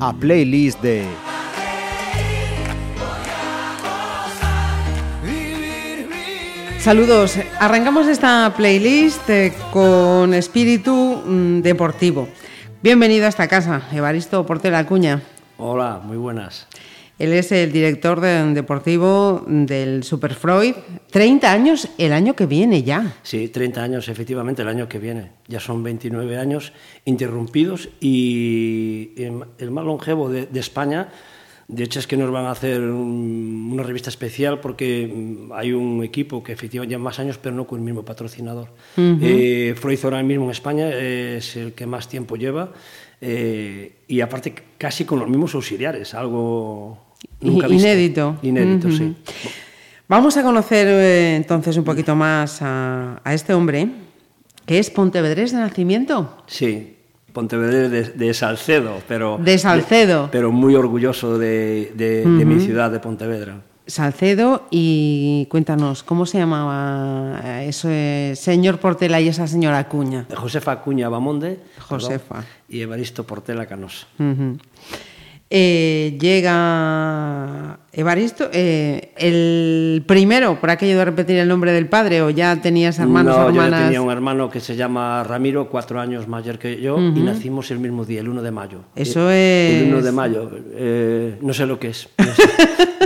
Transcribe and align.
A 0.00 0.12
playlist 0.12 0.80
de 0.82 1.04
Saludos. 6.80 7.36
Arrancamos 7.58 8.06
esta 8.06 8.52
playlist 8.56 9.28
eh, 9.28 9.52
con 9.72 10.34
espíritu 10.34 11.22
mm, 11.26 11.60
deportivo. 11.62 12.28
Bienvenido 12.82 13.26
a 13.26 13.28
esta 13.28 13.48
casa, 13.48 13.82
Evaristo 13.92 14.46
Portela 14.46 14.78
Acuña. 14.78 15.20
Hola, 15.58 16.00
muy 16.04 16.16
buenas. 16.16 16.68
Él 17.18 17.32
es 17.32 17.50
el 17.52 17.72
director 17.72 18.20
de- 18.20 18.52
deportivo 18.52 19.42
del 19.46 20.02
Super 20.04 20.34
Freud. 20.34 20.74
30 21.10 21.50
años 21.50 21.88
el 21.96 22.12
año 22.12 22.36
que 22.36 22.44
viene 22.44 22.82
ya. 22.82 23.16
Sí, 23.22 23.48
30 23.48 23.82
años, 23.82 24.08
efectivamente, 24.08 24.60
el 24.62 24.68
año 24.68 24.86
que 24.88 24.98
viene. 24.98 25.30
Ya 25.48 25.58
son 25.60 25.82
29 25.82 26.36
años 26.36 26.72
interrumpidos 27.06 27.88
y 28.00 29.12
el 29.16 29.70
más 29.70 29.84
longevo 29.84 30.28
de, 30.28 30.46
de 30.46 30.60
España. 30.60 31.08
De 31.68 31.82
hecho, 31.82 31.98
es 31.98 32.06
que 32.06 32.16
nos 32.16 32.30
van 32.30 32.44
a 32.44 32.52
hacer 32.52 32.80
un- 32.82 33.70
una 33.72 33.82
revista 33.82 34.10
especial 34.10 34.60
porque 34.60 35.10
mm, 35.12 35.52
hay 35.52 35.72
un 35.72 36.04
equipo 36.04 36.42
que 36.42 36.52
efectivamente 36.52 36.92
lleva 36.92 37.02
más 37.04 37.18
años, 37.18 37.38
pero 37.42 37.54
no 37.56 37.66
con 37.66 37.78
el 37.80 37.84
mismo 37.84 38.04
patrocinador. 38.04 38.68
Eh, 38.96 39.74
Freud 39.76 39.98
ahora 40.04 40.22
mismo 40.22 40.44
en 40.44 40.50
España 40.50 40.90
es 40.90 41.56
el 41.56 41.72
que 41.72 41.86
más 41.86 42.08
tiempo 42.08 42.36
lleva 42.36 42.72
eh, 43.20 43.96
y 44.06 44.20
aparte 44.20 44.54
casi 44.78 45.04
con 45.06 45.18
los 45.18 45.28
mismos 45.28 45.54
auxiliares, 45.56 46.14
algo 46.14 47.05
nunca 47.40 47.66
I- 47.66 47.70
visto. 47.70 47.86
inédito. 47.88 48.36
Inédito, 48.42 48.90
sí. 48.90 49.14
Vamos 50.08 50.36
a 50.36 50.42
conocer 50.42 50.86
eh, 50.88 51.36
entonces 51.36 51.76
un 51.76 51.84
poquito 51.84 52.14
más 52.14 52.60
a, 52.62 53.20
a 53.24 53.34
este 53.34 53.54
hombre, 53.54 53.88
que 54.64 54.78
es 54.78 54.90
pontevedrés 54.90 55.52
de 55.52 55.58
nacimiento. 55.58 56.36
Sí, 56.46 56.92
Pontevedra 57.32 57.90
de, 57.90 58.02
de 58.04 58.32
Salcedo, 58.32 59.02
pero... 59.06 59.36
De 59.42 59.58
Salcedo. 59.58 60.30
pero 60.32 60.50
muy 60.52 60.74
orgulloso 60.74 61.36
de, 61.36 61.92
mi 62.24 62.60
ciudad, 62.60 62.90
de 62.90 62.98
Pontevedra. 62.98 63.60
Salcedo 63.86 64.66
y 64.70 65.46
cuéntanos, 65.50 66.02
¿cómo 66.02 66.24
se 66.24 66.38
llamaba 66.38 67.62
ese 67.62 68.32
señor 68.36 68.78
Portela 68.78 69.20
y 69.20 69.28
esa 69.28 69.46
señora 69.46 69.78
Acuña? 69.78 70.26
Josefa 70.34 70.72
Acuña 70.72 71.08
Bamonde. 71.10 71.60
Josefa. 71.78 72.36
perdón, 72.36 72.50
y 72.70 72.80
Evaristo 72.80 73.24
Portela 73.24 73.66
Canosa. 73.66 74.06
Eh, 75.48 76.16
llega 76.20 77.78
Evaristo, 77.92 78.50
eh, 78.52 79.12
el 79.16 80.02
primero, 80.04 80.60
por 80.60 80.70
aquello 80.70 80.98
de 80.98 81.04
repetir 81.04 81.36
el 81.38 81.46
nombre 81.48 81.70
del 81.72 81.86
padre, 81.88 82.20
o 82.22 82.30
ya 82.30 82.56
tenías 82.60 82.98
hermanos 82.98 83.36
no, 83.36 83.44
o 83.46 83.48
yo 83.50 83.54
ya 83.56 83.64
hermanas. 83.66 83.84
tenía 83.84 84.02
un 84.02 84.10
hermano 84.10 84.50
que 84.50 84.58
se 84.58 84.74
llama 84.74 85.22
Ramiro, 85.22 85.68
cuatro 85.68 86.00
años 86.00 86.26
mayor 86.26 86.58
que 86.58 86.80
yo, 86.80 86.98
y 86.98 87.20
nacimos 87.20 87.70
el 87.70 87.78
mismo 87.78 88.04
día, 88.04 88.20
el 88.20 88.28
1 88.28 88.42
de 88.42 88.50
mayo. 88.50 88.80
Eso 88.96 89.28
Eh, 89.30 89.82
El 89.84 89.88
1 89.90 89.98
es- 89.98 90.04
de 90.04 90.12
mayo. 90.12 90.50
eh, 90.74 91.38
no 91.40 91.54
sé 91.54 91.64
lo 91.64 91.78
que 91.78 91.88
es. 91.90 92.08
no 92.18 92.24
sé. 92.34 92.42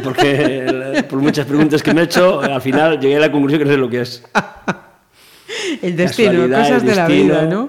porque 0.03 1.05
por 1.11 1.19
muchas 1.21 1.45
preguntas 1.47 1.83
que 1.83 1.93
me 1.93 2.01
he 2.01 2.05
hecho, 2.05 2.41
al 2.41 2.63
final 2.63 2.99
llegué 2.99 3.17
a 3.17 3.21
la 3.21 3.31
conclusión 3.31 3.59
que 3.59 3.65
no 3.67 3.71
sé 3.73 3.77
lo 3.77 3.91
que 3.91 4.01
es. 4.01 4.25
El 5.83 5.95
destino, 5.97 6.49
cosas 6.49 6.83
el 6.83 6.89
de 6.89 6.95
la 6.95 7.07
vida, 7.07 7.43
¿no? 7.47 7.69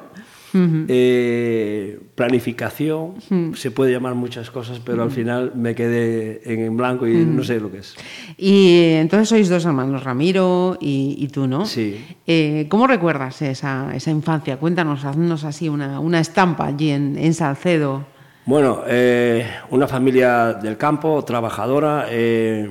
eh, 0.88 2.00
planificación, 2.16 3.16
se 3.56 3.72
puede 3.72 3.92
llamar 3.92 4.16
muchas 4.16 4.52
cosas, 4.52 4.80
pero 4.80 5.04
al 5.04 5.12
final 5.12 5.54
me 5.56 5.73
quedé 5.76 6.42
en, 6.45 6.76
blanco 6.76 7.08
y 7.08 7.26
no 7.26 7.44
sé 7.44 7.59
lo 7.59 7.72
que 7.72 7.80
es. 7.80 7.95
Y 8.38 8.94
entonces 8.95 9.30
sois 9.30 9.50
dos 9.50 9.66
hermanos, 9.66 10.03
Ramiro 10.03 10.78
y, 10.80 11.16
y 11.18 11.28
tú, 11.30 11.48
¿no? 11.48 11.66
Sí. 11.66 12.03
Eh, 12.28 12.68
¿Cómo 12.70 12.88
recuerdas 12.88 13.42
esa, 13.42 13.95
esa 13.95 14.12
infancia? 14.12 14.58
Cuéntanos, 14.58 15.06
haznos 15.06 15.44
así 15.44 15.70
una, 15.70 16.00
una 16.00 16.20
estampa 16.20 16.68
allí 16.68 16.91
en, 16.91 17.18
en 17.18 17.34
Salcedo. 17.34 18.06
Bueno, 18.46 18.84
eh, 18.88 19.46
una 19.69 19.88
familia 19.88 20.53
del 20.53 20.75
campo, 20.75 21.24
trabajadora, 21.24 22.07
eh, 22.09 22.68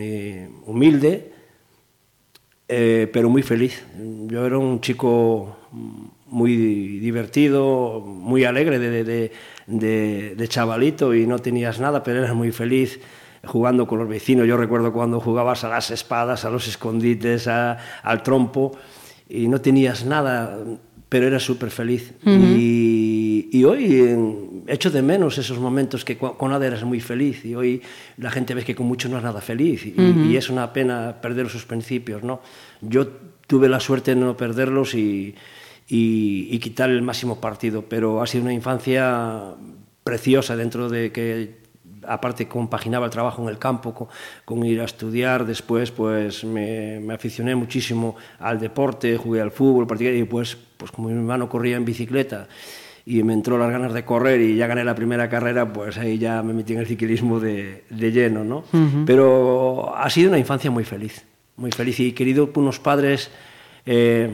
eh, 0.00 0.50
humilde, 0.64 1.32
pero 2.66 3.28
muy 3.28 3.42
feliz. 3.42 3.84
Yo 4.26 4.46
era 4.46 4.56
un 4.56 4.80
chico 4.80 5.58
muy 6.34 6.56
divertido, 6.98 8.00
muy 8.04 8.44
alegre 8.44 8.78
de, 8.80 9.04
de- 9.04 9.32
de- 9.66 10.34
de 10.36 10.48
chavalito 10.48 11.14
y 11.14 11.26
no 11.26 11.38
tenías 11.38 11.78
nada, 11.80 12.02
pero 12.02 12.18
eras 12.18 12.34
muy 12.34 12.50
feliz 12.52 12.98
jugando 13.44 13.86
con 13.86 13.98
los 14.00 14.08
vecinos. 14.08 14.46
Yo 14.48 14.56
recuerdo 14.56 14.92
cuando 14.92 15.20
jugabas 15.20 15.62
a 15.64 15.68
las 15.68 15.90
espadas, 15.90 16.44
a 16.44 16.50
los 16.50 16.66
escondites, 16.66 17.46
a- 17.46 17.78
al 18.02 18.22
trompo 18.22 18.72
y 19.28 19.46
no 19.48 19.60
tenías 19.60 20.04
nada, 20.04 20.58
pero 21.08 21.26
eras 21.28 21.44
súper 21.44 21.70
feliz. 21.70 22.12
y, 22.58 23.48
y 23.52 23.64
hoy 23.64 24.62
echo 24.66 24.90
de 24.90 25.02
menos 25.02 25.38
esos 25.38 25.58
momentos 25.60 26.04
que 26.04 26.16
con 26.16 26.50
nada 26.50 26.66
eras 26.66 26.82
muy 26.84 27.00
feliz 27.00 27.44
y 27.44 27.54
hoy 27.54 27.80
la 28.16 28.30
gente 28.30 28.54
ve 28.54 28.64
que 28.64 28.74
con 28.74 28.86
mucho 28.86 29.08
no 29.08 29.18
es 29.18 29.22
nada 29.22 29.40
feliz 29.40 29.86
y, 29.86 29.94
y 30.32 30.36
es 30.36 30.50
una 30.50 30.72
pena 30.72 31.14
perder 31.22 31.46
esos 31.46 31.64
principios. 31.64 32.22
¿no? 32.24 32.40
Yo 32.80 33.06
tuve 33.46 33.68
la 33.68 33.78
suerte 33.78 34.14
de 34.14 34.20
no 34.20 34.36
perderlos 34.36 34.94
y, 34.94 35.34
y, 35.86 36.48
y 36.50 36.58
quitar 36.58 36.90
el 36.90 37.02
máximo 37.02 37.40
partido, 37.40 37.84
pero 37.88 38.22
ha 38.22 38.26
sido 38.26 38.44
una 38.44 38.52
infancia 38.52 39.54
preciosa 40.02 40.56
dentro 40.56 40.88
de 40.88 41.12
que 41.12 41.64
aparte 42.06 42.46
compaginaba 42.48 43.06
el 43.06 43.10
trabajo 43.10 43.42
en 43.42 43.48
el 43.48 43.58
campo 43.58 43.94
con, 43.94 44.08
con 44.44 44.64
ir 44.64 44.80
a 44.80 44.84
estudiar, 44.84 45.46
después 45.46 45.90
pues 45.90 46.44
me, 46.44 47.00
me 47.00 47.14
aficioné 47.14 47.54
muchísimo 47.54 48.16
al 48.38 48.60
deporte, 48.60 49.16
jugué 49.16 49.40
al 49.40 49.50
fútbol, 49.50 49.86
practiqué, 49.86 50.16
y 50.16 50.24
pues, 50.24 50.56
pues 50.76 50.90
como 50.90 51.08
mi 51.08 51.14
hermano 51.14 51.48
corría 51.48 51.76
en 51.76 51.84
bicicleta 51.84 52.48
y 53.06 53.22
me 53.22 53.34
entró 53.34 53.58
las 53.58 53.70
ganas 53.70 53.92
de 53.92 54.04
correr 54.04 54.40
y 54.40 54.56
ya 54.56 54.66
gané 54.66 54.84
la 54.84 54.94
primera 54.94 55.28
carrera, 55.28 55.70
pues 55.70 55.98
ahí 55.98 56.18
ya 56.18 56.42
me 56.42 56.54
metí 56.54 56.72
en 56.72 56.80
el 56.80 56.86
ciclismo 56.86 57.38
de, 57.38 57.84
de 57.90 58.12
lleno, 58.12 58.44
¿no? 58.44 58.64
Pero 59.04 59.94
ha 59.94 60.08
sido 60.08 60.30
una 60.30 60.38
infancia 60.38 60.70
muy 60.70 60.84
feliz, 60.84 61.22
muy 61.56 61.70
feliz. 61.70 62.00
Y 62.00 62.12
querido 62.12 62.50
por 62.50 62.62
unos 62.62 62.80
padres, 62.80 63.30
eh, 63.84 64.30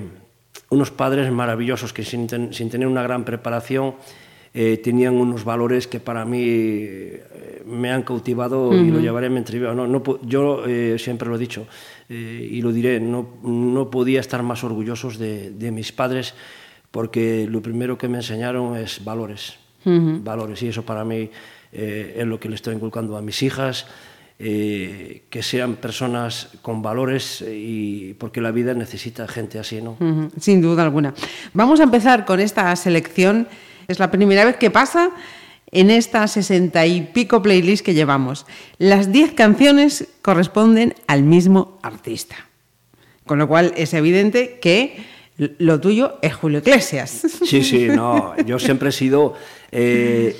unos 0.71 0.91
padres 0.91 1.31
maravillosos 1.33 1.93
que 1.93 2.05
sin, 2.05 2.27
ten- 2.27 2.53
sin 2.53 2.71
tener 2.71 2.87
una 2.88 3.03
gran 3.03 3.25
preparación 3.25 3.94
eh, 4.53 4.81
tenían 4.83 5.15
unos 5.15 5.44
valores 5.44 5.87
que 5.87 6.00
para 6.00 6.25
mí 6.25 6.43
eh, 6.44 7.62
me 7.66 7.93
han 7.93 8.03
cautivado 8.03 8.75
y 8.75 8.91
lo 8.91 8.99
llevaré 8.99 9.27
en 9.27 9.33
mi 9.34 9.38
entrevista. 9.38 9.75
No, 9.75 9.87
no 9.87 10.03
yo 10.22 10.65
eh, 10.66 10.97
siempre 10.99 11.28
lo 11.28 11.37
he 11.37 11.38
dicho 11.38 11.66
y 12.09 12.61
lo 12.61 12.72
diré, 12.72 12.99
no, 12.99 13.37
no 13.44 13.88
podía 13.88 14.19
estar 14.19 14.43
más 14.43 14.65
orgullosos 14.65 15.16
de, 15.19 15.50
de 15.53 15.71
mis 15.71 15.93
padres 15.93 16.34
porque 16.91 17.47
lo 17.49 17.62
primero 17.62 17.97
que 17.97 18.09
me 18.09 18.19
enseñaron 18.19 18.77
es 18.77 19.05
valores, 19.05 19.55
valores 20.25 20.61
y 20.65 20.69
eso 20.69 20.82
para 20.84 21.05
mí 21.05 21.31
es 21.72 22.27
lo 22.27 22.41
que 22.41 22.49
le 22.49 22.56
estoy 22.56 22.75
inculcando 22.75 23.17
a 23.17 23.22
mis 23.22 23.43
hijas. 23.44 23.87
Eh, 24.42 25.24
que 25.28 25.42
sean 25.42 25.76
personas 25.76 26.48
con 26.62 26.80
valores 26.80 27.42
eh, 27.42 27.54
y 27.54 28.14
porque 28.14 28.40
la 28.40 28.50
vida 28.52 28.72
necesita 28.72 29.28
gente 29.28 29.58
así, 29.58 29.82
¿no? 29.82 29.98
Sin 30.40 30.62
duda 30.62 30.82
alguna. 30.82 31.12
Vamos 31.52 31.78
a 31.78 31.82
empezar 31.82 32.24
con 32.24 32.40
esta 32.40 32.74
selección. 32.74 33.48
Es 33.86 33.98
la 33.98 34.10
primera 34.10 34.46
vez 34.46 34.56
que 34.56 34.70
pasa 34.70 35.10
en 35.72 35.90
esta 35.90 36.26
sesenta 36.26 36.86
y 36.86 37.02
pico 37.02 37.42
playlist 37.42 37.84
que 37.84 37.92
llevamos. 37.92 38.46
Las 38.78 39.12
diez 39.12 39.32
canciones 39.32 40.08
corresponden 40.22 40.94
al 41.06 41.22
mismo 41.22 41.78
artista. 41.82 42.36
Con 43.26 43.38
lo 43.38 43.46
cual 43.46 43.74
es 43.76 43.92
evidente 43.92 44.58
que 44.58 45.04
lo 45.58 45.80
tuyo 45.80 46.18
es 46.22 46.34
Julio 46.34 46.60
Iglesias. 46.60 47.26
Sí, 47.44 47.62
sí, 47.62 47.88
no. 47.94 48.34
Yo 48.44 48.58
siempre 48.58 48.88
he 48.88 48.92
sido 48.92 49.34
eh, 49.70 50.34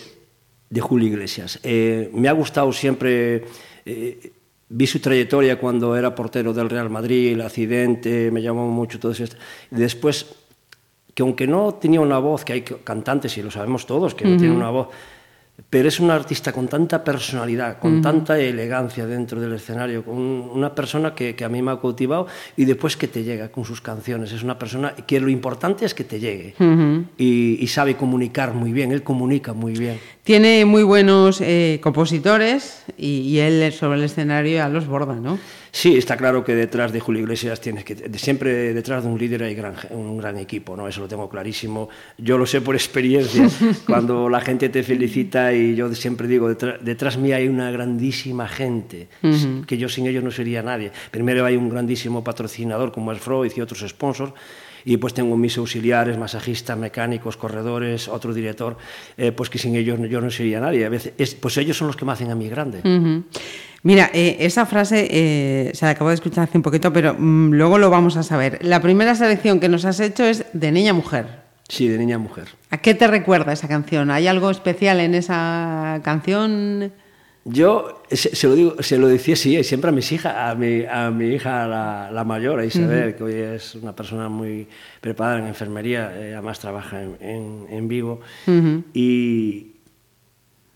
de 0.71 0.81
Julio 0.81 1.09
Iglesias. 1.09 1.61
Eh, 1.63 2.11
me 2.15 2.29
ha 2.29 2.33
gustado 2.33 2.73
siempre. 2.73 3.45
Eh, 3.85 4.33
vi 4.69 4.87
su 4.87 5.01
trayectoria 5.01 5.59
cuando 5.59 5.97
era 5.97 6.15
portero 6.15 6.53
del 6.53 6.71
Real 6.71 6.91
Madrid, 6.91 7.33
el 7.33 7.41
accidente, 7.43 8.31
me 8.31 8.41
llamó 8.41 8.69
mucho 8.69 8.99
todo 8.99 9.13
eso. 9.13 9.25
Y 9.25 9.77
después, 9.77 10.27
que 11.15 11.23
aunque 11.23 11.47
no 11.47 11.75
tenía 11.75 12.01
una 12.01 12.19
voz, 12.19 12.45
que 12.45 12.53
hay 12.53 12.63
cantantes, 12.63 13.37
y 13.37 13.43
lo 13.43 13.51
sabemos 13.51 13.87
todos, 13.87 14.15
que 14.15 14.25
no 14.25 14.37
tienen 14.37 14.57
una 14.57 14.71
voz, 14.71 14.89
pero 15.69 15.89
es 15.89 16.01
un 16.01 16.11
artista 16.11 16.53
con 16.53 16.69
tanta 16.69 17.05
personalidad, 17.05 17.79
con 17.79 18.01
tanta 18.01 18.39
elegancia 18.39 19.07
dentro 19.07 19.41
del 19.41 19.53
escenario, 19.53 20.05
con 20.05 20.17
una 20.17 20.75
persona 20.75 21.15
que, 21.15 21.35
que 21.35 21.45
a 21.45 21.49
mí 21.49 21.61
me 21.61 21.73
ha 21.73 21.81
cautivado 21.81 22.27
y 22.57 22.65
después 22.65 22.97
que 22.97 23.09
te 23.09 23.25
llega 23.25 23.51
con 23.51 23.65
sus 23.65 23.81
canciones. 23.81 24.33
Es 24.33 24.43
una 24.43 24.59
persona 24.59 24.95
que 24.95 25.21
lo 25.21 25.29
importante 25.29 25.85
es 25.85 25.95
que 25.95 26.05
te 26.05 26.21
llegue 26.21 26.55
y, 27.19 27.59
y 27.61 27.67
sabe 27.67 27.97
comunicar 27.97 28.55
muy 28.55 28.73
bien, 28.73 28.93
él 28.93 29.03
comunica 29.03 29.53
muy 29.53 29.75
bien. 29.75 29.99
Tiene 30.25 30.65
muy 30.65 30.83
buenos 30.83 31.41
eh, 31.41 31.81
compositores 31.83 32.85
y, 32.97 33.21
y 33.21 33.39
él 33.41 33.73
sobre 33.73 33.99
el 33.99 34.05
escenario 34.05 34.55
ya 34.55 34.69
los 34.69 34.87
borda, 34.87 35.15
¿no? 35.15 35.39
Sí, 35.73 35.97
está 35.97 36.17
claro 36.17 36.45
que 36.45 36.55
detrás 36.55 36.93
de 36.93 36.99
Julio 37.01 37.23
Iglesias 37.23 37.61
tienes 37.61 37.85
que 37.85 37.95
de- 37.95 38.19
siempre 38.19 38.75
detrás 38.75 39.05
de 39.05 39.09
un 39.11 39.19
líder 39.19 39.45
hay 39.45 39.55
gran, 39.55 39.75
un 39.91 40.19
gran 40.19 40.37
equipo, 40.39 40.77
¿no? 40.77 40.89
Eso 40.89 41.01
lo 41.01 41.09
tengo 41.09 41.29
clarísimo. 41.29 41.89
Yo 42.19 42.37
lo 42.39 42.45
sé 42.47 42.61
por 42.61 42.75
experiencia. 42.75 43.49
Cuando 43.87 44.29
la 44.29 44.41
gente 44.41 44.69
te 44.69 44.83
felicita 44.83 45.47
hay, 45.47 45.75
yo 45.77 45.95
siempre 45.95 46.27
digo, 46.27 46.49
detrás, 46.49 46.77
detrás 46.83 47.17
mía 47.19 47.37
hay 47.37 47.49
una 47.49 47.71
grandísima 47.71 48.49
gente, 48.49 49.09
que 49.67 49.79
yo 49.79 49.89
sin 49.89 50.07
ellos 50.07 50.25
no 50.25 50.31
sería 50.31 50.63
nadie. 50.63 50.91
Primero 51.11 51.45
hay 51.45 51.57
un 51.57 51.69
grandísimo 51.69 52.25
patrocinador 52.25 52.91
como 52.93 53.13
es 53.13 53.21
Freud 53.21 53.53
y 53.57 53.61
otros 53.61 53.81
sponsors, 53.89 54.33
y 54.85 54.97
pues 54.97 55.15
tengo 55.15 55.37
mis 55.37 55.57
auxiliares, 55.59 56.19
masajistas, 56.19 56.77
mecánicos, 56.77 57.37
corredores, 57.37 58.09
otro 58.09 58.33
director, 58.33 58.77
eh, 59.17 59.33
pues 59.33 59.51
que 59.51 59.59
sin 59.59 59.77
ellos 59.77 59.99
yo 60.09 60.21
no 60.21 60.31
sería 60.31 60.61
nadie. 60.61 60.85
A 60.85 60.89
veces, 60.89 61.13
es, 61.19 61.35
pues 61.35 61.57
ellos 61.57 61.77
son 61.77 61.87
los 61.87 61.97
que 61.97 62.05
me 62.05 62.13
hacen 62.13 62.31
a 62.31 62.35
mí 62.35 62.49
grande. 62.49 62.81
Mira, 63.83 64.11
eh, 64.13 64.37
esa 64.41 64.67
frase 64.67 65.09
eh, 65.11 65.71
se 65.73 65.87
la 65.87 65.93
acabo 65.93 66.11
de 66.11 66.15
escuchar 66.15 66.45
hace 66.45 66.59
un 66.59 66.63
poquito, 66.63 66.93
pero 66.93 67.15
mm, 67.19 67.53
luego 67.53 67.79
lo 67.79 67.89
vamos 67.89 68.17
a 68.17 68.23
saber. 68.23 68.59
La 68.63 68.81
primera 68.81 69.15
selección 69.15 69.59
que 69.59 69.69
nos 69.69 69.85
has 69.87 70.01
hecho 70.01 70.25
es 70.25 70.45
de 70.53 70.71
niña 70.71 70.93
mujer. 70.93 71.41
Sí, 71.69 71.89
de 71.89 71.97
niña 71.99 72.19
mujer. 72.19 72.49
¿A 72.71 72.79
qué 72.79 72.95
te 72.95 73.07
recuerda 73.07 73.53
esa 73.53 73.69
canción? 73.69 74.11
¿Hay 74.11 74.27
algo 74.27 74.51
especial 74.51 75.01
en 75.01 75.15
esa 75.15 76.01
canción? 76.03 76.93
Yo 77.45 78.03
se, 78.11 78.37
se 78.37 78.47
lo 78.47 78.55
digo, 78.55 78.83
se 78.83 78.99
lo 78.99 79.09
decía 79.09 79.35
sí, 79.35 79.63
siempre 79.65 79.89
a 79.89 79.93
mis 79.93 80.13
hijas, 80.13 80.35
a 80.37 80.55
mi, 80.55 80.85
a 80.85 81.11
mi 81.11 81.27
hija 81.29 81.67
la, 81.67 82.11
la 82.13 82.25
mayor, 82.25 82.61
a 82.61 82.67
Isabel, 82.67 83.15
que 83.15 83.25
hoy 83.25 83.33
es 83.33 83.75
una 83.77 83.97
persona 83.97 84.29
muy 84.29 84.69
preparada 85.01 85.39
en 85.39 85.47
enfermería, 85.47 86.13
eh, 86.15 86.35
además 86.35 86.59
trabaja 86.59 87.03
en, 87.03 87.17
en, 87.21 87.67
en 87.71 87.89
Vigo, 87.89 88.21
y, 88.93 89.69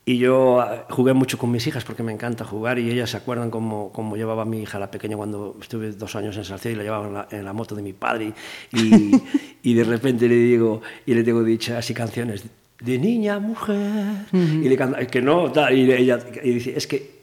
y 0.07 0.19
yo 0.19 0.61
ah, 0.61 0.87
jugué 0.89 1.13
mucho 1.13 1.37
con 1.37 1.51
mis 1.51 1.67
hijas 1.67 1.85
porque 1.85 2.03
me 2.03 2.13
encanta 2.13 2.47
jugar 2.47 2.79
y 2.79 2.91
ellas 2.91 3.11
se 3.11 3.19
acuerdan 3.19 3.51
cómo, 3.51 3.93
cómo 3.93 4.17
llevaba 4.17 4.43
a 4.43 4.47
mi 4.47 4.63
hija 4.63 4.79
la 4.79 4.91
pequeña 4.91 5.19
cuando 5.19 5.57
estuve 5.61 5.93
dos 5.93 6.17
años 6.17 6.35
en 6.39 6.45
Salcedo 6.45 6.73
y 6.73 6.77
la 6.77 6.83
llevaba 6.83 7.07
en 7.07 7.15
la, 7.15 7.29
en 7.31 7.45
la 7.45 7.53
moto 7.53 7.75
de 7.75 7.83
mi 7.83 7.93
padre. 7.93 8.33
Y, 8.73 9.13
y 9.63 9.75
de 9.75 9.85
repente 9.85 10.29
le 10.29 10.37
digo 10.37 10.81
y 11.05 11.15
le 11.15 11.25
tengo 11.25 11.43
dicho 11.43 11.77
así 11.77 11.93
canciones 11.93 12.45
de 12.81 12.99
niña 12.99 13.37
a 13.37 13.38
mujer 13.41 14.26
y 14.32 14.69
le 14.69 14.76
canta 14.76 15.06
que 15.06 15.23
no 15.23 15.53
y 15.73 15.91
ella 15.93 16.19
y 16.43 16.50
dice 16.50 16.75
es 16.76 16.87
que 16.87 17.15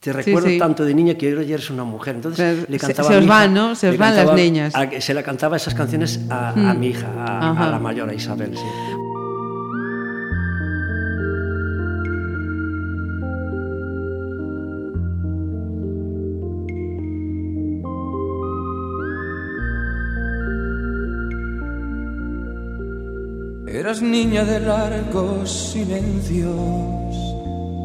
te 0.00 0.12
recuerdo 0.12 0.48
sí. 0.48 0.58
tanto 0.58 0.84
de 0.84 0.94
niña 0.94 1.14
que 1.14 1.30
ahora 1.30 1.42
ya 1.42 1.54
eres 1.54 1.70
una 1.70 1.84
mujer 1.84 2.16
entonces 2.16 2.64
Se- 2.64 2.70
le 2.70 2.78
se- 2.78 2.86
cantaba 2.86 3.08
se 3.08 3.14
a 3.14 3.18
os 3.18 3.26
van, 3.26 3.54
¿no? 3.54 3.74
Se 3.74 3.88
os 3.88 3.96
van 3.98 4.14
las 4.14 4.34
niñas. 4.34 4.74
a- 4.74 5.00
se 5.00 5.14
le 5.14 5.22
cantaba 5.22 5.56
esas 5.56 5.74
canciones 5.74 6.20
a, 6.30 6.50
a 6.70 6.74
mi 6.74 6.88
hija 6.88 7.08
a, 7.16 7.70
la 7.70 7.78
mayor 7.78 8.08
a 8.10 8.14
Isabel 8.14 8.56
sí. 8.56 8.62
Eras 23.86 24.02
niña 24.02 24.42
de 24.42 24.58
largos 24.58 25.70
silencios 25.70 27.14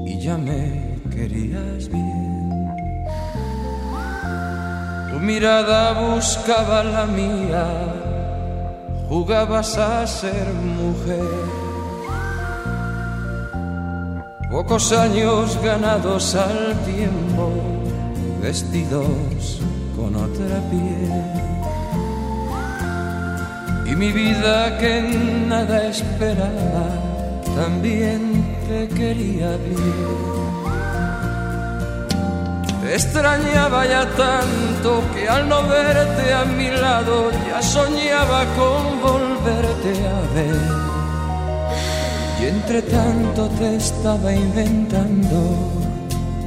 y 0.03 0.19
ya 0.19 0.35
me 0.35 0.97
querías 1.11 1.87
bien. 1.89 2.73
Tu 5.11 5.19
mirada 5.19 5.93
buscaba 6.01 6.83
la 6.83 7.05
mía, 7.05 7.67
jugabas 9.09 9.77
a 9.77 10.07
ser 10.07 10.47
mujer. 10.81 11.45
Pocos 14.49 14.91
años 14.93 15.55
ganados 15.61 16.33
al 16.33 16.83
tiempo, 16.83 17.51
vestidos 18.41 19.61
con 19.95 20.15
otra 20.15 20.59
piel. 20.71 21.40
Mi 24.01 24.11
vida 24.11 24.79
que 24.79 24.99
nada 25.47 25.83
esperaba, 25.83 26.87
también 27.55 28.21
te 28.67 28.87
quería 28.87 29.49
bien. 29.57 30.09
Te 32.81 32.95
extrañaba 32.95 33.85
ya 33.85 34.03
tanto 34.25 35.03
que 35.13 35.29
al 35.29 35.47
no 35.47 35.61
verte 35.67 36.33
a 36.33 36.45
mi 36.45 36.71
lado 36.71 37.29
ya 37.47 37.61
soñaba 37.61 38.43
con 38.57 38.81
volverte 39.07 39.91
a 40.17 40.19
ver. 40.33 40.61
Y 42.41 42.45
entre 42.55 42.81
tanto 42.81 43.49
te 43.49 43.75
estaba 43.75 44.33
inventando 44.33 45.39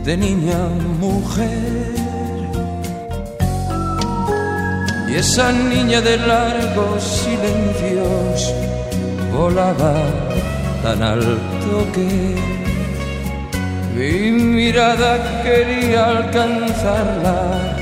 de 0.02 0.16
niña 0.16 0.58
mujer. 0.98 2.03
Y 5.14 5.18
esa 5.18 5.52
niña 5.52 6.00
de 6.00 6.16
largos 6.16 7.04
silencios 7.04 8.52
volaba 9.32 9.94
tan 10.82 11.00
alto 11.04 11.86
que 11.94 12.34
mi 13.94 14.32
mirada 14.32 15.40
quería 15.44 16.06
alcanzarla 16.06 17.76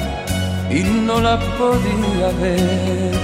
y 0.71 0.81
no 0.83 1.23
la 1.23 1.39
podía 1.57 2.29
ver. 2.43 3.17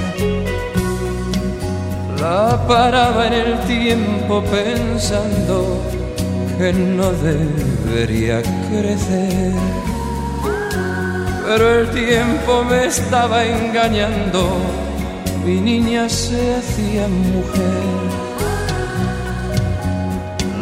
La 2.19 2.67
paraba 2.67 3.27
en 3.27 3.35
el 3.35 3.61
tiempo 3.67 4.43
pensando 4.45 5.83
que 6.57 6.73
no 6.73 7.13
debería 7.13 8.41
crecer 8.71 9.88
pero 11.49 11.81
el 11.81 11.91
tiempo 11.93 12.62
me 12.62 12.85
estaba 12.85 13.43
engañando, 13.43 14.59
mi 15.47 15.59
niña 15.62 16.06
se 16.06 16.56
hacía 16.56 17.09
mujer. 17.09 17.99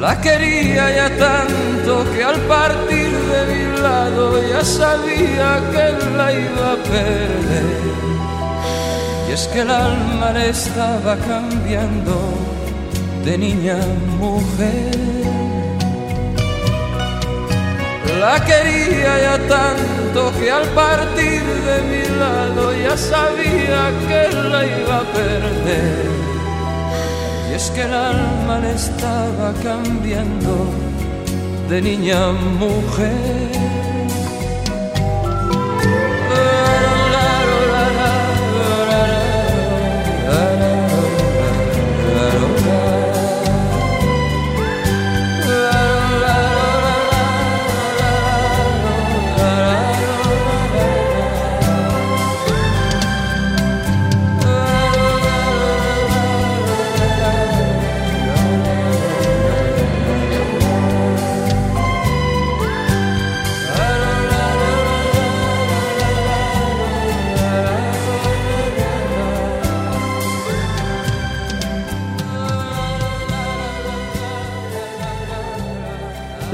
La 0.00 0.21
quería 0.21 0.85
ya 0.94 1.09
tanto 1.17 2.05
que 2.15 2.23
al 2.23 2.41
partir 2.43 3.11
de 3.33 3.41
mi 3.53 3.81
lado 3.83 4.41
ya 4.49 4.62
sabía 4.65 5.49
que 5.73 6.17
la 6.17 6.33
iba 6.33 6.73
a 6.75 6.77
perder. 6.94 7.67
Y 9.29 9.33
es 9.33 9.49
que 9.49 9.62
el 9.62 9.71
alma 9.71 10.31
le 10.35 10.50
estaba 10.50 11.17
cambiando 11.17 12.17
de 13.25 13.38
niña 13.38 13.75
a 13.75 14.21
mujer. 14.21 15.25
La 18.26 18.44
quería 18.44 19.12
ya 19.26 19.38
tanto 19.46 20.32
que 20.40 20.50
al 20.50 20.67
partir 20.81 21.44
de 21.69 21.76
mi 21.90 22.05
lado 22.19 22.75
ya 22.75 22.96
sabía 22.96 23.82
que 24.08 24.23
la 24.52 24.61
iba 24.67 24.96
a 24.99 25.06
perder. 25.20 26.06
Y 27.49 27.55
es 27.55 27.70
que 27.70 27.82
el 27.82 27.94
alma 27.94 28.58
le 28.58 28.73
estaba 28.73 29.55
cambiando 29.62 30.55
de 31.69 31.81
niña 31.81 32.31
a 32.31 32.32
mujer. 32.32 33.96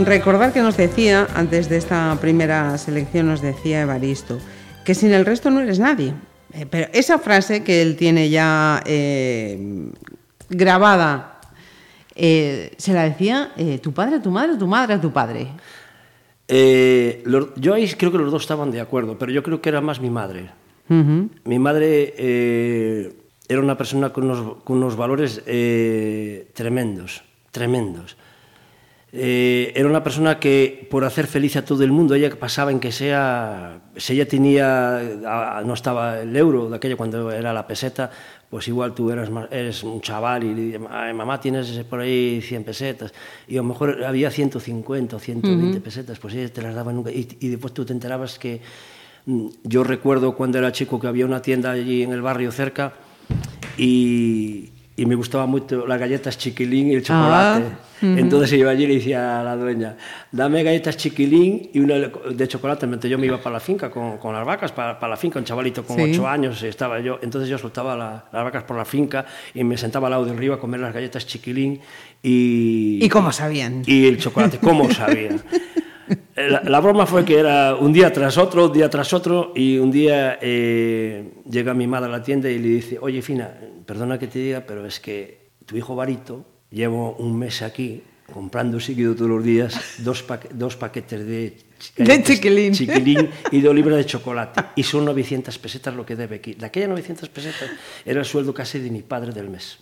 Recordar 0.05 0.53
que 0.53 0.61
nos 0.61 0.77
decía, 0.77 1.27
antes 1.35 1.69
de 1.69 1.77
esta 1.77 2.17
primera 2.21 2.77
selección, 2.79 3.27
nos 3.27 3.41
decía 3.41 3.83
Evaristo, 3.83 4.39
que 4.85 4.95
sin 4.95 5.13
el 5.13 5.25
resto 5.25 5.51
no 5.51 5.61
eres 5.61 5.79
nadie. 5.79 6.13
Eh, 6.55 6.67
pero 6.69 6.89
esa 6.93 7.19
frase 7.19 7.63
que 7.63 7.81
él 7.83 7.97
tiene 7.97 8.29
ya 8.29 8.83
eh, 8.85 9.89
grabada, 10.51 11.41
eh, 12.15 12.73
se 12.77 12.93
la 12.93 13.05
decía 13.05 13.53
tu 13.83 13.93
padre 13.93 14.17
a 14.17 14.23
tu 14.23 14.31
madre, 14.31 14.57
tu 14.57 14.67
madre 14.67 14.95
a 14.95 15.01
tu 15.01 15.13
padre. 15.13 15.49
Los- 17.25 17.55
yo 17.57 17.73
ahí 17.75 17.89
creo 17.89 18.13
que 18.13 18.19
los 18.19 18.31
dos 18.31 18.43
estaban 18.43 18.71
de 18.71 18.81
acuerdo, 18.81 19.17
pero 19.19 19.33
yo 19.33 19.43
creo 19.43 19.63
que 19.63 19.69
era 19.71 19.81
más 19.81 20.01
mi 20.01 20.11
madre. 20.11 20.51
Mi 21.45 21.59
madre 21.59 22.13
era 23.49 23.61
una 23.61 23.79
persona 23.79 24.11
con 24.13 24.25
unos, 24.25 24.57
con 24.65 24.77
unos 24.77 24.97
valores 24.97 25.43
tremendos, 26.53 27.23
tremendos. 27.51 28.17
Eh, 29.15 29.75
era 29.77 29.87
una 29.91 30.03
persona 30.03 30.39
que 30.41 30.89
por 30.91 31.05
hacer 31.05 31.27
feliz 31.27 31.57
a 31.57 31.65
todo 31.65 31.85
el 31.85 31.93
mundo, 31.93 32.15
ella 32.15 32.31
pasaba 32.35 32.73
en 32.73 32.81
que 32.81 32.91
sea, 32.91 33.83
si 33.95 34.15
ella 34.15 34.27
tenía, 34.27 35.03
no 35.67 35.75
estaba 35.75 36.21
el 36.23 36.35
euro 36.35 36.71
de 36.71 36.77
aquello 36.77 36.97
cuando 36.97 37.31
era 37.31 37.53
la 37.53 37.67
peseta, 37.67 38.11
pues 38.49 38.69
igual 38.69 38.95
tú 38.95 39.11
eras, 39.11 39.29
eres 39.51 39.83
un 39.83 40.01
chaval 40.01 40.45
y 40.45 40.55
le 40.55 40.63
dices, 40.63 40.81
"Ay, 40.91 41.13
mamá 41.13 41.39
tienes 41.39 41.69
por 41.85 42.01
ahí 42.01 42.41
100 42.41 42.65
pesetas 42.65 43.13
y 43.47 43.55
a 43.59 43.63
lo 43.63 43.65
mejor 43.65 44.03
había 44.03 44.31
150 44.31 45.17
o 45.17 45.19
120 45.19 45.81
pesetas, 45.81 46.19
pues 46.19 46.33
ella 46.35 46.51
te 46.51 46.63
las 46.63 46.75
daba 46.75 46.91
nunca. 46.93 47.11
Y, 47.11 47.37
y 47.41 47.49
después 47.49 47.75
tú 47.75 47.85
te 47.85 47.93
enterabas 47.93 48.39
que 48.39 48.63
mm, 49.27 49.47
yo 49.65 49.85
recuerdo 49.85 50.35
cuando 50.35 50.57
era 50.57 50.73
chico 50.73 50.99
que 50.99 51.07
había 51.07 51.27
una 51.27 51.43
tienda 51.43 51.71
allí 51.71 52.03
en 52.03 52.13
el 52.13 52.23
barrio 52.23 52.51
cerca 52.51 52.95
y, 53.77 54.72
y 54.97 55.07
me 55.07 55.15
gustaba 55.15 55.47
mucho 55.47 55.87
las 55.87 55.99
galletas 55.99 56.37
chiquilín 56.39 56.91
y 56.91 56.95
el 56.95 57.03
chocolate. 57.03 57.65
Entonces 58.03 58.51
yo 58.59 58.69
allí 58.69 58.87
le 58.89 58.95
decía 58.95 59.41
a 59.41 59.45
la 59.45 59.55
dueña, 59.57 59.97
dame 60.33 60.65
galletas 60.65 60.97
chiquilín 60.97 61.71
y 61.73 61.79
una 61.79 61.95
de 61.99 62.49
chocolate, 62.49 62.87
mientras 62.89 63.09
yo 63.09 63.17
me 63.17 63.27
iba 63.27 63.39
para 63.39 63.55
la 63.55 63.61
finca 63.61 63.91
con, 63.93 64.19
con 64.19 64.35
las 64.35 64.45
vacas, 64.45 64.73
para, 64.73 64.99
para 64.99 65.11
la 65.13 65.17
finca, 65.17 65.39
un 65.39 65.45
chavalito 65.45 65.85
con 65.85 65.97
Sí. 65.97 66.03
ocho 66.11 66.27
años 66.27 66.61
estaba 66.65 66.99
yo, 66.99 67.21
entonces 67.23 67.49
yo 67.49 67.59
soltaba 67.59 67.97
la- 67.97 68.25
las 68.33 68.43
vacas 68.45 68.65
por 68.65 68.77
la 68.77 68.85
finca 68.85 69.25
y 69.55 69.63
me 69.63 69.77
sentaba 69.79 70.09
al 70.09 70.11
lado 70.13 70.25
del 70.25 70.37
río 70.37 70.53
a 70.53 70.59
comer 70.59 70.81
las 70.81 70.93
galletas 70.93 71.25
chiquilín 71.27 71.81
y... 72.23 72.99
¿Y 73.05 73.09
cómo 73.09 73.31
sabían? 73.31 73.83
Y 73.87 74.07
el 74.07 74.19
chocolate, 74.19 74.59
¿cómo 74.59 74.91
sabía? 74.93 75.37
La, 76.37 76.63
la 76.65 76.81
broma 76.81 77.05
fue 77.07 77.25
que 77.25 77.39
era 77.39 77.75
un 77.77 77.93
día 77.93 78.13
tras 78.13 78.39
otro, 78.39 78.67
un 78.67 78.73
día 78.73 78.89
tras 78.89 79.13
otro, 79.13 79.53
y 79.55 79.77
un 79.79 79.91
día 79.91 80.39
eh, 80.41 81.35
llega 81.51 81.75
mi 81.75 81.87
madre 81.87 82.07
a 82.09 82.13
la 82.13 82.23
tienda 82.23 82.49
y 82.51 82.59
le 82.59 82.69
dice, 82.69 82.99
oye, 83.01 83.21
Fina, 83.21 83.53
perdona 83.85 84.19
que 84.19 84.29
te 84.29 84.39
diga, 84.39 84.65
pero 84.67 84.87
es 84.87 84.99
que 85.01 85.51
tu 85.67 85.77
hijo 85.77 85.95
Barito, 85.95 86.45
llevo 86.71 87.15
un 87.19 87.39
mes 87.39 87.61
aquí 87.63 88.03
comprando 88.33 88.81
seguido 88.81 89.15
todos 89.15 89.29
los 89.29 89.45
días 89.45 89.79
dos, 89.99 90.23
paque- 90.23 90.49
dos 90.55 90.75
paquetes 90.77 91.27
de, 91.27 91.59
De 92.73 92.75
chiquilín 92.75 93.29
y 93.51 93.61
dos 93.61 93.75
libras 93.75 93.99
de 93.99 94.07
chocolate, 94.07 94.63
y 94.77 94.83
son 94.85 95.05
900 95.05 95.59
pesetas 95.59 95.95
lo 95.95 96.07
que 96.07 96.17
debe 96.17 96.37
aquí. 96.37 96.55
De 96.55 96.65
aquellas 96.65 96.89
900 96.89 97.29
pesetas 97.29 97.69
era 98.07 98.21
el 98.21 98.25
sueldo 98.25 98.55
casi 98.55 98.79
de 98.79 98.89
mi 98.91 99.03
padre 99.03 99.33
del 99.33 99.51
mes. 99.51 99.79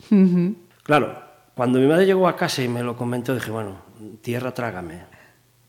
Claro, 0.83 1.17
cuando 1.55 1.79
mi 1.79 1.87
madre 1.87 2.07
llegó 2.07 2.27
a 2.27 2.35
casa 2.35 2.61
y 2.65 2.67
me 2.69 2.83
lo 2.83 2.97
comentó, 2.97 3.35
dije, 3.35 3.53
bueno, 3.53 3.83
tierra 4.21 4.53
trágame. 4.53 5.20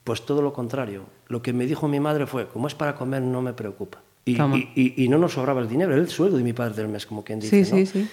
Pues 0.03 0.25
todo 0.25 0.41
lo 0.41 0.51
contrario. 0.53 1.03
Lo 1.27 1.41
que 1.41 1.53
me 1.53 1.65
dijo 1.65 1.87
mi 1.87 1.99
madre 1.99 2.25
fue, 2.25 2.47
como 2.47 2.67
es 2.67 2.73
para 2.75 2.95
comer, 2.95 3.21
no 3.21 3.41
me 3.41 3.53
preocupa. 3.53 3.99
Y, 4.25 4.39
y- 4.39 4.71
y- 4.75 5.03
y 5.05 5.07
no 5.09 5.17
nos 5.17 5.33
sobraba 5.33 5.61
el 5.61 5.67
dinero, 5.67 5.91
era 5.93 6.01
el 6.01 6.09
sueldo 6.09 6.37
de 6.37 6.43
mi 6.43 6.53
padre 6.53 6.75
del 6.75 6.87
mes, 6.87 7.05
como 7.05 7.23
quien 7.23 7.39
dice. 7.39 7.63
Sí, 7.65 7.71
¿no? 7.71 7.77
sí, 7.77 7.85
sí. 7.85 8.09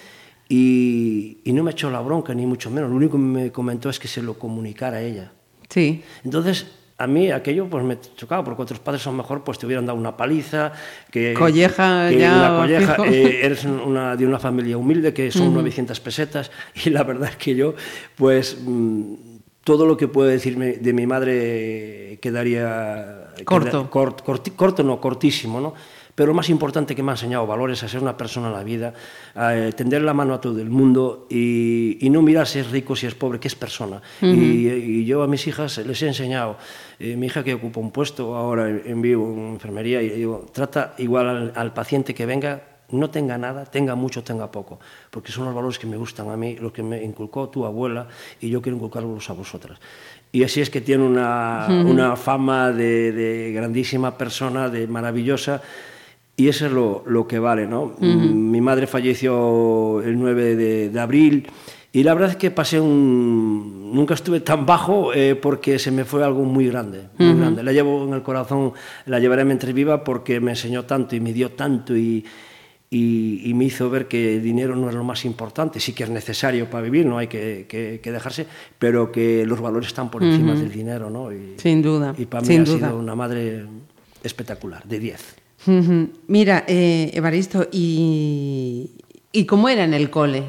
Y, 0.51 1.51
no 1.53 1.63
me 1.63 1.71
echó 1.71 1.89
la 1.91 2.01
bronca, 2.01 2.33
ni 2.33 2.45
mucho 2.45 2.71
menos. 2.71 2.89
Lo 2.89 2.95
único 2.95 3.13
que 3.13 3.23
me 3.23 3.51
comentó 3.51 3.89
es 3.89 3.99
que 3.99 4.07
se 4.07 4.21
lo 4.23 4.33
comunicara 4.39 4.97
a 4.97 5.01
ella. 5.01 5.31
Sí. 5.69 6.01
Entonces, 6.23 6.65
a 6.97 7.05
mí 7.05 7.29
aquello 7.31 7.67
pues 7.69 7.83
me 7.85 7.99
chocaba, 8.15 8.43
porque 8.43 8.63
otros 8.63 8.79
padres 8.79 9.05
a 9.05 9.11
lo 9.11 9.17
mejor 9.17 9.43
pues 9.43 9.59
te 9.59 9.65
hubieran 9.67 9.85
dado 9.85 9.97
una 9.99 10.17
paliza, 10.17 10.73
que... 11.11 11.33
Colleja 11.35 12.09
que 12.09 12.17
ya, 12.19 12.35
Una 12.35 12.57
colleja, 12.57 12.95
eh, 13.05 13.39
eres 13.45 13.63
una, 13.65 14.15
de 14.15 14.25
una 14.25 14.39
familia 14.39 14.77
humilde, 14.77 15.13
que 15.13 15.29
son 15.31 15.53
900 15.53 15.99
pesetas, 15.99 16.49
y 16.83 16.89
la 16.89 17.03
verdad 17.03 17.29
es 17.29 17.35
que 17.37 17.55
yo, 17.55 17.75
pues... 18.15 18.57
todo 19.69 19.85
lo 19.85 19.95
que 19.97 20.07
puedo 20.07 20.27
decirme 20.27 20.77
de 20.81 20.93
mi 20.93 21.05
madre 21.05 22.17
quedaría... 22.23 23.27
Corto. 23.45 23.83
queda- 23.83 23.89
cort- 23.91 24.23
corti- 24.23 24.55
corto 24.55 24.81
no, 24.83 24.99
cortísimo, 24.99 25.61
¿no? 25.61 25.75
Pero 26.15 26.33
más 26.33 26.49
importante 26.49 26.95
que 26.95 27.03
me 27.03 27.11
ha 27.11 27.13
enseñado 27.13 27.45
valores, 27.45 27.83
a 27.83 27.87
ser 27.87 28.01
una 28.01 28.17
persona 28.17 28.47
en 28.47 28.53
la 28.53 28.63
vida, 28.63 28.93
a 29.35 29.55
eh, 29.55 29.71
tender 29.73 30.01
la 30.01 30.13
mano 30.15 30.33
a 30.33 30.41
todo 30.41 30.59
el 30.59 30.71
mundo 30.71 31.27
y, 31.29 31.97
y 32.01 32.09
no 32.09 32.23
mirar 32.23 32.47
si 32.47 32.57
es 32.59 32.71
rico, 32.71 32.95
si 32.95 33.05
es 33.05 33.13
pobre, 33.13 33.39
que 33.39 33.47
es 33.47 33.53
persona. 33.55 34.01
y, 34.21 34.67
y 34.67 35.05
yo 35.05 35.21
a 35.21 35.27
mis 35.27 35.45
hijas 35.45 35.77
les 35.77 36.01
he 36.01 36.07
enseñado, 36.07 36.57
eh, 36.99 37.15
mi 37.15 37.27
hija 37.27 37.43
que 37.43 37.53
ocupa 37.53 37.79
un 37.79 37.91
puesto 37.91 38.35
ahora 38.35 38.67
en, 38.69 38.81
en 38.85 39.01
vivo 39.03 39.31
en 39.31 39.49
enfermería, 39.53 40.01
y 40.01 40.09
digo, 40.09 40.47
trata 40.51 40.95
igual 40.97 41.29
al, 41.29 41.53
al 41.55 41.73
paciente 41.73 42.13
que 42.15 42.25
venga, 42.25 42.63
no 42.91 43.09
tenga 43.09 43.37
nada, 43.37 43.65
tenga 43.65 43.95
mucho, 43.95 44.23
tenga 44.23 44.51
poco, 44.51 44.79
porque 45.09 45.31
son 45.31 45.45
los 45.45 45.55
valores 45.55 45.79
que 45.79 45.87
me 45.87 45.97
gustan 45.97 46.29
a 46.29 46.37
mí, 46.37 46.55
los 46.55 46.71
que 46.71 46.83
me 46.83 47.03
inculcó 47.03 47.49
tu 47.49 47.65
abuela 47.65 48.07
y 48.39 48.49
yo 48.49 48.61
quiero 48.61 48.77
inculcarlos 48.77 49.29
a 49.29 49.33
vosotras. 49.33 49.79
Y 50.31 50.43
así 50.43 50.61
es 50.61 50.69
que 50.69 50.81
tiene 50.81 51.03
una, 51.03 51.67
una 51.69 52.15
fama 52.15 52.71
de, 52.71 53.11
de 53.11 53.51
grandísima 53.51 54.17
persona, 54.17 54.69
de 54.69 54.87
maravillosa, 54.87 55.61
y 56.35 56.47
eso 56.47 56.67
es 56.67 56.71
lo, 56.71 57.03
lo 57.05 57.27
que 57.27 57.37
vale, 57.37 57.67
¿no? 57.67 57.95
Mi 57.99 58.61
madre 58.61 58.87
falleció 58.87 60.01
el 60.01 60.17
9 60.17 60.55
de, 60.55 60.89
de 60.89 60.99
abril 60.99 61.47
y 61.91 62.03
la 62.03 62.13
verdad 62.13 62.31
es 62.31 62.35
que 62.37 62.51
pasé 62.51 62.79
un... 62.79 63.91
Nunca 63.93 64.13
estuve 64.13 64.41
tan 64.41 64.65
bajo 64.65 65.11
eh, 65.13 65.35
porque 65.35 65.79
se 65.79 65.89
me 65.89 66.05
fue 66.05 66.23
algo 66.23 66.43
muy 66.43 66.67
grande, 66.67 67.09
muy 67.17 67.35
grande. 67.35 67.63
La 67.63 67.73
llevo 67.73 68.03
en 68.05 68.13
el 68.13 68.21
corazón, 68.21 68.73
la 69.07 69.19
llevaré 69.19 69.43
mientras 69.43 69.73
viva 69.73 70.03
porque 70.03 70.39
me 70.39 70.51
enseñó 70.51 70.85
tanto 70.85 71.15
y 71.15 71.19
me 71.19 71.33
dio 71.33 71.51
tanto 71.51 71.97
y, 71.97 72.23
y, 72.91 73.41
y 73.47 73.53
me 73.53 73.65
hizo 73.65 73.89
ver 73.89 74.07
que 74.07 74.37
el 74.37 74.43
dinero 74.43 74.75
no 74.75 74.89
es 74.89 74.95
lo 74.95 75.03
más 75.03 75.23
importante, 75.25 75.79
sí 75.79 75.93
que 75.93 76.03
es 76.03 76.09
necesario 76.09 76.69
para 76.69 76.83
vivir, 76.83 77.05
no 77.05 77.17
hay 77.19 77.27
que, 77.27 77.65
que- 77.69 77.99
que 78.01 78.11
dejarse, 78.11 78.47
pero 78.79 79.11
que 79.11 79.45
los 79.45 79.61
valores 79.61 79.89
están 79.89 80.09
por 80.09 80.23
encima 80.23 80.53
del 80.55 80.71
dinero, 80.71 81.09
¿no? 81.09 81.31
Y, 81.31 81.53
Sin 81.57 81.81
duda, 81.81 82.15
Y 82.17 82.25
para 82.25 82.41
mí 82.41 82.47
sin 82.47 82.61
ha 82.61 82.65
duda. 82.65 82.87
sido 82.87 82.99
una 82.99 83.13
madre 83.15 83.65
espectacular, 84.23 84.83
de 84.85 84.99
10. 84.99 85.35
Ujú. 85.67 86.09
Mira, 86.27 86.63
eh, 86.67 87.11
Evaristo, 87.13 87.67
¿y, 87.71 88.91
¿y 89.31 89.45
cómo 89.45 89.69
era 89.69 89.83
en 89.83 89.93
el 89.93 90.09
cole 90.09 90.43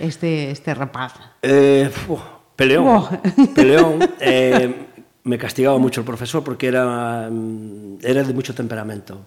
este, 0.00 0.50
este 0.50 0.74
rapaz? 0.74 1.14
Eh, 1.42 1.88
fu, 1.90 2.18
peleón. 2.56 2.86
Oh. 2.86 3.08
Peleón. 3.54 3.98
eh, 4.20 4.74
me 5.24 5.38
castigaba 5.38 5.78
mucho 5.78 6.00
el 6.00 6.06
profesor 6.06 6.42
porque 6.42 6.66
era, 6.66 7.28
mm, 7.30 7.98
era 8.02 8.24
de 8.24 8.34
mucho 8.34 8.54
temperamento. 8.54 9.20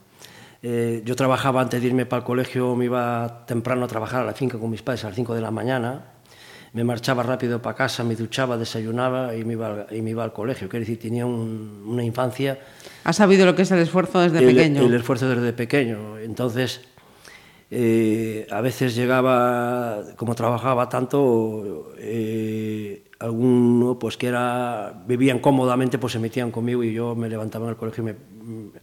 Eh, 0.63 1.01
yo 1.05 1.15
trabajaba 1.15 1.62
antes 1.62 1.81
de 1.81 1.88
irme 1.88 2.05
para 2.05 2.19
el 2.21 2.25
colegio, 2.25 2.75
me 2.75 2.85
iba 2.85 3.45
temprano 3.45 3.85
a 3.85 3.88
trabajar 3.88 4.21
a 4.24 4.25
la 4.25 4.33
finca 4.33 4.57
con 4.57 4.69
mis 4.69 4.81
padres 4.81 5.03
a 5.03 5.07
las 5.07 5.15
5 5.15 5.33
de 5.35 5.41
la 5.41 5.51
mañana. 5.51 6.05
Me 6.74 6.83
marchaba 6.83 7.24
rápido 7.24 7.62
para 7.62 7.75
casa, 7.75 8.03
me 8.03 8.15
duchaba, 8.15 8.57
desayunaba 8.57 9.33
y 9.35 9.45
me 9.45 9.53
iba, 9.53 9.67
al- 9.67 9.88
y 9.91 10.01
me 10.01 10.09
iba 10.09 10.24
al 10.24 10.33
colegio. 10.33 10.67
Quiero 10.67 10.81
decir, 10.81 11.00
tenía 11.00 11.25
un- 11.25 11.83
una 11.88 12.03
infancia 12.03 12.59
¿Has 13.05 13.15
sabido 13.17 13.45
lo 13.45 13.55
que 13.55 13.62
es 13.62 13.71
el 13.71 13.79
esfuerzo 13.79 14.19
desde 14.19 14.39
el, 14.39 14.45
pequeño? 14.47 14.81
el 14.85 14.93
esfuerzo 14.95 15.29
desde 15.29 15.53
pequeño. 15.53 16.17
Entonces, 16.17 16.81
eh, 17.71 18.47
a 18.51 18.62
veces 18.62 18.95
llegaba, 18.95 20.01
como 20.17 20.35
trabajaba 20.35 20.89
tanto, 20.89 21.91
eh, 21.97 23.03
alguno 23.19 23.97
pues 24.00 24.17
que 24.17 24.27
era 24.27 25.01
vivían 25.07 25.39
cómodamente, 25.39 25.97
pues 25.97 26.13
se 26.13 26.19
metían 26.19 26.51
conmigo 26.51 26.83
y 26.83 26.93
yo 26.93 27.15
me 27.15 27.29
levantaba 27.29 27.65
en 27.65 27.71
el 27.71 27.77
colegio 27.77 28.03
y 28.03 28.05
me 28.07 28.15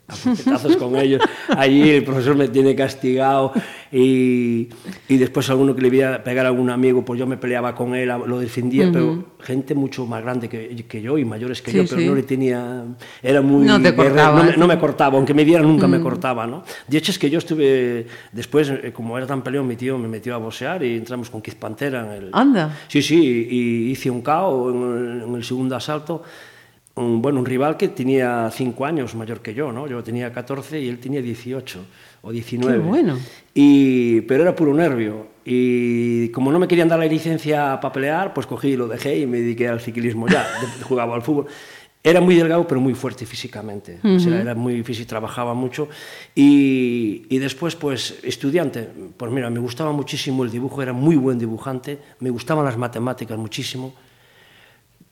a 0.09 0.15
puñetazos 0.15 0.77
con 0.77 0.97
ellos. 0.97 1.23
Allí 1.49 1.91
el 1.91 2.05
profesor 2.05 2.37
me 2.37 2.49
tiene 2.49 2.75
castigado 2.75 3.53
y, 3.91 4.69
y 5.09 5.17
después 5.17 5.49
alguno 5.51 5.75
que 5.75 5.83
le 5.83 5.89
iba 5.97 6.15
a 6.17 6.25
pegar 6.25 6.45
a 6.47 6.49
algún 6.49 6.71
amigo, 6.71 7.05
pues 7.05 7.19
yo 7.21 7.27
me 7.27 7.37
peleaba 7.37 7.75
con 7.75 7.95
él, 7.95 8.09
lo 8.27 8.39
defendía, 8.39 8.91
pero 8.93 9.25
gente 9.41 9.75
mucho 9.75 10.07
más 10.07 10.23
grande 10.23 10.49
que, 10.49 10.85
que 10.89 11.01
yo 11.03 11.19
y 11.19 11.25
mayores 11.25 11.63
que 11.63 11.71
Sí, 11.71 11.77
yo, 11.79 11.85
pero 11.89 12.01
sí. 12.01 12.07
no 12.07 12.15
le 12.15 12.23
tenía, 12.25 12.85
era 13.23 13.41
muy 13.43 13.67
No 13.67 13.81
te 13.81 13.95
cortaba, 13.95 14.39
no 14.39 14.45
me- 14.45 14.53
sí. 14.55 14.59
no 14.61 14.67
me 14.67 14.79
cortaba, 14.79 15.17
aunque 15.17 15.35
me 15.35 15.45
diera 15.45 15.63
nunca 15.63 15.87
me 15.87 16.01
cortaba, 16.01 16.47
¿no? 16.47 16.63
De 16.89 16.99
hecho 16.99 17.11
es 17.13 17.19
que 17.19 17.31
yo 17.31 17.39
estuve, 17.39 18.07
después, 18.33 18.71
eh, 18.71 18.93
como 18.93 19.17
era 19.17 19.27
tan 19.27 19.43
peleón, 19.43 19.67
mi 19.67 19.77
tío 19.77 19.99
me 19.99 20.09
metió 20.09 20.35
a 20.35 20.39
boxear 20.39 20.83
y 20.85 20.97
entramos 20.97 21.31
con 21.31 21.41
Keith 21.43 21.57
Pantera 21.59 22.05
en 22.17 22.23
el... 22.25 22.31
Anda. 22.33 22.79
Sí, 22.89 23.03
sí, 23.03 23.47
y 23.51 23.91
hice 23.91 24.11
un 24.11 24.23
KO 24.23 24.71
en 24.71 24.83
el, 24.83 25.23
en 25.29 25.35
el 25.37 25.45
segundo 25.45 25.77
asalto. 25.77 26.23
Un, 26.95 27.23
bueno, 27.23 27.41
un 27.41 27.47
rival 27.47 27.77
que 27.79 27.89
tenía 27.89 28.51
cinco 28.53 28.85
años 28.85 29.15
mayor 29.15 29.41
que 29.41 29.55
yo, 29.55 29.73
¿no? 29.73 29.87
Yo 29.87 30.03
tenía 30.03 30.31
14 30.31 30.79
y 30.81 30.89
él 30.89 30.99
tenía 30.99 31.23
18 31.23 31.81
o 32.21 32.31
19. 32.31 32.75
Qué 32.75 32.81
bueno. 32.81 33.19
Y, 33.55 34.21
pero 34.23 34.43
era 34.43 34.55
puro 34.55 34.75
nervio. 34.75 35.29
Y 35.45 36.29
como 36.29 36.53
no 36.53 36.59
me 36.59 36.69
querían 36.69 36.89
dar 36.89 36.99
la 36.99 37.07
licencia 37.07 37.81
para 37.81 37.93
pelear, 37.93 38.35
pues 38.35 38.47
cogí 38.47 38.69
y 38.69 38.77
lo 38.77 38.89
dejé 38.89 39.19
y 39.19 39.27
me 39.27 39.39
dediqué 39.39 39.69
al 39.69 39.81
ciclismo 39.81 40.29
ya. 40.29 40.47
Jugaba 40.83 41.15
al 41.15 41.23
fútbol. 41.23 41.47
Era 42.05 42.21
muy 42.21 42.35
delgado, 42.35 42.67
pero 42.67 42.81
muy 42.81 42.95
fuerte 42.95 43.25
físicamente. 43.27 44.01
O 44.03 44.19
sea, 44.19 44.41
era 44.41 44.57
muy 44.57 44.83
físico, 44.83 45.09
trabajaba 45.09 45.55
mucho. 45.55 45.89
Y, 46.35 47.27
y 47.29 47.39
después, 47.39 47.77
pues, 47.77 48.19
estudiante. 48.25 48.89
Pues 49.17 49.31
mira, 49.31 49.49
me 49.51 49.61
gustaba 49.61 49.93
muchísimo 49.93 50.43
el 50.43 50.51
dibujo, 50.51 50.83
era 50.83 50.93
muy 50.93 51.15
buen 51.15 51.39
dibujante. 51.39 52.01
Me 52.19 52.31
gustaban 52.31 52.65
las 52.65 52.77
matemáticas 52.77 53.39
muchísimo. 53.39 53.95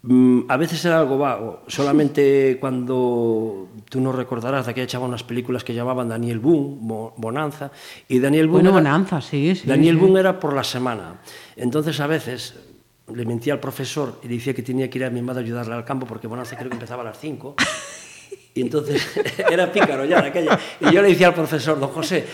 Mm, 0.02 0.42
a 0.48 0.56
veces 0.56 0.82
era 0.84 0.98
algo 0.98 1.18
vago, 1.18 1.62
solamente 1.66 2.56
cuando 2.58 3.68
tú 3.88 4.00
nos 4.00 4.14
recordarás 4.14 4.66
de 4.66 4.72
que 4.72 4.82
echaba 4.82 5.04
unas 5.04 5.22
películas 5.22 5.62
que 5.62 5.74
llamaban 5.74 6.08
Daniel 6.08 6.38
Boone, 6.38 7.12
Bonanza, 7.16 7.70
y 8.08 8.18
Daniel 8.18 8.46
Boone... 8.48 8.70
Bueno, 8.70 8.78
era, 8.78 8.90
Bonanza, 8.92 9.20
sí, 9.20 9.54
sí. 9.54 9.68
Daniel 9.68 9.96
sí. 9.96 10.00
Boone 10.00 10.20
era 10.20 10.40
por 10.40 10.54
la 10.54 10.64
semana. 10.64 11.20
Entonces 11.54 12.00
a 12.00 12.06
veces 12.06 12.54
le 13.14 13.26
mentía 13.26 13.52
al 13.52 13.60
profesor 13.60 14.20
y 14.22 14.28
le 14.28 14.34
decía 14.34 14.54
que 14.54 14.62
tenía 14.62 14.88
que 14.88 14.98
ir 14.98 15.04
a 15.04 15.10
mi 15.10 15.20
madre 15.20 15.42
a 15.42 15.44
ayudarle 15.44 15.74
al 15.74 15.84
campo 15.84 16.06
porque 16.06 16.26
Bonanza 16.26 16.56
creo 16.56 16.70
que 16.70 16.76
empezaba 16.76 17.02
a 17.02 17.06
las 17.06 17.18
5. 17.18 17.56
Y 18.54 18.62
entonces 18.62 19.06
era 19.50 19.70
pícaro 19.70 20.04
ya 20.04 20.18
en 20.18 20.24
aquella. 20.26 20.58
Y 20.80 20.92
yo 20.92 21.02
le 21.02 21.08
decía 21.08 21.28
al 21.28 21.34
profesor, 21.34 21.78
don 21.78 21.90
José, 21.90 22.26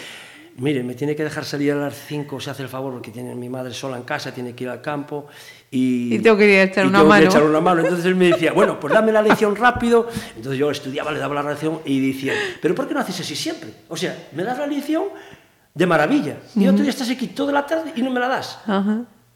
mire, 0.58 0.82
me 0.82 0.94
tiene 0.94 1.14
que 1.14 1.24
dejar 1.24 1.44
salir 1.44 1.72
a 1.72 1.76
las 1.76 1.94
5 2.06 2.40
se 2.40 2.50
hace 2.50 2.62
el 2.62 2.68
favor 2.68 2.92
porque 2.92 3.10
tiene 3.10 3.34
mi 3.34 3.48
madre 3.48 3.74
sola 3.74 3.96
en 3.96 4.04
casa, 4.04 4.32
tiene 4.32 4.54
que 4.54 4.64
ir 4.64 4.70
al 4.70 4.80
campo. 4.80 5.26
Y, 5.70 6.14
Y 6.14 6.18
tengo 6.20 6.36
que 6.36 6.62
echar 6.62 6.84
y 6.84 6.88
una 6.88 6.98
tengo 7.00 7.10
que 7.12 7.16
mano. 7.18 7.26
echar 7.30 7.42
una 7.42 7.60
mano. 7.60 7.80
Entonces 7.82 8.06
él 8.06 8.14
me 8.14 8.26
decía, 8.26 8.52
bueno, 8.52 8.78
pues 8.78 8.92
dame 8.94 9.12
la 9.12 9.22
lección 9.22 9.54
rápido. 9.56 10.08
Entonces 10.36 10.58
yo 10.58 10.70
estudiaba, 10.70 11.10
le 11.12 11.18
daba 11.18 11.34
la 11.42 11.50
lección 11.50 11.80
y 11.84 12.06
decía, 12.12 12.32
pero 12.62 12.74
¿por 12.74 12.86
qué 12.88 12.94
no 12.94 13.00
haces 13.00 13.20
así 13.20 13.34
siempre? 13.34 13.70
O 13.88 13.96
sea, 13.96 14.28
me 14.32 14.44
das 14.44 14.58
la 14.58 14.66
lección 14.66 15.04
de 15.74 15.86
maravilla. 15.86 16.36
Y 16.54 16.66
otro 16.68 16.82
día 16.82 16.90
estás 16.90 17.10
aquí 17.10 17.26
toda 17.28 17.52
la 17.52 17.66
tarde 17.66 17.92
y 17.96 18.02
no 18.02 18.10
me 18.10 18.20
la 18.20 18.28
das. 18.28 18.58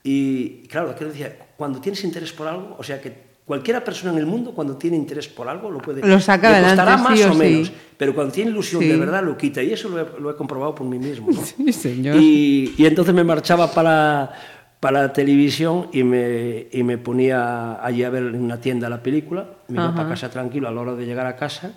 Y 0.03 0.67
claro, 0.69 0.91
aquel 0.91 1.09
decía, 1.09 1.37
cuando 1.57 1.81
tienes 1.81 2.03
interés 2.05 2.33
por 2.33 2.47
algo, 2.47 2.75
o 2.79 2.83
sea 2.83 3.01
que 3.01 3.31
cualquiera 3.45 3.83
persona 3.85 4.13
en 4.13 4.19
el 4.19 4.27
mundo 4.27 4.53
cuando 4.53 4.77
tiene 4.77 4.97
interés 4.97 5.27
por 5.29 5.49
algo 5.49 5.71
lo 5.71 5.79
puede... 5.79 6.07
Lo 6.07 6.21
saca 6.21 6.49
le 6.51 6.57
adelante, 6.59 6.77
costará 6.77 6.97
más 6.97 7.19
sí 7.19 7.25
o 7.25 7.33
o 7.33 7.35
menos, 7.35 7.67
sí. 7.67 7.75
pero 7.99 8.15
cuando 8.15 8.33
tiene 8.33 8.53
ilusión 8.53 8.81
Sí. 8.81 8.89
de 8.89 8.97
verdad 8.97 9.25
lo 9.25 9.37
quita 9.37 9.61
y 9.63 9.73
eso 9.73 9.89
lo 9.89 10.01
he, 10.01 10.21
lo 10.21 10.31
he 10.31 10.37
comprobado 10.37 10.75
por 10.75 10.87
mí 10.87 10.99
mismo. 10.99 11.31
¿no? 11.33 11.43
Sí, 11.45 11.73
señor. 11.73 12.17
Y, 12.17 12.75
y 12.79 12.87
entonces 12.87 13.13
me 13.13 13.25
marchaba 13.25 13.71
para, 13.71 14.31
para 14.81 15.03
la 15.03 15.13
televisión 15.13 15.89
y 15.93 16.03
me, 16.03 16.67
y 16.73 16.83
me 16.83 16.97
ponía 16.97 17.85
allí 17.85 18.03
a 18.03 18.11
ver 18.11 18.25
en 18.25 18.43
una 18.43 18.61
tienda 18.61 18.89
la 18.89 19.03
película, 19.03 19.47
me 19.69 19.75
iba 19.75 19.89
Ajá. 19.89 19.95
para 19.95 20.09
casa 20.09 20.31
tranquilo 20.31 20.69
a 20.69 20.73
la 20.73 20.81
hora 20.81 20.95
de 20.95 21.05
llegar 21.05 21.27
a 21.27 21.37
casa. 21.37 21.75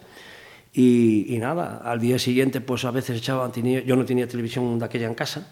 Y, 0.72 1.36
y 1.36 1.38
nada, 1.38 1.82
al 1.84 2.00
día 2.00 2.18
siguiente 2.18 2.62
pues 2.62 2.86
a 2.86 2.92
veces 2.92 3.18
echaba, 3.18 3.52
tenía, 3.52 3.84
yo 3.84 3.96
no 3.96 4.06
tenía 4.06 4.28
televisión 4.28 4.80
de 4.80 4.86
aquella 4.86 5.06
en 5.06 5.14
casa, 5.14 5.46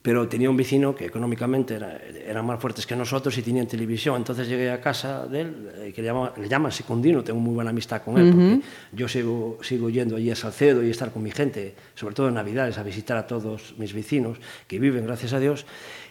pero 0.00 0.26
tenía 0.26 0.48
un 0.48 0.56
vecino 0.56 0.94
que 0.94 1.04
económicamente 1.04 1.74
era, 1.74 1.98
eran 2.26 2.46
más 2.46 2.58
fuertes 2.58 2.86
que 2.86 2.96
nosotros 2.96 3.36
y 3.36 3.42
tenían 3.42 3.66
televisión. 3.66 4.16
Entonces 4.16 4.48
llegué 4.48 4.70
a 4.70 4.80
casa 4.80 5.26
de 5.26 5.40
él, 5.42 5.70
eh, 5.74 5.92
que 5.94 6.02
le 6.02 6.08
llaman, 6.08 6.30
le 6.36 6.48
llaman 6.48 6.72
Secundino, 6.72 7.22
tengo 7.22 7.38
muy 7.38 7.54
buena 7.54 7.70
amistad 7.70 8.02
con 8.02 8.16
él, 8.16 8.32
porque 8.32 8.60
yo 8.92 9.06
sigo, 9.06 9.58
sigo 9.60 9.90
yendo 9.90 10.16
allí 10.16 10.30
a 10.30 10.36
Salcedo 10.36 10.82
y 10.82 10.90
estar 10.90 11.12
con 11.12 11.22
mi 11.22 11.30
gente, 11.30 11.74
sobre 11.94 12.14
todo 12.14 12.28
en 12.28 12.34
Navidades, 12.34 12.78
a 12.78 12.82
visitar 12.82 13.18
a 13.18 13.26
todos 13.26 13.74
mis 13.76 13.92
vecinos 13.92 14.38
que 14.66 14.78
viven, 14.78 15.04
gracias 15.04 15.32
a 15.34 15.40
Dios. 15.40 15.66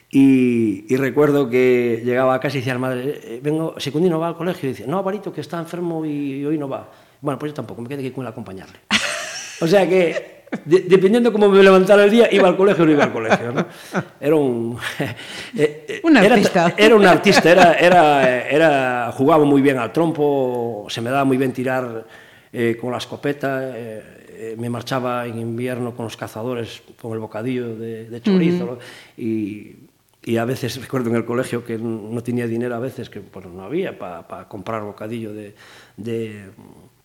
Y, 0.09 0.85
y 0.87 0.95
recuerdo 0.97 1.49
que 1.49 2.01
llegaba 2.05 2.33
a 2.35 2.39
casa 2.39 2.57
y 2.57 2.61
decía 2.61 2.73
al 2.73 2.79
madre, 2.79 3.19
"Eh, 3.23 3.39
vengo, 3.43 3.75
Secundino 3.77 4.19
va 4.19 4.29
al 4.29 4.37
colegio 4.37 4.69
y 4.69 4.71
dice, 4.73 4.87
no, 4.87 5.03
Barito, 5.03 5.33
que 5.33 5.41
está 5.41 5.59
enfermo 5.59 6.05
y 6.05 6.45
hoy 6.45 6.57
no 6.57 6.69
va. 6.69 6.89
Bueno, 7.19 7.37
pues 7.37 7.51
yo 7.51 7.55
tampoco, 7.55 7.81
me 7.81 7.89
quedé 7.89 7.99
aquí 8.05 8.11
con 8.11 8.21
él 8.23 8.27
a 8.27 8.29
acompañarle. 8.31 8.77
O 9.59 9.67
sea 9.67 9.87
que, 9.89 10.45
de- 10.63 10.81
dependiendo 10.81 11.33
cómo 11.33 11.49
me 11.49 11.61
levantara 11.61 12.05
el 12.05 12.11
día, 12.11 12.29
iba 12.31 12.47
al 12.47 12.55
colegio 12.55 12.83
o 12.83 12.87
no 12.87 12.93
iba 12.93 13.03
al 13.03 13.11
colegio. 13.11 13.51
¿no? 13.51 13.65
Era 14.21 14.35
un. 14.35 14.77
eh, 15.57 15.85
eh, 15.89 16.01
Un 16.03 16.15
artista. 16.15 16.73
Era, 16.77 16.95
un 16.95 17.05
artista, 17.05 17.51
era, 17.51 17.73
era, 17.73 18.47
era, 18.47 19.11
jugaba 19.13 19.43
muy 19.43 19.61
bien 19.61 19.77
al 19.77 19.91
trompo, 19.91 20.85
se 20.89 21.01
me 21.01 21.09
daba 21.09 21.25
muy 21.25 21.35
bien 21.37 21.51
tirar 21.51 22.05
eh, 22.53 22.77
con 22.79 22.91
la 22.91 22.97
escopeta. 22.99 23.77
eh, 23.77 24.13
eh, 24.39 24.55
me 24.57 24.69
marchaba 24.69 25.25
en 25.25 25.39
invierno 25.39 25.95
con 25.95 26.05
los 26.05 26.15
cazadores, 26.15 26.83
con 27.01 27.11
el 27.11 27.19
bocadillo 27.19 27.75
de, 27.75 28.07
de 28.07 28.21
chorizo. 28.21 28.77
y, 29.17 29.75
y 30.29 30.35
a 30.37 30.45
veces 30.45 30.79
recuerdo 30.81 31.09
en 31.09 31.15
el 31.15 31.23
colegio 31.25 31.63
que 31.63 31.77
no 31.77 32.21
tenía 32.21 32.47
dinero, 32.47 32.75
a 32.75 32.79
veces 32.79 33.09
que 33.09 33.21
pues, 33.21 33.45
no 33.45 33.63
había 33.63 33.97
para 33.97 34.47
comprar 34.49 34.83
bocadillo 34.83 35.33
de, 35.33 35.55
de, 35.95 36.49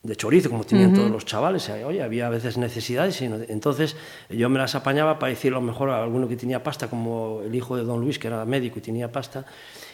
de 0.03 0.17
chorizo, 0.17 0.51
como 0.51 0.65
tenían 0.65 0.93
todos 0.93 1.11
los 1.11 1.25
chavales. 1.25 1.71
Oye, 1.87 2.03
había 2.03 2.27
a 2.27 2.31
veces 2.31 2.59
necesidades. 2.59 3.23
Y 3.23 3.29
no- 3.29 3.37
entonces 3.49 3.95
yo 4.29 4.49
me 4.49 4.59
las 4.59 4.75
apañaba 4.75 5.21
para 5.21 5.31
decir 5.31 5.53
a 5.53 5.55
lo 5.55 5.61
mejor 5.61 5.91
a 5.91 6.03
alguno 6.03 6.27
que 6.27 6.37
tenía 6.37 6.65
pasta, 6.65 6.89
como 6.91 7.43
el 7.45 7.55
hijo 7.55 7.77
de 7.77 7.85
don 7.85 8.01
Luis, 8.01 8.19
que 8.19 8.27
era 8.27 8.45
médico 8.45 8.81
y 8.81 8.83
tenía 8.83 9.13
pasta. 9.13 9.45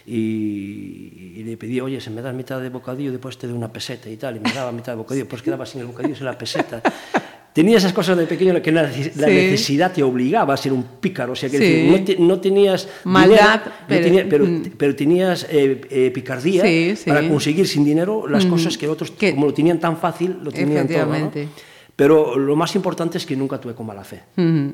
Y, 0.07 1.35
y 1.37 1.45
le 1.45 1.57
pedía, 1.59 1.85
oye, 1.85 2.01
se 2.01 2.09
me 2.11 2.23
das 2.23 2.35
mitad 2.35 2.61
de 2.63 2.71
bocadillo, 2.71 3.11
después 3.13 3.37
te 3.37 3.47
doy 3.47 3.57
una 3.57 3.71
peseta 3.71 4.09
y 4.09 4.17
tal. 4.17 4.37
Y 4.37 4.41
me 4.41 4.53
daba 4.53 4.73
mitad 4.73 4.93
de 4.93 4.97
bocadillo, 4.97 5.29
pues 5.29 5.43
quedaba 5.43 5.67
sin 5.67 5.83
el 5.83 5.87
bocadillo, 5.89 6.17
sin 6.17 6.25
la 6.25 6.39
peseta. 6.39 6.81
Tenía 7.53 7.79
esas 7.79 7.93
cosas 7.93 8.17
de 8.17 8.27
pequeño 8.27 8.63
que 8.63 8.71
la 8.71 8.93
Sí. 8.93 9.11
necesidad 9.17 9.93
te 9.93 10.03
obligaba 10.03 10.55
a 10.55 10.57
ser 10.57 10.73
un 10.73 10.85
pícaro. 11.01 11.33
O 11.33 11.37
sea, 11.37 11.49
que 11.51 11.59
Sí. 11.59 11.65
decir, 11.65 11.91
no, 11.91 12.05
te- 12.05 12.17
no 12.19 12.41
tenías 12.41 12.89
Maldad, 13.05 13.61
dinero, 13.61 13.65
no 13.65 13.87
pero- 13.89 14.05
tenía- 14.05 14.27
pero, 14.29 14.45
mm. 14.45 14.63
pero 14.77 14.95
tenías 14.97 15.47
eh, 15.51 15.81
eh, 15.91 16.11
picardía 16.15 16.63
Sí, 16.65 16.95
para 17.07 17.27
conseguir 17.29 17.67
sin 17.67 17.85
dinero 17.85 18.29
las 18.29 18.47
cosas 18.47 18.79
que 18.79 18.87
otros, 18.87 19.11
Que- 19.11 19.33
como 19.35 19.47
lo 19.47 19.55
tenían 19.55 19.81
tan 19.81 19.97
fácil, 19.97 20.37
lo 20.43 20.53
tenían 20.53 20.87
todo. 20.87 21.07
¿no? 21.07 21.33
Pero 21.99 22.39
lo 22.39 22.55
más 22.55 22.77
importante 22.77 23.19
es 23.19 23.27
que 23.27 23.35
nunca 23.35 23.59
tuve 23.61 23.75
con 23.75 23.85
mala 23.85 24.05
fe. 24.05 24.23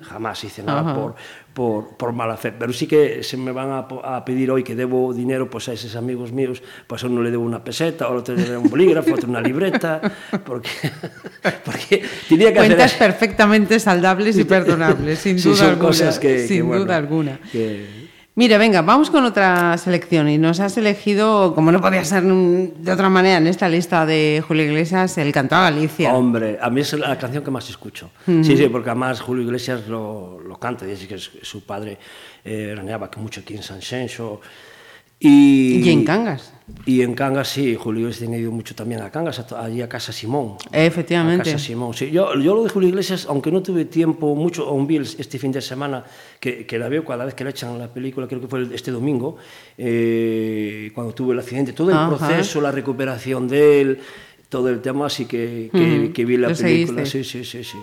Jamás 0.03 0.45
hice 0.45 0.63
nada 0.63 0.95
por, 0.95 1.15
por, 1.55 1.97
por 1.97 2.13
mala 2.13 2.37
fe. 2.37 2.53
Pero 2.53 2.71
sí 2.75 2.87
que 2.87 3.23
se 3.23 3.39
me 3.39 3.51
van 3.51 3.71
a, 3.73 4.23
pedir 4.27 4.51
hoy 4.51 4.63
que 4.63 4.75
debo 4.77 5.15
dinero 5.15 5.49
pues, 5.49 5.71
a 5.71 5.73
esos 5.73 5.97
amigos 5.97 6.33
míos. 6.33 6.63
Pues 6.87 7.03
a 7.03 7.07
uno 7.07 7.23
le 7.23 7.31
debo 7.31 7.43
una 7.45 7.65
peseta, 7.65 8.05
a 8.05 8.11
otro 8.11 8.35
le 8.35 8.45
debo 8.45 8.61
un 8.65 8.69
bolígrafo, 8.69 9.11
a 9.13 9.15
otro 9.15 9.31
una 9.31 9.41
libreta. 9.41 10.03
Porque, 10.45 10.69
porque 11.65 12.05
tenía 12.29 12.53
que 12.53 12.59
Cuentas 12.59 12.93
hacer... 12.95 12.99
perfectamente 13.09 13.81
saldables 13.81 14.37
y 14.37 14.45
perdonables, 14.45 15.19
sin 15.19 15.39
Sí, 15.39 15.49
duda 15.49 15.57
son 15.61 15.69
alguna. 15.71 15.89
cosas 15.89 16.19
que- 16.19 16.29
que, 16.29 16.47
sin 16.47 16.67
bueno, 16.67 16.85
duda 16.85 16.97
alguna. 16.99 17.41
que- 17.51 18.04
Mira, 18.37 18.59
venga, 18.59 18.83
vamos 18.83 19.11
con 19.11 19.25
otra 19.25 19.79
selección 19.79 20.29
y 20.29 20.39
nos 20.39 20.59
has 20.59 20.77
elegido, 20.77 21.55
como 21.55 21.71
no 21.71 21.81
podía 21.81 22.05
ser 22.05 22.25
mm, 22.25 22.83
de 22.83 22.91
otra 22.91 23.09
manera 23.09 23.39
en 23.39 23.47
esta 23.47 23.69
lista 23.69 24.05
de 24.07 24.43
Julio 24.45 24.65
Iglesias, 24.65 25.19
el 25.19 25.33
canto 25.33 25.55
a 25.55 25.63
Galicia. 25.63 26.13
Hombre, 26.13 26.59
a 26.61 26.69
mí 26.69 26.81
es 26.81 26.93
la 26.95 27.17
canción 27.17 27.45
que 27.45 27.53
más 27.53 27.71
escucho. 27.71 28.11
Sí, 28.27 28.57
sí, 28.57 28.69
porque 28.69 28.91
además 28.91 29.21
Julio 29.21 29.45
Iglesias 29.45 29.87
lo, 29.87 30.41
lo 30.41 30.59
canta, 30.59 30.85
dice 30.85 31.07
que 31.07 31.17
su 31.17 31.65
padre 31.65 31.97
eh, 32.45 32.75
que 33.13 33.21
mucho 33.21 33.41
aquí 33.43 33.55
en 33.55 33.63
San 33.63 33.81
Xenxo. 33.81 34.41
Y, 35.21 35.81
Y 35.85 35.91
en 35.91 36.05
Cangas. 36.05 36.54
E 36.87 37.03
en 37.03 37.13
Cangas, 37.13 37.49
sí, 37.49 37.77
Julio 37.77 38.09
Iglesias 38.09 38.25
ten 38.25 38.41
ido 38.41 38.51
mucho 38.51 38.75
también 38.75 39.03
a 39.03 39.11
Cangas, 39.11 39.39
allí 39.53 39.83
a 39.83 39.89
Casa 39.89 40.13
Simón. 40.13 40.57
Eh, 40.73 40.87
efectivamente. 40.87 41.51
A 41.51 41.53
Casa 41.53 41.59
Simón, 41.63 41.93
sí. 41.93 42.11
Yo, 42.11 42.35
yo 42.41 42.55
lo 42.55 42.65
de 42.65 42.71
Julio 42.71 42.89
Iglesias, 42.89 43.27
aunque 43.29 43.53
no 43.53 43.63
tuve 43.63 43.85
tiempo 43.85 44.35
mucho, 44.35 44.67
on 44.71 44.87
Bills 44.87 45.17
este 45.19 45.39
fin 45.39 45.53
de 45.53 45.61
semana, 45.61 46.05
que, 46.41 46.65
que 46.65 46.79
la 46.79 46.89
veo 46.89 47.05
cada 47.05 47.27
vez 47.27 47.35
que 47.35 47.45
la 47.45 47.51
echan 47.51 47.79
la 47.79 47.93
película, 47.93 48.27
creo 48.27 48.41
que 48.41 48.49
fue 48.49 48.67
este 48.75 48.91
domingo, 48.91 49.37
eh, 49.77 50.91
cuando 50.95 51.13
tuve 51.13 51.35
el 51.35 51.41
accidente, 51.41 51.75
todo 51.75 51.91
el 51.91 51.97
Ajá. 51.97 52.09
proceso, 52.17 52.63
la 52.63 52.73
recuperación 52.73 53.47
de 53.47 53.81
él, 53.83 53.99
todo 54.49 54.71
el 54.71 54.81
tema, 54.81 55.07
así 55.07 55.27
que, 55.27 55.69
que, 55.71 55.79
mm, 55.79 56.13
que 56.15 56.25
vi 56.25 56.39
la 56.39 56.49
película. 56.49 57.05
Seguiste. 57.05 57.07
Sí, 57.07 57.25
sí, 57.25 57.45
sí, 57.45 57.65
sí. 57.65 57.79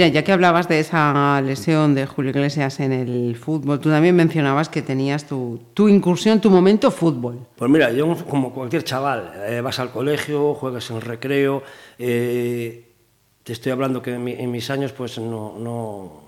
Mira, 0.00 0.08
ya 0.14 0.24
que 0.24 0.32
hablabas 0.32 0.66
de 0.66 0.80
esa 0.80 1.42
lesión 1.42 1.94
de 1.94 2.06
Julio 2.06 2.30
Iglesias 2.30 2.80
en 2.80 2.90
el 2.90 3.36
fútbol, 3.36 3.78
tú 3.80 3.90
también 3.90 4.16
mencionabas 4.16 4.70
que 4.70 4.80
tenías 4.80 5.26
tu, 5.26 5.60
tu 5.74 5.90
incursión, 5.90 6.40
tu 6.40 6.48
momento 6.48 6.90
fútbol. 6.90 7.40
Pues 7.54 7.70
mira, 7.70 7.92
yo 7.92 8.16
como 8.26 8.50
cualquier 8.54 8.82
chaval, 8.82 9.30
eh, 9.46 9.60
vas 9.60 9.78
al 9.78 9.90
colegio, 9.90 10.54
juegas 10.54 10.88
en 10.90 11.02
recreo, 11.02 11.62
eh, 11.98 12.94
te 13.42 13.52
estoy 13.52 13.72
hablando 13.72 14.00
que 14.00 14.14
en, 14.14 14.24
mi- 14.24 14.32
en 14.32 14.50
mis 14.50 14.70
años 14.70 14.92
pues 14.92 15.18
no, 15.18 15.58
no 15.58 16.22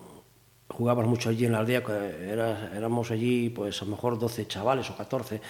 jugabas 0.69 1.07
mucho 1.07 1.31
allí 1.31 1.47
en 1.47 1.53
la 1.53 1.61
aldea, 1.61 1.83
éramos 2.77 3.11
allí 3.11 3.49
pues 3.49 3.81
a 3.81 3.87
lo 3.87 3.93
mejor 3.93 4.19
12 4.19 4.47
chavales 4.47 4.91
o 4.91 4.97
14 4.99 5.41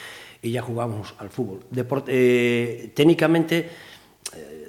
y 0.42 0.52
ya 0.52 0.62
jugábamos 0.62 1.12
al 1.18 1.28
fútbol. 1.28 1.58
Deport- 1.74 2.04
eh, 2.06 2.92
técnicamente 2.94 3.68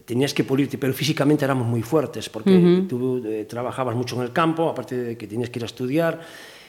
tenías 0.06 0.34
que 0.34 0.44
pulirte, 0.44 0.78
pero 0.78 0.94
físicamente 0.94 1.46
éramos 1.46 1.66
muy 1.68 1.82
fuertes 1.82 2.30
porque 2.30 2.86
tú 2.90 3.22
eh, 3.26 3.46
trabajabas 3.48 3.96
mucho 3.96 4.16
en 4.18 4.24
el 4.24 4.34
campo, 4.34 4.70
aparte 4.70 4.96
de 4.98 5.18
que 5.18 5.28
tenías 5.28 5.50
que 5.50 5.60
ir 5.60 5.64
a 5.64 5.68
estudiar 5.68 6.20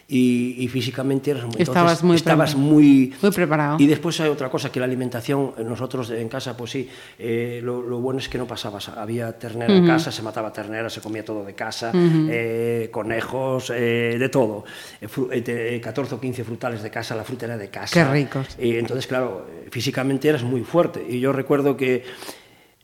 y, 0.06 0.56
y 0.58 0.68
físicamente 0.68 1.30
eras 1.30 1.44
muy, 1.46 1.54
Estabas 1.62 2.02
muy 2.04 2.16
estabas 2.16 2.54
muy, 2.54 3.14
muy 3.22 3.30
preparado. 3.32 3.76
Y 3.80 3.86
después 3.86 4.20
hay 4.20 4.28
otra 4.28 4.50
cosa, 4.50 4.70
que 4.70 4.78
la 4.78 4.84
alimentación, 4.84 5.52
eh, 5.56 5.64
nosotros 5.64 6.10
en 6.10 6.28
casa, 6.28 6.54
pues 6.56 6.72
sí, 6.72 6.86
eh, 7.18 7.60
lo, 7.64 7.80
lo 7.82 8.00
bueno 8.00 8.18
es 8.20 8.28
que 8.28 8.36
no 8.36 8.46
pasabas. 8.46 8.90
Había 8.90 9.32
ternera 9.38 9.74
en 9.74 9.86
casa, 9.86 10.12
se 10.12 10.20
mataba 10.22 10.52
ternera, 10.52 10.90
se 10.90 11.00
comía 11.00 11.24
todo 11.24 11.42
de 11.42 11.54
casa, 11.54 11.90
eh, 11.94 12.88
conejos, 12.92 13.70
eh, 13.74 14.16
de 14.18 14.28
todo. 14.28 14.64
Eh, 15.00 15.08
fru- 15.08 15.28
eh, 15.32 15.40
te- 15.40 15.74
eh, 15.76 15.80
14 15.80 16.14
o 16.16 16.20
15 16.20 16.44
frutales 16.44 16.82
de 16.82 16.90
casa, 16.90 17.16
la 17.16 17.24
fruta 17.24 17.46
era 17.46 17.56
de 17.56 17.70
casa. 17.70 18.04
Qué 18.04 18.12
ricos. 18.12 18.46
Entonces, 18.58 19.06
claro, 19.06 19.46
eh, 19.50 19.68
físicamente 19.70 20.28
eras 20.28 20.42
muy 20.42 20.60
fuerte. 20.64 21.02
Y 21.08 21.18
yo 21.18 21.32
recuerdo 21.32 21.78
que 21.78 22.04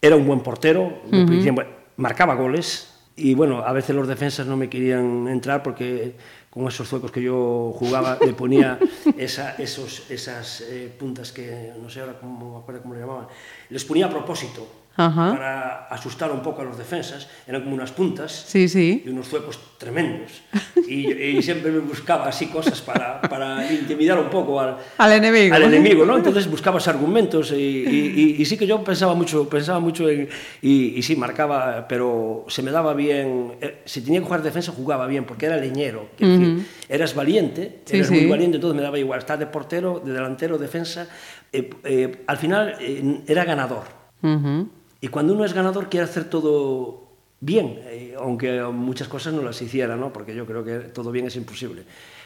era 0.03 0.17
un 0.17 0.27
buen 0.27 0.41
portero, 0.41 0.83
uh 0.83 1.11
-huh. 1.11 1.67
marcaba 1.97 2.35
goles 2.35 2.91
y 3.17 3.35
bueno, 3.35 3.59
a 3.59 3.73
veces 3.73 3.95
los 3.95 4.09
defensas 4.09 4.47
no 4.47 4.57
me 4.57 4.69
querían 4.69 5.29
entrar 5.29 5.63
porque 5.63 6.15
con 6.49 6.67
esos 6.67 6.89
zuecos 6.89 7.13
que 7.13 7.23
yo 7.23 7.73
jugaba 7.77 8.19
le 8.25 8.33
ponía 8.33 8.79
esa, 9.19 9.55
esos, 9.57 10.11
esas 10.11 10.63
eh, 10.63 10.91
puntas 10.99 11.33
que 11.33 11.73
no 11.81 11.91
sé 11.91 12.01
ahora 12.01 12.19
cómo, 12.19 12.65
cómo 12.83 12.95
le 12.95 13.01
llamaban, 13.01 13.27
les 13.69 13.85
ponía 13.85 14.07
a 14.07 14.11
propósito 14.11 14.67
Ajá. 14.96 15.33
para 15.33 15.87
asustar 15.87 16.31
un 16.31 16.40
poco 16.42 16.61
a 16.62 16.64
los 16.64 16.76
defensas. 16.76 17.26
Eran 17.46 17.62
como 17.62 17.74
unas 17.74 17.90
puntas 17.92 18.33
Sí, 18.33 18.68
sí. 18.68 19.03
y 19.07 19.09
unos 19.09 19.29
zuecos 19.29 19.59
tremendos. 19.79 20.42
Y, 20.87 21.11
y 21.12 21.42
siempre 21.42 21.70
me 21.70 21.79
buscaba 21.79 22.26
así 22.29 22.46
cosas 22.48 22.81
para, 22.83 23.20
para 23.22 23.72
intimidar 23.72 24.18
un 24.18 24.29
poco 24.29 24.61
al, 24.61 24.76
Al 24.98 25.12
enemigo. 25.12 25.55
al 25.55 25.62
enemigo, 25.62 26.05
¿no? 26.05 26.16
Entonces 26.16 26.50
buscabas 26.50 26.87
argumentos 26.88 27.53
y, 27.53 27.55
y- 27.57 28.37
y- 28.40 28.44
sí 28.44 28.59
que 28.59 28.66
yo 28.66 28.83
pensaba 28.85 29.14
mucho, 29.14 29.48
pensaba 29.48 29.79
mucho 29.81 30.09
en... 30.09 30.29
Y, 30.61 31.00
sí, 31.03 31.16
marcaba, 31.16 31.87
pero 31.88 32.44
se 32.48 32.62
me 32.62 32.70
daba 32.70 32.92
bien... 32.92 33.53
eh, 33.61 33.83
Si 33.87 34.03
tenía 34.03 34.20
que 34.20 34.26
jugar 34.26 34.42
defensa, 34.42 34.72
jugaba 34.72 35.07
bien, 35.07 35.24
porque 35.24 35.46
era 35.46 35.57
leñero. 35.57 36.09
quiero 36.16 36.33
decir, 36.35 36.66
eras 36.88 37.14
valiente, 37.14 37.81
Sí, 37.87 37.96
eras 37.96 38.11
muy 38.11 38.26
valiente, 38.26 38.57
entonces 38.57 38.76
me 38.76 38.83
daba 38.83 38.98
igual. 38.98 39.20
Estar 39.20 39.38
de 39.38 39.46
portero, 39.46 40.03
de 40.05 40.12
delantero, 40.12 40.59
defensa... 40.59 41.09
eh, 41.53 41.70
eh, 41.85 42.24
al 42.26 42.37
final 42.37 42.74
eh, 42.81 43.20
era 43.26 43.44
ganador. 43.44 43.85
Ujú. 44.22 44.68
Y 45.01 45.09
cuando 45.09 45.35
uno 45.35 45.45
es 45.45 45.53
ganador 45.53 45.89
quiere 45.89 46.05
hacer 46.05 46.25
todo 46.25 47.09
bien, 47.41 47.79
eh, 47.85 48.15
aunque 48.19 48.63
muchas 48.65 49.09
cosas 49.09 49.33
no 49.33 49.43
las 49.43 49.61
hiciera, 49.63 49.97
¿no? 49.97 50.13
porque 50.13 50.35
yo 50.35 50.45
creo 50.47 50.65
que 50.65 50.79
todo 50.91 51.11
bien 51.11 51.27
es 51.27 51.37
imposible. 51.37 51.85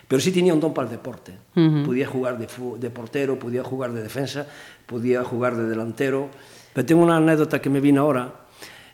Pero 0.08 0.20
sí 0.20 0.32
tenía 0.32 0.52
un 0.52 0.60
don 0.60 0.74
para 0.74 0.88
el 0.88 0.92
deporte. 0.92 1.32
Podía 1.54 2.06
jugar 2.06 2.36
de, 2.36 2.46
de 2.78 2.90
portero, 2.90 3.38
podía 3.38 3.64
jugar 3.64 3.92
de 3.92 4.02
defensa, 4.02 4.46
podía 4.86 5.24
jugar 5.24 5.56
de 5.56 5.64
delantero. 5.64 6.28
Pero 6.74 6.86
tengo 6.86 7.02
una 7.02 7.16
anécdota 7.16 7.62
que 7.62 7.70
me 7.70 7.80
vino 7.80 8.02
ahora, 8.02 8.34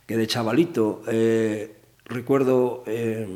que 0.06 0.16
de 0.16 0.26
chavalito, 0.26 1.02
eh, 1.08 1.76
recuerdo, 2.04 2.84
eh, 2.86 3.26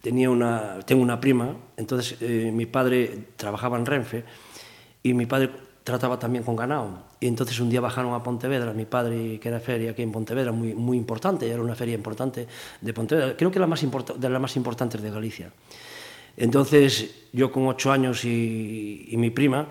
tenía 0.00 0.30
una, 0.30 0.80
tengo 0.86 1.02
una 1.02 1.20
prima, 1.20 1.56
entonces 1.76 2.16
eh, 2.20 2.50
mi 2.54 2.66
padre 2.66 3.26
trabajaba 3.36 3.78
en 3.78 3.86
Renfe 3.86 4.24
y 5.02 5.14
mi 5.14 5.26
padre 5.26 5.50
trataba 5.84 6.18
también 6.18 6.44
con 6.44 6.56
ganado. 6.56 7.04
Y 7.20 7.26
entonces 7.26 7.58
un 7.60 7.70
día 7.70 7.80
bajaron 7.80 8.14
a 8.14 8.22
Pontevedra, 8.22 8.72
mi 8.72 8.84
padre, 8.84 9.38
que 9.40 9.48
era 9.48 9.60
feria 9.60 9.90
aquí 9.92 10.02
en 10.02 10.12
Pontevedra, 10.12 10.52
muy, 10.52 10.74
muy 10.74 10.96
importante, 10.96 11.48
era 11.50 11.60
una 11.62 11.74
feria 11.74 11.94
importante 11.94 12.46
de 12.80 12.92
Pontevedra, 12.92 13.34
creo 13.36 13.50
que 13.50 13.58
la 13.58 13.66
más 13.66 13.80
de 14.18 14.28
las 14.28 14.40
más 14.40 14.56
importantes 14.56 15.00
de 15.02 15.10
Galicia. 15.10 15.50
Entonces 16.36 17.10
yo 17.32 17.50
con 17.50 17.66
ocho 17.66 17.90
años 17.92 18.24
y, 18.24 19.06
y 19.10 19.16
mi 19.16 19.30
prima, 19.30 19.66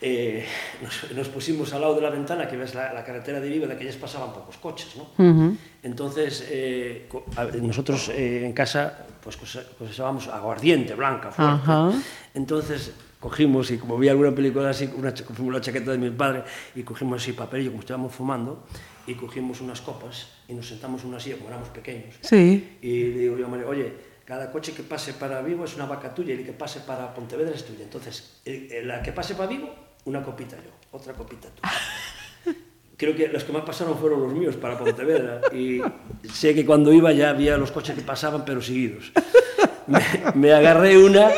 eh, 0.00 0.44
nos, 0.82 1.12
nos 1.12 1.28
pusimos 1.28 1.72
al 1.72 1.80
lado 1.80 1.94
de 1.94 2.02
la 2.02 2.10
ventana, 2.10 2.46
que 2.46 2.56
ves 2.56 2.74
la, 2.74 2.92
la 2.92 3.02
carretera 3.04 3.40
de 3.40 3.48
Vigo, 3.48 3.66
de 3.66 3.76
que 3.76 3.90
ya 3.90 3.98
pasaban 3.98 4.32
pocos 4.32 4.56
coches, 4.58 4.94
¿no? 4.96 5.56
Entonces, 5.82 6.46
eh, 6.50 7.06
co- 7.08 7.24
a 7.36 7.44
ver, 7.44 7.62
nosotros 7.62 8.10
eh, 8.10 8.44
en 8.44 8.52
casa, 8.52 9.06
pues 9.22 9.36
cose- 9.36 9.64
cosesábamos 9.78 10.28
aguardiente, 10.28 10.94
blanca, 10.94 11.30
fuerte. 11.30 11.54
Ajá. 11.54 11.90
Entonces, 12.34 12.92
cogimos, 13.28 13.70
y 13.70 13.78
como 13.78 13.96
vi 13.96 14.10
alguna 14.10 14.32
película 14.34 14.68
así, 14.68 14.86
una, 14.94 15.14
la 15.50 15.60
chaqueta 15.62 15.92
de 15.92 15.98
mi 15.98 16.10
padre, 16.10 16.44
y 16.74 16.82
cogimos 16.82 17.22
así 17.22 17.32
papelillo, 17.32 17.70
como 17.70 17.80
estábamos 17.80 18.12
fumando, 18.14 18.66
y 19.06 19.14
cogimos 19.14 19.62
unas 19.62 19.80
copas, 19.80 20.28
y 20.46 20.52
nos 20.52 20.68
sentamos 20.68 21.02
en 21.04 21.08
una 21.08 21.18
silla, 21.20 21.36
como 21.36 21.48
éramos 21.48 21.70
pequeños, 21.70 22.16
Sí. 22.20 22.76
y 22.82 23.04
le 23.04 23.18
digo 23.20 23.38
yo 23.38 23.46
a 23.46 23.48
María, 23.48 23.66
oye, 23.66 23.92
cada 24.26 24.52
coche 24.52 24.72
que 24.72 24.82
pase 24.82 25.14
para 25.14 25.40
Vigo 25.40 25.64
es 25.64 25.74
una 25.74 25.86
vaca 25.86 26.14
tuya 26.14 26.34
y 26.34 26.38
el 26.40 26.44
que 26.44 26.52
pase 26.52 26.80
para 26.80 27.14
Pontevedra 27.14 27.54
es 27.54 27.64
tuya. 27.64 27.82
Entonces, 27.84 28.40
el, 28.44 28.70
el- 28.72 28.88
la 28.88 29.02
que 29.02 29.12
pase 29.12 29.34
para 29.34 29.48
Vigo, 29.48 29.74
una 30.04 30.22
copita 30.22 30.56
yo, 30.56 30.70
otra 30.92 31.14
copita 31.14 31.48
tú. 31.48 31.62
Creo 32.98 33.16
que 33.16 33.28
los 33.28 33.42
que 33.44 33.52
más 33.52 33.62
pasaron 33.64 33.98
fueron 33.98 34.22
los 34.22 34.32
míos 34.34 34.54
para 34.56 34.78
Pontevedra 34.78 35.40
y 35.52 35.80
sé 36.30 36.54
que 36.54 36.64
cuando 36.66 36.92
iba 36.92 37.10
ya 37.12 37.30
había 37.30 37.56
los 37.56 37.72
coches 37.72 37.94
que 37.96 38.02
pasaban 38.02 38.44
pero 38.44 38.60
seguidos. 38.60 39.12
Me, 39.86 40.00
me 40.34 40.52
agarré 40.52 40.96
una 40.96 41.28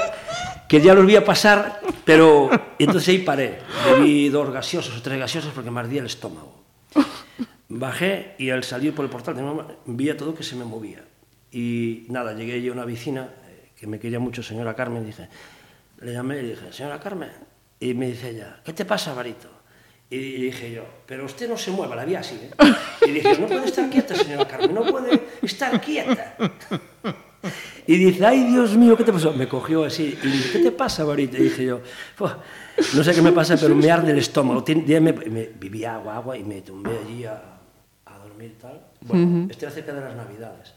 que 0.68 0.80
ya 0.80 0.94
los 0.94 1.06
vi 1.06 1.16
a 1.16 1.24
pasar, 1.24 1.80
pero 2.04 2.50
entonces 2.78 3.08
ahí 3.08 3.18
paré. 3.18 3.60
Bebí 3.84 4.28
dos 4.28 4.50
gaseosas 4.50 4.96
o 4.96 5.02
tres 5.02 5.18
gaseosas 5.18 5.52
porque 5.52 5.70
me 5.70 5.80
ardía 5.80 6.00
el 6.00 6.06
estómago. 6.06 6.64
Bajé 7.68 8.34
y 8.38 8.50
al 8.50 8.64
salir 8.64 8.94
por 8.94 9.04
el 9.04 9.10
portal 9.10 9.36
de 9.36 9.42
mi 9.42 9.48
mamá, 9.48 9.68
veía 9.86 10.16
todo 10.16 10.34
que 10.34 10.42
se 10.42 10.56
me 10.56 10.64
movía. 10.64 11.04
Y 11.50 12.06
nada, 12.08 12.32
llegué 12.32 12.62
yo 12.62 12.72
a 12.72 12.74
una 12.74 12.84
vecina 12.84 13.28
eh, 13.48 13.70
que 13.76 13.86
me 13.86 13.98
quería 13.98 14.18
mucho, 14.18 14.42
señora 14.42 14.74
Carmen, 14.74 15.04
dije, 15.04 15.28
le 16.00 16.12
llamé 16.12 16.40
y 16.40 16.50
dije, 16.50 16.72
señora 16.72 17.00
Carmen, 17.00 17.30
y 17.80 17.94
me 17.94 18.08
dice 18.08 18.30
ella, 18.30 18.60
¿qué 18.64 18.72
te 18.72 18.84
pasa, 18.84 19.14
Barito? 19.14 19.48
Y 20.08 20.18
dije 20.18 20.70
yo, 20.70 20.84
pero 21.04 21.24
usted 21.24 21.48
no 21.48 21.56
se 21.56 21.70
mueva, 21.72 21.96
la 21.96 22.04
vi 22.04 22.14
así. 22.14 22.36
¿eh? 22.36 22.50
Y 23.06 23.10
dije, 23.10 23.38
no 23.38 23.46
puede 23.48 23.66
estar 23.66 23.90
quieta, 23.90 24.14
señora 24.14 24.46
Carmen, 24.46 24.74
no 24.74 24.84
puede 24.84 25.20
estar 25.42 25.80
quieta. 25.80 26.36
Y 27.86 27.96
dice, 27.96 28.24
ay 28.24 28.44
Dios 28.44 28.76
mío, 28.76 28.96
¿qué 28.96 29.04
te 29.04 29.12
pasó? 29.12 29.32
Me 29.32 29.48
cogió 29.48 29.84
así 29.84 30.16
y 30.22 30.26
dije, 30.26 30.52
¿qué 30.52 30.58
te 30.64 30.72
pasa, 30.72 31.04
Barita? 31.04 31.38
Y 31.38 31.44
dije 31.44 31.64
yo, 31.64 31.80
no 32.94 33.04
sé 33.04 33.14
qué 33.14 33.22
me 33.22 33.32
pasa, 33.32 33.56
pero 33.56 33.74
me 33.74 33.90
arde 33.90 34.12
el 34.12 34.18
estómago. 34.18 34.64
Me, 34.66 35.12
me, 35.12 35.50
vivía 35.58 35.94
agua, 35.94 36.16
agua 36.16 36.36
y 36.36 36.44
me 36.44 36.62
tumbé 36.62 36.98
allí 36.98 37.24
a, 37.24 37.58
a 38.06 38.18
dormir 38.18 38.56
tal. 38.60 38.80
Bueno, 39.00 39.24
uh 39.24 39.28
-huh. 39.28 39.50
estoy 39.50 39.70
cerca 39.70 39.92
de 39.92 40.00
las 40.00 40.16
Navidades. 40.16 40.74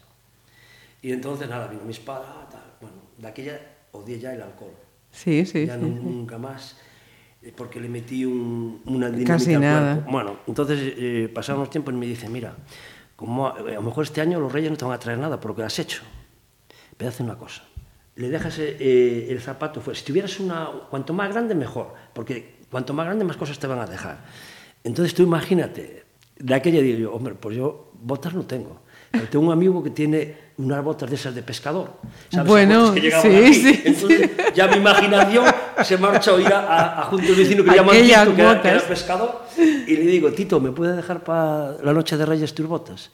Y 1.01 1.11
entonces, 1.11 1.47
nada, 1.49 1.67
vino 1.67 1.83
mi 1.83 1.91
espada, 1.91 2.47
tal. 2.51 2.61
Bueno, 2.81 2.97
de 3.17 3.27
aquella 3.27 3.59
odié 3.91 4.19
ya 4.19 4.33
el 4.33 4.41
alcohol. 4.41 4.73
Sí, 5.11 5.45
sí. 5.45 5.65
Ya 5.65 5.75
sí, 5.75 5.81
nunca 5.81 6.35
sí. 6.35 6.41
más. 6.41 6.75
Porque 7.55 7.79
le 7.79 7.87
metí 7.87 8.25
un, 8.25 8.81
una 8.85 9.07
dinamita 9.07 9.33
Casi 9.33 9.53
al 9.53 9.61
nada. 9.61 10.05
Bueno, 10.09 10.37
entonces 10.47 10.93
eh, 10.97 11.31
pasaron 11.33 11.61
los 11.61 11.69
tiempos 11.69 11.93
y 11.93 11.97
me 11.97 12.05
dice, 12.05 12.27
mira, 12.29 12.55
como 13.15 13.47
a, 13.47 13.51
a 13.51 13.61
lo 13.61 13.81
mejor 13.81 14.03
este 14.03 14.21
año 14.21 14.39
los 14.39 14.51
reyes 14.51 14.71
no 14.71 14.77
te 14.77 14.85
van 14.85 14.93
a 14.93 14.99
traer 14.99 15.19
nada 15.19 15.39
por 15.39 15.51
lo 15.51 15.55
que 15.55 15.63
has 15.63 15.79
hecho. 15.79 16.01
Pero 16.97 17.09
hace 17.09 17.23
una 17.23 17.37
cosa, 17.37 17.63
le 18.15 18.29
dejas 18.29 18.59
eh, 18.59 19.27
el 19.29 19.39
zapato 19.39 19.79
fuera. 19.79 19.97
Si 19.97 20.05
tuvieras 20.05 20.39
una, 20.41 20.69
cuanto 20.89 21.13
más 21.13 21.31
grande, 21.31 21.55
mejor, 21.55 21.93
porque 22.13 22.59
cuanto 22.69 22.93
más 22.93 23.05
grande, 23.05 23.23
más 23.23 23.37
cosas 23.37 23.57
te 23.57 23.67
van 23.67 23.79
a 23.79 23.85
dejar. 23.85 24.25
Entonces 24.83 25.13
tú 25.13 25.23
imagínate, 25.23 26.03
de 26.37 26.53
aquella 26.53 26.81
digo 26.81 26.99
yo, 26.99 27.13
hombre, 27.13 27.35
pues 27.35 27.55
yo 27.55 27.91
botas 27.93 28.33
no 28.33 28.45
tengo. 28.45 28.81
Pero 29.11 29.27
tengo 29.29 29.45
un 29.45 29.53
amigo 29.53 29.81
que 29.81 29.89
tiene 29.89 30.48
unas 30.59 30.83
botas 30.83 31.09
de 31.09 31.15
esas 31.15 31.33
de 31.33 31.41
pescador. 31.41 31.93
¿sabes? 32.29 32.47
Bueno, 32.47 32.93
que 32.93 33.01
llegaban 33.01 33.31
sí, 33.31 33.53
sí, 33.53 33.81
Entonces 33.85 34.29
ya 34.53 34.67
mi 34.67 34.77
imaginación 34.77 35.45
se 35.83 35.97
marcha 35.97 36.31
a 36.35 36.39
ir 36.39 36.47
a, 36.53 36.59
a, 36.59 37.01
a 37.01 37.03
junto 37.05 37.27
al 37.29 37.35
vecino 37.35 37.63
que 37.63 37.71
llaman 37.75 37.95
Tito, 37.95 38.35
que 38.35 38.41
era, 38.41 38.61
que 38.61 38.67
era 38.67 38.79
pescador, 38.81 39.41
y 39.57 39.95
le 39.95 40.01
digo, 40.05 40.31
Tito, 40.31 40.59
¿me 40.59 40.71
puede 40.71 40.95
dejar 40.95 41.23
para 41.23 41.77
la 41.81 41.93
noche 41.93 42.17
de 42.17 42.25
Reyes 42.25 42.53
tus 42.53 42.67
botas? 42.67 43.09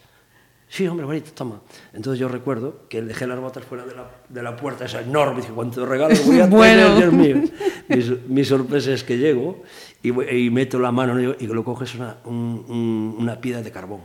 Sí, 0.67 0.87
hombre, 0.87 1.05
bonito, 1.05 1.29
toma. 1.35 1.61
Entonces 1.93 2.19
yo 2.19 2.27
recuerdo 2.27 2.87
que 2.89 2.99
dejé 3.03 3.27
las 3.27 3.39
botas 3.39 3.63
fuera 3.63 3.85
de 3.85 3.93
la, 3.95 4.09
de 4.27 4.41
la 4.41 4.55
puerta, 4.55 4.83
esa 4.85 4.99
enorme, 5.01 5.41
dije, 5.41 5.53
¿cuánto 5.53 5.85
regalo 5.85 6.15
voy 6.25 6.39
a 6.39 6.45
Bueno. 6.47 6.95
tener, 6.95 6.97
Dios 6.97 7.13
mío? 7.13 7.49
Mi, 7.87 8.35
mi 8.35 8.43
sorpresa 8.43 8.91
es 8.91 9.03
que 9.03 9.19
llego 9.19 9.61
y, 10.01 10.09
y 10.35 10.49
meto 10.49 10.79
la 10.79 10.91
mano 10.91 11.13
¿no? 11.13 11.35
y 11.39 11.45
lo 11.45 11.63
coges 11.63 11.93
una, 11.93 12.17
un- 12.25 12.65
un- 12.67 13.15
una 13.19 13.39
piedra 13.39 13.61
de 13.61 13.71
carbón. 13.71 14.01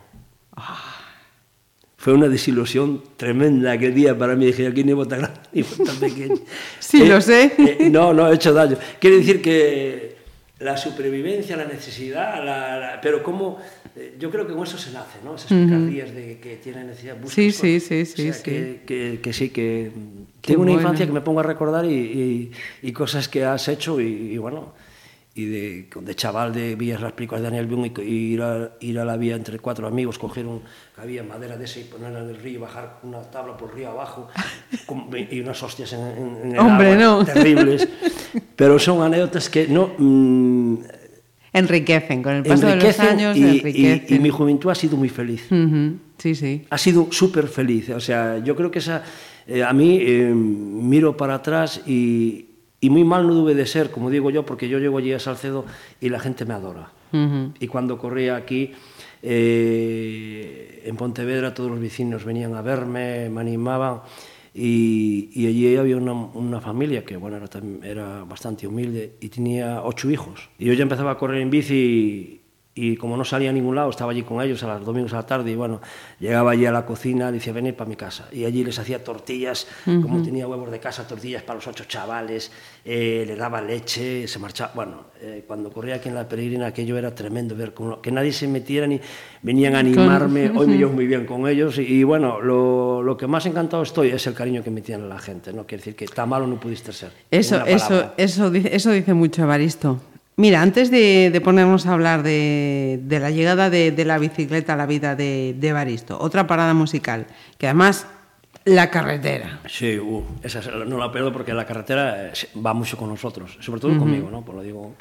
Fue 2.02 2.14
una 2.14 2.28
desilusión 2.28 3.02
tremenda 3.18 3.72
aquel 3.72 3.94
día 3.94 4.16
para 4.16 4.34
mí. 4.34 4.46
Dije, 4.46 4.66
aquí 4.66 4.82
ni 4.84 4.94
bota 4.94 5.18
grande 5.18 5.38
ni 5.52 5.60
bota 5.62 5.92
pequeña. 6.00 6.34
Sí, 6.80 7.04
lo 7.04 7.20
sé. 7.20 7.52
eh, 7.58 7.90
no, 7.90 8.14
no 8.14 8.30
he 8.30 8.34
hecho 8.34 8.54
daño. 8.54 8.78
Quiere 8.98 9.18
decir 9.18 9.42
que 9.42 10.16
la 10.60 10.78
supervivencia, 10.78 11.58
la 11.58 11.66
necesidad, 11.66 12.42
la- 12.42 12.78
la- 12.78 13.00
pero 13.02 13.22
cómo... 13.22 13.58
eh, 13.96 14.14
yo 14.18 14.30
creo 14.30 14.46
que 14.46 14.54
con 14.54 14.62
eso 14.66 14.78
se 14.78 14.92
nace, 14.92 15.18
¿no? 15.22 15.34
Esas 15.34 15.48
picardías 15.48 16.14
de 16.14 16.38
que 16.38 16.56
tiene 16.56 16.84
necesidad. 16.84 17.16
buscas 17.20 17.34
Sí, 17.34 17.46
cosas. 17.48 17.60
sí, 17.60 17.80
sí, 17.80 18.00
O 18.02 18.06
sí, 18.06 18.32
sea, 18.32 18.42
Que, 18.42 18.80
que- 18.86 19.20
que 19.22 19.32
sí, 19.34 19.50
que... 19.50 19.90
Qué 20.40 20.52
tengo 20.52 20.62
una 20.62 20.72
bueno. 20.72 20.80
infancia 20.82 21.04
que 21.06 21.12
me 21.12 21.20
pongo 21.20 21.40
a 21.40 21.42
recordar 21.42 21.84
y, 21.84 21.92
y- 21.94 22.50
y 22.82 22.92
cosas 22.92 23.28
que 23.28 23.44
has 23.44 23.68
hecho 23.68 24.00
y, 24.00 24.06
y 24.32 24.38
bueno... 24.38 24.72
Y 25.33 25.45
de, 25.47 25.88
de 26.03 26.14
chaval 26.16 26.53
de 26.53 26.75
vías 26.75 27.01
las 27.01 27.12
películas 27.12 27.40
de 27.43 27.49
Daniel 27.51 27.66
Boone 27.66 27.93
y, 27.99 28.01
y 28.03 28.33
ir, 28.35 28.43
a, 28.43 28.73
ir 28.81 28.99
a 28.99 29.05
la 29.05 29.16
vía 29.16 29.37
entre 29.37 29.61
cuatro 29.61 29.87
amigos, 29.87 30.19
coger 30.19 30.45
un, 30.45 30.61
que 30.95 31.01
había 31.01 31.23
madera 31.23 31.57
de 31.57 31.66
esa 31.66 31.79
y 31.79 31.85
ponerla 31.85 32.19
en 32.21 32.31
el 32.31 32.37
río 32.37 32.55
y 32.55 32.57
bajar 32.59 32.99
una 33.05 33.21
tabla 33.23 33.57
por 33.57 33.71
el 33.71 33.77
río 33.77 33.90
abajo 33.90 34.29
con- 34.87 35.07
y 35.31 35.38
unas 35.40 35.62
hostias 35.62 35.93
en, 35.93 36.01
en- 36.01 36.53
el 36.55 36.59
Hombre, 36.59 36.95
agua 36.95 36.97
no. 37.21 37.25
terribles. 37.33 37.88
Pero 38.57 38.79
son 38.81 39.03
anécdotas 39.03 39.49
que 39.49 39.69
no 39.69 39.93
mm, 39.97 40.75
Enriquecen, 41.53 42.23
con 42.23 42.33
el 42.35 42.43
paso 42.45 42.66
de 42.66 42.77
los 42.77 43.01
años 43.01 43.37
y, 43.37 43.40
y- 43.40 43.45
enriquecen. 43.59 44.16
y 44.16 44.19
mi 44.21 44.31
juventud 44.31 44.71
ha 44.71 44.75
sido 44.75 44.97
muy 44.97 45.09
feliz. 45.09 45.47
Ujú, 45.51 45.95
Sí, 46.19 46.35
sí. 46.35 46.64
Ha 46.71 46.77
sido 46.79 47.09
súper 47.11 47.49
feliz. 47.49 47.88
O 47.90 47.99
sea, 48.01 48.38
yo 48.38 48.55
creo 48.55 48.71
que 48.71 48.79
esa, 48.81 49.03
eh, 49.47 49.64
a 49.64 49.73
mí 49.73 49.99
eh, 50.01 50.33
miro 50.35 51.16
para 51.16 51.37
atrás 51.37 51.81
y, 51.87 52.47
y 52.81 52.90
muy 52.90 53.05
mal 53.05 53.27
no 53.27 53.35
debe 53.35 53.55
de 53.55 53.66
ser, 53.66 53.90
como 53.90 54.11
digo 54.11 54.31
yo, 54.31 54.47
porque 54.47 54.69
yo 54.69 54.79
llego 54.79 54.99
allí 54.99 55.12
a 55.12 55.19
Salcedo 55.19 55.66
y 56.01 56.09
la 56.09 56.19
gente 56.19 56.45
me 56.45 56.55
adora. 56.55 56.93
Y 57.59 57.66
cuando 57.66 57.99
corría 57.99 58.37
aquí, 58.37 58.73
eh, 59.23 60.83
en 60.85 60.97
Pontevedra, 60.97 61.53
todos 61.53 61.71
los 61.71 61.81
vecinos 61.81 62.25
venían 62.25 62.55
a 62.55 62.62
verme, 62.62 63.29
me 63.29 63.40
animaban. 63.40 64.03
Y, 64.55 65.31
y 65.33 65.47
allí 65.47 65.77
había 65.77 65.97
una, 65.97 66.12
una 66.12 66.61
familia 66.61 67.05
que 67.05 67.16
bueno, 67.16 67.38
era, 67.83 68.25
bastante 68.25 68.66
humilde 68.66 69.14
y 69.21 69.29
tenía 69.29 69.83
ocho 69.83 70.11
hijos. 70.11 70.49
Y 70.59 70.66
yo 70.66 70.73
ya 70.73 70.83
empezaba 70.83 71.12
a 71.12 71.19
correr 71.19 71.43
en 71.43 71.51
bici 71.51 71.75
y, 71.75 72.39
y 72.72 72.96
como 72.96 73.16
no 73.16 73.24
salía 73.24 73.50
a 73.50 73.52
ningún 73.52 73.74
lado, 73.74 73.90
estaba 73.90 74.12
allí 74.12 74.22
con 74.22 74.40
ellos 74.40 74.62
a 74.62 74.74
los 74.78 74.87
domingos 74.87 75.12
a 75.12 75.16
la 75.16 75.26
tarde 75.26 75.50
y 75.50 75.54
bueno, 75.56 75.80
llegaba 76.20 76.52
allí 76.52 76.64
a 76.66 76.72
la 76.72 76.87
cocina, 76.87 77.30
decía, 77.33 77.52
venid 77.52 77.74
para 77.74 77.90
mi 77.90 77.96
casa. 77.96 78.28
Y 78.33 78.44
allí 78.44 78.62
les 78.64 78.78
hacía 78.78 79.02
tortillas, 79.02 79.66
como 79.85 80.22
tenía 80.22 80.46
huevos 80.46 80.70
de 80.70 80.78
casa, 80.78 81.06
tortillas 81.06 81.42
para 81.42 81.56
los 81.56 81.66
ocho 81.66 81.85
chavales, 81.85 82.52
eh, 82.85 83.24
le 83.26 83.35
daba 83.37 83.61
leche, 83.61 84.26
se 84.28 84.38
marchaba. 84.38 84.70
Bueno, 84.74 85.06
eh, 85.20 85.44
cuando 85.46 85.70
corría 85.70 85.96
aquí 85.96 86.09
en 86.09 86.14
la 86.14 86.28
peregrina, 86.28 86.66
aquello 86.66 86.96
era 86.96 87.12
tremendo 87.14 87.56
ver 87.56 87.74
cómo- 87.74 88.00
que 88.00 88.12
nadie 88.12 88.33
se 88.33 88.46
metiera 88.46 88.87
ni 88.87 89.00
venían 89.42 89.74
a 89.74 89.80
animarme. 89.80 90.50
Hoy 90.56 90.66
me 90.68 90.76
llevo 90.78 90.92
muy 90.92 91.06
bien 91.06 91.26
con 91.26 91.48
ellos 91.48 91.76
y, 91.78 91.83
y 91.83 92.04
bueno, 92.04 92.40
lo, 92.40 93.02
lo 93.02 93.16
que 93.16 93.26
más 93.26 93.44
encantado 93.46 93.83
estoy 93.83 94.11
es 94.11 94.26
el 94.28 94.35
cariño 94.35 94.62
que 94.62 94.70
me 94.70 94.80
tiene 94.80 95.06
la 95.09 95.18
gente. 95.18 95.52
No 95.52 95.66
quiere 95.66 95.80
decir 95.83 95.96
que 95.96 96.06
tan 96.06 96.28
malo 96.28 96.46
no 96.46 96.59
pudiste 96.61 96.92
ser. 96.92 97.11
Eso, 97.33 97.56
eso, 97.66 98.12
eso, 98.16 98.52
eso 98.54 98.90
dice 98.92 99.12
mucho 99.12 99.42
Evaristo. 99.42 100.00
Mira, 100.40 100.62
antes 100.62 100.90
de, 100.90 101.29
de 101.31 101.40
ponernos 101.42 101.85
a 101.87 101.92
hablar 101.92 102.22
de, 102.22 102.98
de 103.03 103.20
la 103.20 103.31
llegada 103.31 103.68
de, 103.68 103.90
de 103.92 104.05
la 104.07 104.16
bicicleta 104.18 104.72
a 104.72 104.76
la 104.76 104.87
vida 104.87 105.14
de, 105.14 105.55
de 105.59 105.68
Evaristo, 105.68 106.18
otra 106.18 106.46
parada 106.46 106.72
musical, 106.72 107.26
que 107.59 107.66
además 107.66 108.07
la 108.64 108.90
carretera. 108.90 109.61
Sí, 109.68 109.98
uh, 109.98 110.24
esa 110.42 110.61
es- 110.61 110.70
no 110.87 110.96
la 110.96 111.12
pierdo 111.12 111.31
porque 111.31 111.53
la 111.53 111.66
carretera 111.66 112.29
eh, 112.29 112.33
va 112.64 112.72
mucho 112.72 112.96
con 112.96 113.11
nosotros, 113.11 113.59
sobre 113.61 113.81
todo 113.83 113.98
conmigo, 113.98 114.31
¿no? 114.31 114.42
Pues 114.42 114.57
lo 114.57 114.62
digo, 114.62 114.94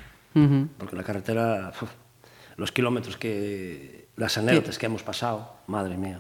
porque 0.78 0.95
la 0.97 1.04
carretera, 1.04 1.71
uf, 1.82 1.89
los 2.58 2.73
kilómetros 2.73 3.15
que, 3.15 4.10
las 4.17 4.38
anécdotas 4.38 4.78
que 4.78 4.88
hemos 4.88 5.04
pasado, 5.04 5.54
madre 5.67 5.95
mía. 5.95 6.19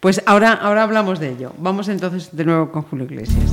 Pues 0.00 0.22
ahora, 0.26 0.54
ahora 0.54 0.82
hablamos 0.82 1.20
de 1.20 1.28
ello. 1.30 1.52
Vamos 1.58 1.86
entonces 1.88 2.34
de 2.34 2.44
nuevo 2.44 2.72
con 2.72 2.82
Julio 2.82 3.04
Iglesias. 3.04 3.52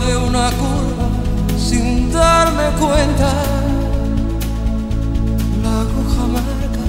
De 0.00 0.16
una 0.16 0.50
curva 0.52 1.08
sin 1.58 2.10
darme 2.12 2.64
cuenta. 2.80 3.32
La 5.62 5.80
aguja 5.80 6.26
marca 6.28 6.84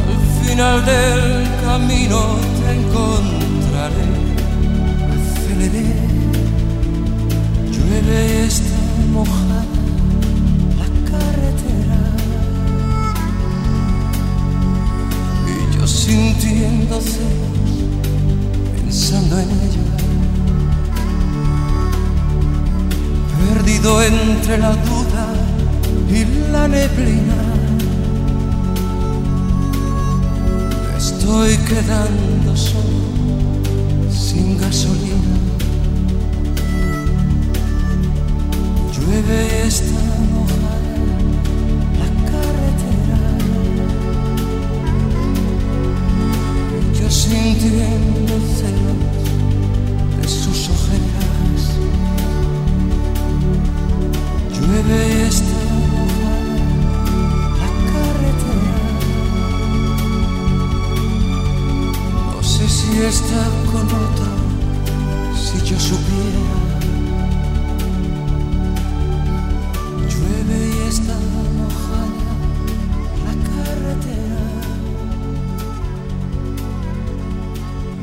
Al 0.00 0.46
final 0.46 0.84
del 0.84 1.46
camino 1.62 2.18
te 2.58 2.66
encontraré. 2.72 4.24
Está 8.14 8.78
mojada 9.12 9.64
la 10.78 10.88
carretera. 11.10 12.00
Y 15.46 15.76
yo 15.76 15.86
sintiendo 15.86 17.00
celos, 17.00 17.74
pensando 18.76 19.38
en 19.38 19.50
ella. 19.50 19.84
Perdido 23.54 24.02
entre 24.02 24.58
la 24.58 24.70
duda 24.70 25.26
y 26.08 26.50
la 26.52 26.68
neblina. 26.68 27.34
Estoy 30.96 31.56
quedando 31.58 32.56
solo, 32.56 34.10
sin 34.10 34.58
gasolina. 34.58 35.53
Y 39.14 39.16
está 39.16 40.02
mojada 40.32 40.86
la 42.00 42.08
carretera. 42.30 43.20
Yo 46.98 47.08
sintiendo 47.08 48.34
celos 48.56 49.00
de 50.20 50.26
sus 50.28 50.68
ojeras. 50.68 51.60
Llueve 54.52 54.98
y 55.06 55.22
está 55.28 55.60
mojada 55.92 56.56
la 57.60 57.70
carretera. 57.92 58.78
No 62.32 62.42
sé 62.42 62.64
si 62.68 62.90
está 63.00 63.42
con 63.70 63.86
otro, 63.86 64.32
si 65.40 65.56
yo 65.70 65.78
supiera. 65.78 66.63
Está 70.88 71.14
mojada 71.56 72.24
la 73.24 73.34
carretera. 73.48 74.42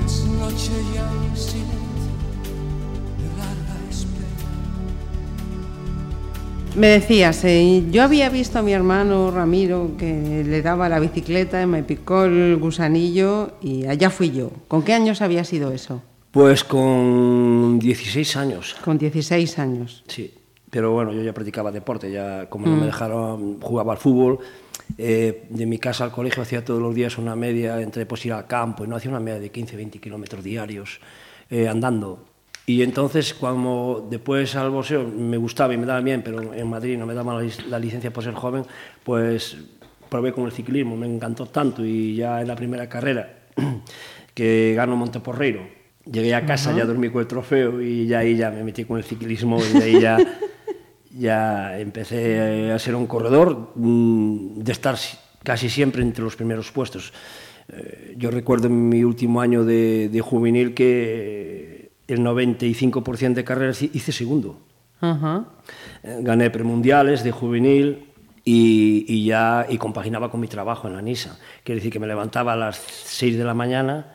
Es 0.06 0.26
noche 0.26 0.72
ya 0.94 1.10
en 1.12 1.38
silencio 1.38 2.14
de 3.18 3.28
larga 3.38 3.76
espera. 3.90 4.28
Me 6.76 6.88
decías, 6.88 7.44
eh, 7.44 7.84
yo 7.92 8.04
había 8.04 8.30
visto 8.30 8.60
a 8.60 8.62
mi 8.62 8.74
hermano 8.74 9.32
Ramiro 9.32 9.92
que 9.98 10.44
le 10.46 10.62
daba 10.62 10.90
la 10.90 11.00
bicicleta, 11.00 11.66
me 11.68 11.84
picó 11.84 12.24
el 12.26 12.58
gusanillo 12.58 13.54
y 13.62 13.86
allá 13.86 14.10
fui 14.10 14.32
yo. 14.32 14.52
¿Con 14.68 14.84
qué 14.84 14.94
años 14.94 15.22
había 15.22 15.44
sido 15.44 15.72
eso? 15.72 16.02
Pues 16.32 16.64
con 16.64 17.78
16 17.80 18.38
años, 18.38 18.76
Con 18.84 18.98
16 18.98 19.60
años. 19.60 20.04
sí. 20.08 20.32
Pero 20.72 20.92
bueno, 20.92 21.12
yo 21.14 21.22
ya 21.22 21.34
practicaba 21.34 21.72
deporte, 21.72 22.10
ya 22.12 22.50
como 22.50 22.66
no 22.66 22.76
me 22.78 22.86
dejaron, 22.88 23.60
jugaba 23.62 23.92
al 23.94 24.00
fútbol. 24.00 24.40
eh, 24.98 25.46
de 25.50 25.66
mi 25.66 25.78
casa 25.78 26.04
al 26.06 26.12
colegio 26.12 26.42
hacía 26.44 26.66
todos 26.66 26.82
los 26.82 26.94
días 26.96 27.18
una 27.18 27.36
media 27.36 27.80
entre 27.82 28.06
pues 28.06 28.26
ir 28.26 28.34
al 28.34 28.48
campo, 28.48 28.84
y 28.84 28.88
no 28.88 28.96
hacía 28.96 29.12
una 29.12 29.20
media 29.20 29.40
de 29.40 29.50
15, 29.52 29.76
20 29.78 30.00
kilómetros 30.00 30.44
diarios 30.44 31.00
eh, 31.50 31.68
andando. 31.68 32.26
Y 32.66 32.84
entonces, 32.84 33.34
cuando 33.34 34.08
después 34.10 34.56
al 34.56 34.70
boxeo 34.70 35.04
me 35.04 35.36
gustaba 35.38 35.74
y 35.74 35.78
me 35.78 35.86
daba 35.86 36.00
bien, 36.02 36.22
pero 36.24 36.54
en 36.54 36.70
Madrid 36.70 36.98
no 36.98 37.06
me 37.06 37.14
daban 37.14 37.38
la, 37.38 37.44
lic- 37.44 37.66
la 37.68 37.80
licencia 37.80 38.12
por 38.12 38.24
ser 38.24 38.34
joven, 38.34 38.64
pues 39.04 39.58
probé 40.10 40.32
con 40.34 40.46
el 40.46 40.52
ciclismo, 40.52 40.96
me 40.98 41.08
encantó 41.08 41.46
tanto 41.48 41.84
y 41.86 42.16
ya 42.16 42.42
en 42.42 42.48
la 42.48 42.56
primera 42.56 42.88
carrera 42.88 43.40
que 44.34 44.74
gano 44.76 44.96
Monteporreiro. 44.96 45.62
Llegué 46.06 46.34
a 46.34 46.46
casa, 46.46 46.72
ya 46.76 46.86
dormí 46.86 47.10
con 47.10 47.22
el 47.22 47.28
trofeo 47.28 47.80
y 47.82 48.08
ya 48.08 48.20
ahí 48.20 48.36
ya 48.36 48.50
me 48.50 48.64
metí 48.64 48.86
con 48.86 48.98
el 48.98 49.04
ciclismo 49.04 49.60
y 49.64 49.70
de 49.78 49.84
ahí 49.84 50.00
ya, 50.02 50.18
ya 51.18 51.80
empecé 51.80 52.72
a 52.72 52.80
ser 52.80 52.96
un 52.96 53.08
corredor, 53.08 53.72
mm, 53.76 54.60
de 54.64 54.72
estar 54.72 54.98
si- 54.98 55.18
casi 55.44 55.70
siempre 55.70 56.02
entre 56.02 56.24
los 56.24 56.36
primeros 56.36 56.72
puestos. 56.72 57.14
Eh, 57.70 58.16
Yo 58.18 58.32
recuerdo 58.32 58.68
en 58.68 58.90
mi 58.90 59.04
último 59.04 59.42
año 59.42 59.64
de, 59.64 60.10
de 60.10 60.22
juvenil 60.22 60.74
que 60.74 61.92
el 62.08 62.20
95% 62.22 63.34
de 63.36 63.44
carreras 63.44 63.82
hice 63.82 64.12
segundo. 64.12 64.60
Ajá. 65.00 65.46
Eh, 66.04 66.18
gané 66.22 66.50
premundiales 66.50 67.24
de 67.24 67.32
juvenil 67.32 68.06
y, 68.44 69.06
y 69.08 69.26
ya 69.26 69.66
y 69.70 69.78
compaginaba 69.78 70.30
con 70.30 70.40
mi 70.42 70.48
trabajo 70.48 70.88
en 70.88 70.96
la 70.96 71.02
NISA. 71.02 71.40
Quiere 71.64 71.78
decir 71.80 71.92
que 71.92 72.00
me 72.00 72.08
levantaba 72.08 72.54
a 72.54 72.56
las 72.56 72.78
6 72.78 73.38
de 73.38 73.44
la 73.44 73.54
mañana, 73.54 74.14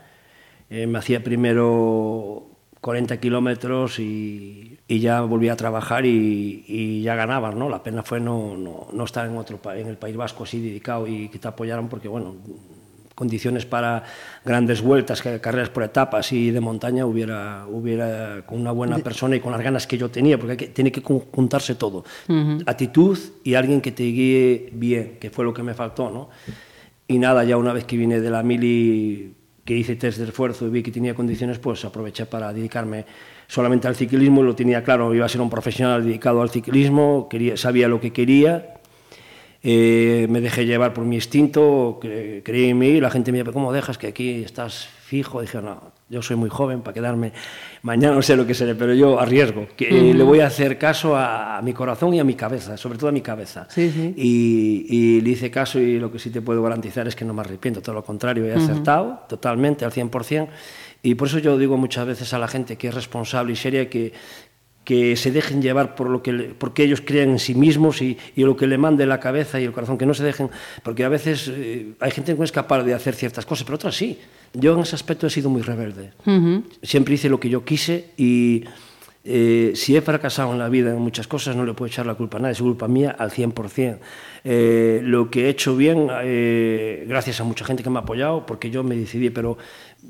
eh, 0.70 0.86
me 0.86 0.98
hacía 0.98 1.22
primero 1.24 2.46
40 2.80 3.18
kilómetros 3.18 3.98
y, 3.98 4.75
y 4.88 5.00
ya 5.00 5.20
volvía 5.22 5.54
a 5.54 5.56
trabajar 5.56 6.06
y, 6.06 6.64
y 6.68 7.02
ya 7.02 7.14
ganabas, 7.16 7.54
¿no? 7.56 7.68
La 7.68 7.82
pena 7.82 8.02
fue 8.04 8.20
no, 8.20 8.56
no, 8.56 8.86
no 8.92 9.04
estar 9.04 9.26
en, 9.28 9.36
otro, 9.36 9.58
en 9.74 9.88
el 9.88 9.96
País 9.96 10.16
Vasco 10.16 10.44
así 10.44 10.60
dedicado 10.60 11.06
y 11.08 11.28
que 11.28 11.38
te 11.40 11.48
apoyaran 11.48 11.88
porque, 11.88 12.06
bueno, 12.06 12.36
condiciones 13.14 13.64
para 13.64 14.04
grandes 14.44 14.82
vueltas, 14.82 15.22
carreras 15.22 15.70
por 15.70 15.82
etapas 15.82 16.30
y 16.32 16.50
de 16.50 16.60
montaña 16.60 17.06
hubiera, 17.06 17.66
hubiera 17.66 18.44
con 18.46 18.60
una 18.60 18.72
buena 18.72 18.98
persona 18.98 19.36
y 19.36 19.40
con 19.40 19.52
las 19.52 19.62
ganas 19.62 19.86
que 19.86 19.96
yo 19.98 20.10
tenía, 20.10 20.36
porque 20.38 20.52
hay 20.52 20.56
que- 20.58 20.66
tiene 20.68 20.92
que 20.92 21.00
juntarse 21.00 21.74
todo. 21.76 22.04
Actitud 22.66 23.18
y 23.42 23.54
alguien 23.54 23.80
que 23.80 23.90
te 23.92 24.02
guíe 24.04 24.68
bien, 24.72 25.16
que 25.18 25.30
fue 25.30 25.44
lo 25.46 25.54
que 25.54 25.62
me 25.62 25.72
faltó, 25.74 26.10
¿no? 26.10 26.28
Y 27.08 27.18
nada, 27.18 27.42
ya 27.44 27.56
una 27.56 27.72
vez 27.72 27.84
que 27.84 27.96
vine 27.96 28.20
de 28.20 28.30
la 28.30 28.42
mili, 28.42 29.32
que 29.64 29.74
hice 29.76 29.96
test 29.96 30.18
de 30.18 30.24
esfuerzo 30.24 30.66
y 30.66 30.70
vi 30.70 30.82
que 30.82 30.92
tenía 30.92 31.14
condiciones, 31.14 31.58
pues 31.58 31.84
aproveché 31.84 32.26
para 32.26 32.52
dedicarme 32.52 33.06
solamente 33.48 33.86
al 33.88 33.94
ciclismo 33.96 34.42
y 34.42 34.44
lo 34.44 34.54
tenía 34.54 34.82
claro, 34.84 35.14
iba 35.14 35.24
a 35.26 35.28
ser 35.28 35.40
un 35.40 35.50
profesional 35.50 36.04
dedicado 36.04 36.42
al 36.42 36.50
ciclismo, 36.50 37.28
quería, 37.30 37.56
sabía 37.56 37.88
lo 37.88 38.00
que 38.00 38.12
quería 38.12 38.72
eh, 39.62 40.26
me 40.30 40.40
dejé 40.40 40.64
llevar 40.64 40.92
por 40.92 41.04
mi 41.04 41.16
instinto, 41.16 41.98
cre- 42.00 42.42
creí 42.44 42.68
en 42.70 42.78
mí 42.78 43.00
la 43.00 43.10
gente 43.10 43.32
me 43.32 43.38
dice, 43.38 43.50
¿cómo 43.52 43.72
dejas 43.72 43.98
que 43.98 44.06
aquí 44.08 44.44
estás 44.44 44.86
fijo? 45.06 45.40
Dije, 45.40 45.60
no, 45.60 45.90
yo 46.08 46.22
soy 46.22 46.36
muy 46.36 46.48
joven 46.50 46.82
para 46.82 46.94
quedarme, 46.94 47.32
mañana 47.82 48.14
no 48.14 48.22
sé 48.22 48.36
lo 48.36 48.46
que 48.46 48.54
seré, 48.54 48.76
pero 48.76 48.94
yo 48.94 49.18
arriesgo, 49.18 49.66
que 49.76 50.14
le 50.14 50.22
voy 50.22 50.38
a 50.40 50.46
hacer 50.46 50.78
caso 50.78 51.16
a, 51.16 51.58
a 51.58 51.62
mi 51.62 51.72
corazón 51.72 52.14
y 52.14 52.20
a 52.20 52.24
mi 52.24 52.34
cabeza, 52.34 52.76
sobre 52.76 52.96
todo 52.98 53.08
a 53.08 53.12
mi 53.12 53.22
cabeza. 53.22 53.66
Sí, 53.68 53.90
sí. 53.90 54.14
Y, 54.16 54.86
y 54.88 55.20
le 55.22 55.30
hice 55.30 55.50
caso 55.50 55.80
y 55.80 55.98
lo 55.98 56.12
que 56.12 56.20
sí 56.20 56.30
te 56.30 56.42
puedo 56.42 56.62
garantizar 56.62 57.08
es 57.08 57.16
que 57.16 57.24
no 57.24 57.34
me 57.34 57.40
arrepiento, 57.40 57.80
todo 57.80 57.94
lo 57.96 58.04
contrario, 58.04 58.44
he 58.44 58.52
acertado 58.54 59.20
totalmente, 59.28 59.84
al 59.84 59.90
100%. 59.90 60.46
Y 61.02 61.14
por 61.14 61.28
eso 61.28 61.38
yo 61.38 61.58
digo 61.58 61.76
muchas 61.76 62.06
veces 62.06 62.32
a 62.32 62.38
la 62.38 62.48
gente 62.48 62.76
que 62.76 62.88
es 62.88 62.94
responsable 62.94 63.52
y 63.52 63.56
seria 63.56 63.88
que, 63.88 64.12
que 64.84 65.16
se 65.16 65.32
dejen 65.32 65.60
llevar 65.60 65.94
por 65.94 66.08
lo 66.08 66.22
que 66.22 66.32
porque 66.58 66.84
ellos 66.84 67.02
crean 67.04 67.30
en 67.30 67.38
sí 67.38 67.54
mismos 67.54 68.00
y, 68.02 68.16
y 68.36 68.44
lo 68.44 68.56
que 68.56 68.66
le 68.66 68.78
mande 68.78 69.04
la 69.04 69.18
cabeza 69.18 69.60
y 69.60 69.64
el 69.64 69.72
corazón, 69.72 69.98
que 69.98 70.06
no 70.06 70.14
se 70.14 70.24
dejen, 70.24 70.48
porque 70.82 71.04
a 71.04 71.08
veces 71.08 71.50
eh, 71.52 71.94
hay 71.98 72.10
gente 72.12 72.32
que 72.32 72.38
no 72.38 72.44
es 72.44 72.52
capaz 72.52 72.84
de 72.84 72.94
hacer 72.94 73.14
ciertas 73.14 73.44
cosas, 73.44 73.64
pero 73.64 73.76
otras 73.76 73.96
sí. 73.96 74.18
Yo 74.54 74.74
en 74.74 74.80
ese 74.80 74.94
aspecto 74.94 75.26
he 75.26 75.30
sido 75.30 75.50
muy 75.50 75.62
rebelde. 75.62 76.12
Siempre 76.82 77.14
hice 77.14 77.28
lo 77.28 77.40
que 77.40 77.48
yo 77.50 77.64
quise 77.64 78.10
y 78.16 78.64
eh, 79.28 79.72
si 79.74 79.96
he 79.96 80.00
fracasado 80.02 80.52
en 80.52 80.60
la 80.60 80.68
vida 80.68 80.92
en 80.92 81.00
muchas 81.00 81.26
cosas 81.26 81.56
no 81.56 81.64
le 81.64 81.74
puedo 81.74 81.88
echar 81.88 82.06
la 82.06 82.14
culpa 82.14 82.38
a 82.38 82.40
nadie, 82.40 82.52
es 82.52 82.60
culpa 82.60 82.86
mía 82.86 83.16
al 83.18 83.32
100%. 83.32 83.98
Eh, 84.44 85.00
lo 85.02 85.28
que 85.28 85.46
he 85.46 85.48
hecho 85.48 85.76
bien, 85.76 86.06
eh, 86.22 87.04
gracias 87.08 87.40
a 87.40 87.44
mucha 87.44 87.64
gente 87.64 87.82
que 87.82 87.90
me 87.90 87.98
ha 87.98 88.02
apoyado, 88.02 88.46
porque 88.46 88.70
yo 88.70 88.84
me 88.84 88.94
decidí, 88.94 89.30
pero 89.30 89.58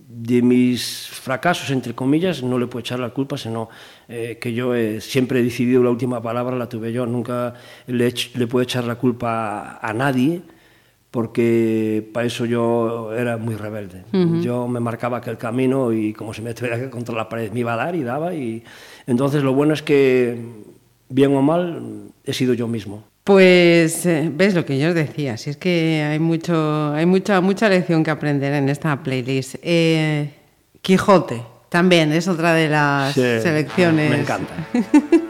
de 0.08 0.42
mis 0.42 1.08
fracasos, 1.08 1.70
entre 1.70 1.94
comillas, 1.94 2.42
no 2.42 2.58
le 2.58 2.66
puedo 2.66 2.80
echar 2.80 2.98
la 2.98 3.10
culpa, 3.10 3.36
sino 3.36 3.68
eh, 4.08 4.38
que 4.40 4.52
yo 4.52 4.74
eh, 4.74 5.00
siempre 5.00 5.40
he 5.40 5.42
decidido 5.42 5.82
la 5.82 5.90
última 5.90 6.22
palabra, 6.22 6.56
la 6.56 6.68
tuve 6.68 6.92
yo, 6.92 7.06
nunca 7.06 7.54
le, 7.86 8.12
le 8.34 8.46
puedo 8.46 8.62
echar 8.62 8.84
la 8.84 8.96
culpa 8.96 9.78
a, 9.80 9.88
a 9.88 9.92
nadie, 9.92 10.42
porque 11.10 12.06
para 12.12 12.26
eso 12.26 12.44
yo 12.44 13.10
era 13.14 13.38
muy 13.38 13.54
rebelde. 13.54 14.04
Yo 14.42 14.68
me 14.68 14.80
marcaba 14.80 15.16
aquel 15.16 15.38
camino 15.38 15.90
y 15.92 16.12
como 16.12 16.34
si 16.34 16.42
me 16.42 16.52
tuviera 16.52 16.78
que 16.78 16.90
contra 16.90 17.14
la 17.14 17.28
pared 17.28 17.50
me 17.52 17.60
iba 17.60 17.72
a 17.72 17.76
dar 17.76 17.94
y 17.94 18.02
daba. 18.02 18.34
Y... 18.34 18.62
Entonces 19.06 19.42
lo 19.42 19.54
bueno 19.54 19.72
es 19.72 19.82
que, 19.82 20.38
bien 21.08 21.34
o 21.34 21.40
mal, 21.40 22.10
he 22.22 22.34
sido 22.34 22.52
yo 22.52 22.68
mismo. 22.68 23.04
Pues 23.26 24.06
eh, 24.06 24.30
ves 24.32 24.54
lo 24.54 24.64
que 24.64 24.78
yo 24.78 24.90
os 24.90 24.94
decía, 24.94 25.36
si 25.36 25.50
es 25.50 25.56
que 25.56 26.06
hay 26.08 26.20
mucho, 26.20 26.92
hay 26.92 27.06
mucha, 27.06 27.40
mucha 27.40 27.68
lección 27.68 28.04
que 28.04 28.12
aprender 28.12 28.54
en 28.54 28.68
esta 28.68 29.02
playlist. 29.02 29.56
Eh, 29.62 30.30
Quijote 30.80 31.42
también 31.68 32.12
es 32.12 32.28
otra 32.28 32.54
de 32.54 32.68
las 32.68 33.14
Sí, 33.14 33.20
selecciones. 33.42 34.10
Me 34.10 34.20
encanta. 34.20 34.54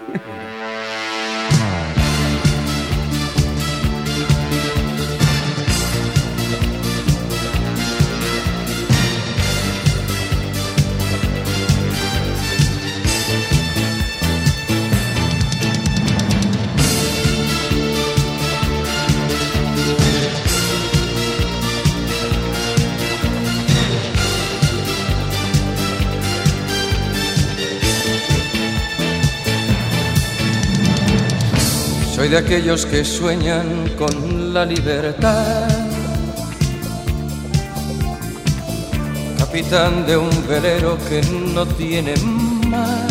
Soy 32.26 32.32
de 32.32 32.38
aquellos 32.38 32.86
que 32.86 33.04
sueñan 33.04 33.88
con 33.96 34.52
la 34.52 34.64
libertad. 34.64 35.68
Capitán 39.38 40.04
de 40.04 40.16
un 40.16 40.48
velero 40.48 40.98
que 41.08 41.22
no 41.54 41.64
tiene 41.64 42.14
mar. 42.66 43.06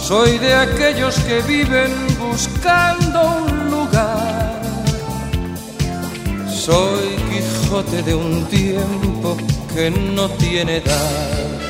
Soy 0.00 0.38
de 0.38 0.54
aquellos 0.54 1.16
que 1.26 1.40
viven 1.42 1.90
buscando 2.20 3.38
un 3.44 3.70
lugar. 3.72 4.62
Soy 6.48 7.16
Quijote 7.28 8.00
de 8.04 8.14
un 8.14 8.44
tiempo 8.44 9.36
que 9.74 9.90
no 9.90 10.28
tiene 10.30 10.76
edad. 10.76 11.63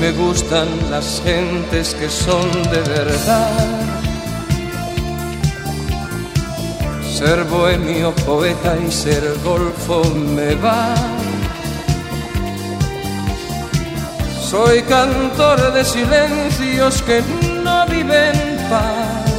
Me 0.00 0.12
gustan 0.12 0.68
las 0.90 1.20
gentes 1.22 1.94
que 1.94 2.08
son 2.08 2.50
de 2.72 2.80
verdad. 2.80 3.68
Ser 7.18 7.44
bohemio, 7.44 8.14
poeta 8.24 8.76
y 8.78 8.90
ser 8.90 9.22
golfo 9.44 10.02
me 10.14 10.54
va. 10.54 10.94
Soy 14.50 14.82
cantor 14.82 15.72
de 15.74 15.84
silencios 15.84 17.02
que 17.02 17.22
no 17.62 17.86
viven 17.86 18.36
paz, 18.70 19.30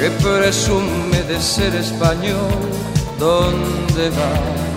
que 0.00 0.10
presume 0.10 1.22
de 1.28 1.40
ser 1.40 1.74
español, 1.74 2.50
¿dónde 3.18 4.08
va? 4.10 4.75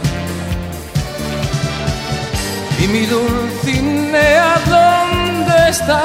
Y 2.81 2.87
mi 2.87 3.05
Dulcinea, 3.05 4.55
¿dónde 4.65 5.69
estarás? 5.69 5.99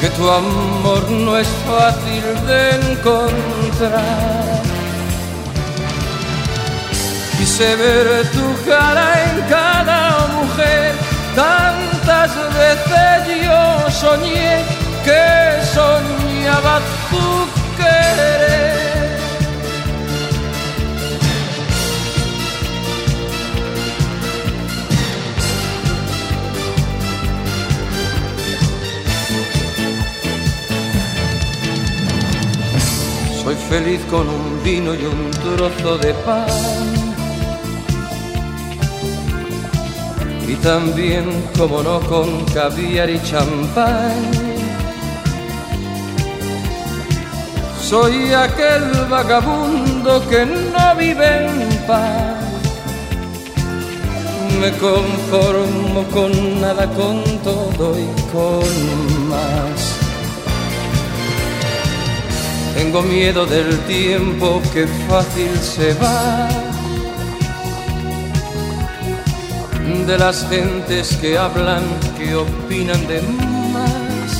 Que 0.00 0.08
tu 0.10 0.30
amor 0.30 1.10
no 1.10 1.38
es 1.38 1.48
fácil 1.66 2.24
de 2.46 2.92
encontrar. 2.92 4.62
Quise 7.38 7.76
ver 7.76 8.30
tu 8.30 8.46
cara 8.70 9.06
en 9.24 9.34
cada 9.48 10.00
mujer, 10.38 10.92
tantas 11.34 12.30
veces 12.60 13.44
yo 13.44 13.90
soñé 13.90 14.64
que 15.04 15.24
soñaba 15.74 16.80
tu 17.10 17.26
querer. 17.76 18.71
Soy 33.42 33.56
feliz 33.56 34.00
con 34.08 34.28
un 34.28 34.62
vino 34.62 34.94
y 34.94 35.04
un 35.04 35.30
trozo 35.32 35.98
de 35.98 36.14
pan. 36.14 36.46
Y 40.46 40.54
también, 40.56 41.24
como 41.58 41.82
no, 41.82 41.98
con 42.00 42.44
caviar 42.54 43.10
y 43.10 43.20
champán. 43.22 44.30
Soy 47.80 48.32
aquel 48.32 48.84
vagabundo 49.10 50.22
que 50.28 50.46
no 50.46 50.96
vive 50.96 51.46
en 51.46 51.86
paz. 51.86 52.36
Me 54.60 54.70
conformo 54.78 56.04
con 56.12 56.60
nada, 56.60 56.86
con 56.94 57.24
todo 57.42 57.98
y 57.98 58.06
con 58.30 59.28
más. 59.28 59.91
Tengo 62.82 63.00
miedo 63.02 63.46
del 63.46 63.78
tiempo 63.86 64.60
que 64.74 64.88
fácil 65.08 65.56
se 65.56 65.94
va. 65.94 66.48
De 70.04 70.18
las 70.18 70.48
gentes 70.48 71.16
que 71.18 71.38
hablan, 71.38 71.84
que 72.18 72.34
opinan 72.34 73.06
de 73.06 73.22
más. 73.72 74.30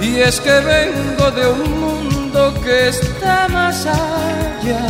Y 0.00 0.20
es 0.20 0.40
que 0.40 0.58
vengo 0.60 1.30
de 1.32 1.46
un 1.46 1.80
mundo 1.80 2.54
que 2.64 2.88
está 2.88 3.46
más 3.48 3.84
allá. 3.84 4.86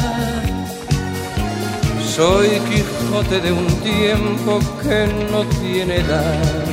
Soy 2.15 2.61
Quijote 2.69 3.41
de 3.41 3.51
un 3.51 3.67
tiempo 3.81 4.61
que 4.81 5.09
no 5.29 5.43
tiene 5.61 5.97
edad. 5.97 6.72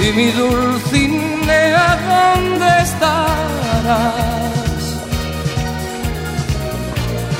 Y 0.00 0.12
mi 0.12 0.30
Dulcinea, 0.30 1.98
¿dónde 2.08 2.68
estarás? 2.82 4.22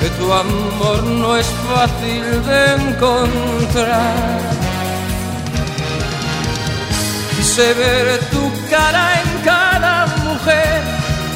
Que 0.00 0.09
tu 0.18 0.32
amor 0.32 1.03
no 1.05 1.36
es 1.36 1.46
fácil 1.46 2.24
de 2.46 2.74
encontrar. 2.74 4.40
Quise 7.36 7.74
ver 7.74 8.20
tu 8.30 8.50
cara 8.70 9.20
en 9.22 9.44
cada 9.44 10.07
mujer, 10.24 10.82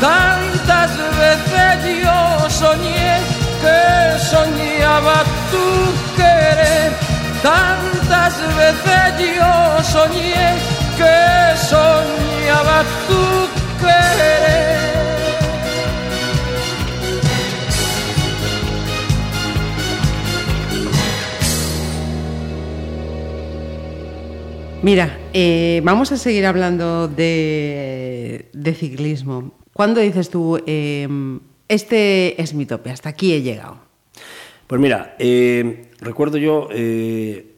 tantas 0.00 0.90
veces 1.18 2.04
yo 2.04 2.50
soñé 2.50 3.18
que 3.62 4.18
soñaba 4.30 5.24
tu 5.50 5.66
querer, 6.16 6.92
tantas 7.42 8.34
veces 8.56 9.36
yo 9.36 9.82
soñé 9.82 10.75
que 10.96 11.56
soñaba 11.68 12.84
tu 13.06 13.22
querer. 13.80 14.76
Mira, 24.82 25.18
eh, 25.32 25.80
vamos 25.84 26.12
a 26.12 26.16
seguir 26.16 26.46
hablando 26.46 27.08
de, 27.08 28.48
de 28.52 28.74
ciclismo. 28.74 29.52
¿Cuándo 29.72 30.00
dices 30.00 30.30
tú, 30.30 30.62
eh, 30.66 31.08
este 31.68 32.40
es 32.40 32.54
mi 32.54 32.66
tope, 32.66 32.90
hasta 32.90 33.08
aquí 33.10 33.32
he 33.34 33.42
llegado? 33.42 33.78
Pues 34.66 34.80
mira, 34.80 35.14
eh, 35.18 35.90
recuerdo 36.00 36.38
yo, 36.38 36.68
eh, 36.72 37.55